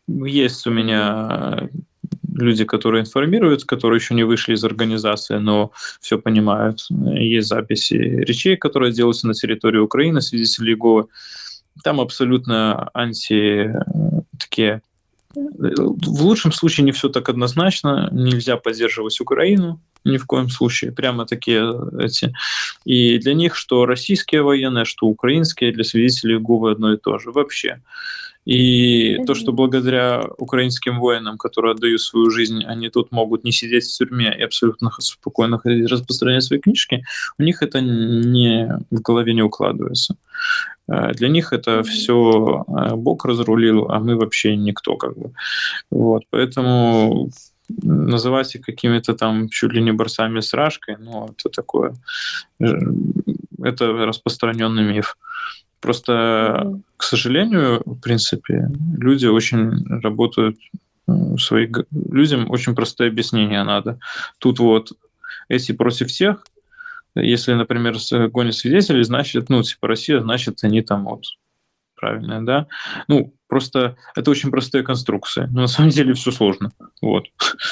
есть 0.07 0.65
у 0.65 0.71
меня 0.71 1.69
люди, 2.33 2.63
которые 2.65 3.01
информируют, 3.01 3.65
которые 3.65 3.99
еще 3.99 4.13
не 4.13 4.23
вышли 4.23 4.53
из 4.53 4.63
организации, 4.63 5.37
но 5.37 5.71
все 5.99 6.17
понимают. 6.17 6.87
Есть 6.89 7.49
записи 7.49 7.93
речей, 7.93 8.57
которые 8.57 8.91
делаются 8.93 9.27
на 9.27 9.33
территории 9.33 9.79
Украины, 9.79 10.21
свидетели 10.21 10.71
Иеговы. 10.71 11.07
Там 11.83 12.01
абсолютно 12.01 12.89
анти 12.93 13.73
такие 14.39 14.81
в 15.33 16.23
лучшем 16.23 16.51
случае 16.51 16.85
не 16.85 16.91
все 16.91 17.09
так 17.09 17.29
однозначно, 17.29 18.09
нельзя 18.11 18.57
поддерживать 18.57 19.19
Украину 19.21 19.79
ни 20.03 20.17
в 20.17 20.25
коем 20.25 20.49
случае, 20.49 20.91
прямо 20.91 21.25
такие 21.25 21.63
эти. 21.99 22.33
И 22.85 23.19
для 23.19 23.33
них 23.33 23.55
что 23.55 23.85
российские 23.85 24.41
военные, 24.41 24.85
что 24.85 25.05
украинские, 25.05 25.71
для 25.71 25.83
свидетелей 25.83 26.35
Иеговы 26.35 26.71
одно 26.71 26.93
и 26.93 26.97
то 26.97 27.19
же 27.19 27.31
вообще. 27.31 27.81
И 28.45 29.23
то, 29.25 29.35
что 29.35 29.51
благодаря 29.51 30.23
украинским 30.37 30.99
воинам, 30.99 31.37
которые 31.37 31.73
отдают 31.73 32.01
свою 32.01 32.31
жизнь, 32.31 32.63
они 32.65 32.89
тут 32.89 33.11
могут 33.11 33.43
не 33.43 33.51
сидеть 33.51 33.85
в 33.85 33.97
тюрьме 33.97 34.35
и 34.37 34.41
абсолютно 34.41 34.91
спокойно 34.99 35.59
ходить 35.59 35.89
распространять 35.89 36.43
свои 36.43 36.59
книжки, 36.59 37.03
у 37.37 37.43
них 37.43 37.61
это 37.61 37.81
не 37.81 38.79
в 38.89 39.01
голове 39.01 39.33
не 39.33 39.43
укладывается. 39.43 40.15
Э, 40.87 41.13
для 41.13 41.29
них 41.29 41.53
это 41.53 41.83
все 41.83 42.65
э, 42.67 42.95
Бог 42.95 43.25
разрулил, 43.25 43.89
а 43.89 43.99
мы 43.99 44.15
вообще 44.15 44.55
никто, 44.55 44.97
как 44.97 45.17
бы. 45.17 45.33
Вот, 45.91 46.23
поэтому 46.29 47.29
называть 47.83 48.55
их 48.55 48.61
какими-то 48.61 49.13
там 49.13 49.49
чуть 49.49 49.71
ли 49.71 49.81
не 49.81 49.91
борцами 49.91 50.41
с 50.41 50.53
Рашкой, 50.53 50.97
ну, 50.99 51.29
это 51.37 51.49
такое, 51.49 51.95
э, 52.59 52.65
это 53.63 53.93
распространенный 53.93 54.83
миф. 54.83 55.15
Просто, 55.81 56.11
mm-hmm. 56.13 56.81
к 56.97 57.03
сожалению, 57.03 57.81
в 57.85 57.99
принципе, 57.99 58.69
люди 58.97 59.25
очень 59.25 60.01
работают 60.01 60.57
э, 61.07 61.11
свои... 61.37 61.67
Людям 61.91 62.49
очень 62.51 62.75
простое 62.75 63.09
объяснение 63.09 63.63
надо. 63.63 63.99
Тут 64.37 64.59
вот 64.59 64.91
эти 65.49 65.71
против 65.71 66.07
всех, 66.07 66.43
если, 67.15 67.53
например, 67.53 67.97
гонят 68.29 68.55
свидетелей, 68.55 69.03
значит, 69.03 69.49
ну, 69.49 69.63
типа 69.63 69.87
Россия, 69.87 70.21
значит, 70.21 70.63
они 70.63 70.81
там 70.81 71.05
вот 71.05 71.23
правильно, 72.01 72.45
да? 72.45 72.67
Ну, 73.07 73.33
просто 73.47 73.95
это 74.15 74.31
очень 74.31 74.49
простые 74.49 74.83
конструкции, 74.83 75.47
но 75.51 75.61
на 75.61 75.67
самом 75.67 75.89
деле 75.89 76.13
все 76.13 76.31
сложно. 76.31 76.71
Вот. 77.01 77.25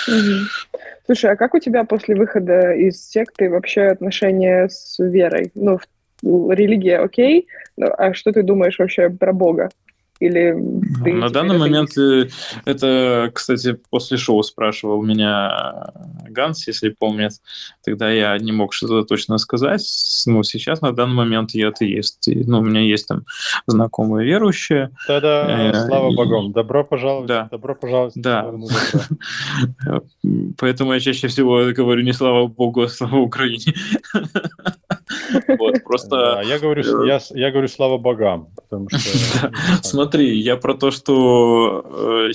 Угу. 0.08 0.82
Слушай, 1.06 1.32
а 1.32 1.36
как 1.36 1.56
у 1.56 1.60
тебя 1.60 1.84
после 1.84 2.16
выхода 2.16 2.74
из 2.74 3.04
секты 3.10 3.50
вообще 3.50 3.84
отношения 3.84 4.70
с 4.70 5.00
верой? 5.00 5.52
Ну, 5.56 5.78
в 5.78 5.88
религия 6.24 7.00
окей, 7.00 7.48
а 7.80 8.14
что 8.14 8.32
ты 8.32 8.44
думаешь 8.44 8.80
вообще 8.80 9.10
про 9.10 9.34
Бога? 9.34 9.70
Или 10.20 10.54
ты 11.04 11.14
На 11.14 11.30
данный 11.30 11.58
момент 11.58 11.96
не... 11.96 12.26
Э, 12.26 12.30
это, 12.66 13.32
кстати, 13.34 13.78
после 13.90 14.18
шоу 14.18 14.44
спрашивал 14.44 15.02
меня 15.02 15.92
Ганс, 16.28 16.68
если 16.68 16.90
помнит. 16.90 17.32
Тогда 17.86 18.12
я 18.12 18.38
не 18.38 18.52
мог 18.52 18.74
что-то 18.74 19.04
точно 19.04 19.38
сказать. 19.38 19.82
Ну, 20.26 20.44
сейчас 20.44 20.82
на 20.82 20.92
данный 20.92 21.16
момент 21.16 21.52
я 21.52 21.70
атеист. 21.70 22.28
И, 22.28 22.44
ну, 22.44 22.60
у 22.60 22.62
меня 22.62 22.82
есть 22.82 23.08
там 23.08 23.24
знакомые 23.66 24.28
верующие. 24.28 24.92
Да-да, 25.08 25.70
э, 25.70 25.88
слава 25.88 26.12
и... 26.12 26.16
богам. 26.16 26.52
Добро 26.52 26.84
пожаловать. 26.84 27.28
Да. 27.28 27.48
Добро 27.50 27.76
пожаловать. 27.76 28.14
Да. 28.16 28.52
Поэтому 30.58 30.94
я 30.94 31.00
чаще 31.00 31.30
всего 31.30 31.72
говорю 31.74 32.04
не 32.04 32.14
слава 32.14 32.48
богу, 32.48 32.82
а 32.82 32.90
слава 32.90 33.18
Украине. 33.18 33.74
Вот, 35.58 35.76
просто... 35.84 36.42
Я 36.46 36.60
говорю, 36.60 37.04
я, 37.06 37.20
я 37.32 37.52
говорю 37.52 37.68
слава 37.68 37.98
богам, 37.98 38.50
потому 38.56 38.90
что... 38.98 39.52
Смотри, 39.82 40.38
я 40.40 40.56
про 40.58 40.74
то, 40.76 40.92
что 40.92 42.30
э, 42.30 42.32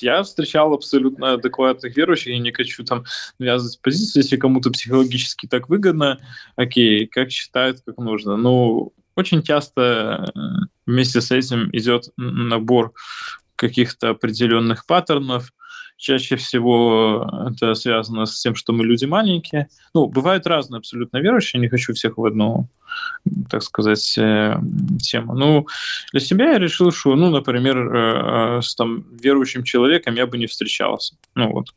я 0.00 0.22
встречал 0.22 0.74
абсолютно 0.74 1.34
адекватных 1.34 1.96
верующих, 1.96 2.28
я 2.28 2.38
не 2.38 2.52
хочу 2.52 2.84
там 2.84 3.04
навязывать 3.38 3.80
позицию, 3.80 4.22
если 4.22 4.36
кому-то 4.36 4.70
психологически 4.70 5.46
так 5.46 5.68
выгодно, 5.68 6.18
окей, 6.56 7.06
как 7.06 7.30
считают, 7.30 7.80
как 7.84 7.98
нужно. 7.98 8.36
Ну, 8.36 8.92
очень 9.16 9.42
часто 9.42 10.30
э, 10.34 10.40
вместе 10.86 11.20
с 11.20 11.30
этим 11.30 11.70
идет 11.72 12.10
набор 12.16 12.92
каких-то 13.56 14.10
определенных 14.10 14.86
паттернов, 14.86 15.52
Чаще 15.98 16.36
всего 16.36 17.28
это 17.50 17.74
связано 17.74 18.24
с 18.24 18.40
тем, 18.40 18.54
что 18.54 18.72
мы 18.72 18.84
люди 18.84 19.04
маленькие. 19.04 19.68
Ну, 19.94 20.06
бывают 20.06 20.46
разные 20.46 20.78
абсолютно 20.78 21.18
верующие, 21.18 21.60
не 21.60 21.68
хочу 21.68 21.92
всех 21.92 22.18
в 22.18 22.24
одну, 22.24 22.68
так 23.50 23.64
сказать, 23.64 24.16
э, 24.16 24.56
тему. 25.02 25.34
Ну, 25.34 25.66
для 26.12 26.20
себя 26.20 26.52
я 26.52 26.58
решил, 26.58 26.92
что, 26.92 27.16
ну, 27.16 27.30
например, 27.30 27.76
э, 27.78 28.62
с 28.62 28.76
там 28.76 29.04
верующим 29.10 29.64
человеком 29.64 30.14
я 30.14 30.28
бы 30.28 30.38
не 30.38 30.46
встречался. 30.46 31.16
Ну, 31.34 31.52
вот 31.52 31.74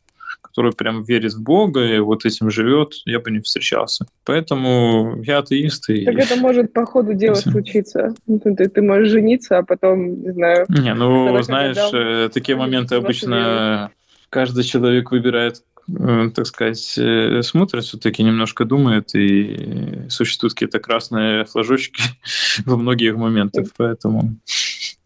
который 0.52 0.72
прям 0.72 1.02
верит 1.02 1.32
в 1.32 1.42
Бога 1.42 1.82
и 1.82 1.98
вот 1.98 2.26
этим 2.26 2.50
живет, 2.50 2.92
я 3.06 3.20
бы 3.20 3.30
не 3.30 3.40
встречался. 3.40 4.06
Поэтому 4.24 5.22
я 5.22 5.38
атеист. 5.38 5.88
И... 5.88 6.04
Так 6.04 6.16
это 6.16 6.36
может 6.36 6.74
по 6.74 6.84
ходу 6.84 7.14
дела 7.14 7.36
случиться. 7.36 8.14
Ну, 8.26 8.38
ты, 8.38 8.68
ты 8.68 8.82
можешь 8.82 9.10
жениться, 9.10 9.58
а 9.58 9.62
потом, 9.62 10.22
не 10.22 10.32
знаю... 10.32 10.66
Не, 10.68 10.92
ну, 10.94 11.42
знаешь, 11.42 11.76
годам, 11.76 11.94
э, 11.94 12.28
такие 12.28 12.56
моменты 12.56 12.96
обычно 12.96 13.90
каждый 14.32 14.64
человек 14.64 15.10
выбирает, 15.10 15.62
э, 15.88 16.30
так 16.34 16.46
сказать, 16.46 16.94
э, 16.96 17.42
смотрит 17.42 17.84
все-таки, 17.84 18.22
немножко 18.22 18.64
думает, 18.64 19.14
и 19.14 20.08
существуют 20.08 20.54
какие-то 20.54 20.80
красные 20.80 21.44
флажочки 21.44 22.02
во 22.64 22.76
многих 22.78 23.16
моментах, 23.16 23.68
поэтому... 23.76 24.36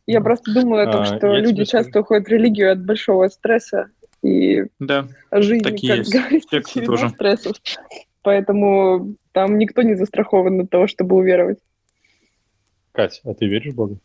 Я 0.06 0.20
просто 0.20 0.54
думаю 0.54 0.88
о 0.88 0.92
том, 0.92 1.02
А, 1.02 1.04
что 1.04 1.26
я 1.34 1.40
люди 1.40 1.64
часто 1.64 1.90
скажу. 1.90 2.04
уходят 2.04 2.28
в 2.28 2.30
религию 2.30 2.70
от 2.70 2.84
большого 2.84 3.26
стресса, 3.26 3.90
и 4.22 4.66
Да, 4.78 5.08
жизнь, 5.32 5.64
Такие 5.64 5.96
как 5.96 5.98
есть 6.04 6.12
говорится, 6.12 6.86
тоже. 6.86 7.08
стрессов. 7.10 7.56
Поэтому 8.22 9.16
там 9.32 9.58
никто 9.58 9.82
не 9.82 9.96
застрахован 9.96 10.60
от 10.60 10.70
того, 10.70 10.86
чтобы 10.86 11.16
уверовать. 11.16 11.58
Кать, 12.92 13.20
а 13.24 13.34
ты 13.34 13.46
веришь 13.46 13.72
в 13.72 13.76
Бога? 13.76 13.96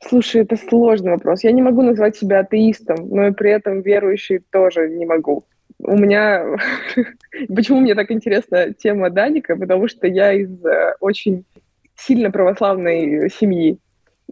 Слушай, 0.00 0.42
это 0.42 0.56
сложный 0.56 1.12
вопрос. 1.12 1.44
Я 1.44 1.52
не 1.52 1.62
могу 1.62 1.82
назвать 1.82 2.16
себя 2.16 2.40
атеистом, 2.40 3.08
но 3.08 3.26
и 3.28 3.32
при 3.32 3.50
этом 3.50 3.80
верующей 3.80 4.40
тоже 4.50 4.88
не 4.88 5.06
могу. 5.06 5.44
У 5.78 5.96
меня... 5.96 6.44
Почему 7.54 7.80
мне 7.80 7.94
так 7.94 8.10
интересна 8.10 8.72
тема 8.74 9.10
Даника? 9.10 9.56
Потому 9.56 9.88
что 9.88 10.06
я 10.06 10.32
из 10.32 10.64
э, 10.64 10.94
очень 11.00 11.44
сильно 11.96 12.30
православной 12.30 13.30
семьи. 13.30 13.78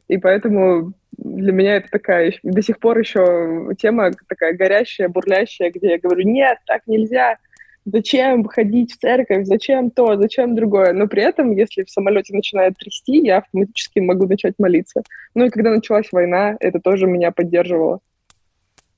И 0.09 0.19
поэтому 0.19 0.93
для 1.17 1.53
меня 1.53 1.77
это 1.77 1.89
такая 1.91 2.35
до 2.43 2.63
сих 2.63 2.79
пор 2.79 2.99
еще 2.99 3.75
тема 3.79 4.11
такая 4.29 4.55
горящая, 4.55 5.09
бурлящая, 5.09 5.71
где 5.71 5.93
я 5.93 5.99
говорю, 5.99 6.27
нет, 6.27 6.59
так 6.67 6.83
нельзя, 6.87 7.37
зачем 7.85 8.45
ходить 8.45 8.93
в 8.93 8.99
церковь, 8.99 9.47
зачем 9.47 9.91
то, 9.91 10.17
зачем 10.17 10.55
другое. 10.55 10.93
Но 10.93 11.07
при 11.07 11.23
этом, 11.23 11.53
если 11.53 11.85
в 11.85 11.91
самолете 11.91 12.35
начинает 12.35 12.77
трясти, 12.77 13.19
я 13.19 13.39
автоматически 13.39 14.01
могу 14.01 14.27
начать 14.27 14.55
молиться. 14.59 15.03
Ну 15.35 15.47
и 15.47 15.51
когда 15.51 15.71
началась 15.71 16.07
война, 16.13 16.57
это 16.61 16.81
тоже 16.81 17.07
меня 17.07 17.33
поддерживало. 17.33 18.01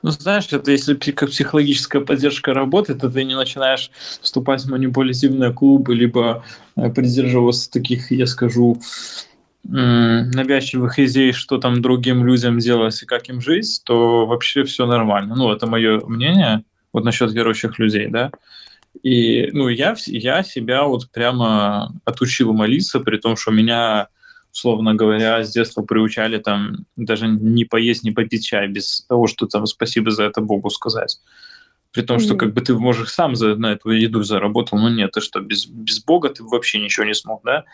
Ну, 0.02 0.10
знаешь, 0.10 0.52
это 0.52 0.70
если 0.70 0.92
психологическая 0.92 2.02
поддержка 2.02 2.52
работает, 2.52 3.00
то 3.00 3.10
ты 3.10 3.24
не 3.24 3.34
начинаешь 3.34 3.90
вступать 4.20 4.62
в 4.62 4.70
манипулятивные 4.70 5.50
клубы, 5.50 5.94
либо 5.94 6.44
э, 6.76 6.90
придерживаться 6.90 7.70
таких, 7.70 8.10
я 8.12 8.26
скажу, 8.26 8.78
навязчивых 9.66 10.98
идей, 10.98 11.32
что 11.32 11.58
там 11.58 11.80
другим 11.80 12.24
людям 12.26 12.58
делать 12.58 13.02
и 13.02 13.06
как 13.06 13.28
им 13.30 13.40
жить, 13.40 13.80
то 13.84 14.26
вообще 14.26 14.64
все 14.64 14.86
нормально. 14.86 15.34
Ну, 15.36 15.50
это 15.50 15.66
мое 15.66 16.04
мнение 16.06 16.64
вот 16.92 17.04
насчет 17.04 17.32
верующих 17.32 17.78
людей, 17.78 18.08
да. 18.08 18.30
И, 19.02 19.50
ну, 19.52 19.68
я, 19.68 19.96
я 20.06 20.42
себя 20.42 20.84
вот 20.84 21.10
прямо 21.10 21.92
отучил 22.04 22.52
молиться, 22.52 23.00
при 23.00 23.18
том, 23.18 23.36
что 23.36 23.50
меня, 23.50 24.08
условно 24.52 24.94
говоря, 24.94 25.44
с 25.44 25.52
детства 25.52 25.82
приучали 25.82 26.38
там 26.38 26.86
даже 26.96 27.26
не 27.26 27.64
поесть, 27.64 28.04
не 28.04 28.12
попить 28.12 28.46
чай 28.46 28.68
без 28.68 29.02
того, 29.08 29.26
что 29.26 29.46
там 29.46 29.66
спасибо 29.66 30.10
за 30.10 30.24
это 30.24 30.40
Богу 30.40 30.70
сказать. 30.70 31.20
При 31.92 32.02
том, 32.02 32.18
что 32.18 32.34
как 32.34 32.54
бы 32.54 32.60
ты, 32.60 32.74
может, 32.74 33.08
сам 33.08 33.36
за, 33.36 33.54
на 33.54 33.72
эту 33.72 33.90
еду 33.90 34.22
заработал, 34.22 34.78
но 34.78 34.88
нет, 34.88 35.12
ты 35.12 35.20
что, 35.20 35.40
без, 35.40 35.66
без 35.66 36.02
Бога 36.02 36.28
ты 36.28 36.42
вообще 36.42 36.80
ничего 36.80 37.06
не 37.06 37.14
смог, 37.14 37.42
да? 37.44 37.64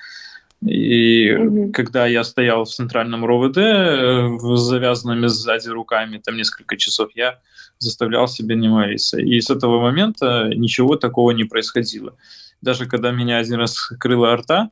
И 0.67 1.33
Мгм. 1.33 1.73
когда 1.73 2.07
я 2.07 2.23
стоял 2.23 2.65
в 2.65 2.69
центральном 2.69 3.25
РОВД 3.25 3.57
э, 3.57 4.39
с 4.39 4.61
завязанными 4.61 5.27
сзади 5.27 5.69
руками, 5.69 6.21
там 6.23 6.37
несколько 6.37 6.77
часов, 6.77 7.11
я 7.15 7.39
заставлял 7.79 8.29
себя 8.29 8.55
не 8.57 8.69
молиться. 8.69 9.19
И 9.19 9.41
с 9.41 9.49
этого 9.49 9.81
момента 9.81 10.51
ничего 10.55 10.97
такого 10.97 11.31
не 11.31 11.45
происходило. 11.45 12.15
Даже 12.61 12.85
когда 12.87 13.11
меня 13.11 13.39
один 13.39 13.55
раз 13.55 13.79
крыло 13.99 14.37
рта, 14.37 14.71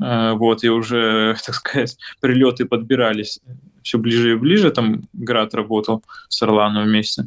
э, 0.00 0.32
вот, 0.34 0.62
и 0.62 0.68
уже, 0.68 1.34
так 1.44 1.56
сказать, 1.56 1.98
прилеты 2.20 2.64
подбирались 2.64 3.40
все 3.82 3.98
ближе 3.98 4.32
и 4.32 4.36
ближе, 4.36 4.70
там 4.70 5.02
Град 5.12 5.54
работал 5.54 6.04
с 6.28 6.40
Орланом 6.42 6.84
вместе 6.84 7.26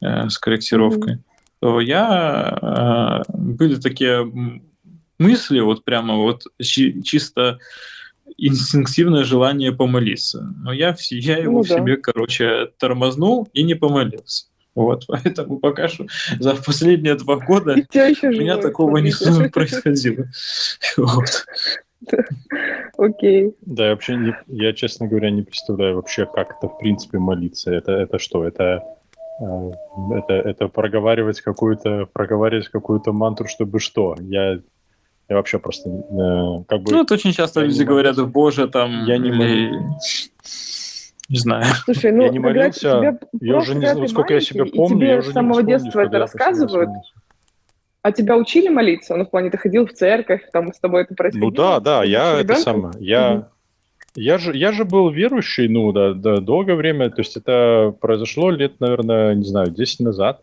э, 0.00 0.30
с 0.30 0.38
корректировкой, 0.38 1.18
то 1.60 1.80
я... 1.80 3.22
были 3.28 3.76
такие 3.76 4.60
мысли, 5.18 5.60
вот 5.60 5.84
прямо 5.84 6.16
вот 6.16 6.42
чи- 6.60 7.02
чисто 7.02 7.58
инстинктивное 8.36 9.24
желание 9.24 9.72
помолиться. 9.72 10.52
Но 10.62 10.72
я, 10.72 10.96
я 11.10 11.38
его 11.38 11.58
Ну 11.58 11.62
в 11.64 11.68
да. 11.68 11.76
себе, 11.78 11.96
короче, 11.96 12.70
тормознул 12.78 13.48
и 13.52 13.62
не 13.62 13.74
помолился. 13.74 14.46
Вот, 14.74 15.04
поэтому 15.08 15.58
пока 15.58 15.88
что 15.88 16.06
за 16.40 16.54
последние 16.56 17.14
два 17.14 17.36
года 17.36 17.74
у 17.74 17.76
меня 17.76 18.54
живой, 18.54 18.62
такого 18.62 18.98
не 18.98 19.12
происходило. 19.50 20.26
Вот. 20.96 21.46
Окей. 22.98 23.54
Да, 23.62 23.84
я 23.86 23.90
вообще, 23.92 24.16
не, 24.16 24.34
я, 24.48 24.74
честно 24.74 25.06
говоря, 25.06 25.30
не 25.30 25.42
представляю 25.42 25.96
вообще, 25.96 26.26
как 26.26 26.56
это 26.56 26.68
в 26.68 26.78
принципе 26.78 27.18
молиться. 27.18 27.72
Это, 27.72 27.92
это 27.92 28.18
что? 28.18 28.44
Это, 28.46 28.82
э, 29.40 29.70
это, 30.18 30.34
это 30.34 30.68
проговаривать 30.68 31.40
какую-то, 31.40 32.06
проговаривать 32.12 32.68
какую-то 32.68 33.12
мантру, 33.12 33.48
чтобы 33.48 33.80
что? 33.80 34.16
Я, 34.20 34.60
я 35.28 35.36
вообще 35.36 35.58
просто 35.58 35.88
э, 35.88 36.64
как 36.68 36.82
бы... 36.82 36.92
Ну, 36.92 37.02
это 37.02 37.14
очень 37.14 37.32
часто 37.32 37.60
я 37.60 37.66
не 37.66 37.72
люди 37.72 37.84
говорят, 37.84 38.16
молюсь. 38.16 38.32
Боже, 38.32 38.68
там, 38.68 39.04
Я 39.06 39.16
не 39.18 39.30
или- 39.30 39.70
Не 41.30 41.38
знаю. 41.38 41.64
Слушай, 41.84 42.12
ну, 42.12 42.22
Я 42.24 42.28
не 42.28 42.38
молился, 42.38 42.80
тебе 42.80 43.18
я 43.40 43.56
уже 43.56 43.74
не 43.74 43.86
знаю, 43.90 44.08
сколько 44.08 44.34
я 44.34 44.40
себя 44.40 44.64
помню, 44.66 44.96
и 44.96 44.98
тебе 44.98 45.08
я 45.08 45.18
уже 45.18 45.30
с 45.30 45.32
самого 45.32 45.62
детства 45.62 46.00
это 46.00 46.18
рассказывают, 46.18 46.88
молился. 46.90 47.12
а 48.02 48.12
тебя 48.12 48.36
учили 48.36 48.68
молиться? 48.68 49.16
Ну, 49.16 49.24
в 49.24 49.30
плане, 49.30 49.50
ты 49.50 49.56
ходил 49.56 49.86
в 49.86 49.92
церковь, 49.94 50.42
там 50.52 50.72
с 50.72 50.78
тобой 50.78 51.02
это 51.02 51.14
происходило? 51.14 51.48
Ну 51.48 51.54
да, 51.56 51.80
да, 51.80 52.04
я 52.04 52.38
это 52.40 52.56
самое. 52.56 52.92
Я, 53.00 53.48
я, 54.14 54.36
же, 54.36 54.54
я 54.54 54.72
же 54.72 54.84
был 54.84 55.08
верующий, 55.08 55.68
ну, 55.68 55.90
да, 55.92 56.12
да, 56.12 56.36
долгое 56.40 56.74
время. 56.74 57.08
То 57.08 57.22
есть 57.22 57.36
это 57.38 57.94
произошло 57.98 58.50
лет, 58.50 58.78
наверное, 58.80 59.34
не 59.34 59.44
знаю, 59.44 59.70
10 59.70 60.00
назад, 60.00 60.42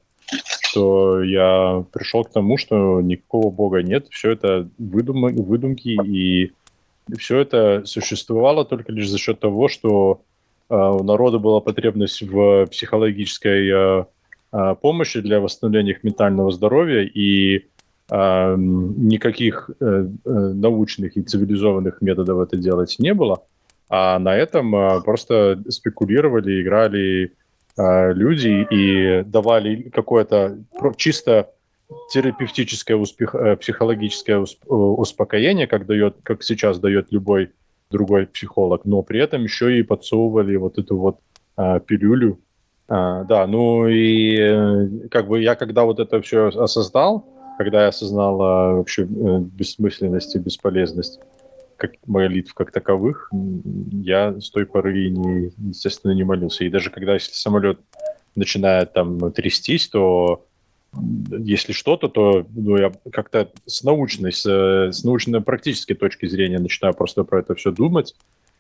что 0.72 1.24
я 1.24 1.84
пришел 1.92 2.24
к 2.24 2.32
тому, 2.32 2.58
что 2.58 3.02
никакого 3.02 3.52
Бога 3.52 3.84
нет, 3.84 4.08
все 4.10 4.32
это 4.32 4.70
выдум- 4.80 5.42
выдумки, 5.42 5.98
и 6.06 6.54
все 7.18 7.40
это 7.40 7.84
существовало 7.86 8.64
только 8.64 8.92
лишь 8.92 9.10
за 9.10 9.18
счет 9.18 9.40
того, 9.40 9.68
что 9.68 10.22
э, 10.70 10.76
у 10.76 11.04
народа 11.04 11.40
была 11.40 11.60
потребность 11.60 12.22
в 12.22 12.68
психологической 12.68 13.70
э, 13.70 14.06
э, 14.54 14.76
помощи 14.82 15.20
для 15.20 15.42
восстановления 15.42 15.92
их 15.92 16.04
ментального 16.04 16.52
здоровья, 16.52 17.02
и 17.02 17.66
м, 18.10 19.08
никаких 19.08 19.70
э, 19.80 20.08
э, 20.26 20.30
научных 20.30 21.18
и 21.18 21.22
цивилизованных 21.22 22.02
методов 22.02 22.40
это 22.40 22.56
делать 22.56 22.96
не 23.00 23.14
было, 23.14 23.44
а 23.90 24.20
на 24.20 24.38
этом 24.38 24.74
а, 24.74 25.02
просто 25.02 25.62
спекулировали, 25.68 26.62
играли 26.62 27.34
а, 27.78 28.12
люди 28.12 28.68
и 28.70 29.24
давали 29.24 29.90
какое-то 29.90 30.58
чисто 30.98 31.50
терапевтическое 32.12 32.96
успех, 32.96 33.36
э, 33.36 33.58
психологическое 33.58 34.44
э, 34.44 34.74
успокоение, 34.74 35.68
как 35.68 35.86
дает, 35.86 36.18
как 36.24 36.44
сейчас 36.44 36.80
дает 36.80 37.12
любой 37.12 37.52
другой 37.92 38.26
психолог, 38.26 38.86
но 38.86 39.04
при 39.04 39.20
этом 39.20 39.44
еще 39.44 39.78
и 39.78 39.84
подсовывали 39.84 40.56
вот 40.56 40.78
эту 40.78 40.98
вот 40.98 41.20
а, 41.56 41.80
пилюлю. 41.80 42.40
А, 42.88 43.24
да, 43.26 43.46
ну 43.48 43.88
и 43.88 44.38
э, 44.38 45.08
как 45.10 45.28
бы 45.28 45.42
я 45.42 45.56
когда 45.56 45.84
вот 45.84 46.00
это 46.00 46.22
все 46.22 46.48
осознал, 46.48 47.26
когда 47.58 47.84
я 47.84 47.88
осознал 47.90 48.42
а, 48.42 48.74
вообще 48.76 49.04
э, 49.04 49.06
бессмысленность 49.06 50.36
и 50.36 50.40
бесполезность 50.40 51.20
как 51.82 51.94
молитв 52.06 52.54
как 52.54 52.72
таковых, 52.72 53.32
я 53.92 54.40
с 54.40 54.52
той 54.52 54.68
поры, 54.68 55.10
не, 55.10 55.52
естественно, 55.70 56.12
не 56.12 56.24
молился. 56.24 56.64
И 56.64 56.70
даже 56.70 56.92
когда 56.92 57.16
если 57.16 57.34
самолет 57.34 57.80
начинает 58.36 58.94
там 58.94 59.32
трястись, 59.32 59.88
то 59.88 60.46
если 61.32 61.74
что-то, 61.74 62.08
то 62.08 62.46
ну, 62.54 62.78
я 62.78 62.92
как-то 63.12 63.50
с 63.66 63.84
научной, 63.84 64.32
с, 64.32 64.46
с 64.46 65.04
научно-практической 65.04 65.96
точки 65.96 66.28
зрения 66.28 66.60
начинаю 66.60 66.94
просто 66.94 67.24
про 67.24 67.40
это 67.40 67.56
все 67.56 67.72
думать 67.72 68.14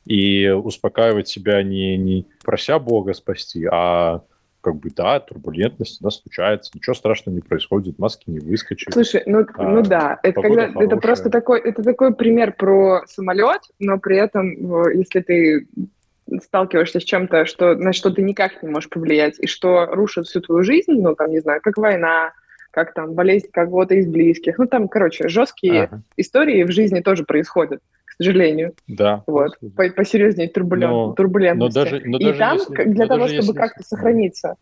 и 0.07 0.49
успокаивать 0.49 1.27
себя 1.27 1.61
не, 1.61 1.97
не 1.97 2.25
прося 2.43 2.79
Бога 2.79 3.13
спасти, 3.13 3.67
а 3.71 4.23
как 4.61 4.75
бы 4.75 4.89
да, 4.95 5.19
турбулентность, 5.19 6.01
она 6.01 6.11
случается, 6.11 6.71
ничего 6.73 6.93
страшного 6.93 7.35
не 7.35 7.41
происходит, 7.41 7.99
маски 7.99 8.29
не 8.29 8.39
выскочили. 8.39 8.93
Слушай, 8.93 9.23
ну, 9.25 9.45
А, 9.55 9.63
ну 9.63 9.81
да, 9.81 10.19
это 10.23 10.41
когда 10.41 10.65
это 10.65 10.97
просто 10.97 11.29
такой, 11.29 11.59
это 11.59 11.83
такой 11.83 12.13
пример 12.13 12.53
про 12.53 13.01
самолет, 13.07 13.61
но 13.79 13.99
при 13.99 14.17
этом, 14.17 14.85
э, 14.85 14.95
если 14.95 15.19
ты 15.21 15.67
сталкиваешься 16.43 16.99
с 16.99 17.03
чем-то, 17.03 17.45
что, 17.45 17.75
на 17.75 17.91
что 17.93 18.11
ты 18.11 18.21
никак 18.21 18.63
не 18.63 18.69
можешь 18.69 18.89
повлиять, 18.89 19.39
и 19.39 19.47
что 19.47 19.87
рушит 19.87 20.27
всю 20.27 20.41
твою 20.41 20.63
жизнь, 20.63 20.93
ну, 20.93 21.15
там, 21.15 21.31
не 21.31 21.39
знаю, 21.39 21.59
как 21.61 21.77
война, 21.77 22.33
как 22.71 22.93
там 22.93 23.13
болезнь 23.13 23.47
кого-то 23.51 23.95
из 23.95 24.07
близких, 24.07 24.57
ну, 24.57 24.65
там, 24.65 24.87
короче, 24.87 25.27
жесткие 25.27 25.83
Ага, 25.83 26.01
истории 26.17 26.63
в 26.63 26.71
жизни 26.71 27.01
тоже 27.01 27.23
происходят, 27.23 27.81
сожалению, 28.23 28.73
да. 28.87 29.23
вот, 29.27 29.57
по- 29.75 29.89
посерьезнее 29.89 30.47
турбулен... 30.49 30.89
Но- 30.89 31.07
Но 31.07 31.13
турбулентности. 31.13 31.75
даже, 31.75 32.01
но 32.05 32.17
И 32.17 32.23
даже 32.25 32.37
там, 32.39 32.57
если- 32.57 32.83
для 32.93 33.05
но 33.05 33.07
того, 33.07 33.27
чтобы 33.27 33.41
если- 33.47 33.53
как-то 33.53 33.83
сохраниться, 33.83 34.55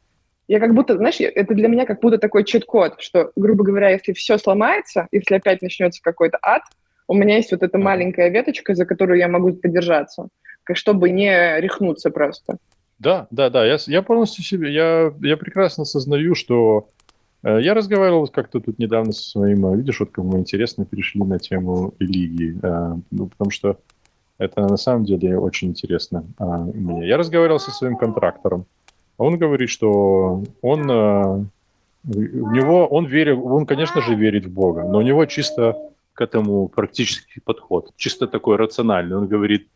я 0.47 0.59
как 0.59 0.73
будто, 0.73 0.97
знаешь, 0.97 1.17
это 1.19 1.53
для 1.53 1.67
меня 1.67 1.85
как 1.85 1.99
будто 2.01 2.17
такой 2.17 2.43
чит-код, 2.43 2.95
что, 2.99 3.31
грубо 3.35 3.63
говоря, 3.63 3.89
если 3.89 4.13
все 4.13 4.37
сломается, 4.37 5.07
если 5.11 5.35
опять 5.35 5.61
начнется 5.61 6.01
какой-то 6.01 6.37
ад, 6.41 6.63
у 7.07 7.13
меня 7.13 7.35
есть 7.37 7.51
вот 7.51 7.63
эта 7.63 7.77
маленькая 7.77 8.29
веточка, 8.29 8.75
за 8.75 8.85
которую 8.85 9.19
я 9.19 9.27
могу 9.27 9.53
подержаться, 9.53 10.27
как- 10.63 10.77
чтобы 10.77 11.09
не 11.09 11.59
рехнуться 11.59 12.09
просто. 12.11 12.57
Да, 12.99 13.27
да, 13.31 13.49
да, 13.49 13.65
я, 13.65 13.77
я 13.87 14.01
полностью 14.01 14.43
себе, 14.43 14.73
я, 14.73 15.13
я 15.21 15.37
прекрасно 15.37 15.83
осознаю, 15.83 16.35
что 16.35 16.87
я 17.43 17.73
разговаривал 17.73 18.27
как-то 18.27 18.59
тут 18.59 18.79
недавно 18.79 19.11
со 19.11 19.23
своим, 19.23 19.65
э, 19.65 19.77
видишь, 19.77 19.99
вот 19.99 20.11
как 20.11 20.25
мы 20.25 20.39
интересно 20.39 20.85
перешли 20.85 21.23
на 21.23 21.39
тему 21.39 21.93
религии, 21.99 22.59
э, 22.61 22.95
ну, 23.11 23.27
потому 23.27 23.51
что 23.51 23.77
Это 24.37 24.61
на 24.61 24.77
самом 24.77 25.03
деле 25.03 25.37
очень 25.37 25.67
интересно 25.67 26.23
мне. 26.73 27.05
Я 27.07 27.17
разговаривал 27.17 27.59
со 27.59 27.71
своим 27.71 27.97
контрактором. 27.97 28.65
Он 29.17 29.37
говорит, 29.37 29.69
что 29.69 30.43
он 30.61 30.89
у 32.05 32.51
него 32.51 32.87
он 32.87 33.05
верит, 33.05 33.37
он, 33.37 33.65
конечно 33.65 34.01
же, 34.01 34.15
верит 34.15 34.45
в 34.45 34.53
Бога, 34.53 34.83
но 34.83 34.99
у 34.99 35.01
него 35.01 35.25
чисто 35.25 35.75
к 36.13 36.21
этому 36.21 36.67
практический 36.67 37.41
подход, 37.41 37.91
чисто 37.97 38.27
такой 38.27 38.57
рациональный. 38.57 39.17
Он 39.17 39.27
говорит, 39.27 39.67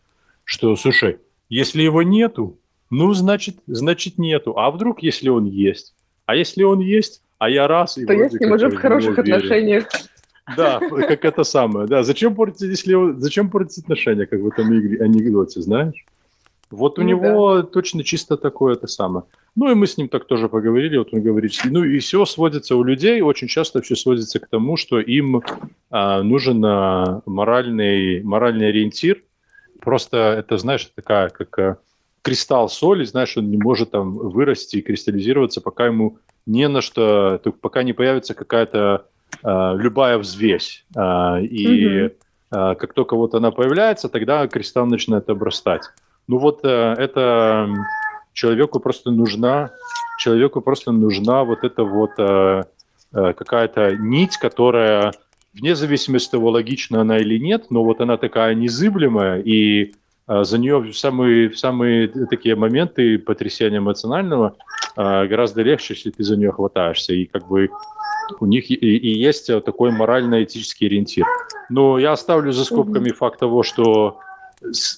что, 0.43 0.76
слушай, 0.76 1.18
если 1.49 1.84
его 1.84 2.03
нету, 2.03 2.57
ну, 2.89 3.14
значит, 3.14 3.57
значит 3.68 4.18
нету. 4.18 4.57
А 4.57 4.70
вдруг, 4.72 5.03
если 5.03 5.30
он 5.30 5.45
есть? 5.45 5.93
А 6.26 6.36
если 6.36 6.64
он 6.64 6.80
есть, 6.80 7.22
а 7.44 7.50
я 7.50 7.68
раз... 7.68 7.98
И 7.98 8.06
То 8.06 8.14
я 8.14 8.30
с 8.30 8.34
ним 8.34 8.54
уже 8.54 8.70
в 8.70 8.76
хороших 8.78 9.20
отношениях. 9.20 9.86
Да, 10.58 10.80
как 10.80 11.26
это 11.26 11.44
самое, 11.44 11.88
да. 11.88 12.04
Зачем 12.04 12.36
портить, 12.36 12.70
если 12.70 13.20
зачем 13.20 13.50
портить 13.50 13.84
отношения, 13.84 14.26
как 14.26 14.39
в 14.39 14.48
этом 14.48 14.70
анекдоте, 14.70 15.62
знаешь? 15.62 16.06
Вот 16.70 17.00
у 17.00 17.02
ну, 17.02 17.10
него 17.10 17.62
да. 17.62 17.64
точно 17.64 18.04
чисто 18.04 18.36
такое 18.36 18.74
это 18.76 18.88
самое. 18.88 19.26
Ну 19.56 19.72
и 19.72 19.76
мы 19.76 19.88
с 19.88 19.98
ним 19.98 20.08
так 20.10 20.26
тоже 20.26 20.50
поговорили, 20.50 20.98
вот 20.98 21.14
он 21.14 21.22
говорит, 21.22 21.54
ну 21.66 21.84
и 21.84 22.00
все 22.00 22.26
сводится 22.26 22.76
у 22.76 22.84
людей, 22.84 23.22
очень 23.22 23.48
часто 23.48 23.82
все 23.82 23.96
сводится 23.96 24.39
к 24.39 24.48
тому, 24.48 24.76
что 24.76 25.00
им 25.00 25.44
а, 25.91 26.24
нужен 26.24 26.64
а, 26.66 27.22
моральный, 27.26 28.24
моральный 28.24 28.70
ориентир. 28.70 29.22
Просто 29.82 30.18
это, 30.18 30.58
знаешь, 30.58 30.89
такая, 30.96 31.30
как 31.30 31.60
а, 31.60 31.78
кристалл 32.22 32.70
соли, 32.70 33.04
знаешь, 33.04 33.38
он 33.38 33.52
не 33.52 33.58
может 33.58 33.91
там 33.91 34.14
вырасти 34.14 34.78
и 34.78 34.82
кристаллизироваться, 34.82 35.62
пока 35.62 35.86
ему 35.86 36.18
не 36.46 36.68
на 36.68 36.82
что, 36.82 37.39
пока 37.62 37.84
не 37.84 37.94
появится 37.94 38.34
какая-то 38.34 39.06
а, 39.41 39.74
любая 39.76 40.18
взвесь. 40.18 40.86
А, 40.96 41.39
и 41.39 42.06
угу. 42.06 42.14
а, 42.52 42.76
как 42.76 42.94
только 42.94 43.16
вот 43.16 43.34
она 43.34 43.52
появляется, 43.52 44.10
тогда 44.10 44.48
кристалл 44.48 44.86
начинает 44.86 45.30
обрастать. 45.30 45.84
Ну 46.28 46.38
вот 46.38 46.62
а, 46.64 46.94
это 46.94 47.70
человеку 48.34 48.80
просто 48.80 49.12
нужна, 49.12 49.72
человеку 50.20 50.62
просто 50.62 50.91
нужна 50.91 51.44
вот 51.44 51.64
эта 51.64 51.84
вот 51.84 52.12
а, 52.18 52.66
а, 53.14 53.34
какая-то 53.34 53.96
нить, 53.96 54.38
которая 54.38 55.14
вне 55.54 55.76
зависимости 55.76 56.28
от 56.28 56.32
того, 56.32 56.50
логична 56.50 57.02
она 57.02 57.20
или 57.20 57.38
нет, 57.38 57.68
но 57.70 57.84
вот 57.84 58.02
она 58.02 58.18
такая 58.18 58.56
незыблемая, 58.56 59.41
и 59.41 59.94
за 60.28 60.57
нее 60.57 60.80
в 60.80 60.97
самые, 60.97 61.49
в 61.49 61.59
самые 61.59 62.07
такие 62.07 62.55
моменты 62.55 63.17
потрясения 63.19 63.80
эмоционального 63.80 64.55
а, 64.95 65.26
гораздо 65.26 65.61
легче, 65.61 65.95
если 65.95 66.11
ты 66.11 66.24
за 66.24 66.38
нее 66.38 66.51
хватаешься. 66.51 67.13
И 67.13 67.26
как 67.26 67.47
бы 67.47 67.69
у 68.39 68.45
них 68.45 68.69
и, 68.69 68.76
и 68.76 69.19
есть 69.19 69.47
такой 69.65 69.91
морально-этический 69.91 70.88
ориентир. 70.88 71.26
Но 71.69 71.99
я 71.99 72.13
оставлю 72.13 72.51
за 72.51 72.63
скобками 72.63 73.09
mm-hmm. 73.09 73.15
факт 73.15 73.39
того, 73.39 73.63
что, 73.63 74.19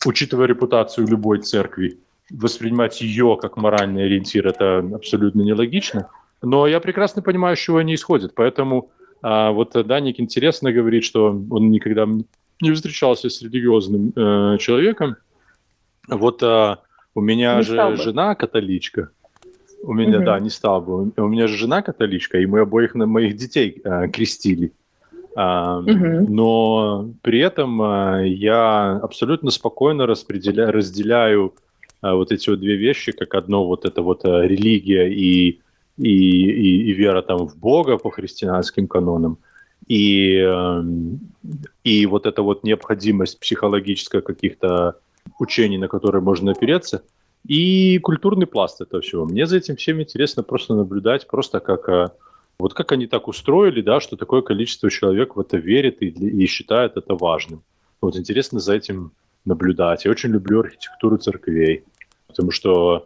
учитывая 0.05 0.47
репутацию 0.47 1.07
любой 1.07 1.39
церкви, 1.39 1.99
воспринимать 2.29 3.01
ее 3.01 3.37
как 3.41 3.57
моральный 3.57 4.05
ориентир– 4.05 4.47
это 4.47 4.79
абсолютно 4.93 5.41
нелогично. 5.41 6.09
Но 6.41 6.67
я 6.67 6.79
прекрасно 6.79 7.21
понимаю, 7.21 7.55
с 7.55 7.59
чего 7.59 7.77
они 7.77 7.95
исходят. 7.95 8.35
Поэтому 8.35 8.91
а, 9.21 9.51
вот 9.51 9.71
Даник 9.73 10.19
интересно 10.19 10.71
говорит, 10.71 11.03
что 11.03 11.29
он 11.49 11.71
никогда 11.71 12.07
не 12.61 12.71
встречался 12.71 13.29
с 13.29 13.41
религиозным 13.41 14.13
э, 14.15 14.57
человеком. 14.59 15.17
Вот 16.07 16.41
а, 16.43 16.79
у 17.13 17.21
меня 17.21 17.55
не 17.57 17.63
же 17.63 17.97
жена 17.97 18.35
католичка. 18.35 19.09
У 19.83 19.93
меня, 19.93 20.17
угу. 20.17 20.25
да, 20.25 20.39
не 20.39 20.49
стал 20.49 20.81
бы. 20.81 21.11
У 21.15 21.27
меня 21.27 21.47
же 21.47 21.57
жена 21.57 21.81
католичка, 21.81 22.39
и 22.39 22.45
мы 22.45 22.61
обоих 22.61 22.95
на 22.95 23.05
моих 23.05 23.35
детей 23.35 23.81
э, 23.83 24.07
крестили. 24.09 24.71
А, 25.35 25.79
угу. 25.79 26.33
Но 26.33 27.09
при 27.21 27.39
этом 27.39 27.81
а, 27.81 28.21
я 28.21 28.97
абсолютно 28.97 29.51
спокойно 29.51 30.07
распределяю, 30.07 30.71
разделяю 30.71 31.53
а, 32.01 32.15
вот 32.15 32.31
эти 32.31 32.49
вот 32.49 32.59
две 32.59 32.77
вещи, 32.77 33.11
как 33.11 33.35
одно 33.35 33.67
вот 33.67 33.83
это 33.83 34.01
вот 34.01 34.23
а, 34.23 34.41
религия 34.41 35.11
и, 35.11 35.59
и, 35.97 36.09
и, 36.09 36.89
и 36.89 36.93
вера 36.93 37.21
там 37.21 37.47
в 37.47 37.57
Бога 37.57 37.97
по 37.97 38.11
христианским 38.11 38.87
канонам, 38.87 39.37
и, 39.87 40.39
а, 40.39 40.83
и 41.83 42.05
вот 42.05 42.25
эта 42.25 42.41
вот 42.41 42.63
необходимость 42.63 43.39
психологическая 43.39 44.21
каких-то 44.21 44.95
учений, 45.39 45.77
на 45.77 45.87
которые 45.87 46.21
можно 46.21 46.51
опереться– 46.51 47.03
и 47.47 47.99
культурный 47.99 48.47
пласт 48.47 48.81
этого 48.81 49.01
всего. 49.01 49.25
Мне 49.25 49.45
за 49.45 49.57
этим 49.57 49.75
всем 49.75 50.01
интересно 50.01 50.43
просто 50.43 50.73
наблюдать, 50.73 51.27
просто 51.27 51.59
как 51.59 51.87
э, 51.89 52.09
вот 52.57 52.73
как 52.73 52.91
они 52.91 53.05
так 53.05 53.27
устроили, 53.27 53.81
да, 53.81 53.99
что 53.99 54.17
такое 54.17 54.41
количество 54.41 54.89
человек 54.89 55.35
в 55.35 55.39
это 55.39 55.57
верит 55.57 56.01
и, 56.01 56.07
и 56.07 56.45
считает 56.47 56.97
это 56.97 57.13
важным. 57.13 57.61
Вот 58.01 58.15
интересно 58.15 58.59
за 58.59 58.73
этим 58.73 59.11
наблюдать. 59.45 60.05
Я 60.05 60.11
очень 60.11 60.31
люблю 60.31 60.61
архитектуру 60.61 61.17
церквей, 61.17 61.83
потому 62.27 62.49
что, 62.49 63.05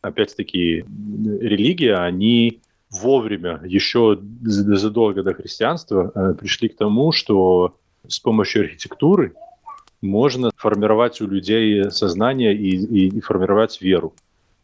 опять-таки, 0.00 0.84
религия, 1.40 1.96
они 1.96 2.60
вовремя, 3.00 3.60
еще 3.64 4.18
задолго 4.42 5.22
до 5.22 5.34
христианства, 5.34 6.12
э, 6.14 6.34
пришли 6.34 6.68
к 6.68 6.76
тому, 6.76 7.12
что 7.12 7.74
с 8.06 8.18
помощью 8.18 8.62
архитектуры 8.62 9.32
можно 10.02 10.50
формировать 10.56 11.20
у 11.20 11.26
людей 11.26 11.90
сознание 11.90 12.54
и, 12.54 12.76
и, 12.76 13.08
и 13.16 13.20
формировать 13.20 13.80
веру. 13.80 14.14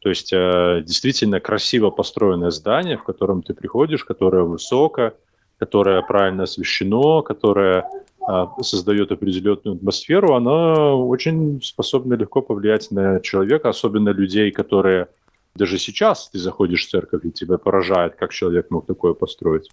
То 0.01 0.09
есть 0.09 0.33
э, 0.33 0.83
действительно 0.87 1.41
красиво 1.41 1.91
построенное 1.91 2.51
здание, 2.51 2.97
в 2.97 3.05
котором 3.05 3.43
ты 3.43 3.55
приходишь, 3.55 4.05
которое 4.05 4.45
высоко, 4.45 5.13
которое 5.59 6.01
правильно 6.03 6.45
освещено, 6.45 7.23
которое 7.23 7.85
э, 8.27 8.47
создает 8.63 9.13
определенную 9.13 9.77
атмосферу, 9.77 10.35
оно 10.35 11.07
очень 11.07 11.61
способно 11.63 12.15
легко 12.15 12.41
повлиять 12.41 12.91
на 12.91 13.21
человека, 13.21 13.69
особенно 13.69 14.09
людей, 14.11 14.51
которые 14.51 15.09
даже 15.55 15.79
сейчас 15.79 16.31
ты 16.31 16.39
заходишь 16.39 16.87
в 16.87 16.91
церковь, 16.91 17.25
и 17.25 17.33
тебя 17.33 17.59
поражает, 17.59 18.17
как 18.17 18.33
человек 18.33 18.71
мог 18.71 18.87
такое 18.87 19.15
построить 19.15 19.69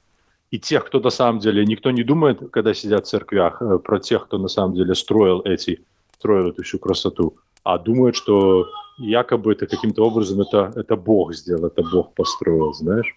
и 0.51 0.59
тех, 0.59 0.86
кто 0.86 0.99
на 0.99 1.09
самом 1.09 1.39
деле, 1.39 1.65
никто 1.65 1.91
не 1.91 2.03
думает, 2.03 2.39
когда 2.51 2.73
сидят 2.73 3.05
в 3.05 3.09
церквях, 3.09 3.61
э, 3.61 3.80
про 3.80 3.99
тех, 3.99 4.25
кто 4.25 4.38
на 4.38 4.47
самом 4.47 4.75
деле 4.75 4.95
строил 4.95 5.41
эти, 5.41 5.82
строил 6.17 6.49
эту 6.49 6.63
всю 6.63 6.80
красоту, 6.80 7.38
а 7.63 7.78
думают, 7.78 8.15
что 8.15 8.67
якобы 8.97 9.51
это 9.51 9.67
каким-то 9.67 10.05
образом 10.05 10.41
это, 10.41 10.71
это 10.75 10.95
Бог 10.95 11.34
сделал, 11.34 11.65
это 11.65 11.84
Бог 11.84 12.13
построил, 12.13 12.73
знаешь. 12.73 13.15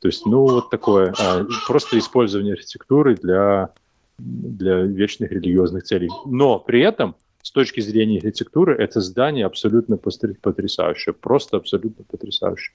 То 0.00 0.08
есть, 0.08 0.26
ну, 0.26 0.46
вот 0.46 0.70
такое, 0.70 1.14
а, 1.20 1.44
просто 1.66 1.98
использование 1.98 2.54
архитектуры 2.54 3.14
для, 3.14 3.70
для 4.18 4.80
вечных 4.80 5.30
религиозных 5.30 5.84
целей. 5.84 6.08
Но 6.26 6.58
при 6.58 6.80
этом, 6.80 7.14
с 7.42 7.50
точки 7.50 7.80
зрения 7.80 8.18
архитектуры, 8.18 8.76
это 8.76 9.00
здание 9.00 9.46
абсолютно 9.46 9.96
потрясающее, 9.96 11.12
просто 11.12 11.56
абсолютно 11.56 12.04
потрясающее. 12.04 12.74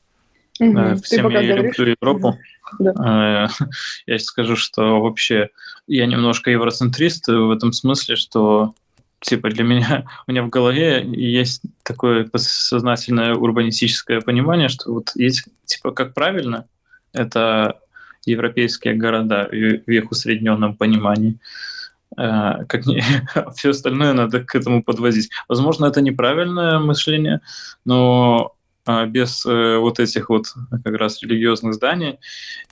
Угу. 0.59 0.97
Всем 1.03 1.29
я 1.29 1.43
говоришь... 1.43 1.77
люблю 1.77 1.95
Европу. 2.01 2.37
Да. 2.79 3.49
Э, 3.59 3.65
я 4.07 4.19
скажу, 4.19 4.55
что 4.55 5.01
вообще 5.01 5.49
я 5.87 6.05
немножко 6.05 6.51
евроцентрист 6.51 7.27
в 7.27 7.51
этом 7.51 7.71
смысле, 7.71 8.15
что 8.15 8.73
типа 9.21 9.49
для 9.49 9.63
меня, 9.63 10.05
у 10.27 10.31
меня 10.31 10.43
в 10.43 10.49
голове 10.49 11.03
есть 11.05 11.61
такое 11.83 12.29
сознательное 12.35 13.35
урбанистическое 13.35 14.21
понимание, 14.21 14.67
что 14.67 14.91
вот 14.91 15.11
есть, 15.15 15.45
типа, 15.65 15.91
как 15.91 16.13
правильно, 16.13 16.65
это 17.13 17.79
европейские 18.25 18.95
города 18.95 19.47
в 19.49 19.89
их 19.89 20.11
усредненном 20.11 20.75
понимании. 20.75 21.35
Э, 21.35 21.76
как 22.17 22.85
не, 22.85 23.03
все 23.55 23.69
остальное 23.69 24.13
надо 24.13 24.43
к 24.43 24.55
этому 24.55 24.83
подвозить. 24.83 25.29
Возможно, 25.47 25.85
это 25.85 26.01
неправильное 26.01 26.79
мышление, 26.79 27.41
но 27.85 28.53
а, 28.85 29.05
без 29.05 29.45
э, 29.45 29.77
вот 29.77 29.99
этих 29.99 30.29
вот 30.29 30.47
как 30.83 30.95
раз 30.95 31.21
религиозных 31.21 31.75
зданий 31.75 32.19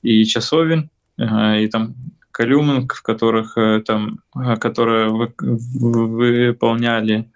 и 0.01 0.25
часовен, 0.25 0.89
и 1.17 1.69
там 1.71 1.95
колюмн, 2.31 2.87
в 2.87 3.01
которых 3.01 3.57
э, 3.57 3.81
там, 3.85 4.19
которые 4.59 5.09
вы, 5.09 5.33
выполняли 5.39 7.29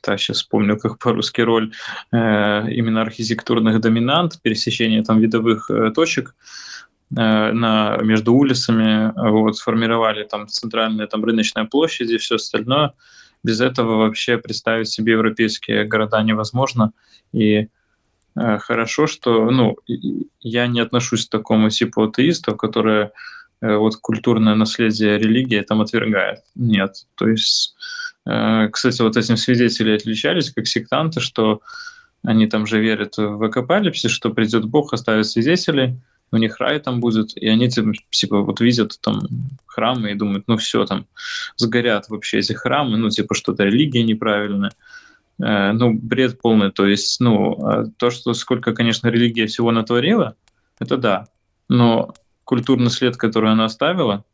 так, 0.00 0.18
сейчас 0.18 0.38
вспомню, 0.38 0.78
как 0.78 0.98
по-русски 0.98 1.42
роль 1.42 1.72
э, 2.12 2.70
именно 2.72 3.02
архитектурных 3.02 3.80
доминант, 3.80 4.40
пересечения 4.42 5.02
там 5.02 5.20
видовых 5.20 5.70
э, 5.70 5.90
точек 5.94 6.30
э, 6.30 6.32
на, 7.10 7.98
между 8.02 8.32
улицами, 8.34 9.12
вот, 9.16 9.56
сформировали 9.56 10.22
там 10.24 10.46
центральные 10.46 11.08
там 11.08 11.24
рыночные 11.24 11.64
площади 11.64 12.14
и 12.14 12.18
все 12.18 12.36
остальное. 12.36 12.92
Без 13.42 13.60
этого 13.60 13.96
вообще 13.96 14.38
представить 14.38 14.88
себе 14.88 15.12
европейские 15.12 15.84
города 15.84 16.22
невозможно. 16.22 16.92
И 17.32 17.68
Э, 18.36 18.58
хорошо, 18.58 19.06
что 19.06 19.50
ну, 19.50 19.76
я 20.40 20.66
не 20.66 20.80
отношусь 20.80 21.26
к 21.26 21.30
такому 21.30 21.70
типу 21.70 22.04
атеистов, 22.04 22.56
которые 22.56 23.12
э, 23.60 23.76
вот 23.76 23.96
культурное 23.96 24.54
наследие 24.54 25.18
религии 25.18 25.60
там 25.60 25.80
отвергает. 25.80 26.40
Нет. 26.54 27.06
То 27.16 27.28
есть, 27.28 27.74
э, 28.26 28.68
кстати, 28.72 29.02
вот 29.02 29.16
этим 29.16 29.36
свидетели 29.36 29.94
отличались 29.94 30.52
как 30.52 30.66
сектанты, 30.66 31.20
что 31.20 31.60
они 32.22 32.46
там 32.46 32.66
же 32.66 32.80
верят 32.80 33.16
в 33.16 33.42
апокалипсис, 33.42 34.10
что 34.10 34.30
придет 34.30 34.66
Бог, 34.66 34.92
оставит 34.92 35.26
свидетелей, 35.26 35.96
у 36.32 36.36
них 36.36 36.58
рай 36.60 36.78
там 36.78 37.00
будет, 37.00 37.36
и 37.36 37.48
они 37.48 37.68
типа 37.68 38.40
вот 38.40 38.60
видят 38.60 38.98
там 39.00 39.20
храмы 39.66 40.12
и 40.12 40.14
думают, 40.14 40.44
ну 40.46 40.56
все, 40.56 40.84
там 40.84 41.06
сгорят 41.56 42.08
вообще 42.08 42.38
эти 42.38 42.52
храмы, 42.52 42.96
ну 42.96 43.10
типа 43.10 43.34
что-то 43.34 43.64
религия 43.64 44.02
неправильная. 44.02 44.72
Э, 45.42 45.72
ну, 45.72 45.94
бред 45.94 46.40
полный. 46.40 46.70
То 46.70 46.86
есть, 46.86 47.20
ну, 47.20 47.56
а 47.64 47.84
то, 47.96 48.10
что 48.10 48.34
сколько, 48.34 48.72
конечно, 48.74 49.08
религия 49.08 49.46
всего 49.46 49.72
натворила, 49.72 50.36
это 50.78 50.96
да. 50.96 51.28
Но 51.68 52.14
культурный 52.44 52.90
след, 52.90 53.16
который 53.16 53.50
она 53.50 53.64
оставила, 53.64 54.24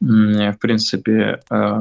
в 0.00 0.56
принципе, 0.60 1.42
э, 1.50 1.80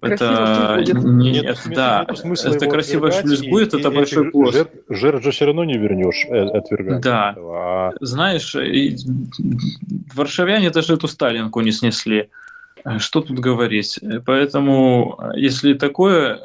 это 0.00 0.82
не, 0.86 1.40
нет, 1.40 1.58
да, 1.74 2.06
нет 2.08 2.18
смысла 2.18 2.54
это 2.54 2.66
красиво 2.66 3.10
шлюз 3.10 3.42
будет, 3.46 3.74
это 3.74 3.90
большой 3.90 4.30
плюс. 4.30 4.54
Жертв, 4.54 4.74
жертв 4.88 5.24
же 5.24 5.30
все 5.30 5.46
равно 5.46 5.64
не 5.64 5.78
вернешь, 5.78 6.26
э, 6.28 6.44
отвергать. 6.44 7.02
Да. 7.02 7.32
Этого, 7.32 7.88
а... 7.88 7.92
Знаешь, 8.00 8.54
и, 8.54 8.96
варшавяне 10.14 10.70
даже 10.70 10.94
эту 10.94 11.08
Сталинку 11.08 11.60
не 11.60 11.72
снесли. 11.72 12.30
Что 12.98 13.20
тут 13.20 13.40
говорить? 13.40 13.98
Поэтому, 14.24 15.18
если 15.34 15.74
такое 15.74 16.38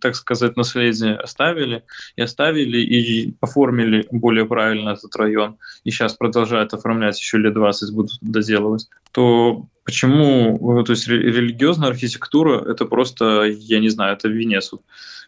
так 0.00 0.16
сказать, 0.16 0.56
наследие 0.56 1.16
оставили, 1.16 1.84
и 2.16 2.22
оставили, 2.22 2.78
и 2.78 3.34
оформили 3.40 4.06
более 4.10 4.46
правильно 4.46 4.90
этот 4.90 5.14
район, 5.16 5.58
и 5.84 5.90
сейчас 5.90 6.14
продолжают 6.14 6.74
оформлять, 6.74 7.18
еще 7.18 7.38
лет 7.38 7.54
20 7.54 7.94
будут 7.94 8.12
доделывать, 8.20 8.88
то 9.12 9.66
почему, 9.84 10.84
то 10.84 10.92
есть 10.92 11.08
религиозная 11.08 11.90
архитектура, 11.90 12.60
это 12.60 12.84
просто, 12.86 13.44
я 13.44 13.80
не 13.80 13.88
знаю, 13.88 14.16
это 14.16 14.28
Венец. 14.28 14.72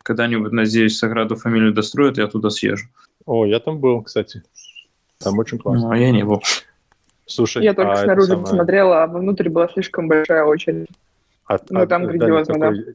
Когда-нибудь, 0.03 0.53
надеюсь, 0.53 0.99
Саграду 0.99 1.37
фамилию 1.37 1.73
достроят, 1.73 2.19
я 2.19 2.27
туда 2.27 2.51
съезжу. 2.51 2.89
О, 3.25 3.47
я 3.47 3.61
там 3.61 3.79
был, 3.79 4.03
кстати. 4.03 4.43
Там 5.19 5.39
очень 5.39 5.59
классно. 5.59 5.87
Ну, 5.87 5.91
а 5.93 5.97
я 5.97 6.11
не 6.11 6.25
был. 6.25 6.43
Слушай, 7.27 7.63
я 7.63 7.73
только 7.73 7.93
а 7.93 7.97
снаружи 7.97 8.29
самое... 8.29 8.47
посмотрела, 8.47 9.05
а 9.05 9.07
внутрь 9.07 9.49
была 9.49 9.69
слишком 9.69 10.09
большая 10.09 10.45
очередь. 10.45 10.89
А, 11.47 11.59
ну, 11.71 11.81
а, 11.81 11.87
там 11.87 12.05
грандиозно, 12.07 12.55
да. 12.59 12.71
Такой, 12.71 12.85
Э, 12.87 12.95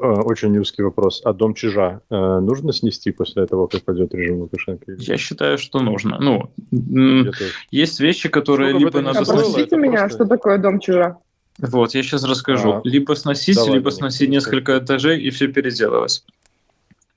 очень 0.00 0.58
узкий 0.58 0.82
вопрос. 0.82 1.22
А 1.24 1.32
дом 1.32 1.54
чижа 1.54 2.00
э, 2.10 2.16
нужно 2.40 2.72
снести 2.72 3.12
после 3.12 3.46
того, 3.46 3.66
как 3.68 3.82
пойдет 3.82 4.14
режим 4.14 4.40
Лукашенко? 4.40 4.92
Я 4.98 5.16
считаю, 5.16 5.58
что 5.58 5.80
нужно. 5.80 6.18
Ну, 6.20 7.30
есть 7.70 8.00
вещи, 8.00 8.28
которые 8.28 8.70
Сколько 8.70 8.98
либо 8.98 9.00
надо... 9.00 9.24
Спросите 9.24 9.76
меня, 9.76 10.00
просто... 10.00 10.18
что 10.18 10.26
такое 10.26 10.58
дом 10.58 10.80
чижа? 10.80 11.18
Вот, 11.58 11.94
я 11.94 12.02
сейчас 12.02 12.24
расскажу. 12.24 12.72
А, 12.72 12.80
либо 12.84 13.14
сносить, 13.14 13.56
давай, 13.56 13.74
либо 13.74 13.90
сносить 13.90 14.28
несколько 14.28 14.78
этажей 14.78 15.20
и 15.20 15.30
все 15.30 15.46
переделывать. 15.48 16.24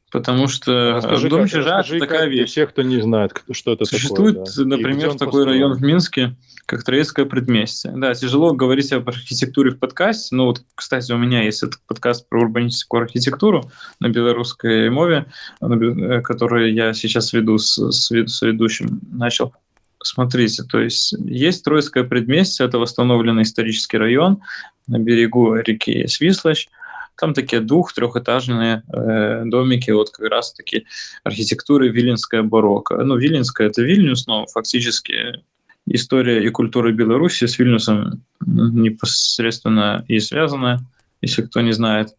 Потому 0.10 0.48
что 0.48 0.94
расскажи, 0.94 1.28
дом 1.28 1.48
чижа– 1.48 1.82
это 1.88 2.00
такая 2.00 2.28
вещь. 2.28 2.54
Для 2.54 2.64
тех, 2.64 2.70
кто 2.70 2.82
не 2.82 3.02
знает, 3.02 3.44
что 3.52 3.74
это 3.74 3.84
Существует, 3.84 4.36
такое. 4.36 4.46
Существует, 4.46 4.70
да. 4.70 4.78
например, 4.78 5.12
такой 5.14 5.26
построен? 5.26 5.48
район 5.50 5.74
в 5.74 5.82
Минске, 5.82 6.36
как 6.66 6.84
Троицкое 6.86 7.26
предместье. 7.26 7.92
Да, 7.94 8.14
тяжело 8.14 8.54
говорить 8.54 8.94
об 8.94 9.10
архитектуре 9.10 9.72
в 9.72 9.80
подкасте, 9.80 10.34
но 10.34 10.46
вот, 10.46 10.62
кстати, 10.76 11.12
у 11.12 11.18
меня 11.18 11.44
есть 11.44 11.62
этот 11.62 11.82
подкаст 11.88 12.30
про 12.30 12.40
урбанистическую 12.40 13.04
архитектуру 13.04 13.70
на 14.00 14.08
белорусской 14.08 14.90
мове, 14.90 15.26
э, 15.62 16.22
который 16.22 16.74
я 16.74 16.94
сейчас 16.94 17.34
веду 17.34 17.58
с, 17.58 17.76
с, 17.92 18.10
с 18.10 18.42
ведущим, 18.42 19.02
начал. 19.12 19.54
Смотрите, 20.02 20.64
то 20.64 20.80
есть 20.80 21.16
есть 21.26 21.66
Троицкое 21.66 22.06
предместье, 22.06 22.66
это 22.66 22.80
восстановленный 22.80 23.44
исторический 23.44 23.98
район 23.98 24.40
на 24.88 25.00
берегу 25.00 25.56
реки 25.56 26.08
Свислочь, 26.08 26.70
там 27.18 27.34
такие 27.34 27.62
двух-трехэтажные 27.62 28.84
э, 28.92 29.44
домики, 29.46 29.92
вот 29.92 30.12
как 30.12 30.30
раз 30.30 30.54
таки 30.54 30.86
архитектуры 31.24 31.90
виленская 31.90 32.44
барокко. 32.44 32.96
Ну, 33.04 33.18
виленская— 33.18 33.68
это 33.70 33.82
Вильнюс, 33.82 34.28
но 34.28 34.46
фактически 34.48 35.44
история 35.88 36.46
и 36.46 36.50
культура 36.50 36.92
Беларуси 36.92 37.46
с 37.46 37.58
Вильнюсом 37.58 38.24
непосредственно 38.46 40.06
и 40.08 40.20
связана, 40.20 40.86
если 41.22 41.42
кто 41.42 41.62
не 41.62 41.72
знает. 41.72 42.10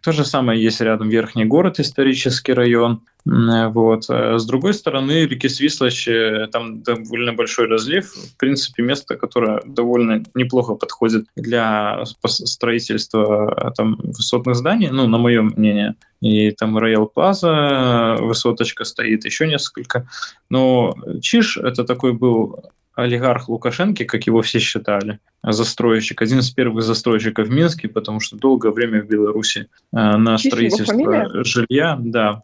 То 0.00 0.12
же 0.12 0.24
самое 0.24 0.62
есть 0.62 0.80
рядом 0.80 1.08
Верхний 1.08 1.44
город, 1.44 1.80
исторический 1.80 2.52
район. 2.52 3.02
Вот. 3.26 4.04
А 4.08 4.38
с 4.38 4.46
другой 4.46 4.72
стороны, 4.72 5.26
реки 5.26 5.48
Свислочь, 5.48 6.08
там 6.52 6.82
довольно 6.82 7.32
большой 7.32 7.66
разлив. 7.66 8.06
В 8.12 8.36
принципе, 8.36 8.84
место, 8.84 9.16
которое 9.16 9.62
довольно 9.66 10.22
неплохо 10.34 10.74
подходит 10.74 11.26
для 11.34 12.04
строительства 12.24 13.72
там, 13.76 13.96
высотных 13.96 14.54
зданий, 14.54 14.90
ну, 14.90 15.08
на 15.08 15.18
мое 15.18 15.42
мнение. 15.42 15.96
И 16.20 16.52
там 16.52 16.78
Роял 16.78 17.06
Плаза, 17.06 18.16
высоточка 18.20 18.84
стоит, 18.84 19.24
еще 19.24 19.48
несколько. 19.48 20.08
Но 20.48 20.94
Чиш— 21.20 21.56
это 21.58 21.82
такой 21.82 22.12
был 22.12 22.60
олигарх 22.94 23.48
Лукашенко, 23.48 24.04
как 24.04 24.26
его 24.26 24.40
все 24.40 24.58
считали, 24.58 25.18
застройщик, 25.42 26.22
один 26.22 26.38
из 26.38 26.50
первых 26.50 26.82
застройщиков 26.82 27.48
в 27.48 27.50
Минске, 27.50 27.88
потому 27.88 28.20
что 28.20 28.36
долгое 28.36 28.72
время 28.72 29.02
в 29.02 29.06
Беларуси 29.06 29.68
э, 29.92 29.96
на 30.16 30.38
строительство 30.38 31.44
жилья, 31.44 31.98
да, 32.00 32.42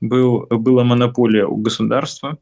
был, 0.00 0.46
была 0.50 0.84
монополия 0.84 1.46
у 1.46 1.56
государства, 1.56 2.38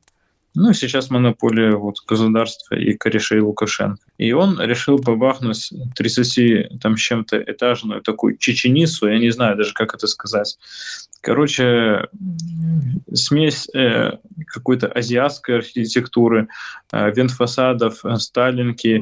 ну, 0.54 0.72
сейчас 0.72 1.10
монополия 1.10 1.76
вот, 1.76 1.98
государства 2.06 2.74
и 2.74 2.94
корешей 2.94 3.40
Лукашенко. 3.40 4.02
И 4.16 4.32
он 4.32 4.60
решил 4.60 4.98
побахнуть 4.98 5.72
30 5.94 6.80
там 6.80 6.96
чем-то 6.96 7.40
этажную 7.40 8.02
такую 8.02 8.36
чеченицу, 8.38 9.08
я 9.08 9.18
не 9.18 9.30
знаю 9.30 9.56
даже, 9.56 9.72
как 9.72 9.94
это 9.94 10.06
сказать. 10.06 10.58
Короче, 11.20 12.06
смесь 13.12 13.68
э, 13.74 14.18
какой-то 14.46 14.86
азиатской 14.86 15.58
архитектуры, 15.58 16.48
э, 16.92 17.12
вентфасадов, 17.12 18.04
э, 18.04 18.16
сталинки, 18.16 18.98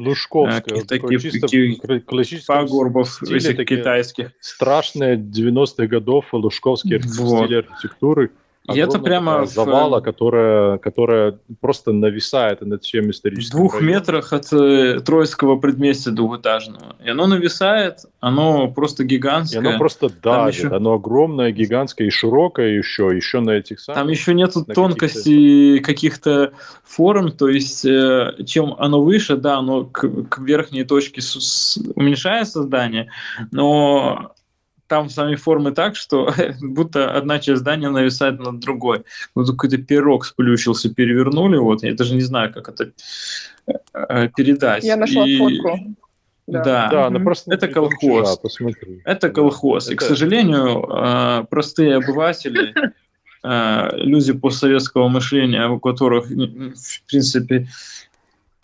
э, 0.72 0.82
таких 0.84 2.46
пагорбов 2.46 3.22
этих 3.22 3.66
китайских. 3.66 4.32
Страшные 4.40 5.16
90-х 5.16 5.86
годов 5.86 6.26
лужковские 6.32 7.00
вот. 7.00 7.44
стили 7.44 7.56
архитектуры. 7.56 8.30
И 8.72 8.78
это 8.78 8.98
прямо 8.98 9.46
завала, 9.46 10.00
в... 10.00 10.02
которая, 10.02 10.78
которая 10.78 11.38
просто 11.60 11.92
нависает 11.92 12.60
над 12.62 12.82
всем 12.82 13.10
историческим. 13.10 13.56
В 13.56 13.60
двух 13.60 13.74
районом. 13.74 13.94
метрах 13.94 14.32
от 14.32 14.52
э, 14.52 15.00
Троицкого 15.00 15.56
предместья 15.56 16.10
двухэтажного. 16.10 16.96
И 17.04 17.08
оно 17.08 17.26
нависает, 17.26 18.00
оно 18.20 18.68
просто 18.68 19.04
гигантское. 19.04 19.62
И 19.62 19.66
оно 19.66 19.78
просто 19.78 20.08
давит, 20.22 20.54
еще... 20.54 20.68
оно 20.68 20.94
огромное, 20.94 21.52
гигантское 21.52 22.08
и 22.08 22.10
широкое 22.10 22.76
еще, 22.76 23.10
еще 23.14 23.40
на 23.40 23.50
этих 23.50 23.80
самых. 23.80 24.00
Там 24.00 24.08
еще 24.08 24.34
нету 24.34 24.64
тонкостей 24.64 25.80
каких-то 25.80 26.52
форм, 26.84 27.32
то 27.32 27.48
есть 27.48 27.84
э, 27.84 28.34
чем 28.46 28.74
оно 28.78 29.02
выше, 29.02 29.36
да, 29.36 29.58
оно 29.58 29.84
к, 29.84 30.08
к 30.28 30.38
верхней 30.38 30.84
точке 30.84 31.20
с, 31.20 31.78
уменьшается 31.94 32.62
здание, 32.62 33.10
но 33.50 34.32
там 34.86 35.10
сами 35.10 35.34
формы 35.34 35.72
так, 35.72 35.96
что 35.96 36.32
будто 36.60 37.12
одна 37.12 37.38
часть 37.38 37.60
здания 37.60 37.90
нависает 37.90 38.38
над 38.38 38.60
другой. 38.60 39.04
Вот 39.34 39.50
какой-то 39.50 39.78
пирог 39.78 40.24
сплющился, 40.24 40.92
перевернули, 40.92 41.56
вот, 41.56 41.82
я 41.82 41.94
даже 41.94 42.14
не 42.14 42.22
знаю, 42.22 42.52
как 42.52 42.68
это 42.68 42.92
э, 43.66 43.72
э, 43.94 44.28
передать. 44.36 44.84
Я 44.84 44.96
нашла 44.96 45.26
и... 45.26 45.38
фотку. 45.38 45.96
Да, 46.46 46.62
да, 46.62 46.88
да 46.90 47.10
но 47.10 47.18
просто 47.18 47.52
это 47.52 47.66
колхоз. 47.66 48.38
Вчера, 48.38 48.70
это 49.04 49.30
колхоз. 49.30 49.86
Да, 49.86 49.92
и, 49.92 49.94
это... 49.96 50.04
к 50.04 50.08
сожалению, 50.08 50.86
э, 50.88 51.44
простые 51.50 51.96
обыватели, 51.96 52.74
люди 53.42 54.32
постсоветского 54.32 55.06
мышления, 55.06 55.68
у 55.68 55.78
которых, 55.78 56.26
в 56.26 57.06
принципе, 57.06 57.68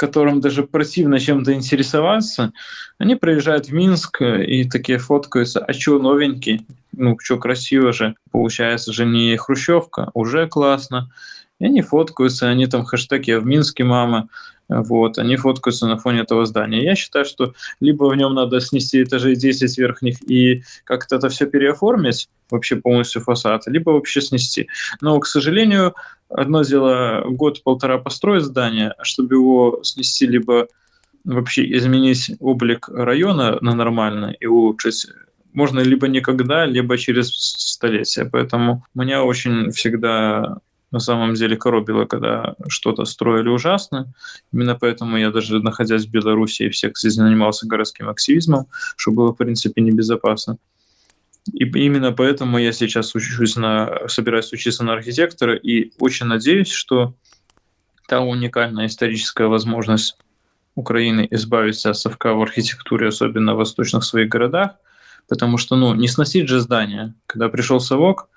которым 0.03 0.40
даже 0.40 0.64
противно 0.64 1.20
чем-то 1.20 1.55
интересоваться, 1.55 2.53
они 2.98 3.14
приезжают 3.14 3.68
в 3.68 3.72
Минск 3.72 4.20
и 4.20 4.68
такие 4.68 4.98
фоткаются, 4.98 5.64
а 5.64 5.72
что 5.72 6.00
новенький, 6.00 6.66
ну 6.90 7.16
что 7.20 7.38
красиво 7.38 7.92
же, 7.92 8.16
получается 8.32 8.92
же 8.92 9.07
не 9.07 9.36
хрущевка, 9.36 10.11
уже 10.12 10.48
классно. 10.48 11.12
И 11.61 11.66
они 11.66 11.82
фоткаются, 11.82 12.48
они 12.48 12.66
там 12.66 12.84
хэштег 12.84 13.28
«Я 13.28 13.38
в 13.38 13.46
Минске, 13.46 13.84
мама», 13.84 14.28
вот, 14.69 15.19
они 15.19 15.37
фоткаются 15.37 15.87
на 15.87 15.99
фоне 15.99 16.21
этого 16.21 16.47
здания. 16.47 16.83
Я 16.83 16.95
считаю, 16.95 17.25
что 17.25 17.55
либо 17.81 18.05
в 18.05 18.17
нем 18.17 18.35
надо 18.35 18.61
снести 18.61 19.03
этажей 19.03 19.37
10 19.37 19.79
верхних 19.79 20.23
и 20.29 20.63
как-то 20.85 21.17
это 21.17 21.29
все 21.29 21.47
переоформить, 21.47 22.29
вообще 22.51 22.77
полностью 22.77 23.23
фасад, 23.23 23.67
либо 23.67 23.91
вообще 23.91 24.21
снести. 24.21 24.69
Но, 25.01 25.19
к 25.21 25.27
сожалению, 25.27 25.95
одно 26.29 26.63
дело 26.63 27.25
год-полтора 27.29 27.99
построить 27.99 28.45
здание, 28.45 28.95
а 28.97 29.05
чтобы 29.05 29.35
его 29.35 29.81
снести, 29.83 30.27
либо 30.27 30.69
вообще 31.25 31.71
изменить 31.77 32.33
облик 32.41 32.89
района 32.89 33.59
на 33.61 33.75
нормальный 33.75 34.37
и 34.41 34.47
улучшить, 34.47 35.07
можно 35.53 35.81
либо 35.81 36.09
никогда, 36.09 36.65
либо 36.65 36.97
через 36.97 37.31
столетия. 37.33 38.25
Поэтому 38.25 38.85
меня 38.95 39.23
очень 39.23 39.71
всегда 39.71 40.59
на 40.93 41.01
самом 41.01 41.34
деле 41.34 41.57
коробило, 41.57 42.05
когда 42.05 42.55
что-то 42.68 43.05
строили 43.07 43.49
ужасно. 43.49 44.12
Именно 44.53 44.76
поэтому 44.76 45.16
я 45.16 45.30
даже, 45.30 45.59
находясь 45.61 46.07
в 46.07 46.11
Беларуси, 46.11 46.68
всех 46.68 46.97
занимался 46.97 47.66
городским 47.66 48.09
активизмом, 48.09 48.66
что 48.97 49.11
было, 49.11 49.32
в 49.32 49.36
принципе, 49.36 49.80
небезопасно. 49.82 50.59
И 51.53 51.64
именно 51.64 52.12
поэтому 52.12 52.59
я 52.59 52.72
сейчас 52.72 53.14
учусь 53.14 53.57
на, 53.57 54.07
собираюсь 54.07 54.53
учиться 54.53 54.84
на 54.84 54.93
архитектора 54.93 55.57
и 55.57 55.90
очень 55.99 56.26
надеюсь, 56.26 56.70
что 56.70 57.14
та 58.07 58.20
уникальная 58.20 58.86
историческая 58.86 59.47
возможность 59.47 60.16
Украины 60.74 61.26
избавиться 61.30 61.90
от 61.90 61.99
совка 61.99 62.34
в 62.34 62.43
архитектуре, 62.43 63.09
особенно 63.09 63.55
в 63.55 63.59
восточных 63.59 64.05
своих 64.05 64.28
городах, 64.28 64.72
потому 65.28 65.59
что, 65.59 65.76
ну, 65.76 65.95
не 65.95 66.09
сносить 66.09 66.49
же 66.49 66.61
здание. 66.61 67.14
Когда 67.26 67.49
пришел 67.49 67.80
совок, 67.80 68.28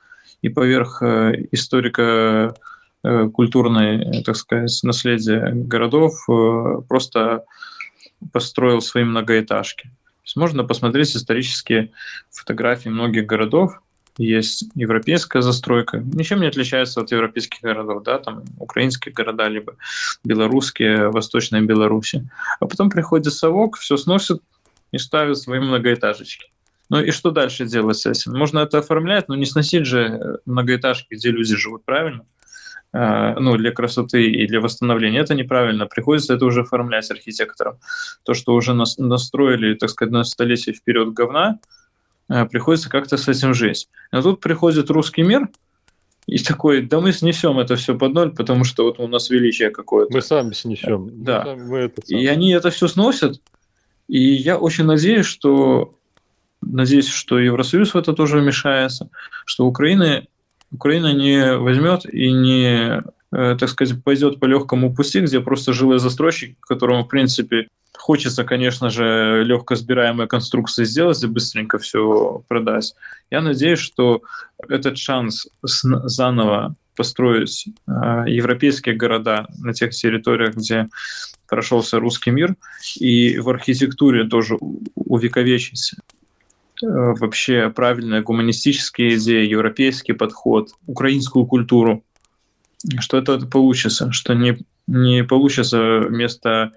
и 0.46 0.50
поверх 0.50 1.02
э, 1.02 1.48
историка 1.52 2.54
э, 3.04 3.30
культурной, 3.30 4.22
так 4.24 4.36
сказать, 4.36 4.80
наследия 4.84 5.52
городов 5.54 6.14
э, 6.30 6.82
просто 6.88 7.46
построил 8.32 8.82
свои 8.82 9.04
многоэтажки. 9.04 9.88
То 9.88 10.24
есть 10.24 10.36
можно 10.36 10.64
посмотреть 10.64 11.16
исторические 11.16 11.92
фотографии 12.30 12.90
многих 12.90 13.26
городов, 13.26 13.82
есть 14.20 14.66
европейская 14.76 15.42
застройка, 15.42 15.98
ничем 15.98 16.42
не 16.42 16.48
отличается 16.48 17.02
от 17.02 17.12
европейских 17.12 17.62
городов, 17.62 18.04
да, 18.04 18.20
там 18.20 18.44
украинские 18.60 19.14
города, 19.16 19.48
либо 19.48 19.78
белорусские, 20.24 21.10
восточная 21.10 21.62
Беларуси. 21.62 22.30
А 22.60 22.68
потом 22.68 22.92
приходит 22.92 23.34
совок, 23.34 23.78
все 23.78 23.98
сносит 23.98 24.44
и 24.92 25.00
ставит 25.00 25.40
свои 25.40 25.60
многоэтажечки. 25.60 26.50
Ну 26.90 27.02
и 27.02 27.12
что 27.12 27.32
дальше 27.32 27.66
делать 27.66 27.98
с 27.98 28.06
этим? 28.06 28.38
Можно 28.38 28.60
это 28.60 28.80
оформлять, 28.80 29.28
но 29.28 29.36
не 29.36 29.46
сносить 29.46 29.86
же 29.86 30.40
многоэтажки, 30.46 31.16
где 31.16 31.32
люди 31.32 31.56
живут, 31.56 31.84
правильно? 31.84 32.26
А, 32.94 33.40
ну, 33.40 33.58
для 33.58 33.72
красоты 33.72 34.26
и 34.26 34.48
для 34.48 34.62
восстановления. 34.62 35.20
Это 35.20 35.34
неправильно. 35.34 35.86
Приходится 35.86 36.34
это 36.34 36.46
уже 36.46 36.62
оформлять 36.62 37.10
архитекторам. 37.12 37.80
То, 38.24 38.34
что 38.34 38.54
уже 38.54 38.74
настроили, 38.74 39.74
так 39.74 39.90
сказать, 39.90 40.12
на 40.12 40.24
столетие 40.24 40.76
вперед 40.76 41.14
говна, 41.14 41.60
Э, 42.30 42.46
приходится 42.46 42.90
как-то 42.90 43.18
с 43.18 43.28
этим 43.28 43.54
жить. 43.54 43.88
А 44.12 44.22
тут 44.22 44.40
приходит 44.40 44.90
русский 44.90 45.22
мир, 45.22 45.48
и 46.26 46.40
такой, 46.40 46.82
да 46.82 47.00
мы 47.00 47.14
снесем 47.14 47.60
это 47.60 47.76
все 47.76 47.98
под 47.98 48.14
ноль, 48.14 48.36
потому 48.36 48.64
что 48.64 48.84
вот 48.84 49.00
у 49.00 49.08
нас 49.08 49.30
величие 49.30 49.70
какое-то. 49.70 50.12
Мы 50.12 50.22
сами 50.22 50.54
снесем. 50.54 51.10
Да. 51.24 51.44
Мы, 51.46 51.56
мы 51.56 51.78
это 51.80 52.02
и 52.08 52.26
они 52.26 52.52
это 52.52 52.72
все 52.72 52.88
сносят. 52.88 53.42
И 54.08 54.20
я 54.20 54.58
очень 54.58 54.86
надеюсь, 54.86 55.26
что 55.26 55.95
надеюсь, 56.66 57.08
что 57.08 57.40
Евросоюз 57.40 57.94
в 57.94 57.98
это 57.98 58.14
тоже 58.14 58.40
вмешается, 58.40 59.10
что 59.46 59.66
Украина, 59.66 60.24
Украина 60.72 61.14
не 61.14 61.58
возьмет 61.58 62.06
и 62.06 62.32
не, 62.32 63.02
э, 63.32 63.58
так 63.60 63.70
сказать, 63.70 64.04
пойдет 64.04 64.40
по 64.40 64.46
легкому 64.46 64.94
пути, 64.94 65.22
где 65.22 65.40
просто 65.40 65.74
жилой 65.74 66.00
застройщик, 66.00 66.60
которому, 66.60 67.04
в 67.04 67.08
принципе, 67.08 67.68
Хочется, 67.98 68.44
конечно 68.44 68.90
же, 68.90 69.44
легко 69.44 69.76
сбираемые 69.76 70.28
конструкции 70.28 70.84
сделать 70.84 71.24
и 71.24 71.28
быстренько 71.28 71.78
все 71.80 72.44
продать. 72.48 72.94
Я 73.32 73.42
надеюсь, 73.42 73.80
что 73.80 74.22
этот 74.68 74.98
шанс 74.98 75.48
заново 75.64 76.76
построить 76.96 77.66
э, 77.88 77.92
европейские 78.28 78.96
города 78.96 79.48
на 79.58 79.74
тех 79.74 79.92
территориях, 79.92 80.56
где 80.56 80.88
прошелся 81.48 82.00
русский 82.00 82.32
мир, 82.32 82.56
и 82.98 83.38
в 83.40 83.50
архитектуре 83.50 84.26
тоже 84.26 84.58
увековечить 84.96 85.96
вообще 86.82 87.70
правильные 87.70 88.22
гуманистические 88.22 89.16
идеи, 89.16 89.48
европейский 89.48 90.14
подход, 90.14 90.72
украинскую 90.88 91.46
культуру, 91.46 92.04
что 93.00 93.18
это 93.18 93.40
получится, 93.46 94.12
что 94.12 94.34
не, 94.34 94.58
не 94.88 95.24
получится 95.24 96.02
вместо 96.02 96.74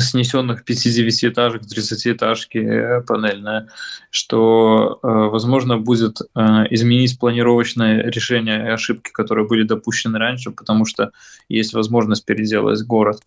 снесенных 0.00 0.64
5-9 0.64 1.28
этажек 1.30 1.62
в 1.62 1.66
30-этажки 1.66 2.58
э, 2.58 3.00
панельная, 3.02 3.68
что, 4.10 4.98
э, 5.02 5.06
возможно, 5.06 5.78
будет 5.78 6.20
э, 6.20 6.40
изменить 6.70 7.18
планировочное 7.18 8.02
решение 8.10 8.66
и 8.66 8.70
ошибки, 8.70 9.10
которые 9.10 9.46
были 9.46 9.62
допущены 9.62 10.18
раньше, 10.18 10.50
потому 10.50 10.84
что 10.84 11.12
есть 11.48 11.72
возможность 11.74 12.24
переделать 12.24 12.82
город. 12.82 13.20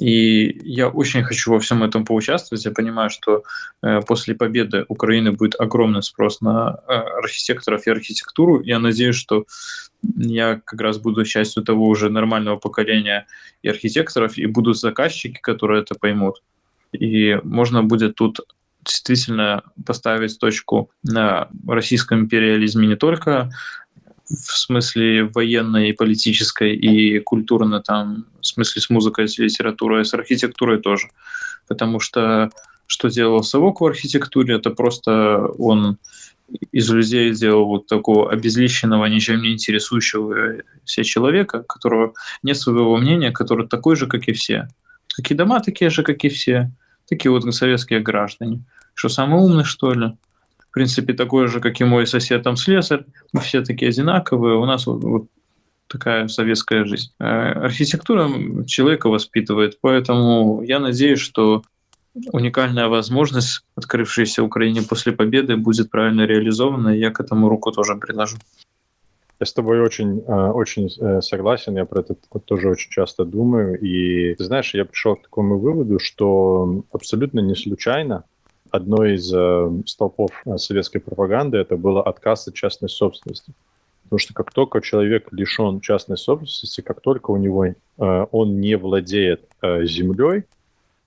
И 0.00 0.60
я 0.62 0.88
очень 0.88 1.22
хочу 1.24 1.52
во 1.52 1.58
всем 1.58 1.82
этом 1.82 2.04
поучаствовать. 2.04 2.64
Я 2.64 2.70
понимаю, 2.70 3.08
что 3.10 3.44
э, 3.82 4.00
после 4.02 4.34
победы 4.34 4.84
Украины 4.88 5.32
будет 5.32 5.58
огромный 5.58 6.02
спрос 6.02 6.40
на 6.40 6.80
э, 6.86 6.92
архитекторов 6.92 7.86
и 7.86 7.90
архитектуру. 7.90 8.60
Я 8.60 8.78
надеюсь, 8.78 9.16
что 9.16 9.46
я 10.16 10.60
как 10.64 10.80
раз 10.80 10.98
буду 10.98 11.24
частью 11.24 11.62
того 11.62 11.86
уже 11.86 12.10
нормального 12.10 12.56
поколения 12.56 13.26
и 13.62 13.68
архитекторов, 13.68 14.36
и 14.36 14.46
будут 14.46 14.78
заказчики, 14.78 15.38
которые 15.40 15.82
это 15.82 15.94
поймут. 15.94 16.42
И 16.92 17.38
можно 17.42 17.82
будет 17.82 18.16
тут 18.16 18.40
действительно 18.84 19.62
поставить 19.84 20.38
точку 20.38 20.90
на 21.02 21.48
российском 21.66 22.20
империализме 22.20 22.86
не 22.86 22.96
только 22.96 23.50
в 24.28 24.58
смысле 24.58 25.24
военной, 25.24 25.92
политической 25.92 26.74
и 26.74 27.18
культурной, 27.20 27.82
там, 27.82 28.26
в 28.40 28.46
смысле 28.46 28.82
с 28.82 28.90
музыкой, 28.90 29.28
с 29.28 29.38
литературой, 29.38 30.04
с 30.04 30.14
архитектурой 30.14 30.80
тоже. 30.80 31.08
Потому 31.68 32.00
что 32.00 32.50
что 32.86 33.08
делал 33.08 33.42
Совок 33.42 33.80
в 33.80 33.86
архитектуре, 33.86 34.56
это 34.56 34.70
просто 34.70 35.46
он 35.58 35.98
из 36.70 36.88
людей 36.90 37.34
делал 37.34 37.66
вот 37.66 37.86
такого 37.86 38.30
обезличенного, 38.30 39.06
ничем 39.06 39.42
не 39.42 39.52
интересующегося 39.52 41.04
человека, 41.04 41.64
которого 41.64 42.14
нет 42.42 42.56
своего 42.56 42.96
мнения, 42.96 43.32
который 43.32 43.66
такой 43.66 43.96
же, 43.96 44.06
как 44.06 44.28
и 44.28 44.32
все. 44.32 44.68
Какие 45.16 45.36
дома 45.36 45.60
такие 45.60 45.90
же, 45.90 46.02
как 46.02 46.22
и 46.24 46.28
все. 46.28 46.70
Такие 47.08 47.30
вот 47.32 47.52
советские 47.54 48.00
граждане. 48.00 48.62
Что, 48.94 49.08
самый 49.08 49.40
умный, 49.40 49.64
что 49.64 49.92
ли? 49.92 50.12
Принципе, 50.76 51.14
такой 51.14 51.48
же, 51.48 51.60
как 51.60 51.80
и 51.80 51.84
мой 51.84 52.06
сосед 52.06 52.42
там 52.42 52.56
слесарь. 52.56 53.06
Мы 53.32 53.40
все 53.40 53.64
такие 53.64 53.88
одинаковые. 53.88 54.56
У 54.58 54.66
нас 54.66 54.86
вот, 54.86 55.02
вот 55.04 55.26
такая 55.86 56.28
советская 56.28 56.84
жизнь. 56.84 57.12
Э, 57.18 57.52
архитектура 57.64 58.28
человека 58.66 59.08
воспитывает, 59.08 59.78
поэтому 59.80 60.62
я 60.62 60.78
надеюсь, 60.78 61.20
что 61.20 61.62
уникальная 62.30 62.88
возможность, 62.88 63.64
открывшаяся 63.74 64.42
Украине 64.42 64.82
после 64.82 65.12
победы, 65.12 65.56
будет 65.56 65.90
правильно 65.90 66.26
реализована, 66.26 66.90
и 66.90 66.98
я 66.98 67.10
к 67.10 67.20
этому 67.20 67.48
руку 67.48 67.72
тоже 67.72 67.96
приложу. 67.96 68.36
Я 69.40 69.46
с 69.46 69.54
тобой 69.54 69.80
очень, 69.80 70.20
э, 70.20 70.50
очень 70.50 70.90
э, 71.00 71.22
согласен, 71.22 71.74
я 71.76 71.86
про 71.86 72.00
это 72.00 72.16
тоже 72.44 72.68
очень 72.68 72.90
часто 72.90 73.24
думаю. 73.24 73.80
И 73.80 74.34
ты 74.34 74.44
знаешь, 74.44 74.74
я 74.74 74.84
пришел 74.84 75.16
к 75.16 75.22
такому 75.22 75.58
выводу, 75.58 75.98
что 75.98 76.84
абсолютно 76.92 77.40
не 77.40 77.54
случайно 77.54 78.24
одной 78.76 79.14
из 79.14 79.32
э, 79.32 79.70
столпов 79.86 80.30
э, 80.44 80.56
советской 80.58 81.00
пропаганды 81.00 81.58
это 81.58 81.76
было 81.76 82.02
отказ 82.02 82.48
от 82.48 82.54
частной 82.54 82.88
собственности. 82.88 83.52
Потому 84.04 84.18
что 84.18 84.34
как 84.34 84.52
только 84.52 84.80
человек 84.80 85.32
лишен 85.32 85.80
частной 85.80 86.16
собственности, 86.16 86.80
как 86.80 87.00
только 87.00 87.32
у 87.32 87.36
него 87.36 87.64
э, 87.64 87.74
он 88.30 88.60
не 88.60 88.76
владеет 88.76 89.48
э, 89.62 89.84
землей, 89.84 90.44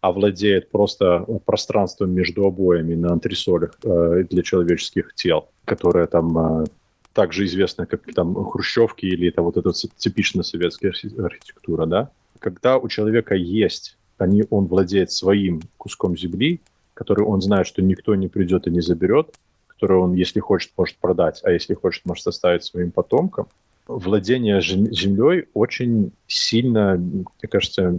а 0.01 0.11
владеет 0.11 0.69
просто 0.69 1.25
пространством 1.45 2.11
между 2.11 2.45
обоями 2.45 2.95
на 2.95 3.11
антресолях 3.11 3.77
э, 3.83 4.23
для 4.29 4.43
человеческих 4.43 5.13
тел, 5.13 5.49
которые 5.65 6.07
там 6.07 6.63
э, 6.63 6.65
также 7.13 7.45
известны 7.45 7.85
как 7.85 8.01
там 8.13 8.33
хрущевки 8.45 9.05
или 9.05 9.29
это 9.29 9.41
вот 9.41 9.57
эта 9.57 9.71
типично 9.73 10.43
советская 10.43 10.91
архитектура, 10.91 11.85
да. 11.85 12.11
Когда 12.39 12.77
у 12.77 12.87
человека 12.87 13.35
есть, 13.35 13.97
они, 14.17 14.45
он 14.49 14.67
владеет 14.67 15.11
своим 15.11 15.61
куском 15.77 16.17
земли, 16.17 16.61
который 16.99 17.23
он 17.23 17.41
знает, 17.41 17.65
что 17.65 17.81
никто 17.81 18.13
не 18.13 18.27
придет 18.27 18.67
и 18.67 18.71
не 18.71 18.81
заберет, 18.81 19.33
который 19.67 19.97
он, 19.97 20.15
если 20.15 20.41
хочет, 20.41 20.73
может 20.75 20.97
продать, 20.97 21.39
а 21.45 21.51
если 21.51 21.73
хочет, 21.73 22.05
может 22.05 22.27
оставить 22.27 22.65
своим 22.65 22.91
потомкам. 22.91 23.47
Владение 23.87 24.59
землей 24.59 25.45
очень 25.53 26.11
сильно, 26.27 26.97
мне 26.97 27.47
кажется, 27.49 27.97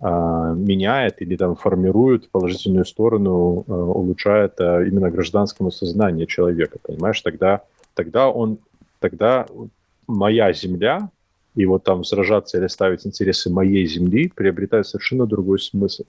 а, 0.00 0.54
меняет 0.54 1.22
или 1.22 1.36
там 1.36 1.54
формирует 1.54 2.28
положительную 2.30 2.84
сторону, 2.84 3.64
а, 3.68 3.72
улучшает 3.72 4.60
а, 4.60 4.82
именно 4.82 5.08
гражданскому 5.08 5.70
сознанию 5.70 6.26
человека, 6.26 6.78
понимаешь? 6.82 7.20
Тогда, 7.20 7.62
тогда 7.94 8.28
он, 8.28 8.58
тогда 8.98 9.46
моя 10.08 10.52
земля, 10.52 11.10
и 11.54 11.64
вот 11.64 11.84
там 11.84 12.02
сражаться 12.02 12.58
или 12.58 12.66
ставить 12.66 13.06
интересы 13.06 13.50
моей 13.50 13.86
земли 13.86 14.32
приобретает 14.34 14.88
совершенно 14.88 15.26
другой 15.26 15.60
смысл. 15.60 16.02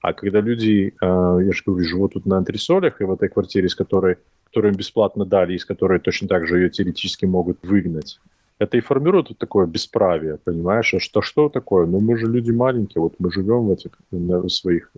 А 0.00 0.12
когда 0.12 0.40
люди, 0.40 0.94
э, 1.00 1.06
я 1.44 1.52
же 1.52 1.62
говорю, 1.64 1.84
живут 1.84 2.12
тут 2.12 2.26
на 2.26 2.38
антресолях, 2.38 3.00
и 3.00 3.04
в 3.04 3.12
этой 3.12 3.28
квартире, 3.28 3.68
с 3.68 3.74
которой, 3.74 4.16
которую 4.44 4.72
им 4.72 4.78
бесплатно 4.78 5.24
дали, 5.24 5.54
из 5.54 5.64
которой 5.64 5.98
точно 5.98 6.28
так 6.28 6.46
же 6.46 6.58
ее 6.58 6.70
теоретически 6.70 7.24
могут 7.24 7.58
выгнать, 7.62 8.20
это 8.58 8.76
и 8.76 8.80
формирует 8.80 9.28
вот 9.30 9.38
такое 9.38 9.66
бесправие, 9.66 10.38
понимаешь? 10.42 10.94
А 10.94 11.00
что, 11.00 11.22
что 11.22 11.48
такое? 11.48 11.86
Ну, 11.86 12.00
мы 12.00 12.16
же 12.16 12.26
люди 12.26 12.50
маленькие, 12.50 13.02
вот 13.02 13.14
мы 13.18 13.30
живем 13.30 13.66
в 13.66 13.72
этих, 13.72 13.92
на 14.10 14.48
своих, 14.48 14.90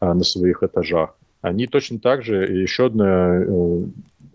э, 0.00 0.12
на 0.12 0.24
своих 0.24 0.62
этажах. 0.62 1.14
Они 1.40 1.66
точно 1.66 1.98
так 1.98 2.22
же, 2.22 2.46
и 2.52 2.60
еще 2.60 2.86
одна 2.86 3.36
э, 3.36 3.80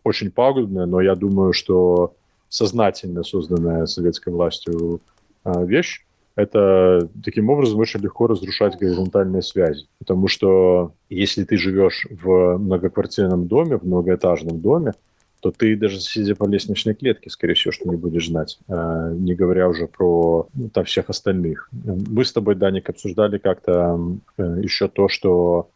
очень 0.04 0.32
пагубная, 0.32 0.86
но 0.86 1.02
я 1.02 1.16
думаю, 1.16 1.54
что 1.54 2.14
сознательно 2.50 3.24
созданная 3.24 3.86
советской 3.88 4.32
властью 4.32 5.02
вещь, 5.44 6.06
это 6.36 7.10
таким 7.24 7.50
образом 7.50 7.80
очень 7.80 8.00
легко 8.00 8.28
разрушать 8.28 8.78
горизонтальные 8.78 9.42
связи. 9.42 9.86
Потому 10.00 10.28
что 10.28 10.94
если 11.10 11.44
ты 11.44 11.58
живешь 11.58 12.08
в 12.10 12.58
многоквартирном 12.58 13.48
доме, 13.48 13.78
в 13.78 13.84
многоэтажном 13.84 14.60
доме, 14.60 14.94
то 15.42 15.52
ты 15.52 15.76
даже 15.76 16.00
сидя 16.00 16.36
по 16.36 16.48
лестничной 16.48 16.96
клетке, 16.96 17.30
скорее 17.30 17.54
всего, 17.54 17.74
что 17.74 17.90
не 17.90 17.98
будешь 17.98 18.28
знать, 18.28 18.58
э, 18.70 19.14
не 19.14 19.36
говоря 19.36 19.68
уже 19.68 19.88
про 19.88 20.48
ну, 20.54 20.70
там, 20.70 20.86
всех 20.86 21.10
остальных. 21.10 21.70
Мы 21.74 22.24
с 22.24 22.32
тобой, 22.32 22.56
Даник, 22.56 22.90
обсуждали 22.90 23.38
как-то 23.38 24.00
э, 24.38 24.60
еще 24.64 24.88
то, 24.88 25.10
что 25.10 25.68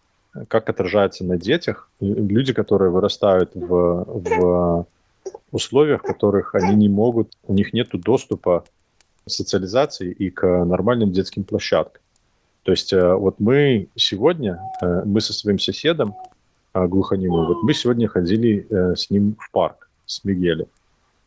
как 0.47 0.69
отражается 0.69 1.25
на 1.25 1.37
детях 1.37 1.89
люди, 1.99 2.53
которые 2.53 2.91
вырастают 2.91 3.51
в, 3.55 4.05
в 4.07 4.87
условиях, 5.51 6.01
в 6.01 6.07
которых 6.07 6.55
они 6.55 6.75
не 6.75 6.89
могут, 6.89 7.33
у 7.45 7.53
них 7.53 7.73
нет 7.73 7.89
доступа 7.91 8.63
социализации 9.27 10.11
и 10.11 10.29
к 10.29 10.45
нормальным 10.65 11.11
детским 11.11 11.43
площадкам. 11.43 12.01
То 12.63 12.71
есть 12.71 12.91
э, 12.93 13.13
вот 13.13 13.39
мы 13.39 13.87
сегодня, 13.95 14.59
мы 14.81 15.21
со 15.21 15.33
своим 15.33 15.59
соседом, 15.59 16.15
а, 16.77 16.87
глухонемой. 16.87 17.47
Вот 17.47 17.63
мы 17.63 17.73
сегодня 17.73 18.07
ходили 18.07 18.67
э, 18.69 18.95
с 18.95 19.09
ним 19.09 19.35
в 19.39 19.51
парк, 19.51 19.89
с 20.05 20.23
Мигелем. 20.23 20.67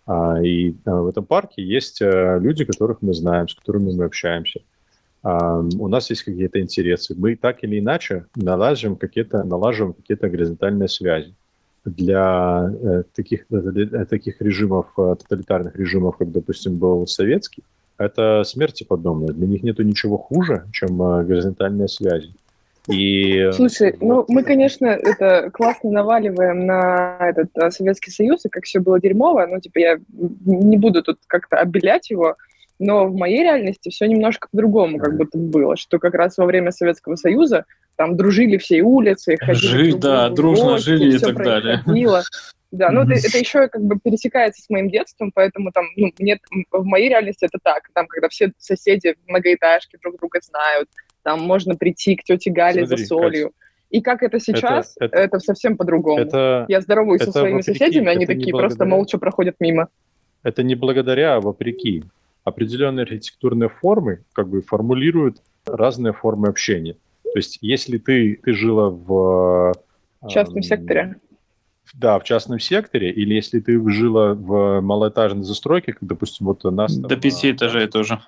А, 0.06 0.40
и 0.40 0.74
а, 0.84 1.02
в 1.02 1.08
этом 1.08 1.24
парке 1.24 1.62
есть 1.62 2.00
э, 2.02 2.38
люди, 2.40 2.64
которых 2.64 3.02
мы 3.02 3.14
знаем, 3.14 3.48
с 3.48 3.54
которыми 3.54 3.92
мы 3.92 4.04
общаемся. 4.04 4.60
У 5.22 5.88
нас 5.88 6.08
есть 6.08 6.22
какие-то 6.22 6.62
интересы. 6.62 7.14
Мы 7.14 7.36
так 7.36 7.62
или 7.62 7.78
иначе 7.78 8.24
налаживаем 8.36 8.96
какие-то, 8.96 9.44
налаживаем 9.44 9.92
какие-то 9.92 10.30
горизонтальные 10.30 10.88
связи. 10.88 11.34
Для 11.84 12.72
э, 12.72 13.02
таких, 13.14 13.44
для 13.50 14.06
таких 14.06 14.40
режимов, 14.40 14.86
тоталитарных 14.96 15.76
режимов, 15.76 16.16
как, 16.16 16.32
допустим, 16.32 16.76
был 16.76 17.06
советский, 17.06 17.62
это 18.00 18.42
смерти 18.44 18.84
подобное. 18.84 19.28
Для 19.28 19.46
них 19.46 19.62
нет 19.62 19.78
ничего 19.78 20.16
хуже, 20.16 20.64
чем 20.72 20.98
горизонтальные 20.98 21.88
связи. 21.88 22.32
И... 22.88 23.50
Слушай, 23.52 23.94
ну 24.00 24.24
мы, 24.28 24.42
конечно, 24.42 24.86
это 24.86 25.50
классно 25.52 25.90
наваливаем 25.90 26.66
на 26.66 27.18
этот 27.20 27.54
на 27.54 27.70
Советский 27.70 28.10
Союз, 28.10 28.44
и 28.46 28.48
как 28.48 28.64
все 28.64 28.80
было 28.80 28.98
дерьмово, 28.98 29.46
ну, 29.46 29.60
типа, 29.60 29.78
я 29.78 30.00
не 30.44 30.78
буду 30.78 31.02
тут 31.02 31.18
как-то 31.26 31.58
обелять 31.58 32.10
его, 32.10 32.36
но 32.78 33.06
в 33.06 33.14
моей 33.14 33.42
реальности 33.42 33.90
все 33.90 34.06
немножко 34.06 34.48
по-другому 34.50 34.98
как 34.98 35.16
будто 35.16 35.36
было, 35.36 35.76
что 35.76 35.98
как 35.98 36.14
раз 36.14 36.38
во 36.38 36.46
время 36.46 36.72
Советского 36.72 37.16
Союза 37.16 37.66
там 37.96 38.16
дружили 38.16 38.56
все 38.56 38.80
улицы, 38.80 39.36
ходили 39.38 39.66
Жить, 39.66 40.00
да, 40.00 40.30
дружно 40.30 40.70
гости, 40.70 40.86
жили 40.86 41.16
и 41.16 41.18
так 41.18 41.36
далее. 41.36 41.82
Да, 42.70 42.90
ну 42.90 43.02
это, 43.02 43.14
это 43.14 43.36
еще 43.36 43.68
как 43.68 43.82
бы 43.82 43.98
пересекается 43.98 44.62
с 44.62 44.70
моим 44.70 44.90
детством, 44.90 45.32
поэтому 45.34 45.72
там, 45.72 45.86
ну, 45.96 46.12
нет, 46.18 46.38
в 46.70 46.84
моей 46.84 47.08
реальности 47.08 47.44
это 47.44 47.58
так, 47.62 47.90
там, 47.94 48.06
когда 48.06 48.28
все 48.28 48.52
соседи 48.58 49.14
в 49.14 49.28
многоэтажке 49.28 49.98
друг 50.00 50.18
друга 50.18 50.38
знают, 50.40 50.88
там 51.22 51.40
можно 51.40 51.74
прийти 51.74 52.14
к 52.14 52.22
тете 52.22 52.50
Гале 52.50 52.86
Смотри, 52.86 53.04
за 53.04 53.08
солью. 53.08 53.46
Кать, 53.46 53.54
и 53.90 54.00
как 54.02 54.22
это 54.22 54.38
сейчас, 54.38 54.94
это, 55.00 55.16
это, 55.16 55.18
это 55.18 55.38
совсем 55.40 55.76
по-другому. 55.76 56.20
Это, 56.20 56.64
Я 56.68 56.80
здороваюсь 56.80 57.22
это 57.22 57.32
со 57.32 57.38
своими 57.40 57.56
вопреки, 57.56 57.78
соседями, 57.78 58.08
они 58.08 58.24
такие 58.24 58.52
просто 58.52 58.84
молча 58.84 59.18
проходят 59.18 59.56
мимо. 59.58 59.88
Это 60.44 60.62
не 60.62 60.76
благодаря, 60.76 61.34
а 61.34 61.40
вопреки. 61.40 62.04
Определенные 62.44 63.02
архитектурные 63.02 63.68
формы 63.68 64.20
как 64.32 64.48
бы 64.48 64.62
формулируют 64.62 65.42
разные 65.66 66.12
формы 66.12 66.48
общения. 66.48 66.94
То 67.24 67.36
есть 67.36 67.58
если 67.60 67.98
ты, 67.98 68.40
ты 68.42 68.52
жила 68.52 68.90
в... 68.90 69.74
В 70.22 70.28
частном 70.28 70.62
секторе. 70.62 71.16
Да, 71.94 72.18
в 72.18 72.24
частном 72.24 72.60
секторе, 72.60 73.10
или 73.10 73.34
если 73.34 73.58
ты 73.58 73.80
жила 73.90 74.34
в 74.34 74.80
малоэтажной 74.80 75.42
застройке, 75.42 75.92
как, 75.92 76.06
допустим, 76.08 76.46
вот 76.46 76.64
у 76.64 76.70
нас... 76.70 76.96
До 76.96 77.16
пяти 77.16 77.50
этажей 77.50 77.88
тоже. 77.88 78.20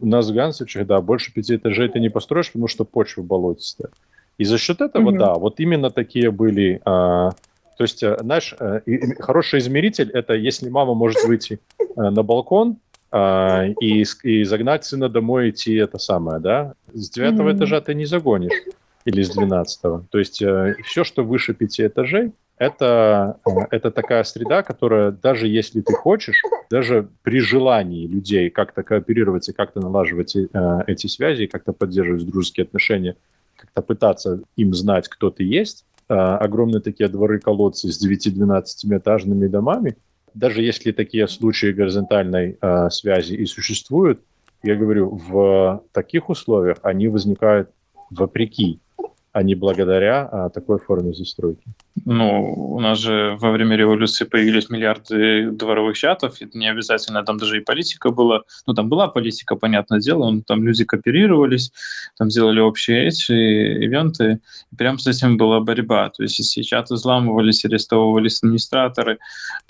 У 0.00 0.06
нас 0.06 0.28
в 0.28 0.34
Гансовичах, 0.34 0.86
да, 0.86 1.00
больше 1.00 1.32
пяти 1.32 1.56
этажей 1.56 1.88
ты 1.88 2.00
не 2.00 2.08
построишь, 2.08 2.48
потому 2.48 2.68
что 2.68 2.84
почва 2.84 3.22
болотистая. 3.22 3.90
И 4.38 4.44
за 4.44 4.58
счет 4.58 4.80
этого, 4.80 5.10
mm-hmm. 5.10 5.18
да, 5.18 5.34
вот 5.34 5.60
именно 5.60 5.90
такие 5.90 6.30
были... 6.30 6.80
А, 6.84 7.30
то 7.76 7.84
есть, 7.84 8.02
э, 8.02 8.16
знаешь, 8.20 8.54
а, 8.58 8.78
и, 8.78 9.14
хороший 9.20 9.60
измеритель– 9.60 10.10
это 10.12 10.34
если 10.34 10.68
мама 10.68 10.94
может 10.94 11.22
выйти 11.24 11.60
а, 11.96 12.10
на 12.10 12.22
балкон 12.22 12.78
а, 13.12 13.66
и, 13.80 14.04
и 14.22 14.44
загнать 14.44 14.84
сына 14.84 15.08
домой 15.08 15.50
идти 15.50 15.74
это 15.74 15.98
самое, 15.98 16.40
да, 16.40 16.74
с 16.92 17.10
девятого 17.10 17.54
этажа 17.54 17.80
ты 17.80 17.94
не 17.94 18.06
загонишь 18.06 18.52
или 19.04 19.22
с 19.22 19.30
двенадцатого. 19.30 20.04
То 20.10 20.18
есть 20.18 20.42
а, 20.42 20.74
все, 20.84 21.04
что 21.04 21.22
выше 21.22 21.54
пяти 21.54 21.86
этажей, 21.86 22.32
это, 22.60 23.40
э, 23.46 23.50
это 23.70 23.90
такая 23.90 24.22
среда, 24.22 24.62
которая 24.62 25.12
даже 25.12 25.48
если 25.48 25.80
ты 25.80 25.94
хочешь, 25.94 26.42
даже 26.70 27.08
при 27.22 27.40
желании 27.40 28.06
людей 28.06 28.50
как-то 28.50 28.82
кооперировать 28.82 29.48
и 29.48 29.54
как-то 29.54 29.80
налаживать 29.80 30.36
э, 30.36 30.48
эти 30.86 31.06
связи, 31.06 31.46
как-то 31.46 31.72
поддерживать 31.72 32.26
дружеские 32.26 32.64
отношения, 32.64 33.16
как-то 33.56 33.80
пытаться 33.80 34.42
им 34.56 34.74
знать, 34.74 35.08
кто 35.08 35.30
ты 35.30 35.42
есть, 35.44 35.86
э, 36.10 36.14
огромные 36.14 36.82
такие 36.82 37.08
дворы-колодцы 37.08 37.90
с 37.90 38.06
9-12 38.06 38.62
этажными 38.98 39.46
домами, 39.46 39.96
даже 40.34 40.62
если 40.62 40.92
такие 40.92 41.28
случаи 41.28 41.72
горизонтальной 41.72 42.58
э, 42.60 42.90
связи 42.90 43.32
и 43.32 43.46
существуют, 43.46 44.20
я 44.62 44.76
говорю, 44.76 45.18
в 45.30 45.82
таких 45.92 46.28
условиях 46.28 46.76
они 46.82 47.08
возникают 47.08 47.70
вопреки 48.10 48.80
а 49.32 49.42
не 49.42 49.54
благодаря 49.54 50.28
а, 50.30 50.48
такой 50.48 50.78
форме 50.78 51.12
застройки. 51.12 51.64
Ну, 52.04 52.54
у 52.74 52.80
нас 52.80 52.98
же 52.98 53.36
во 53.40 53.50
время 53.50 53.76
революции 53.76 54.24
появились 54.24 54.70
миллиарды 54.70 55.50
дворовых 55.50 55.96
чатов, 55.96 56.36
это 56.40 56.56
не 56.58 56.68
обязательно, 56.68 57.22
там 57.22 57.38
даже 57.38 57.58
и 57.58 57.64
политика 57.64 58.10
была, 58.10 58.42
ну, 58.66 58.74
там 58.74 58.88
была 58.88 59.08
политика, 59.08 59.56
понятное 59.56 60.00
дело, 60.00 60.30
но 60.30 60.42
там 60.42 60.64
люди 60.64 60.84
кооперировались, 60.84 61.72
там 62.16 62.28
делали 62.28 62.60
общие 62.60 63.08
эти 63.08 63.32
ивенты, 63.32 64.40
и 64.72 64.76
прям 64.76 64.98
с 64.98 65.06
этим 65.06 65.36
была 65.36 65.60
борьба, 65.60 66.10
то 66.10 66.22
есть 66.22 66.38
если 66.38 66.62
чаты 66.62 66.94
взламывались, 66.94 67.64
арестовывались 67.64 68.42
администраторы, 68.42 69.18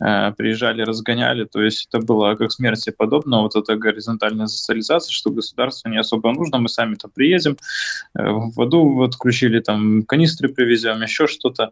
э, 0.01 0.33
приезжали, 0.37 0.83
разгоняли, 0.83 1.45
то 1.45 1.63
есть 1.63 1.89
это 1.91 2.05
было 2.05 2.35
как 2.37 2.53
смерти 2.53 2.91
подобно, 2.97 3.43
вот 3.43 3.57
эта 3.57 3.77
горизонтальная 3.77 4.47
социализация, 4.47 5.13
что 5.13 5.31
государство 5.31 5.89
не 5.89 5.99
особо 5.99 6.33
нужно, 6.33 6.59
мы 6.59 6.69
сами 6.69 6.95
там 6.95 7.11
приедем, 7.11 7.57
э, 8.15 8.31
в 8.31 8.51
воду 8.51 8.85
вот 8.85 9.15
включили 9.15 9.51
или 9.51 9.61
там 9.61 10.03
канистры 10.05 10.49
привезем, 10.49 11.03
еще 11.03 11.27
что-то. 11.27 11.71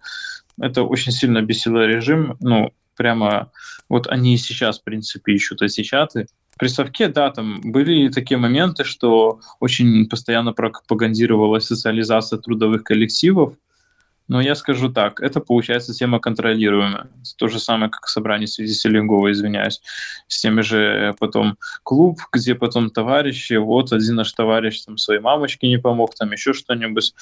Это 0.60 0.82
очень 0.82 1.12
сильно 1.12 1.42
бесило 1.42 1.86
режим. 1.86 2.36
Ну, 2.40 2.72
прямо 2.96 3.50
вот 3.88 4.06
они 4.08 4.34
и 4.34 4.38
сейчас, 4.38 4.80
в 4.80 4.84
принципе, 4.84 5.32
ищут 5.34 5.62
эти 5.62 5.82
чаты. 5.82 6.26
При 6.58 6.68
совке, 6.68 7.08
да, 7.08 7.30
там 7.30 7.60
были 7.62 8.08
такие 8.08 8.36
моменты, 8.36 8.84
что 8.84 9.40
очень 9.60 10.08
постоянно 10.08 10.52
пропагандировалась 10.52 11.66
социализация 11.66 12.38
трудовых 12.38 12.82
коллективов, 12.82 13.54
но 14.28 14.42
я 14.42 14.54
скажу 14.54 14.90
так, 14.90 15.20
это 15.20 15.40
получается 15.40 15.94
тема 15.94 16.20
контролируемая. 16.20 17.08
То 17.38 17.48
же 17.48 17.58
самое, 17.58 17.90
как 17.90 18.06
собрание 18.08 18.46
свидетелей 18.46 18.96
Лингова, 18.96 19.32
извиняюсь. 19.32 19.80
С 20.28 20.40
теми 20.40 20.60
же 20.60 20.78
э, 20.78 21.14
потом 21.18 21.56
клуб, 21.82 22.20
где 22.30 22.54
потом 22.54 22.90
товарищи, 22.90 23.54
вот 23.54 23.92
один 23.92 24.16
наш 24.16 24.32
товарищ 24.32 24.82
там 24.82 24.98
своей 24.98 25.20
мамочке 25.20 25.66
не 25.68 25.78
помог, 25.78 26.14
там 26.14 26.30
еще 26.32 26.52
что-нибудь. 26.52 27.14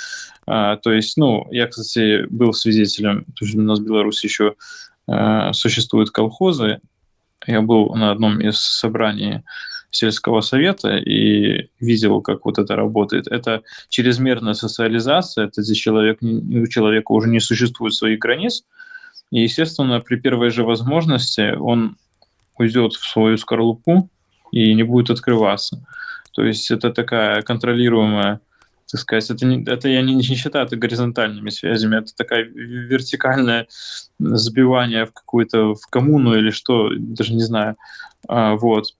А, 0.46 0.76
то 0.76 0.92
есть, 0.92 1.16
ну, 1.16 1.46
я, 1.52 1.68
кстати, 1.68 2.26
был 2.28 2.52
свидетелем, 2.52 3.24
то 3.24 3.44
есть 3.44 3.54
у 3.54 3.62
нас 3.62 3.78
в 3.78 3.84
Беларуси 3.84 4.26
еще 4.26 4.56
а, 5.06 5.52
существуют 5.52 6.10
колхозы. 6.10 6.80
Я 7.46 7.62
был 7.62 7.94
на 7.94 8.10
одном 8.10 8.40
из 8.40 8.58
собраний 8.58 9.42
сельского 9.96 10.40
совета 10.40 10.96
и 10.96 11.68
видел, 11.80 12.20
как 12.20 12.44
вот 12.44 12.58
это 12.58 12.76
работает. 12.76 13.26
Это 13.26 13.62
чрезмерная 13.88 14.54
социализация, 14.54 15.46
это 15.46 15.62
здесь 15.62 15.78
человек, 15.78 16.18
у 16.22 16.66
человека 16.66 17.12
уже 17.12 17.28
не 17.28 17.40
существует 17.40 17.94
своих 17.94 18.18
границ, 18.18 18.64
и, 19.30 19.42
естественно, 19.42 20.00
при 20.00 20.16
первой 20.16 20.50
же 20.50 20.64
возможности 20.64 21.54
он 21.56 21.96
уйдет 22.58 22.92
в 22.94 23.04
свою 23.06 23.36
скорлупу 23.36 24.08
и 24.52 24.74
не 24.74 24.82
будет 24.82 25.10
открываться. 25.10 25.84
То 26.32 26.44
есть 26.44 26.70
это 26.70 26.90
такая 26.90 27.42
контролируемая 27.42 28.40
так 28.90 29.00
сказать, 29.00 29.30
это, 29.30 29.46
не, 29.46 29.64
это 29.64 29.88
я 29.88 30.00
не, 30.02 30.14
не 30.14 30.22
считаю 30.22 30.64
это 30.64 30.76
горизонтальными 30.76 31.50
связями, 31.50 31.98
это 31.98 32.14
такая 32.14 32.44
вертикальное 32.44 33.66
сбивание 34.18 35.06
в 35.06 35.12
какую-то 35.12 35.74
в 35.74 35.86
коммуну 35.90 36.36
или 36.36 36.50
что, 36.50 36.90
даже 36.96 37.34
не 37.34 37.42
знаю. 37.42 37.76
А, 38.28 38.54
вот. 38.54 38.94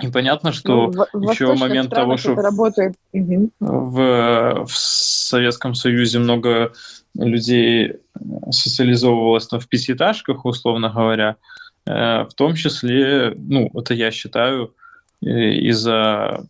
И 0.00 0.08
понятно, 0.08 0.52
что 0.52 0.92
ну, 1.12 1.30
еще 1.30 1.54
момент 1.54 1.90
того, 1.90 2.16
что 2.16 2.34
работает. 2.34 2.94
В, 3.12 4.64
в 4.66 4.76
Советском 4.76 5.74
Союзе 5.74 6.20
много 6.20 6.72
людей 7.14 7.94
социализовывалось 8.50 9.48
там, 9.48 9.58
в 9.60 9.68
пятиэтажках, 9.68 10.44
условно 10.44 10.90
говоря, 10.90 11.36
э, 11.84 12.24
в 12.24 12.34
том 12.34 12.54
числе, 12.54 13.34
ну, 13.36 13.70
это 13.74 13.94
я 13.94 14.10
считаю, 14.10 14.74
из-за 15.20 16.46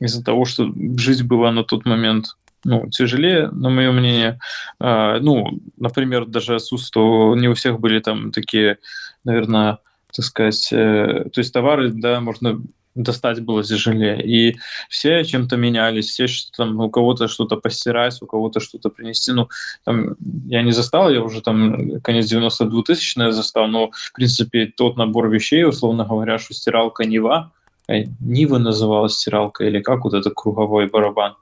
из-за 0.00 0.22
того, 0.22 0.44
что 0.44 0.70
жизнь 0.98 1.24
была 1.24 1.52
на 1.52 1.64
тот 1.64 1.86
момент 1.86 2.36
ну, 2.64 2.88
тяжелее, 2.90 3.48
на 3.48 3.70
мое 3.70 3.92
мнение. 3.92 4.38
А, 4.80 5.20
ну, 5.20 5.60
например, 5.76 6.26
даже 6.26 6.56
отсутствовало, 6.56 7.34
не 7.36 7.48
у 7.48 7.54
всех 7.54 7.78
были 7.78 8.00
там 8.00 8.32
такие, 8.32 8.78
наверное, 9.24 9.78
так 10.16 10.24
сказать, 10.24 10.68
э, 10.72 11.26
то 11.32 11.40
есть 11.40 11.52
товары, 11.52 11.90
да, 11.90 12.20
можно 12.20 12.62
достать 12.96 13.40
было 13.40 13.62
тяжелее. 13.62 14.22
И 14.24 14.56
все 14.88 15.22
чем-то 15.24 15.56
менялись, 15.56 16.06
все 16.08 16.26
что 16.26 16.50
там 16.56 16.80
у 16.80 16.90
кого-то 16.90 17.28
что-то 17.28 17.56
постирать, 17.56 18.20
у 18.22 18.26
кого-то 18.26 18.58
что-то 18.58 18.88
принести. 18.88 19.32
Ну, 19.32 19.48
там, 19.84 20.16
я 20.46 20.62
не 20.62 20.72
застал, 20.72 21.10
я 21.10 21.20
уже 21.22 21.42
там 21.42 22.00
конец 22.00 22.26
92 22.26 22.82
тысячные 22.82 23.32
застал, 23.32 23.68
но, 23.68 23.90
в 23.92 24.12
принципе, 24.14 24.66
тот 24.66 24.96
набор 24.96 25.28
вещей, 25.28 25.64
условно 25.64 26.04
говоря, 26.04 26.38
что 26.38 26.54
стиралка 26.54 27.04
Нива, 27.04 27.52
э, 27.88 28.04
Нива 28.20 28.58
называлась 28.58 29.14
стиралка, 29.14 29.64
или 29.64 29.80
как 29.80 30.04
вот 30.04 30.14
это 30.14 30.30
круговой 30.30 30.88
барабан. 30.88 31.34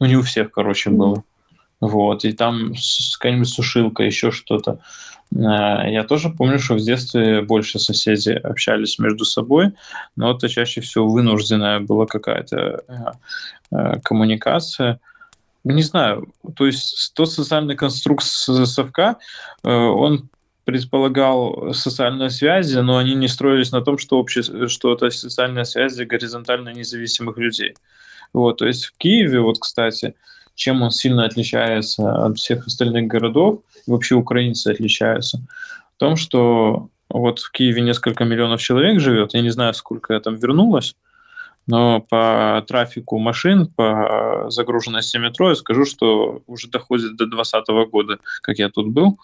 Ну, 0.00 0.06
не 0.06 0.16
у 0.16 0.22
всех, 0.22 0.50
короче, 0.50 0.90
было. 0.90 1.22
Вот, 1.82 2.24
и 2.24 2.32
там 2.32 2.74
какая-нибудь 3.18 3.48
сушилка, 3.48 4.04
еще 4.04 4.30
что-то. 4.30 4.78
Э, 5.34 5.90
я 5.90 6.04
тоже 6.04 6.30
помню, 6.30 6.60
что 6.60 6.74
в 6.74 6.80
детстве 6.80 7.42
больше 7.42 7.80
соседи 7.80 8.30
общались 8.30 9.00
между 9.00 9.24
собой, 9.24 9.72
но 10.14 10.30
это 10.30 10.48
чаще 10.48 10.80
всего 10.80 11.08
вынужденная 11.08 11.80
была 11.80 12.06
какая-то 12.06 12.84
э, 12.86 13.76
э, 13.76 14.00
коммуникация. 14.04 15.00
Не 15.64 15.82
знаю, 15.82 16.32
то 16.54 16.66
есть 16.66 17.14
тот 17.14 17.32
социальный 17.32 17.74
конструкт 17.74 18.24
совка, 18.24 19.16
он 19.64 20.28
предполагал 20.64 21.72
социальные 21.72 22.30
связи, 22.30 22.78
но 22.78 22.98
они 22.98 23.14
не 23.14 23.28
строились 23.28 23.72
на 23.72 23.80
том, 23.80 23.98
что, 23.98 24.20
обще... 24.20 24.42
что 24.68 24.92
это 24.92 25.10
социальные 25.10 25.64
связи 25.64 26.02
горизонтально 26.02 26.70
независимых 26.70 27.38
людей. 27.38 27.74
Вот, 28.32 28.58
то 28.58 28.66
есть 28.66 28.86
в 28.86 28.96
Киеве, 28.98 29.40
вот, 29.40 29.58
кстати, 29.60 30.14
чем 30.54 30.82
он 30.82 30.90
сильно 30.90 31.24
отличается 31.24 32.26
от 32.26 32.38
всех 32.38 32.66
остальных 32.66 33.06
городов, 33.06 33.60
и 33.86 33.90
вообще 33.90 34.14
украинцы 34.14 34.68
отличаются, 34.68 35.38
в 35.96 35.98
том, 35.98 36.16
что 36.16 36.88
вот 37.08 37.40
в 37.40 37.50
Киеве 37.50 37.82
несколько 37.82 38.24
миллионов 38.24 38.60
человек 38.60 39.00
живет, 39.00 39.34
я 39.34 39.42
не 39.42 39.50
знаю, 39.50 39.74
сколько 39.74 40.18
там 40.20 40.36
вернулось, 40.36 40.94
но 41.66 42.00
по 42.00 42.64
трафику 42.66 43.18
машин, 43.18 43.66
по 43.66 44.46
загруженности 44.48 45.16
метро 45.18 45.50
я 45.50 45.54
скажу, 45.54 45.84
что 45.84 46.42
уже 46.46 46.68
доходит 46.68 47.16
до 47.16 47.26
2020 47.26 47.90
года, 47.90 48.18
как 48.42 48.58
я 48.58 48.68
тут 48.68 48.88
был. 48.88 49.18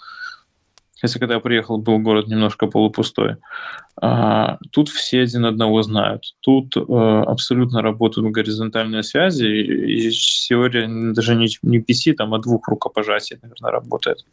Хотя, 1.00 1.18
когда 1.18 1.34
я 1.34 1.40
приехал, 1.40 1.78
был 1.78 1.98
город 1.98 2.26
немножко 2.28 2.66
полупустой. 2.66 3.36
А, 4.00 4.58
тут 4.70 4.88
все 4.88 5.22
один 5.22 5.44
одного 5.44 5.82
знают. 5.82 6.34
Тут 6.40 6.76
а, 6.76 7.22
абсолютно 7.22 7.82
работают 7.82 8.32
горизонтальные 8.32 9.02
связи, 9.02 9.46
и, 9.46 10.10
теория 10.10 10.88
даже 11.12 11.34
не, 11.34 11.48
не 11.62 11.80
пяти, 11.80 12.12
там, 12.12 12.34
а 12.34 12.38
двух 12.38 12.68
рукопожатий, 12.68 13.38
наверное, 13.42 13.70
работает. 13.70 14.24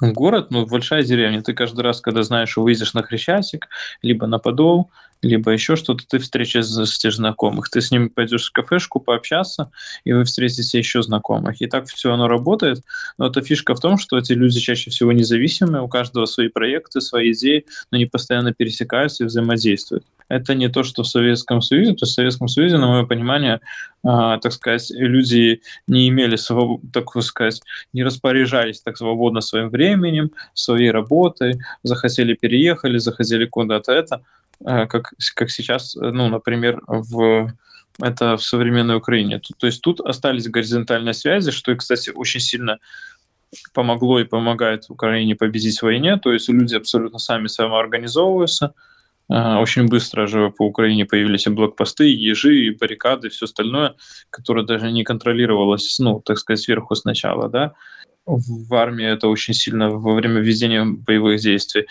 Город, 0.00 0.50
ну, 0.50 0.66
большая 0.66 1.02
деревня. 1.02 1.42
Ты 1.42 1.54
каждый 1.54 1.80
раз, 1.80 2.00
когда 2.00 2.22
знаешь, 2.22 2.56
выйдешь 2.56 2.94
на 2.94 3.02
Хрещатик, 3.02 3.68
либо 4.02 4.26
на 4.26 4.38
Подол, 4.38 4.90
либо 5.24 5.50
еще 5.50 5.76
что-то, 5.76 6.04
ты 6.06 6.18
встретишь 6.18 6.66
знакомых. 6.66 7.70
Ты 7.70 7.80
с 7.80 7.90
ними 7.90 8.08
пойдешь 8.08 8.48
в 8.48 8.52
кафешку 8.52 9.00
пообщаться, 9.00 9.70
и 10.04 10.12
вы 10.12 10.24
встретите 10.24 10.78
еще 10.78 11.02
знакомых. 11.02 11.60
И 11.60 11.66
так 11.66 11.86
все 11.86 12.12
оно 12.12 12.28
работает. 12.28 12.82
Но 13.18 13.26
эта 13.26 13.42
фишка 13.42 13.74
в 13.74 13.80
том, 13.80 13.98
что 13.98 14.18
эти 14.18 14.32
люди 14.32 14.60
чаще 14.60 14.90
всего 14.90 15.12
независимые, 15.12 15.82
у 15.82 15.88
каждого 15.88 16.26
свои 16.26 16.48
проекты, 16.48 17.00
свои 17.00 17.32
идеи, 17.32 17.66
но 17.90 17.96
они 17.96 18.06
постоянно 18.06 18.52
пересекаются 18.52 19.24
и 19.24 19.26
взаимодействуют. 19.26 20.04
Это 20.28 20.54
не 20.54 20.68
то, 20.68 20.82
что 20.82 21.02
в 21.02 21.08
Советском 21.08 21.60
Союзе. 21.60 21.92
То 21.92 22.04
есть 22.04 22.12
в 22.12 22.14
Советском 22.14 22.48
Союзе, 22.48 22.78
на 22.78 22.88
мое 22.88 23.04
понимание, 23.04 23.60
э, 24.02 24.38
так 24.42 24.52
сказать, 24.52 24.90
люди 24.90 25.60
не 25.86 26.08
имели, 26.08 26.36
своб... 26.36 26.80
так 26.92 27.10
сказать, 27.22 27.60
не 27.92 28.02
распоряжались 28.02 28.80
так 28.80 28.96
свободно 28.96 29.40
своим 29.40 29.68
временем, 29.68 30.30
своей 30.54 30.90
работой, 30.90 31.58
захотели 31.82 32.34
переехали, 32.34 32.98
захотели 32.98 33.44
куда-то 33.46 33.92
это. 33.92 34.22
Э, 34.60 34.86
как, 34.86 35.12
как 35.34 35.50
сейчас, 35.50 35.96
э, 35.96 36.00
ну, 36.00 36.28
например, 36.28 36.80
в 36.86 37.52
это 38.00 38.36
в 38.36 38.42
современной 38.42 38.96
Украине. 38.96 39.40
То 39.58 39.66
есть 39.66 39.80
тут 39.80 40.00
остались 40.00 40.48
горизонтальные 40.48 41.14
связи, 41.14 41.52
что, 41.52 41.74
кстати, 41.76 42.10
очень 42.10 42.40
сильно 42.40 42.78
помогло 43.72 44.18
и 44.18 44.24
помогает 44.24 44.86
Украине 44.88 45.36
победить 45.36 45.78
в 45.78 45.84
войне. 45.84 46.16
То 46.16 46.32
есть 46.32 46.48
люди 46.48 46.74
абсолютно 46.74 47.18
сами 47.18 47.46
самоорганизовываются. 47.46 48.74
Э, 49.30 49.56
очень 49.56 49.86
быстро 49.86 50.26
же 50.26 50.50
по 50.50 50.66
Украине 50.66 51.06
появились 51.06 51.46
и 51.46 51.50
блокпосты, 51.50 52.10
и 52.10 52.16
ежи, 52.16 52.66
и 52.66 52.70
баррикады, 52.70 53.28
и 53.28 53.30
все 53.30 53.44
остальное, 53.44 53.94
которое 54.30 54.64
даже 54.64 54.90
не 54.90 55.04
контролировалось, 55.04 55.98
ну, 55.98 56.20
так 56.20 56.38
сказать, 56.38 56.60
сверху 56.60 56.94
сначала, 56.94 57.48
да. 57.48 57.74
В 58.26 58.74
армии 58.74 59.04
это 59.04 59.28
очень 59.28 59.52
сильно 59.52 59.90
во 59.90 60.14
время 60.14 60.40
ведения 60.40 60.84
боевых 60.84 61.40
действий 61.40 61.86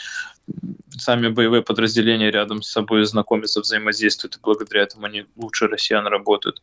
сами 0.98 1.30
боевые 1.30 1.64
подразделения 1.64 2.32
рядом 2.32 2.61
с 2.61 2.70
собой 2.70 3.06
знакомятся, 3.06 3.61
взаимодействуют, 3.61 4.36
и 4.36 4.40
благодаря 4.41 4.84
этому 4.84 5.06
они 5.06 5.26
лучше 5.36 5.68
россиян 5.68 6.06
работают. 6.07 6.61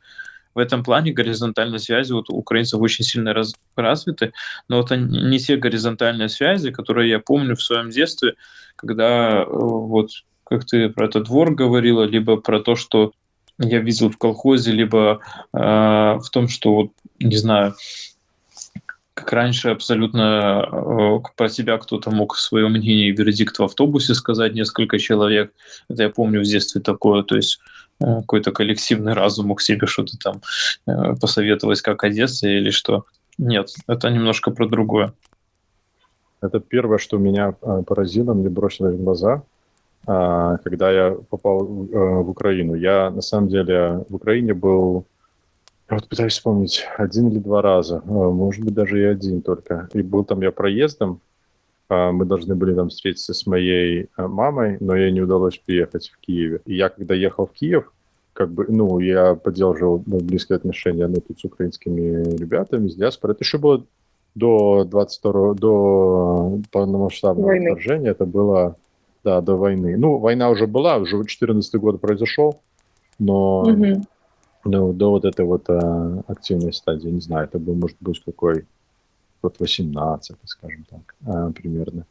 В 0.55 0.59
этом 0.59 0.83
плане 0.83 1.13
горизонтальные 1.13 1.79
связи 1.79 2.13
вот 2.13 2.29
у 2.29 2.35
украинцев 2.37 2.81
очень 2.81 3.05
сильно 3.05 3.33
раз, 3.33 3.55
развиты, 3.77 4.33
но 4.69 4.81
это 4.81 4.97
не 4.97 5.39
те 5.39 5.57
горизонтальные 5.57 6.29
связи, 6.29 6.73
которые 6.73 7.09
я 7.09 7.21
помню 7.21 7.55
в 7.55 7.63
своем 7.63 7.91
детстве, 7.91 8.35
когда 8.77 9.43
э, 9.43 9.47
вот 9.49 10.11
как 10.45 10.65
ты 10.67 10.89
про 10.89 11.07
этот 11.07 11.25
двор 11.25 11.55
говорила, 11.55 12.03
либо 12.03 12.37
про 12.37 12.59
то, 12.61 12.75
что 12.75 13.13
я 13.59 13.79
видел 13.79 14.11
в 14.11 14.19
колхозе, 14.19 14.73
либо 14.73 15.21
э, 15.53 15.59
в 15.59 16.29
том, 16.33 16.49
что 16.49 16.75
вот 16.75 16.91
не 17.21 17.37
знаю, 17.37 17.75
раньше 19.33 19.71
абсолютно 19.71 20.69
э, 20.71 21.19
про 21.37 21.49
себя 21.49 21.79
кто-то 21.79 22.11
мог 22.11 22.37
свое 22.37 22.69
мнение 22.69 23.09
и 23.09 23.13
вердикт 23.13 23.59
в 23.59 23.65
автобусе 23.65 24.15
сказать 24.15 24.55
несколько 24.55 24.99
человек. 24.99 25.53
Это 25.89 26.05
я 26.05 26.11
помню 26.11 26.41
в 26.41 26.45
детстве 26.45 26.81
такое, 26.81 27.23
то 27.23 27.37
есть 27.37 27.61
э, 28.01 28.21
какой-то 28.21 28.53
коллективный 28.53 29.13
разум 29.13 29.47
мог 29.47 29.61
себе 29.61 29.87
что-то 29.87 30.17
там 30.19 30.43
э, 30.87 31.17
посоветовать, 31.21 31.83
как 31.83 32.05
одеться 32.05 32.49
или 32.49 32.71
что. 32.71 33.05
Нет, 33.39 33.71
это 33.87 34.11
немножко 34.11 34.51
про 34.51 34.67
другое. 34.67 35.13
Это 36.43 36.61
первое, 36.61 36.99
что 36.99 37.19
меня 37.19 37.53
поразило, 37.53 38.33
мне 38.33 38.49
бросилось 38.49 38.97
в 38.97 39.05
глаза, 39.05 39.43
когда 40.07 40.91
я 40.91 41.17
попал 41.29 41.67
в 41.67 42.31
Украину. 42.31 42.75
Я, 42.75 43.11
на 43.11 43.21
самом 43.21 43.49
деле, 43.49 44.05
в 44.09 44.15
Украине 44.15 44.55
был 44.55 45.05
вот 45.97 46.09
пытаюсь 46.09 46.35
вспомнить, 46.35 46.87
один 46.97 47.29
или 47.29 47.39
два 47.39 47.63
раза, 47.63 48.03
а, 48.07 48.31
может 48.31 48.65
быть, 48.65 48.75
даже 48.75 49.01
и 49.01 49.05
один 49.05 49.43
только. 49.43 49.89
И 49.93 50.03
был 50.03 50.25
там 50.25 50.41
я 50.41 50.53
проездом, 50.53 51.21
а, 51.89 52.13
мы 52.13 52.25
должны 52.25 52.55
были 52.55 52.75
там 52.75 52.91
встретиться 52.91 53.35
с 53.35 53.47
моей 53.47 54.09
а, 54.17 54.29
мамой, 54.29 54.77
но 54.81 54.95
ей 54.95 55.11
не 55.11 55.21
удалось 55.21 55.59
приехать 55.59 56.11
в 56.11 56.19
Киеве. 56.21 56.61
И 56.65 56.77
я, 56.77 56.89
когда 56.89 57.15
ехал 57.15 57.47
в 57.47 57.53
Киев, 57.53 57.93
как 58.33 58.51
бы, 58.51 58.67
ну, 58.69 59.01
я 59.01 59.35
поддерживал 59.35 60.03
ну, 60.07 60.21
близкие 60.21 60.57
отношения 60.57 61.09
ну, 61.09 61.21
тут 61.21 61.41
с 61.41 61.45
украинскими 61.45 62.37
ребятами, 62.37 62.89
с 62.89 62.95
диаспорой. 62.95 63.35
Это 63.35 63.43
еще 63.43 63.59
было 63.59 63.85
до 64.37 64.85
22 64.85 65.55
до 65.55 66.61
полномасштабного 66.71 67.47
войны. 67.49 67.71
вторжения, 67.73 68.11
это 68.11 68.27
было, 68.27 68.77
да, 69.25 69.41
до 69.41 69.57
войны. 69.57 69.97
Ну, 69.97 70.19
война 70.19 70.51
уже 70.51 70.69
была, 70.69 70.99
уже 70.99 71.25
14 71.25 71.75
год 71.81 72.01
произошел, 72.01 72.61
но 73.19 73.63
угу 73.63 74.05
ну, 74.65 74.93
до 74.93 75.11
вот 75.11 75.25
этой 75.25 75.45
вот 75.45 75.69
а, 75.69 76.23
активной 76.27 76.73
стадии, 76.73 77.09
не 77.09 77.21
знаю, 77.21 77.47
это 77.47 77.59
был, 77.59 77.75
может 77.75 77.97
быть, 78.01 78.23
какой 78.25 78.67
год 79.43 79.57
18, 79.59 80.37
скажем 80.45 80.85
так, 80.91 81.15
а, 81.27 81.51
примерно. 81.51 82.07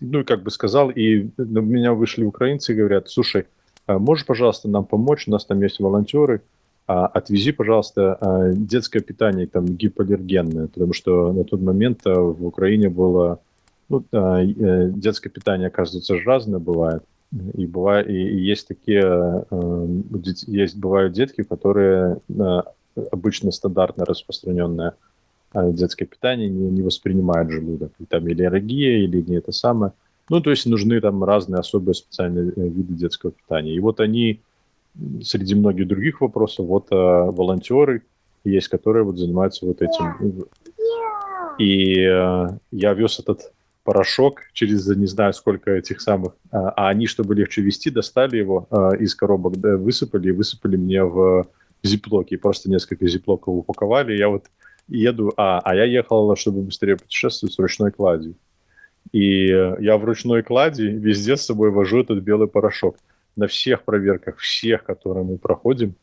Ну, 0.00 0.20
и 0.20 0.24
как 0.24 0.42
бы 0.42 0.50
сказал, 0.50 0.90
и 0.90 1.28
на 1.36 1.60
меня 1.60 1.92
вышли 1.92 2.24
украинцы 2.24 2.72
и 2.72 2.76
говорят, 2.76 3.08
слушай, 3.08 3.46
а 3.86 3.98
можешь, 3.98 4.26
пожалуйста, 4.26 4.68
нам 4.68 4.84
помочь, 4.84 5.28
у 5.28 5.30
нас 5.30 5.44
там 5.44 5.60
есть 5.62 5.80
волонтеры, 5.80 6.42
а, 6.86 7.06
отвези, 7.06 7.52
пожалуйста, 7.52 8.18
а, 8.20 8.52
детское 8.52 9.00
питание 9.00 9.46
там 9.46 9.66
гипоаллергенное, 9.66 10.66
потому 10.66 10.92
что 10.92 11.32
на 11.32 11.44
тот 11.44 11.60
момент 11.60 12.00
а, 12.04 12.14
в 12.20 12.44
Украине 12.44 12.88
было, 12.88 13.40
ну, 13.88 14.04
детское 14.10 15.28
питание, 15.28 15.68
оказывается, 15.68 16.18
разное 16.24 16.58
бывает, 16.58 17.04
и, 17.32 17.66
бывает, 17.66 18.08
и, 18.08 18.12
и 18.12 18.40
есть 18.42 18.68
такие, 18.68 19.44
э, 19.50 19.86
есть, 20.46 20.76
бывают 20.76 21.14
детки, 21.14 21.42
которые 21.42 22.18
э, 22.28 22.62
обычно 23.10 23.50
стандартно 23.52 24.04
распространенное 24.04 24.94
э, 25.54 25.72
детское 25.72 26.04
питание 26.04 26.50
не, 26.50 26.70
не 26.70 26.82
воспринимают 26.82 27.50
желудок. 27.50 27.92
И 27.98 28.04
там 28.04 28.28
или 28.28 28.42
аллергия, 28.42 28.98
или 28.98 29.22
не 29.22 29.36
это 29.36 29.52
самое. 29.52 29.92
Ну, 30.28 30.40
то 30.40 30.50
есть 30.50 30.66
нужны 30.66 31.00
там 31.00 31.24
разные 31.24 31.60
особые 31.60 31.94
специальные 31.94 32.52
виды 32.54 32.94
детского 32.94 33.32
питания. 33.32 33.74
И 33.74 33.80
вот 33.80 34.00
они 34.00 34.40
среди 35.22 35.54
многих 35.54 35.88
других 35.88 36.20
вопросов, 36.20 36.66
вот 36.66 36.88
волонтеры 36.90 38.02
есть, 38.44 38.68
которые 38.68 39.04
вот 39.04 39.16
занимаются 39.16 39.64
вот 39.64 39.80
этим. 39.80 40.44
И 41.58 41.92
я 41.94 42.94
вез 42.94 43.18
этот 43.18 43.52
порошок 43.84 44.42
через 44.52 44.86
не 44.88 45.06
знаю 45.06 45.32
сколько 45.32 45.70
этих 45.72 46.00
самых, 46.00 46.34
а, 46.50 46.70
а 46.70 46.88
они, 46.88 47.06
чтобы 47.06 47.34
легче 47.34 47.62
вести, 47.62 47.90
достали 47.90 48.36
его 48.36 48.66
а, 48.70 48.92
из 48.92 49.14
коробок, 49.14 49.58
да, 49.58 49.76
высыпали 49.76 50.28
и 50.28 50.32
высыпали 50.32 50.76
мне 50.76 51.04
в 51.04 51.46
зиплоки. 51.82 52.36
Просто 52.36 52.70
несколько 52.70 53.06
зиплоков 53.06 53.58
упаковали. 53.58 54.16
Я 54.16 54.28
вот 54.28 54.46
еду, 54.88 55.32
а, 55.36 55.60
а 55.64 55.74
я 55.74 55.84
ехал, 55.84 56.34
чтобы 56.36 56.62
быстрее 56.62 56.96
путешествовать 56.96 57.54
с 57.54 57.58
ручной 57.58 57.90
кладью. 57.90 58.34
И 59.10 59.46
я 59.46 59.96
в 59.98 60.04
ручной 60.04 60.42
клади 60.42 60.84
везде 60.84 61.36
с 61.36 61.44
собой 61.44 61.70
вожу 61.70 62.00
этот 62.00 62.22
белый 62.22 62.48
порошок. 62.48 62.96
на 63.34 63.46
всех 63.46 63.82
проверках, 63.84 64.36
всех, 64.38 64.84
которые 64.84 65.24
мы 65.24 65.38
проходим, 65.38 65.94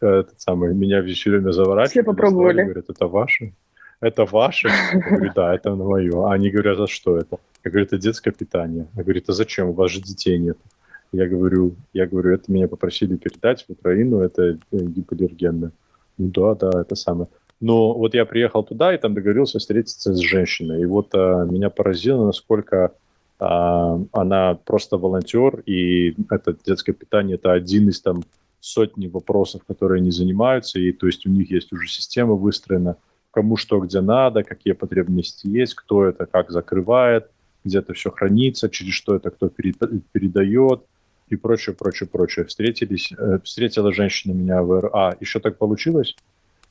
этот 0.00 0.40
самый, 0.40 0.72
меня 0.74 1.02
все 1.02 1.30
время 1.30 1.50
заворачивали. 1.50 2.02
Все 2.02 2.02
попробовали. 2.04 2.62
Говорят, 2.62 2.90
это 2.90 3.06
ваше? 3.06 3.52
Это 4.00 4.24
ваше? 4.24 4.68
Я 4.68 5.00
говорю, 5.00 5.32
да, 5.34 5.54
это 5.54 5.74
мое. 5.74 6.26
А 6.26 6.32
они 6.32 6.50
говорят, 6.50 6.78
а 6.80 6.86
что 6.86 7.16
это? 7.16 7.38
Я 7.64 7.70
говорю, 7.70 7.86
это 7.86 7.98
детское 7.98 8.32
питание. 8.32 8.86
Я 8.94 9.02
говорю, 9.02 9.22
а 9.26 9.32
зачем? 9.32 9.68
У 9.68 9.72
вас 9.72 9.90
же 9.90 10.00
детей 10.00 10.38
нет. 10.38 10.58
Я 11.12 11.26
говорю, 11.26 11.74
я 11.92 12.06
говорю, 12.06 12.34
это 12.34 12.52
меня 12.52 12.68
попросили 12.68 13.16
передать 13.16 13.64
в 13.66 13.72
Украину, 13.72 14.20
это 14.20 14.42
э, 14.42 14.56
гипоаллергенно. 14.70 15.72
Ну 16.18 16.28
да, 16.28 16.54
да, 16.54 16.80
это 16.80 16.94
самое. 16.94 17.28
Но 17.60 17.94
вот 17.94 18.14
я 18.14 18.26
приехал 18.26 18.64
туда 18.64 18.94
и 18.94 18.98
там 18.98 19.14
договорился 19.14 19.58
встретиться 19.58 20.14
с 20.14 20.18
женщиной. 20.18 20.82
И 20.82 20.86
вот 20.86 21.14
а, 21.14 21.44
меня 21.44 21.70
поразило, 21.70 22.26
насколько 22.26 22.92
а, 23.38 23.98
она 24.12 24.54
просто 24.54 24.98
волонтер, 24.98 25.60
и 25.66 26.14
это 26.30 26.56
детское 26.66 26.92
питание 26.92 27.36
это 27.36 27.52
один 27.52 27.88
из 27.88 28.00
там 28.00 28.24
сотни 28.60 29.06
вопросов, 29.06 29.62
которые 29.66 30.00
они 30.00 30.10
занимаются, 30.10 30.78
и 30.78 30.92
то 30.92 31.06
есть 31.06 31.26
у 31.26 31.30
них 31.30 31.50
есть 31.50 31.72
уже 31.72 31.88
система 31.88 32.34
выстроена, 32.34 32.96
кому 33.36 33.58
что 33.58 33.80
где 33.80 34.00
надо, 34.00 34.44
какие 34.44 34.72
потребности 34.72 35.46
есть, 35.46 35.74
кто 35.74 36.06
это 36.06 36.24
как 36.24 36.50
закрывает, 36.50 37.30
где 37.64 37.80
это 37.80 37.92
все 37.92 38.10
хранится, 38.10 38.70
через 38.70 38.94
что 38.94 39.14
это 39.14 39.30
кто 39.30 39.50
передает 39.50 40.80
и 41.28 41.36
прочее, 41.36 41.74
прочее, 41.74 42.08
прочее. 42.08 42.46
Встретились, 42.46 43.12
э, 43.12 43.38
встретила 43.44 43.92
женщина 43.92 44.32
меня 44.32 44.62
в 44.62 44.80
РА. 44.80 45.16
Еще 45.20 45.38
так 45.38 45.58
получилось, 45.58 46.16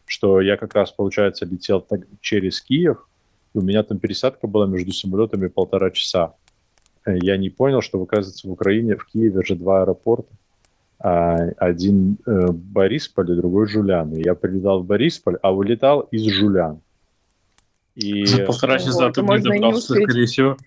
что 0.08 0.42
я 0.42 0.58
как 0.58 0.74
раз, 0.74 0.92
получается, 0.92 1.46
летел 1.46 1.82
так, 1.82 2.00
через 2.20 2.62
Киев, 2.62 2.98
и 3.54 3.60
у 3.60 3.62
меня 3.62 3.84
там 3.84 4.00
пересадка 4.00 4.48
была 4.48 4.66
между 4.66 4.92
самолетами 4.92 5.46
полтора 5.46 5.92
часа. 5.92 6.34
Э, 7.06 7.16
я 7.22 7.38
не 7.38 7.52
понял, 7.52 7.82
что, 7.82 8.02
оказывается, 8.02 8.48
в 8.48 8.52
Украине, 8.52 8.96
в 8.96 9.06
Киеве 9.06 9.44
же 9.44 9.56
два 9.56 9.84
аэропорта. 9.84 10.34
А, 11.00 11.50
один 11.58 12.18
э, 12.26 12.48
Борисполь, 12.52 13.32
и 13.32 13.36
другой 13.36 13.68
Жулян. 13.68 14.14
И 14.14 14.24
я 14.24 14.34
прилетал 14.34 14.82
в 14.82 14.86
Борисполь, 14.86 15.38
а 15.42 15.52
вылетал 15.52 16.02
из 16.12 16.24
Жулян. 16.26 16.80
И... 17.96 18.26
За 18.26 18.46
полтора 18.46 18.80
часа 18.80 19.12
ты 19.12 19.22
не 19.22 19.40
добрался, 19.40 19.94
скорее 19.94 20.26
всего. 20.26 20.58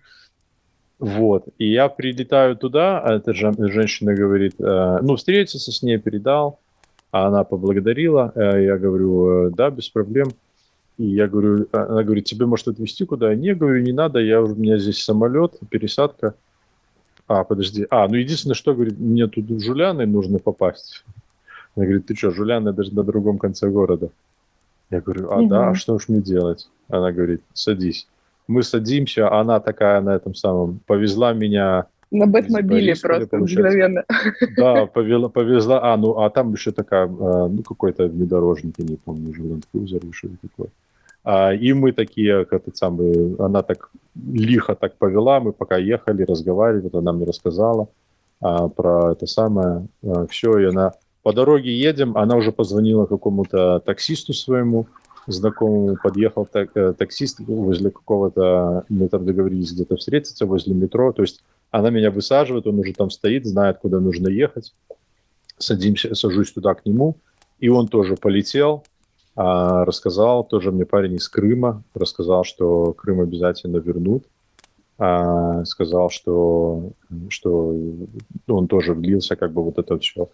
Вот. 0.98 1.44
И 1.58 1.70
я 1.70 1.88
прилетаю 1.88 2.56
туда, 2.56 3.00
а 3.00 3.14
эта 3.14 3.32
женщина 3.32 4.14
говорит, 4.14 4.54
э, 4.58 4.98
ну, 5.00 5.16
встретиться 5.16 5.72
с 5.72 5.82
ней, 5.82 5.98
передал, 5.98 6.58
а 7.10 7.28
она 7.28 7.44
поблагодарила. 7.44 8.32
Э, 8.34 8.62
я 8.62 8.76
говорю, 8.76 9.50
да, 9.50 9.70
без 9.70 9.88
проблем. 9.88 10.28
И 10.98 11.06
я 11.06 11.28
говорю, 11.28 11.68
а, 11.72 11.84
она 11.84 12.02
говорит, 12.02 12.24
тебе 12.24 12.46
может 12.46 12.68
отвезти 12.68 13.04
куда? 13.04 13.34
Не, 13.34 13.54
говорю, 13.54 13.80
не 13.82 13.92
надо, 13.92 14.18
я, 14.18 14.42
у 14.42 14.54
меня 14.54 14.78
здесь 14.78 15.02
самолет, 15.02 15.58
пересадка. 15.70 16.34
А, 17.28 17.44
подожди. 17.44 17.86
А, 17.90 18.08
ну 18.08 18.16
единственное, 18.16 18.54
что, 18.54 18.74
говорит, 18.74 18.98
мне 18.98 19.26
тут 19.28 19.44
в 19.44 19.60
Жуляны 19.60 20.06
нужно 20.06 20.38
попасть. 20.38 21.04
Она 21.76 21.84
говорит, 21.84 22.06
ты 22.06 22.16
что, 22.16 22.30
Жуляны 22.30 22.72
даже 22.72 22.92
на 22.94 23.04
другом 23.04 23.38
конце 23.38 23.70
города. 23.70 24.08
Я 24.90 25.00
говорю, 25.00 25.30
а 25.30 25.38
угу. 25.38 25.48
да, 25.48 25.68
а 25.68 25.74
что 25.74 25.94
уж 25.94 26.08
мне 26.08 26.20
делать? 26.20 26.68
Она 26.88 27.12
говорит, 27.12 27.42
садись 27.52 28.08
мы 28.48 28.62
садимся, 28.62 29.30
она 29.30 29.60
такая 29.60 30.00
на 30.00 30.16
этом 30.16 30.34
самом, 30.34 30.80
повезла 30.86 31.32
меня... 31.34 31.86
На 32.10 32.26
Бэтмобиле 32.26 32.94
просто 32.96 33.36
мгновенно. 33.36 34.04
Да, 34.56 34.86
повезла, 34.86 35.28
повезла, 35.28 35.92
а, 35.92 35.96
ну, 35.98 36.18
а 36.18 36.30
там 36.30 36.54
еще 36.54 36.72
такая, 36.72 37.04
а, 37.06 37.48
ну, 37.48 37.62
какой-то 37.62 38.06
внедорожник, 38.06 38.74
я 38.78 38.86
не 38.86 38.96
помню, 38.96 39.30
уже 39.30 39.42
Land 39.42 39.64
Cruiser 39.72 40.02
или 40.02 40.12
что-то 40.12 40.36
такое. 40.40 40.68
А, 41.30 41.52
и 41.52 41.74
мы 41.74 41.92
такие, 41.92 42.46
как 42.46 42.62
этот 42.62 42.78
самый, 42.78 43.36
она 43.38 43.62
так 43.62 43.90
лихо 44.14 44.74
так 44.74 44.96
повела, 44.96 45.40
мы 45.40 45.52
пока 45.52 45.76
ехали, 45.76 46.22
разговаривали, 46.22 46.88
она 46.96 47.12
мне 47.12 47.26
рассказала 47.26 47.88
а, 48.40 48.68
про 48.68 49.12
это 49.12 49.26
самое, 49.26 49.88
а, 50.02 50.26
все, 50.26 50.58
и 50.58 50.64
она 50.64 50.92
по 51.22 51.34
дороге 51.34 51.70
едем, 51.78 52.16
она 52.16 52.34
уже 52.34 52.50
позвонила 52.50 53.04
какому-то 53.04 53.80
таксисту 53.80 54.32
своему, 54.32 54.86
знакомому 55.26 55.98
подъехал 56.02 56.46
так, 56.50 56.74
э, 56.74 56.94
таксист 56.94 57.40
возле 57.40 57.90
какого-то, 57.90 58.84
мы 58.88 59.08
там 59.08 59.26
договорились 59.26 59.72
где-то 59.72 59.96
встретиться, 59.96 60.46
возле 60.46 60.72
метро, 60.72 61.12
то 61.12 61.20
есть 61.20 61.42
она 61.70 61.90
меня 61.90 62.10
высаживает, 62.10 62.66
он 62.66 62.78
уже 62.78 62.94
там 62.94 63.10
стоит, 63.10 63.44
знает, 63.44 63.80
куда 63.82 64.00
нужно 64.00 64.28
ехать, 64.28 64.72
садимся, 65.58 66.14
сажусь 66.14 66.52
туда 66.52 66.72
к 66.72 66.86
нему, 66.86 67.16
и 67.58 67.68
он 67.68 67.86
тоже 67.88 68.16
полетел, 68.16 68.82
а, 69.40 69.84
рассказал, 69.84 70.42
тоже 70.42 70.72
мне 70.72 70.84
парень 70.84 71.14
из 71.14 71.28
Крыма, 71.28 71.84
рассказал, 71.94 72.42
что 72.42 72.92
Крым 72.92 73.20
обязательно 73.20 73.76
вернут, 73.76 74.24
а, 74.98 75.64
сказал, 75.64 76.10
что, 76.10 76.90
что 77.28 77.72
он 78.48 78.66
тоже 78.66 78.94
влился 78.94 79.36
как 79.36 79.52
бы 79.52 79.62
вот 79.62 79.78
это 79.78 79.96
все 80.00 80.28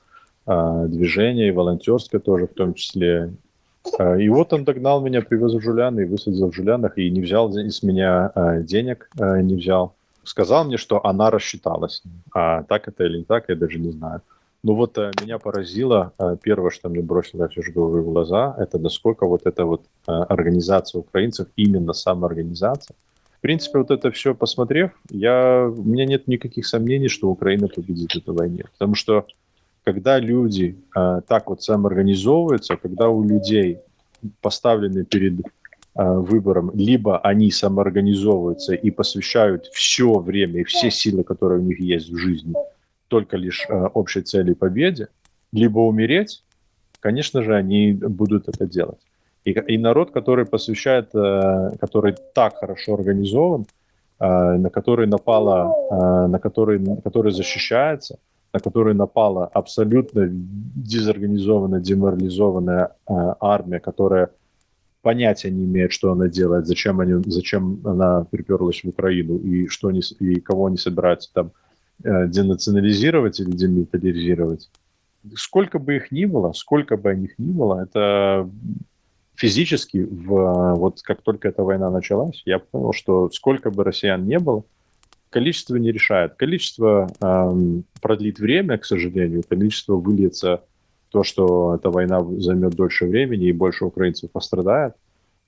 а, 0.46 0.86
движение, 0.86 1.48
и 1.48 1.50
волонтерское 1.50 2.18
тоже 2.18 2.46
в 2.46 2.54
том 2.54 2.72
числе, 2.72 3.34
а, 3.98 4.16
и 4.16 4.30
вот 4.30 4.54
он 4.54 4.64
догнал 4.64 5.02
меня, 5.02 5.20
привез 5.20 5.52
в 5.52 5.60
Жуляны 5.60 6.00
и 6.00 6.06
высадил 6.06 6.50
в 6.50 6.54
Жулянах, 6.54 6.96
и 6.96 7.10
не 7.10 7.20
взял 7.20 7.54
из 7.54 7.82
меня 7.82 8.32
а, 8.34 8.60
денег, 8.60 9.10
а, 9.18 9.42
не 9.42 9.54
взял. 9.54 9.94
Сказал 10.22 10.64
мне, 10.64 10.78
что 10.78 11.04
она 11.04 11.30
рассчиталась. 11.30 12.02
А 12.32 12.62
так 12.62 12.88
это 12.88 13.04
или 13.04 13.18
не 13.18 13.24
так, 13.24 13.50
я 13.50 13.54
даже 13.54 13.78
не 13.78 13.90
знаю. 13.90 14.22
Ну 14.66 14.74
вот 14.74 14.96
меня 14.96 15.38
поразило, 15.38 16.14
первое, 16.42 16.70
что 16.70 16.88
мне 16.88 17.02
бросило 17.02 17.48
все 17.48 17.60
же 17.60 17.70
в 17.70 18.02
глаза, 18.02 18.56
это 18.58 18.78
насколько 18.78 19.26
вот 19.26 19.42
эта 19.44 19.66
вот 19.66 19.82
организация 20.06 21.00
украинцев, 21.00 21.48
именно 21.54 21.92
самоорганизация. 21.92 22.96
В 23.36 23.40
принципе, 23.42 23.78
вот 23.78 23.90
это 23.90 24.10
все 24.10 24.34
посмотрев, 24.34 24.92
я, 25.10 25.66
у 25.68 25.82
меня 25.82 26.06
нет 26.06 26.26
никаких 26.28 26.66
сомнений, 26.66 27.08
что 27.08 27.28
Украина 27.28 27.68
победит 27.68 28.12
в 28.12 28.16
этой 28.16 28.32
войне. 28.32 28.64
Потому 28.72 28.94
что 28.94 29.26
когда 29.84 30.18
люди 30.18 30.78
э, 30.96 31.20
так 31.28 31.50
вот 31.50 31.62
самоорганизовываются, 31.62 32.78
когда 32.78 33.10
у 33.10 33.22
людей 33.22 33.80
поставлены 34.40 35.04
перед 35.04 35.40
э, 35.40 35.44
выбором, 35.94 36.70
либо 36.72 37.18
они 37.18 37.50
самоорганизовываются 37.50 38.72
и 38.74 38.90
посвящают 38.90 39.66
все 39.74 40.18
время 40.18 40.62
и 40.62 40.64
все 40.64 40.90
силы, 40.90 41.22
которые 41.22 41.60
у 41.60 41.64
них 41.64 41.78
есть 41.80 42.08
в 42.08 42.16
жизни, 42.16 42.54
только 43.14 43.36
лишь 43.36 43.64
э, 43.68 43.90
общей 43.94 44.22
цели 44.22 44.54
победе, 44.54 45.06
либо 45.52 45.78
умереть, 45.78 46.42
конечно 46.98 47.42
же, 47.44 47.54
они 47.54 47.92
будут 47.92 48.48
это 48.48 48.66
делать. 48.66 48.98
И, 49.44 49.52
и 49.52 49.78
народ, 49.78 50.10
который 50.10 50.46
посвящает, 50.46 51.14
э, 51.14 51.70
который 51.80 52.16
так 52.34 52.56
хорошо 52.56 52.94
организован, 52.94 53.66
э, 54.18 54.56
на 54.58 54.68
который 54.68 55.06
напала, 55.06 56.28
на 56.28 56.38
который, 56.38 56.80
который 57.04 57.32
защищается– 57.32 58.18
на 58.54 58.60
которую 58.60 58.94
напала 58.94 59.46
абсолютно 59.46 60.28
дезорганизованная, 60.30 61.80
деморализованная 61.80 62.88
армия, 63.40 63.80
которая 63.80 64.28
понятия 65.02 65.50
не 65.50 65.64
имеет, 65.64 65.90
что 65.92 66.12
она 66.12 66.28
делает, 66.28 66.66
зачем, 66.66 67.00
они, 67.00 67.22
зачем 67.26 67.80
она 67.84 68.24
приперлась 68.30 68.84
в 68.84 68.88
Украину 68.88 69.38
и, 69.38 69.66
что 69.66 69.88
они, 69.88 70.02
и 70.20 70.40
кого 70.40 70.66
они 70.66 70.76
собираются 70.76 71.30
там 71.32 71.50
денационализировать 72.02 73.40
или 73.40 73.50
демилитаризировать. 73.50 74.70
Сколько 75.36 75.78
бы 75.78 75.96
их 75.96 76.10
ни 76.10 76.26
было, 76.26 76.52
сколько 76.52 76.96
бы 76.96 77.14
них 77.14 77.38
ни 77.38 77.50
было, 77.50 77.82
это 77.82 78.48
физически, 79.36 79.98
в, 79.98 80.74
вот 80.74 81.02
как 81.02 81.22
только 81.22 81.48
эта 81.48 81.62
война 81.62 81.90
началась, 81.90 82.42
я 82.44 82.58
понял, 82.58 82.92
что 82.92 83.30
сколько 83.30 83.70
бы 83.70 83.84
россиян 83.84 84.24
не 84.26 84.38
было, 84.38 84.64
количество 85.30 85.76
не 85.76 85.90
решает. 85.90 86.34
Количество 86.34 87.10
эм, 87.20 87.84
продлит 88.00 88.38
время, 88.38 88.78
к 88.78 88.84
сожалению, 88.84 89.42
количество 89.48 89.96
выльется 89.96 90.62
то, 91.10 91.24
что 91.24 91.74
эта 91.74 91.90
война 91.90 92.24
займет 92.38 92.74
дольше 92.74 93.06
времени 93.06 93.48
и 93.48 93.52
больше 93.52 93.84
украинцев 93.84 94.30
пострадает. 94.30 94.94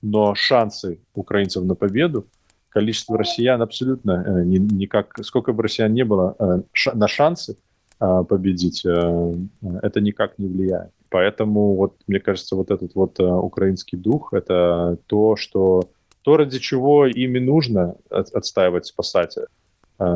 Но 0.01 0.35
шансы 0.35 0.99
украинцев 1.13 1.63
на 1.63 1.75
победу, 1.75 2.25
количество 2.69 3.17
россиян 3.17 3.61
абсолютно 3.61 4.23
э, 4.25 4.43
никак, 4.43 5.17
сколько 5.23 5.53
бы 5.53 5.63
россиян 5.63 5.93
не 5.93 6.03
было, 6.03 6.35
э, 6.39 6.61
на 6.93 7.07
шансы 7.07 7.57
э, 7.99 8.23
победить, 8.27 8.85
это 8.85 10.01
никак 10.01 10.37
не 10.37 10.47
влияет. 10.47 10.91
Поэтому 11.09 11.75
вот 11.75 11.95
мне 12.07 12.19
кажется, 12.19 12.55
вот 12.55 12.69
этот 12.69 12.93
вот 12.95 13.19
украинский 13.19 13.97
дух, 13.97 14.33
это 14.33 14.97
то, 15.07 15.35
что 15.37 15.89
то, 16.21 16.35
ради 16.35 16.59
чего 16.59 17.05
ими 17.05 17.39
нужно 17.39 17.95
от, 18.09 18.29
отстаивать, 18.35 18.85
спасать 18.85 19.37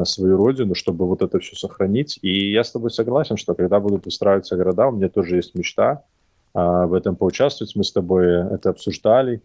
свою 0.03 0.37
родину, 0.37 0.75
чтобы 0.75 1.07
вот 1.07 1.21
это 1.23 1.39
все 1.39 1.55
сохранить. 1.55 2.19
И 2.21 2.51
я 2.51 2.63
с 2.63 2.71
тобой 2.71 2.91
согласен, 2.91 3.37
что 3.37 3.55
когда 3.55 3.79
будут 3.79 4.05
устраиваться 4.05 4.57
города, 4.57 4.87
у 4.87 4.91
меня 4.91 5.09
тоже 5.09 5.37
есть 5.37 5.55
мечта 5.55 6.03
в 6.53 6.93
этом 6.93 7.15
поучаствовать. 7.15 7.75
Мы 7.75 7.83
с 7.83 7.91
тобой 7.91 8.27
это 8.27 8.69
обсуждали. 8.69 9.41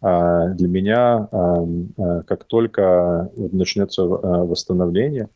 А, 0.00 0.48
для 0.48 0.68
меня, 0.68 1.28
а, 1.30 2.22
как 2.26 2.44
только 2.44 3.30
начнется 3.36 4.02
а, 4.02 4.44
восстановление, 4.44 5.28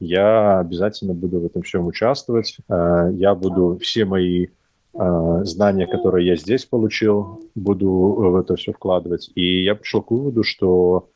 я 0.00 0.58
обязательно 0.58 1.14
буду 1.14 1.40
в 1.40 1.46
этом 1.46 1.62
всем 1.62 1.86
участвовать. 1.86 2.56
Я 2.68 3.36
буду 3.36 3.78
все 3.80 4.04
мои 4.04 4.48
знания, 4.92 5.86
которые 5.86 6.26
я 6.26 6.34
здесь 6.34 6.64
получил, 6.64 7.40
буду 7.54 7.88
в 7.88 8.36
это 8.36 8.56
все 8.56 8.72
вкладывать. 8.72 9.30
И 9.36 9.62
я 9.62 9.76
пришел 9.76 10.02
к 10.02 10.10
выводу, 10.10 10.42
что 10.42 11.08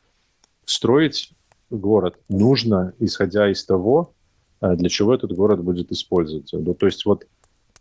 строить 0.63 1.33
город 1.69 2.15
нужно, 2.29 2.93
исходя 2.97 3.51
из 3.51 3.65
того, 3.65 4.13
для 4.61 4.87
чего 4.87 5.13
этот 5.13 5.33
город 5.33 5.61
будет 5.61 5.91
использоваться. 5.91 6.57
Ну, 6.57 6.73
то 6.73 6.85
есть 6.85 7.05
вот 7.05 7.27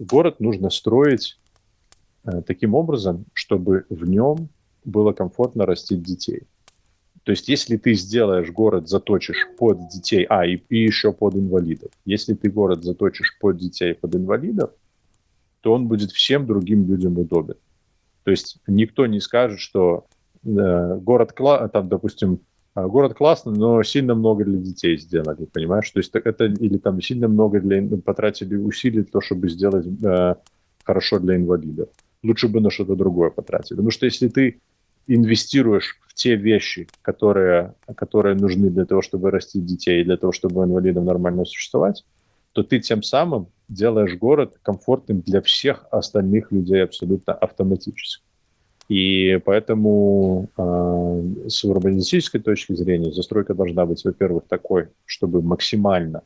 город 0.01 0.41
нужно 0.41 0.71
строить 0.71 1.39
таким 2.47 2.75
образом, 2.75 3.27
чтобы 3.33 3.87
в 3.89 4.09
нем 4.09 4.49
было 4.87 5.13
комфортно 5.13 5.67
растить 5.67 6.03
детей. 6.03 6.45
То 7.25 7.33
есть, 7.33 7.49
если 7.49 7.77
ты 7.77 7.95
сделаешь 7.95 8.53
город, 8.53 8.89
заточишь 8.89 9.49
под 9.59 9.89
детей, 9.89 10.25
а, 10.29 10.47
и, 10.47 10.63
и 10.69 10.85
еще 10.85 11.13
под 11.13 11.35
инвалидов, 11.35 11.91
если 12.05 12.35
ты 12.35 12.49
город 12.49 12.85
заточишь 12.85 13.37
под 13.41 13.57
детей, 13.57 13.95
под 13.95 14.15
инвалидов, 14.15 14.71
то 15.61 15.73
он 15.73 15.89
будет 15.89 16.13
всем 16.13 16.47
другим 16.47 16.87
людям 16.87 17.19
удобен. 17.19 17.57
То 18.23 18.31
есть, 18.31 18.59
никто 18.69 19.07
не 19.07 19.19
скажет, 19.19 19.59
что 19.59 20.07
э, 20.45 20.99
город, 20.99 21.35
там, 21.73 21.89
допустим, 21.89 22.39
э, 22.77 22.87
город 22.87 23.15
классный, 23.15 23.55
но 23.55 23.83
сильно 23.83 24.15
много 24.15 24.45
для 24.45 24.59
детей 24.59 24.97
сделали, 24.97 25.47
понимаешь? 25.47 25.91
То 25.91 25.99
есть, 25.99 26.15
это, 26.15 26.45
или 26.45 26.79
там 26.79 27.01
сильно 27.01 27.27
много 27.27 27.61
для, 27.61 27.83
потратили 27.99 28.55
усилий 28.55 29.03
того, 29.03 29.21
чтобы 29.21 29.49
сделать 29.49 29.87
э, 30.05 30.35
хорошо 30.85 31.19
для 31.19 31.35
инвалидов. 31.35 31.89
Лучше 32.23 32.47
бы 32.47 32.61
на 32.61 32.71
что-то 32.71 32.95
другое 32.95 33.31
потратили. 33.31 33.77
Потому 33.77 33.91
что 33.91 34.07
если 34.07 34.29
ты 34.29 34.61
инвестируешь 35.07 35.99
в 36.09 36.15
те 36.15 36.35
вещи, 36.37 36.89
которые, 37.03 37.75
которые 37.95 38.35
нужны 38.35 38.71
для 38.71 38.85
того, 38.85 39.03
чтобы 39.03 39.31
растить 39.31 39.65
детей, 39.65 40.05
для 40.05 40.17
того, 40.17 40.33
чтобы 40.33 40.65
инвалидам 40.65 41.05
нормально 41.05 41.45
существовать, 41.45 42.05
то 42.53 42.63
ты 42.63 42.81
тем 42.81 43.03
самым 43.03 43.49
делаешь 43.69 44.17
город 44.17 44.59
комфортным 44.63 45.21
для 45.21 45.43
всех 45.43 45.87
остальных 45.91 46.53
людей 46.53 46.83
абсолютно 46.83 47.35
автоматически. 47.35 48.25
И 48.89 49.41
поэтому 49.45 50.49
э, 50.57 51.49
с 51.49 51.65
урбанистической 51.65 52.41
точки 52.41 52.73
зрения 52.75 53.13
застройка 53.13 53.53
должна 53.53 53.85
быть, 53.85 54.05
во-первых, 54.05 54.45
такой, 54.49 54.89
чтобы 55.05 55.43
максимально 55.43 56.23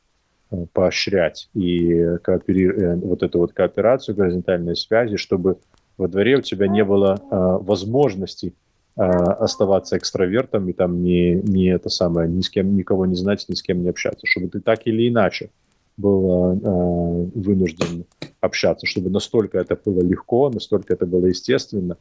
э, 0.50 0.66
поощрять 0.72 1.48
и 1.54 2.16
кооперировать 2.22 2.82
э, 2.82 2.96
вот 2.96 3.22
эту 3.22 3.38
вот 3.38 3.54
кооперацию, 3.54 4.14
горизонтальные 4.14 4.76
связи, 4.76 5.16
чтобы 5.16 5.58
во 5.96 6.06
дворе 6.06 6.36
у 6.36 6.42
тебя 6.42 6.68
не 6.68 6.84
было 6.84 7.18
э, 7.18 7.64
возможности 7.64 8.48
Э, 8.48 8.69
оставаться 8.96 9.96
экстравертом 9.96 10.68
и 10.68 10.72
там 10.72 11.02
не, 11.02 11.34
не 11.34 11.66
это 11.68 11.88
самое, 11.88 12.28
ни 12.28 12.40
с 12.40 12.50
кем, 12.50 12.76
никого 12.76 13.06
не 13.06 13.14
знать, 13.14 13.44
ни 13.48 13.54
с 13.54 13.62
кем 13.62 13.82
не 13.82 13.88
общаться, 13.88 14.26
чтобы 14.26 14.48
ты 14.48 14.60
так 14.60 14.86
или 14.86 15.08
иначе 15.08 15.50
был 15.96 16.52
э, 16.52 17.30
вынужден 17.34 18.04
общаться, 18.40 18.86
чтобы 18.86 19.10
настолько 19.10 19.58
это 19.58 19.78
было 19.84 20.00
легко, 20.00 20.50
настолько 20.50 20.94
это 20.94 21.06
было 21.06 21.26
естественно. 21.26 21.96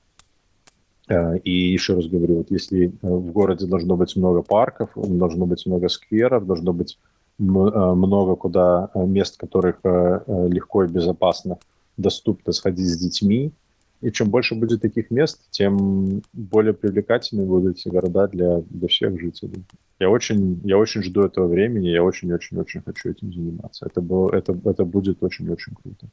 Э, 1.09 1.37
и 1.39 1.51
еще 1.51 1.95
раз 1.95 2.07
говорю, 2.07 2.37
вот 2.37 2.51
если 2.51 2.87
э, 2.87 2.91
в 3.01 3.31
городе 3.31 3.65
должно 3.65 3.97
быть 3.97 4.15
много 4.15 4.41
парков, 4.41 4.89
должно 4.95 5.45
быть 5.45 5.65
много 5.65 5.89
скверов, 5.89 6.45
должно 6.45 6.71
быть 6.73 6.97
э, 7.39 7.43
много 7.43 8.35
куда 8.35 8.89
мест, 8.95 9.37
которых 9.37 9.79
легко 9.83 10.83
и 10.83 10.87
безопасно 10.87 11.57
доступно 11.97 12.53
сходить 12.53 12.87
с 12.87 12.97
детьми, 12.97 13.51
и 14.01 14.11
чем 14.11 14.29
больше 14.29 14.55
будет 14.55 14.81
таких 14.81 15.11
мест, 15.11 15.41
тем 15.51 16.21
более 16.33 16.73
привлекательны 16.73 17.45
будут 17.45 17.77
эти 17.77 17.89
города 17.89 18.27
для, 18.27 18.61
для 18.61 18.87
всех 18.87 19.19
жителей. 19.19 19.63
Я 19.99 20.09
очень, 20.09 20.61
я 20.63 20.77
очень 20.77 21.03
жду 21.03 21.23
этого 21.23 21.47
времени, 21.47 21.89
я 21.89 22.03
очень-очень-очень 22.03 22.81
хочу 22.81 23.09
этим 23.09 23.33
заниматься. 23.33 23.85
Это, 23.85 24.01
было, 24.01 24.33
это, 24.33 24.57
это 24.65 24.85
будет 24.85 25.21
очень-очень 25.21 25.73
круто. 25.75 26.07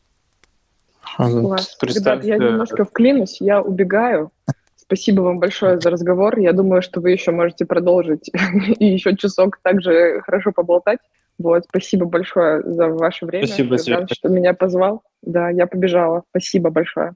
Класс. 1.16 1.78
Ребят, 1.82 2.24
я 2.24 2.36
немножко 2.36 2.84
вклинусь, 2.84 3.40
я 3.40 3.62
убегаю. 3.62 4.32
Спасибо 4.76 5.22
вам 5.22 5.38
большое 5.38 5.80
за 5.80 5.90
разговор. 5.90 6.38
Я 6.38 6.52
думаю, 6.52 6.82
что 6.82 7.00
вы 7.00 7.10
еще 7.10 7.30
можете 7.30 7.64
продолжить 7.64 8.30
и 8.78 8.86
еще 8.86 9.16
часок 9.16 9.58
также 9.62 10.20
хорошо 10.22 10.52
поболтать. 10.52 10.98
Вот, 11.38 11.64
спасибо 11.68 12.06
большое 12.06 12.62
за 12.62 12.88
ваше 12.88 13.26
время. 13.26 13.46
Спасибо, 13.46 13.76
Света. 13.76 14.06
что 14.14 14.28
меня 14.28 14.54
позвал. 14.54 15.02
Да, 15.22 15.50
я 15.50 15.66
побежала. 15.66 16.22
Спасибо 16.30 16.70
большое. 16.70 17.14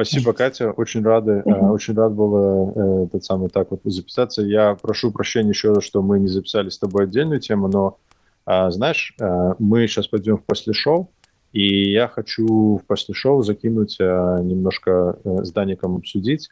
Спасибо, 0.00 0.32
Катя. 0.32 0.70
Очень 0.70 1.02
рады, 1.02 1.42
uh-huh. 1.44 1.72
очень 1.72 1.94
рад 1.94 2.14
был 2.14 2.72
э, 2.72 3.04
этот 3.06 3.24
самый 3.24 3.48
так 3.48 3.72
вот 3.72 3.80
записаться. 3.82 4.42
Я 4.42 4.76
прошу 4.80 5.10
прощения 5.10 5.48
еще 5.48 5.72
раз, 5.72 5.82
что 5.82 6.02
мы 6.02 6.20
не 6.20 6.28
записали 6.28 6.68
с 6.68 6.78
тобой 6.78 7.02
отдельную 7.02 7.40
тему, 7.40 7.66
но 7.66 7.98
э, 8.46 8.70
знаешь, 8.70 9.12
э, 9.20 9.54
мы 9.58 9.88
сейчас 9.88 10.06
пойдем 10.06 10.36
в 10.36 10.44
после 10.44 10.72
шоу, 10.72 11.10
и 11.52 11.90
я 11.90 12.06
хочу 12.06 12.76
в 12.76 12.86
после 12.86 13.12
шоу 13.12 13.42
закинуть 13.42 13.96
э, 13.98 14.38
немножко 14.40 15.18
э, 15.24 15.42
с 15.42 15.50
Даником 15.50 15.96
обсудить. 15.96 16.48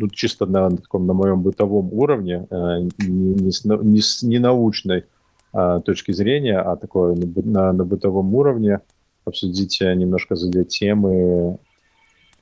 Тут 0.00 0.14
чисто 0.14 0.46
на 0.46 0.70
таком 0.70 1.06
на 1.06 1.12
моем 1.12 1.42
бытовом 1.42 1.92
уровне, 1.92 2.46
э, 2.48 2.78
не, 3.06 3.34
не, 3.34 3.52
с, 3.52 3.62
не 3.66 4.00
с 4.00 4.22
ненаучной 4.22 5.04
э, 5.52 5.80
точки 5.84 6.12
зрения, 6.12 6.60
а 6.60 6.76
такое 6.76 7.14
на, 7.14 7.26
на, 7.42 7.72
на 7.74 7.84
бытовом 7.84 8.34
уровне 8.34 8.80
обсудить 9.26 9.82
э, 9.82 9.94
немножко 9.94 10.34
задеть 10.34 10.68
темы 10.68 11.58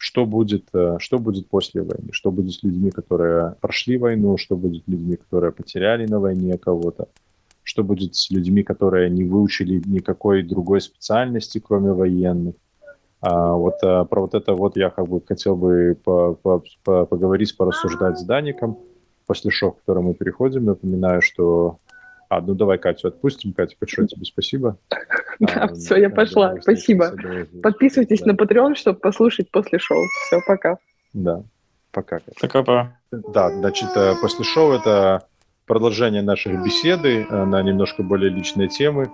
что 0.05 0.27
будет, 0.27 0.67
э, 0.75 0.97
что 0.99 1.19
будет 1.19 1.49
после 1.49 1.81
войны, 1.81 2.11
что 2.13 2.31
будет 2.31 2.53
с 2.53 2.63
людьми, 2.63 2.91
которые 2.91 3.55
прошли 3.63 3.97
войну, 3.97 4.37
что 4.37 4.55
будет 4.55 4.85
с 4.85 4.89
людьми, 4.89 5.17
которые 5.17 5.51
потеряли 5.51 6.07
на 6.07 6.21
войне 6.21 6.59
кого-то, 6.59 7.09
что 7.63 7.83
будет 7.83 8.15
с 8.15 8.31
людьми, 8.31 8.63
которые 8.63 9.09
не 9.09 9.25
выучили 9.25 9.83
никакой 9.87 10.43
другой 10.43 10.83
специальности, 10.83 11.59
кроме 11.59 11.93
военных. 11.93 12.55
А 13.23 13.55
вот 13.55 13.77
а, 13.83 14.05
про 14.05 14.21
вот 14.21 14.35
это 14.35 14.53
вот 14.53 14.77
я 14.77 14.91
как 14.91 15.09
бы 15.09 15.23
хотел 15.27 15.57
бы 15.57 15.97
по, 16.05 16.35
по, 16.35 16.63
по, 16.85 17.07
поговорить, 17.07 17.57
порассуждать 17.57 18.19
с 18.19 18.25
Даником 18.25 18.77
после 19.27 19.51
шоу, 19.51 19.73
к 19.73 19.79
которому 19.79 20.09
мы 20.09 20.15
переходим. 20.15 20.67
Напоминаю, 20.67 21.23
что 21.23 21.79
а, 22.37 22.41
ну 22.41 22.55
давай 22.55 22.79
Катю 22.79 23.09
отпустим. 23.09 23.53
Катя, 23.53 23.77
большое 23.81 24.09
тебе 24.09 24.25
спасибо. 24.25 24.79
Да, 25.41 25.67
все, 25.75 25.97
я 25.97 26.11
пошла. 26.11 26.55
Спасибо. 26.61 27.13
Подписывайтесь 27.61 28.25
на 28.25 28.33
Patreon, 28.33 28.77
чтобы 28.77 29.01
послушать 29.01 29.51
после 29.51 29.81
шоу. 29.81 29.99
Все, 30.27 30.41
пока. 30.47 30.79
Да, 31.13 31.43
пока. 31.91 32.21
Пока-пока. 32.41 32.97
Да, 33.11 33.51
значит, 33.51 33.89
э, 33.97 34.15
после 34.23 34.45
шоу 34.45 34.73
это 34.73 35.27
продолжение 35.67 36.23
нашей 36.23 36.57
беседы 36.57 37.27
э, 37.29 37.45
на 37.45 37.61
немножко 37.63 38.05
более 38.05 38.31
личные 38.31 38.69
темы. 38.69 39.11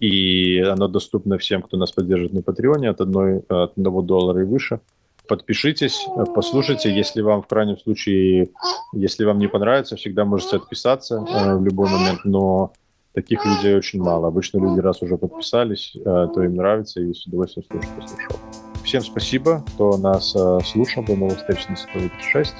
И 0.00 0.58
оно 0.58 0.88
доступно 0.88 1.38
всем, 1.38 1.62
кто 1.62 1.76
нас 1.76 1.92
поддерживает 1.92 2.32
на 2.32 2.42
Патреоне 2.42 2.90
от, 2.90 3.00
одной, 3.00 3.38
от 3.48 3.72
одного 3.78 4.02
доллара 4.02 4.40
и 4.40 4.44
выше 4.44 4.80
подпишитесь, 5.26 6.06
э, 6.16 6.24
послушайте. 6.34 6.94
Если 6.94 7.20
вам 7.20 7.42
в 7.42 7.46
крайнем 7.46 7.78
случае, 7.78 8.50
если 8.92 9.24
вам 9.24 9.38
не 9.38 9.48
понравится, 9.48 9.96
всегда 9.96 10.24
можете 10.24 10.56
отписаться 10.56 11.16
э, 11.16 11.56
в 11.56 11.64
любой 11.64 11.88
момент, 11.88 12.20
но 12.24 12.72
таких 13.16 13.44
людей 13.46 13.74
очень 13.74 14.02
мало. 14.02 14.28
Обычно 14.28 14.58
люди, 14.58 14.80
раз 14.80 15.02
уже 15.02 15.16
подписались, 15.16 15.96
э, 15.96 16.00
то 16.02 16.42
им 16.42 16.56
нравится 16.56 17.00
и 17.00 17.14
с 17.14 17.26
удовольствием 17.26 17.66
слушают 17.70 17.96
после 17.96 18.18
шоу. 18.20 18.38
Всем 18.84 19.02
спасибо, 19.02 19.64
кто 19.74 19.96
нас 19.96 20.36
э, 20.36 20.58
слушал. 20.64 21.02
До 21.04 21.16
новых 21.16 21.38
встреч 21.38 21.66
на 21.68 21.76
Световой 21.76 22.12
6. 22.32 22.54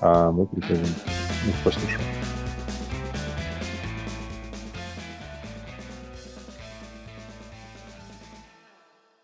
А 0.00 0.30
мы 0.30 0.46
приходим 0.46 0.84
ну, 1.46 1.52
после 1.62 1.88
шоу. 1.88 2.23